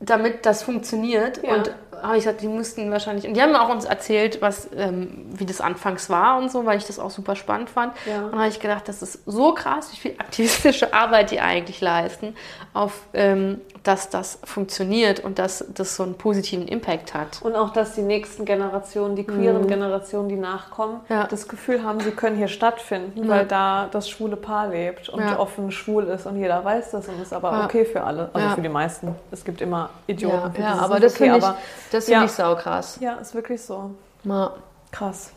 damit 0.00 0.46
das 0.46 0.62
funktioniert. 0.62 1.42
Ja. 1.44 1.54
Und 1.54 1.70
habe 2.02 2.16
ich 2.16 2.24
gesagt, 2.24 2.42
die 2.42 2.48
mussten 2.48 2.90
wahrscheinlich. 2.90 3.26
Und 3.26 3.34
die 3.34 3.42
haben 3.42 3.54
auch 3.54 3.68
uns 3.68 3.84
erzählt, 3.84 4.40
was, 4.40 4.68
ähm, 4.76 5.26
wie 5.32 5.46
das 5.46 5.60
anfangs 5.60 6.10
war 6.10 6.38
und 6.38 6.50
so, 6.50 6.66
weil 6.66 6.78
ich 6.78 6.84
das 6.84 6.98
auch 6.98 7.10
super 7.10 7.36
spannend 7.36 7.70
fand. 7.70 7.94
Ja. 8.06 8.26
Und 8.26 8.38
habe 8.38 8.48
ich 8.48 8.60
gedacht, 8.60 8.88
das 8.88 9.02
ist 9.02 9.20
so 9.26 9.54
krass, 9.54 9.92
wie 9.92 9.96
viel 9.96 10.14
aktivistische 10.18 10.92
Arbeit 10.94 11.30
die 11.30 11.40
eigentlich 11.40 11.80
leisten, 11.80 12.34
auf, 12.72 13.02
ähm, 13.12 13.60
dass 13.82 14.10
das 14.10 14.38
funktioniert 14.44 15.20
und 15.20 15.38
dass 15.38 15.64
das 15.72 15.96
so 15.96 16.02
einen 16.02 16.14
positiven 16.14 16.68
Impact 16.68 17.14
hat. 17.14 17.40
Und 17.40 17.56
auch, 17.56 17.70
dass 17.70 17.94
die 17.94 18.02
nächsten 18.02 18.44
Generationen, 18.44 19.16
die 19.16 19.24
queeren 19.24 19.66
Generationen, 19.68 20.28
die 20.28 20.36
nachkommen, 20.36 20.96
Mhm. 21.08 21.14
Ja. 21.16 21.26
das 21.26 21.48
Gefühl 21.48 21.82
haben, 21.82 21.98
sie 22.00 22.10
können 22.10 22.36
hier 22.36 22.48
stattfinden, 22.48 23.26
weil 23.28 23.46
da 23.46 23.88
das 23.90 24.08
schwule 24.10 24.36
Paar 24.36 24.68
lebt 24.68 25.08
und 25.08 25.20
Ja. 25.20 25.38
offen 25.38 25.70
schwul 25.72 26.04
ist 26.04 26.26
und 26.26 26.36
jeder 26.36 26.62
weiß 26.62 26.90
das 26.90 27.08
und 27.08 27.20
ist 27.22 27.32
aber 27.32 27.52
Ja. 27.52 27.64
okay 27.64 27.86
für 27.86 28.02
alle. 28.04 28.28
Also 28.34 28.48
Ja. 28.48 28.54
für 28.54 28.60
die 28.60 28.68
meisten. 28.68 29.14
Es 29.30 29.44
gibt 29.44 29.62
immer 29.62 29.88
Idioten. 30.06 30.60
Ja, 30.60 30.68
ja 30.68 30.74
die 30.74 30.80
aber 30.80 31.00
das 31.00 31.14
okay, 31.14 31.24
finde 31.24 31.38
ich, 31.38 31.44
aber 31.44 31.56
das 31.90 32.04
finde 32.04 32.20
Ja. 32.20 32.24
ich 32.26 32.32
saukrass. 32.32 32.98
ja, 33.00 33.14
ist 33.14 33.34
wirklich 33.34 33.62
so. 33.62 33.92
Ja. 34.24 34.52
Krass. 34.92 35.32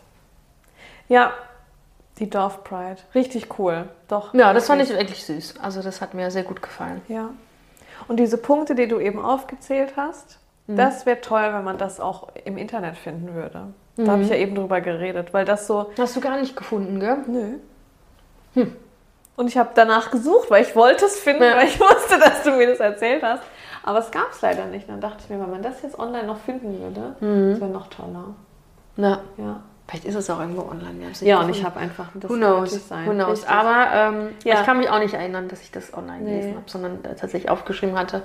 Ja, 1.08 1.32
die 2.20 2.30
Dorf 2.30 2.64
Pride. 2.64 2.98
Richtig 3.16 3.58
cool. 3.58 3.86
Doch. 4.10 4.34
ja, 4.34 4.52
das 4.54 4.68
fand 4.68 4.82
ich 4.82 4.90
wirklich 4.90 5.24
süß. 5.26 5.56
Also 5.62 5.82
das 5.82 6.02
hat 6.02 6.14
mir 6.14 6.30
sehr 6.30 6.44
gut 6.44 6.62
gefallen. 6.62 7.02
Ja. 7.08 7.30
Und 8.08 8.18
diese 8.18 8.38
Punkte, 8.38 8.76
die 8.76 8.88
du 8.88 9.00
eben 9.00 9.24
aufgezählt 9.24 9.94
hast, 9.98 10.40
Mhm. 10.68 10.78
das 10.78 11.06
wäre 11.06 11.20
toll, 11.22 11.44
wenn 11.54 11.64
man 11.64 11.78
das 11.78 12.00
auch 12.00 12.30
im 12.46 12.58
Internet 12.58 12.98
finden 12.98 13.34
würde. 13.34 13.74
Da 13.98 14.12
habe 14.14 14.22
ich 14.22 14.28
Mhm. 14.30 14.34
ja 14.34 14.40
eben 14.40 14.56
drüber 14.56 14.80
geredet, 14.82 15.34
weil 15.34 15.46
das 15.46 15.68
so. 15.68 15.92
Hast 16.00 16.16
du 16.16 16.22
gar 16.22 16.38
nicht 16.40 16.56
gefunden, 16.56 17.00
gell? 17.00 17.18
Nö. 17.28 18.66
Und 19.36 19.48
ich 19.48 19.58
habe 19.58 19.70
danach 19.74 20.12
gesucht, 20.12 20.50
weil 20.52 20.62
ich 20.64 20.76
wollte 20.76 21.06
es 21.06 21.20
finden, 21.20 21.44
Ja. 21.44 21.58
weil 21.58 21.68
ich 21.68 21.80
wusste, 21.80 22.20
dass 22.20 22.44
du 22.44 22.52
mir 22.52 22.68
das 22.68 22.80
erzählt 22.80 23.24
hast. 23.24 23.44
Aber 23.84 24.00
es 24.00 24.12
gab 24.12 24.32
es 24.32 24.42
leider 24.42 24.66
nicht. 24.66 24.88
Dann 24.88 25.02
dachte 25.02 25.18
ich 25.24 25.30
mir, 25.30 25.40
wenn 25.42 25.50
man 25.50 25.62
das 25.64 25.82
jetzt 25.82 25.98
online 26.00 26.26
noch 26.28 26.38
finden 26.38 26.80
würde, 26.80 27.16
Mhm. 27.20 27.52
das 27.52 27.60
wäre 27.62 27.72
noch 27.72 27.88
toller. 27.88 28.36
Ja. 28.96 29.20
Ja. 29.38 29.64
Vielleicht 29.94 30.06
ist 30.08 30.16
es 30.16 30.28
auch 30.32 30.40
irgendwo 30.40 30.64
online. 30.64 30.96
Ja, 31.22 31.36
und 31.38 31.42
gefunden. 31.46 31.50
ich 31.52 31.64
habe 31.64 31.80
einfach 31.80 32.08
das 32.16 32.28
Who 32.32 32.34
knows? 32.34 32.88
sein. 32.90 33.06
Who 33.06 33.12
knows? 33.12 33.46
Aber 33.46 33.94
ähm, 33.94 34.30
Ja. 34.44 34.56
ich 34.60 34.66
kann 34.66 34.80
mich 34.80 34.90
auch 34.90 34.98
nicht 34.98 35.14
erinnern, 35.14 35.48
dass 35.50 35.62
ich 35.62 35.70
das 35.70 35.94
online 35.94 36.22
Nee. 36.24 36.30
gelesen 36.32 36.56
habe, 36.56 36.64
sondern 36.66 36.94
äh, 37.06 37.10
tatsächlich 37.10 37.52
aufgeschrieben 37.52 37.96
hatte 37.96 38.24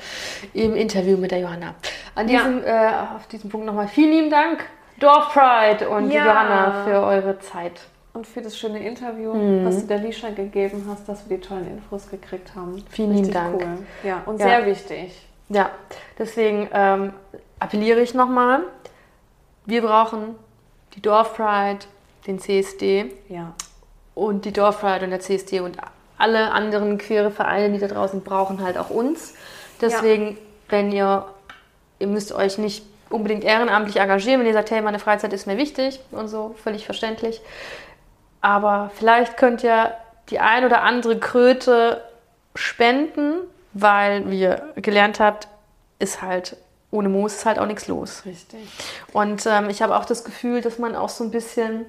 im 0.55 0.75
Interview 0.75 1.19
mit 1.19 1.31
der 1.31 1.41
Johanna. 1.41 1.75
An 2.15 2.27
Ja. 2.27 2.39
diesem, 2.39 2.65
äh, 2.65 2.91
auf 3.15 3.27
diesem 3.27 3.51
Punkt 3.51 3.67
nochmal 3.67 3.87
vielen 3.87 4.13
lieben 4.13 4.31
Dank, 4.31 4.65
Dorf 4.99 5.35
Pride 5.35 5.91
und 5.91 6.11
Ja. 6.11 6.25
Johanna, 6.25 6.85
für 6.87 7.01
eure 7.03 7.39
Zeit. 7.41 7.79
und 8.15 8.27
für 8.27 8.41
das 8.41 8.57
schöne 8.59 8.83
Interview, 8.85 9.35
Mhm. 9.35 9.67
was 9.67 9.83
du 9.83 9.87
der 9.89 9.99
Lisha 9.99 10.31
gegeben 10.31 10.87
hast, 10.91 11.07
dass 11.07 11.29
wir 11.29 11.37
die 11.37 11.43
tollen 11.47 11.69
Infos 11.69 12.09
gekriegt 12.11 12.53
haben. 12.57 12.83
Vielen 12.89 13.13
lieben 13.15 13.31
Dank. 13.31 13.57
Cool. 13.63 13.79
Ja, 14.03 14.23
und 14.25 14.41
Ja. 14.41 14.47
sehr 14.47 14.67
wichtig. 14.67 15.29
Ja, 15.51 15.69
deswegen 16.19 16.69
ähm, 16.73 17.13
appelliere 17.61 18.01
ich 18.01 18.15
nochmal, 18.15 18.63
wir 19.67 19.83
brauchen 19.83 20.35
die 20.99 21.03
Dorf 21.03 21.37
Pride, 21.37 21.79
den 22.27 22.41
CSD 22.41 23.13
Ja. 23.29 23.53
und 24.17 24.45
die 24.45 24.53
Dorf 24.53 24.81
Pride 24.81 25.05
und 25.05 25.11
der 25.11 25.21
CSD 25.21 25.61
und 25.61 25.77
alle 26.19 26.51
anderen 26.51 26.99
queere 26.99 27.31
Vereine, 27.31 27.71
die 27.73 27.79
da 27.79 27.87
draußen 27.87 28.23
brauchen, 28.25 28.61
halt 28.65 28.77
auch 28.77 28.91
uns. 28.91 29.35
Deswegen, 29.81 30.37
wenn 30.69 30.91
ihr, 30.91 31.25
ihr 32.01 32.09
müsst 32.09 32.33
euch 32.33 32.59
nicht 32.59 32.85
unbedingt 33.11 33.45
ehrenamtlich 33.45 33.99
engagieren, 34.01 34.41
wenn 34.41 34.49
ihr 34.49 34.53
sagt, 34.55 34.73
hey, 34.73 34.81
meine 34.83 34.99
Freizeit 34.99 35.33
ist 35.33 35.47
mir 35.47 35.57
wichtig 35.57 36.01
und 36.11 36.27
so, 36.27 36.57
völlig 36.61 36.85
verständlich. 36.85 37.41
Aber 38.41 38.91
vielleicht 38.97 39.37
könnt 39.37 39.63
ihr 39.63 39.93
die 40.31 40.41
ein 40.41 40.65
oder 40.65 40.83
andere 40.83 41.17
Kröte 41.21 42.03
spenden, 42.57 43.35
weil 43.73 44.29
wie 44.33 44.41
ihr 44.41 44.73
gelernt 44.75 45.21
habt, 45.21 45.47
ist 46.01 46.23
halt 46.23 46.57
ohne 46.91 47.09
Moos 47.09 47.35
ist 47.35 47.47
halt 47.47 47.59
auch 47.59 47.67
nichts 47.67 47.87
los. 47.89 48.23
Richtig. 48.25 48.61
Und 49.13 49.45
ähm, 49.47 49.69
ich 49.71 49.83
habe 49.83 49.97
auch 49.97 50.05
das 50.05 50.25
Gefühl, 50.25 50.61
dass 50.63 50.79
man 50.79 50.97
auch 50.97 51.11
so 51.11 51.23
ein 51.25 51.31
bisschen, 51.31 51.85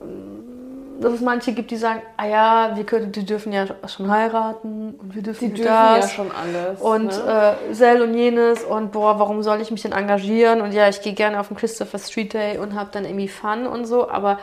ähm, 0.00 1.00
dass 1.00 1.14
es 1.14 1.20
manche 1.20 1.52
gibt, 1.52 1.72
die 1.72 1.76
sagen, 1.76 2.00
ah 2.16 2.26
ja, 2.26 2.72
wir 2.76 2.84
können, 2.84 3.10
die 3.10 3.24
dürfen 3.26 3.52
ja 3.52 3.66
schon 3.88 4.08
heiraten 4.08 4.94
und 4.94 5.14
wir 5.16 5.22
dürfen, 5.22 5.48
Die 5.48 5.54
dürfen 5.54 5.66
das 5.68 6.10
ja 6.10 6.14
schon 6.16 6.30
alles. 6.30 6.80
und 6.80 7.06
ne? 7.06 7.56
äh, 7.70 7.74
Sel 7.74 8.02
und 8.02 8.14
jenes 8.14 8.62
und 8.62 8.92
boah, 8.92 9.18
warum 9.18 9.42
soll 9.42 9.60
ich 9.60 9.72
mich 9.72 9.82
denn 9.82 9.92
engagieren? 9.92 10.60
Und 10.60 10.72
ja, 10.72 10.88
ich 10.88 11.02
gehe 11.02 11.14
gerne 11.14 11.40
auf 11.40 11.48
den 11.48 11.56
Christopher 11.56 11.98
Street 11.98 12.32
Day 12.34 12.58
und 12.58 12.74
habe 12.76 12.90
dann 12.92 13.04
irgendwie 13.04 13.28
Fun 13.28 13.66
und 13.66 13.86
so, 13.86 14.08
aber 14.08 14.38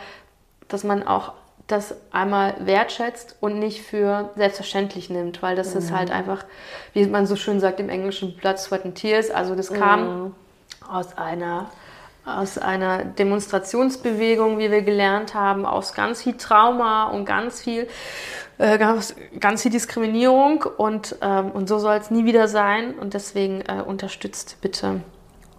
dass 0.68 0.84
man 0.84 1.08
auch 1.08 1.32
das 1.72 1.96
einmal 2.12 2.56
wertschätzt 2.60 3.38
und 3.40 3.60
nicht 3.60 3.82
für 3.82 4.32
selbstverständlich 4.36 5.10
nimmt, 5.10 5.42
weil 5.42 5.56
das 5.56 5.76
ist 5.76 5.92
halt 5.92 6.12
einfach, 6.12 6.44
wie 6.94 7.06
man 7.06 7.26
so 7.26 7.36
schön 7.36 7.60
sagt 7.60 7.80
im 7.80 7.90
Englischen, 7.90 8.36
Blood, 8.36 8.60
Sweat 8.60 8.86
and 8.86 8.96
Tears. 8.96 9.30
Also 9.30 9.56
das 9.56 9.72
kam 9.72 10.36
aus 10.90 11.18
einer 11.18 11.70
aus 12.26 12.58
einer 12.58 13.04
Demonstrationsbewegung, 13.04 14.60
wie 14.60 14.72
wir 14.72 14.82
gelernt 14.82 15.34
haben, 15.34 15.66
aus 15.66 15.94
ganz 15.94 16.24
viel 16.24 16.38
Trauma 16.38 17.06
und 17.06 17.26
ganz 17.26 17.62
viel, 17.62 17.88
äh, 18.58 18.78
ganz, 18.78 19.16
ganz 19.40 19.64
viel 19.64 19.72
Diskriminierung 19.72 20.64
und, 20.78 21.16
ähm, 21.22 21.52
und 21.52 21.68
so 21.68 21.80
soll 21.80 21.96
es 21.96 22.12
nie 22.12 22.26
wieder 22.26 22.48
sein 22.48 22.94
und 23.00 23.14
deswegen 23.14 23.62
äh, 23.62 23.82
unterstützt 23.86 24.58
bitte 24.62 25.02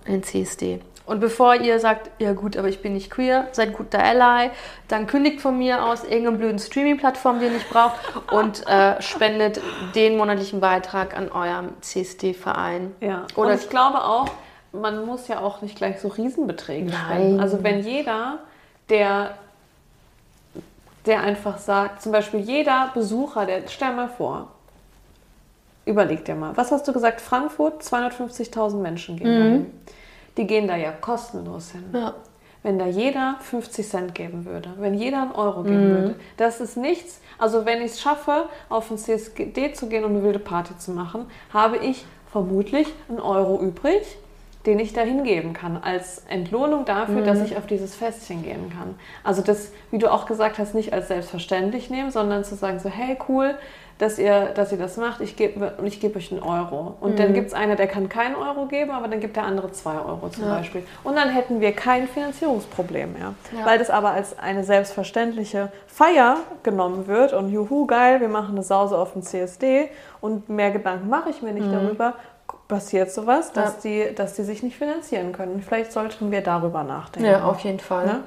den 0.07 0.23
CSD. 0.23 0.81
Und 1.11 1.19
bevor 1.19 1.57
ihr 1.57 1.81
sagt, 1.81 2.09
ja 2.21 2.35
gut, 2.35 2.57
aber 2.57 2.69
ich 2.69 2.83
bin 2.83 2.93
nicht 2.93 3.11
queer, 3.11 3.49
seid 3.51 3.73
guter 3.73 3.99
Ally, 4.01 4.51
dann 4.87 5.09
kündigt 5.09 5.41
von 5.41 5.59
mir 5.59 5.85
aus 5.85 6.05
irgendeine 6.05 6.37
blöden 6.37 6.59
Streaming-Plattform, 6.61 7.41
die 7.41 7.47
ihr 7.47 7.51
nicht 7.51 7.69
braucht 7.69 7.97
und 8.31 8.65
äh, 8.69 9.03
spendet 9.03 9.61
den 9.97 10.17
monatlichen 10.17 10.61
Beitrag 10.61 11.17
an 11.17 11.33
eurem 11.33 11.71
CSD-Verein. 11.81 12.95
Ja, 13.01 13.27
Oder- 13.35 13.49
und 13.51 13.55
ich 13.61 13.69
glaube 13.69 14.05
auch, 14.05 14.29
man 14.71 15.05
muss 15.05 15.27
ja 15.27 15.41
auch 15.41 15.63
nicht 15.63 15.75
gleich 15.75 16.01
so 16.01 16.07
Riesenbeträge 16.07 16.91
Nein. 16.91 16.95
spenden. 17.05 17.41
Also 17.41 17.65
wenn 17.65 17.81
jeder, 17.81 18.39
der, 18.89 19.35
der 21.07 21.23
einfach 21.23 21.59
sagt, 21.59 22.03
zum 22.03 22.13
Beispiel 22.13 22.39
jeder 22.39 22.93
Besucher, 22.95 23.47
der, 23.47 23.63
stell 23.67 23.93
mal 23.95 24.09
vor, 24.09 24.47
überleg 25.87 26.25
dir 26.25 26.37
mal, 26.37 26.57
was 26.57 26.71
hast 26.71 26.87
du 26.87 26.93
gesagt, 26.93 27.21
Frankfurt, 27.21 27.83
250.000 27.83 28.77
Menschen 28.77 29.17
gehen 29.17 29.35
Mhm. 29.35 29.39
dahin. 29.41 29.67
Die 30.37 30.47
gehen 30.47 30.69
da 30.69 30.77
ja 30.77 30.93
kostenlos 30.93 31.73
hin. 31.73 31.85
Ja. 31.93 32.15
Wenn 32.63 32.79
da 32.79 32.87
jeder 32.87 33.37
50 33.41 33.89
Cent 33.89 34.15
geben 34.15 34.45
würde, 34.45 34.75
wenn 34.79 34.93
jeder 34.93 35.23
einen 35.23 35.33
Euro 35.33 35.63
geben 35.63 35.89
würde, 35.89 36.15
das 36.37 36.61
ist 36.61 36.77
nichts. 36.77 37.21
Also 37.39 37.65
wenn 37.65 37.79
ich 37.79 37.93
es 37.93 38.01
schaffe, 38.03 38.51
auf 38.69 38.91
ein 38.91 38.99
CSD 38.99 39.73
zu 39.73 39.89
gehen 39.89 40.05
und 40.05 40.11
eine 40.11 40.23
wilde 40.23 40.39
Party 40.39 40.77
zu 40.77 40.91
machen, 40.91 41.25
habe 41.55 41.79
ich 41.79 42.05
vermutlich 42.31 42.87
einen 43.09 43.19
Euro 43.19 43.59
übrig, 43.61 44.19
den 44.67 44.79
ich 44.79 44.93
da 44.93 45.01
hingeben 45.01 45.55
kann, 45.55 45.79
als 45.79 46.25
Entlohnung 46.29 46.85
dafür, 46.85 47.23
dass 47.23 47.41
ich 47.41 47.57
auf 47.57 47.67
dieses 47.67 47.95
Festchen 47.95 48.43
gehen 48.43 48.71
kann. 48.71 48.95
Also 49.25 49.41
das, 49.41 49.73
wie 49.91 49.97
du 49.97 50.13
auch 50.13 50.27
gesagt 50.27 50.59
hast, 50.59 50.75
nicht 50.75 50.93
als 50.93 51.09
selbstverständlich 51.09 51.89
nehmen, 51.89 52.11
sondern 52.11 52.45
zu 52.45 52.57
sagen 52.57 52.79
so, 52.79 52.91
hey 52.91 53.17
cool, 53.27 53.55
dass 54.01 54.19
ihr, 54.19 54.47
dass 54.55 54.73
ihr 54.73 54.79
das 54.79 54.97
macht, 54.97 55.21
ich 55.21 55.37
gebe 55.37 55.75
ich 55.85 56.01
gebe 56.01 56.17
euch 56.19 56.33
einen 56.33 56.43
Euro. 56.43 56.97
Und 57.01 57.19
dann 57.19 57.35
gibt 57.35 57.49
es 57.49 57.55
einer, 57.55 57.77
der 57.77 57.87
kann 57.87 58.09
keinen 58.09 58.35
Euro 58.35 58.65
geben, 58.65 58.91
aber 58.93 59.09
dann 59.09 59.21
gibt 59.21 59.37
der 59.37 59.45
andere 59.45 59.71
zwei 59.73 59.97
Euro 59.97 60.31
zum 60.31 60.45
Ja. 60.45 60.57
Beispiel. 60.57 60.85
Und 61.05 61.17
dann 61.17 61.29
hätten 61.29 61.61
wir 61.61 61.73
kein 61.73 62.09
Finanzierungsproblem 62.09 63.13
mehr. 63.13 63.35
Ja. 63.57 63.67
Weil 63.67 63.79
das 63.79 63.91
aber 63.91 64.13
als 64.13 64.39
eine 64.39 64.65
selbstverständliche 64.65 65.71
Feier 65.87 66.39
genommen 66.63 67.09
wird 67.09 67.35
und 67.35 67.51
juhu, 67.51 67.87
geil, 67.87 68.23
wir 68.23 68.29
machen 68.29 68.53
eine 68.55 68.63
Sause 68.63 68.97
auf 68.97 69.13
dem 69.13 69.23
CSD 69.23 69.91
und 70.23 70.49
mehr 70.49 70.71
Gedanken 70.71 71.11
mache 71.11 71.29
ich 71.29 71.43
mir 71.43 71.53
nicht 71.53 71.71
darüber, 71.71 72.15
passiert 72.69 73.13
sowas, 73.13 73.53
dass, 73.53 73.81
die, 73.81 74.15
dass 74.17 74.33
die 74.35 74.45
sich 74.45 74.63
nicht 74.63 74.79
finanzieren 74.79 75.33
können. 75.33 75.63
Vielleicht 75.63 75.93
sollten 75.93 76.31
wir 76.31 76.41
darüber 76.41 76.85
nachdenken. 76.85 77.29
Ja, 77.29 77.45
auf 77.45 77.59
jeden 77.61 77.81
Fall. 77.81 78.07
Ne? 78.07 78.21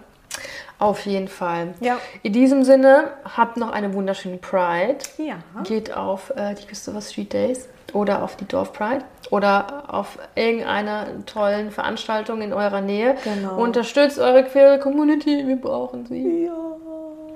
Auf 0.84 1.06
jeden 1.06 1.28
Fall. 1.30 1.74
Ja. 1.80 1.98
In 2.24 2.34
diesem 2.34 2.64
Sinne, 2.66 3.12
habt 3.38 3.56
noch 3.58 3.72
eine 3.72 3.94
wunderschöne 3.94 4.38
Pride. 4.38 4.98
Ja. 5.18 5.36
Geht 5.64 5.94
auf 5.94 6.32
äh, 6.36 6.54
die 6.56 6.66
Christopher 6.66 7.00
Street 7.02 7.32
Days 7.32 7.70
oder 7.94 8.22
auf 8.22 8.36
die 8.36 8.46
Dorf 8.46 8.74
Pride 8.74 9.06
oder 9.30 9.84
auf 9.88 10.18
irgendeine 10.36 11.24
tollen 11.26 11.72
Veranstaltung 11.72 12.42
in 12.42 12.52
eurer 12.54 12.82
Nähe. 12.82 13.16
Genau. 13.24 13.56
Unterstützt 13.62 14.20
eure 14.20 14.44
queere 14.44 14.78
Community, 14.80 15.48
wir 15.48 15.56
brauchen 15.56 16.06
sie. 16.06 16.46
Ja. 16.48 16.52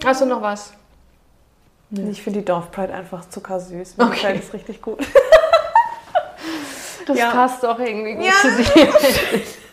Hast 0.06 0.22
du 0.22 0.26
noch 0.26 0.42
was? 0.42 0.74
Ich 1.92 2.22
finde 2.22 2.40
die 2.40 2.46
Dorf 2.46 2.70
Pride 2.72 2.94
einfach 2.94 3.30
zuckersüß. 3.30 3.96
Meine 3.96 4.12
Okay. 4.12 4.26
Pride 4.28 4.40
ist 4.40 4.54
richtig 4.54 4.82
gut. 4.82 5.00
Das 7.06 7.18
Ja. 7.18 7.32
passt 7.32 7.66
auch 7.66 7.80
irgendwie 7.80 8.16
gut 8.16 8.26
Ja. 8.26 8.34
zu 8.42 8.50
dir. 8.74 8.90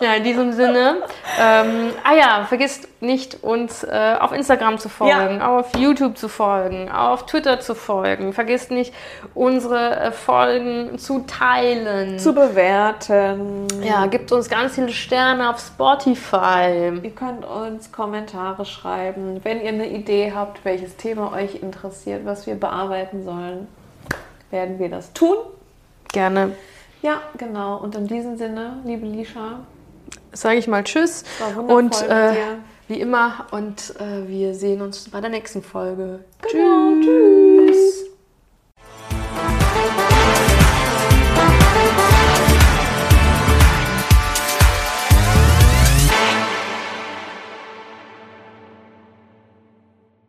ja, 0.00 0.14
in 0.14 0.24
diesem 0.24 0.52
Sinne. 0.52 1.02
Ähm, 1.40 1.90
ah 2.04 2.14
ja, 2.14 2.44
vergisst 2.46 2.88
nicht, 3.00 3.42
uns 3.42 3.84
äh, 3.84 4.16
auf 4.18 4.32
Instagram 4.32 4.78
zu 4.78 4.88
folgen, 4.88 5.40
auf 5.40 5.76
YouTube 5.76 6.18
zu 6.18 6.28
folgen, 6.28 6.90
auf 6.90 7.26
Twitter 7.26 7.60
zu 7.60 7.74
folgen. 7.74 8.32
Vergisst 8.32 8.70
nicht, 8.70 8.92
unsere 9.34 10.00
äh, 10.00 10.12
Folgen 10.12 10.98
zu 10.98 11.20
teilen. 11.20 12.18
Zu 12.18 12.34
bewerten. 12.34 13.66
ja, 13.82 14.06
gibt 14.06 14.32
uns 14.32 14.48
ganz 14.48 14.74
viele 14.74 14.90
Sterne 14.90 15.50
auf 15.50 15.60
Spotify. 15.60 16.92
Ihr 17.02 17.10
könnt 17.10 17.44
uns 17.44 17.92
Kommentare 17.92 18.64
schreiben, 18.64 19.40
wenn 19.44 19.60
ihr 19.60 19.68
eine 19.68 19.88
Idee 19.88 20.32
habt, 20.34 20.64
welches 20.64 20.96
Thema 20.96 21.32
euch 21.32 21.62
interessiert, 21.62 22.24
was 22.24 22.46
wir 22.46 22.54
bearbeiten 22.54 23.24
sollen, 23.24 23.68
werden 24.50 24.78
wir 24.78 24.88
das 24.88 25.12
tun. 25.12 25.36
Gerne 26.12 26.52
Ja, 27.02 27.20
genau. 27.36 27.76
Und 27.78 27.94
in 27.94 28.06
diesem 28.06 28.36
Sinne, 28.36 28.78
liebe 28.84 29.06
Lisha, 29.06 29.60
sage 30.40 30.58
ich 30.58 30.68
mal 30.68 30.84
Tschüss. 30.84 31.24
Und 31.66 32.02
äh, 32.02 32.34
wie 32.88 33.00
immer, 33.00 33.46
und 33.50 33.94
äh, 34.00 34.26
wir 34.28 34.54
sehen 34.54 34.80
uns 34.80 35.08
bei 35.10 35.20
der 35.20 35.30
nächsten 35.30 35.62
Folge. 35.62 36.20
Genau, 36.50 37.00
tschüss. 37.00 38.07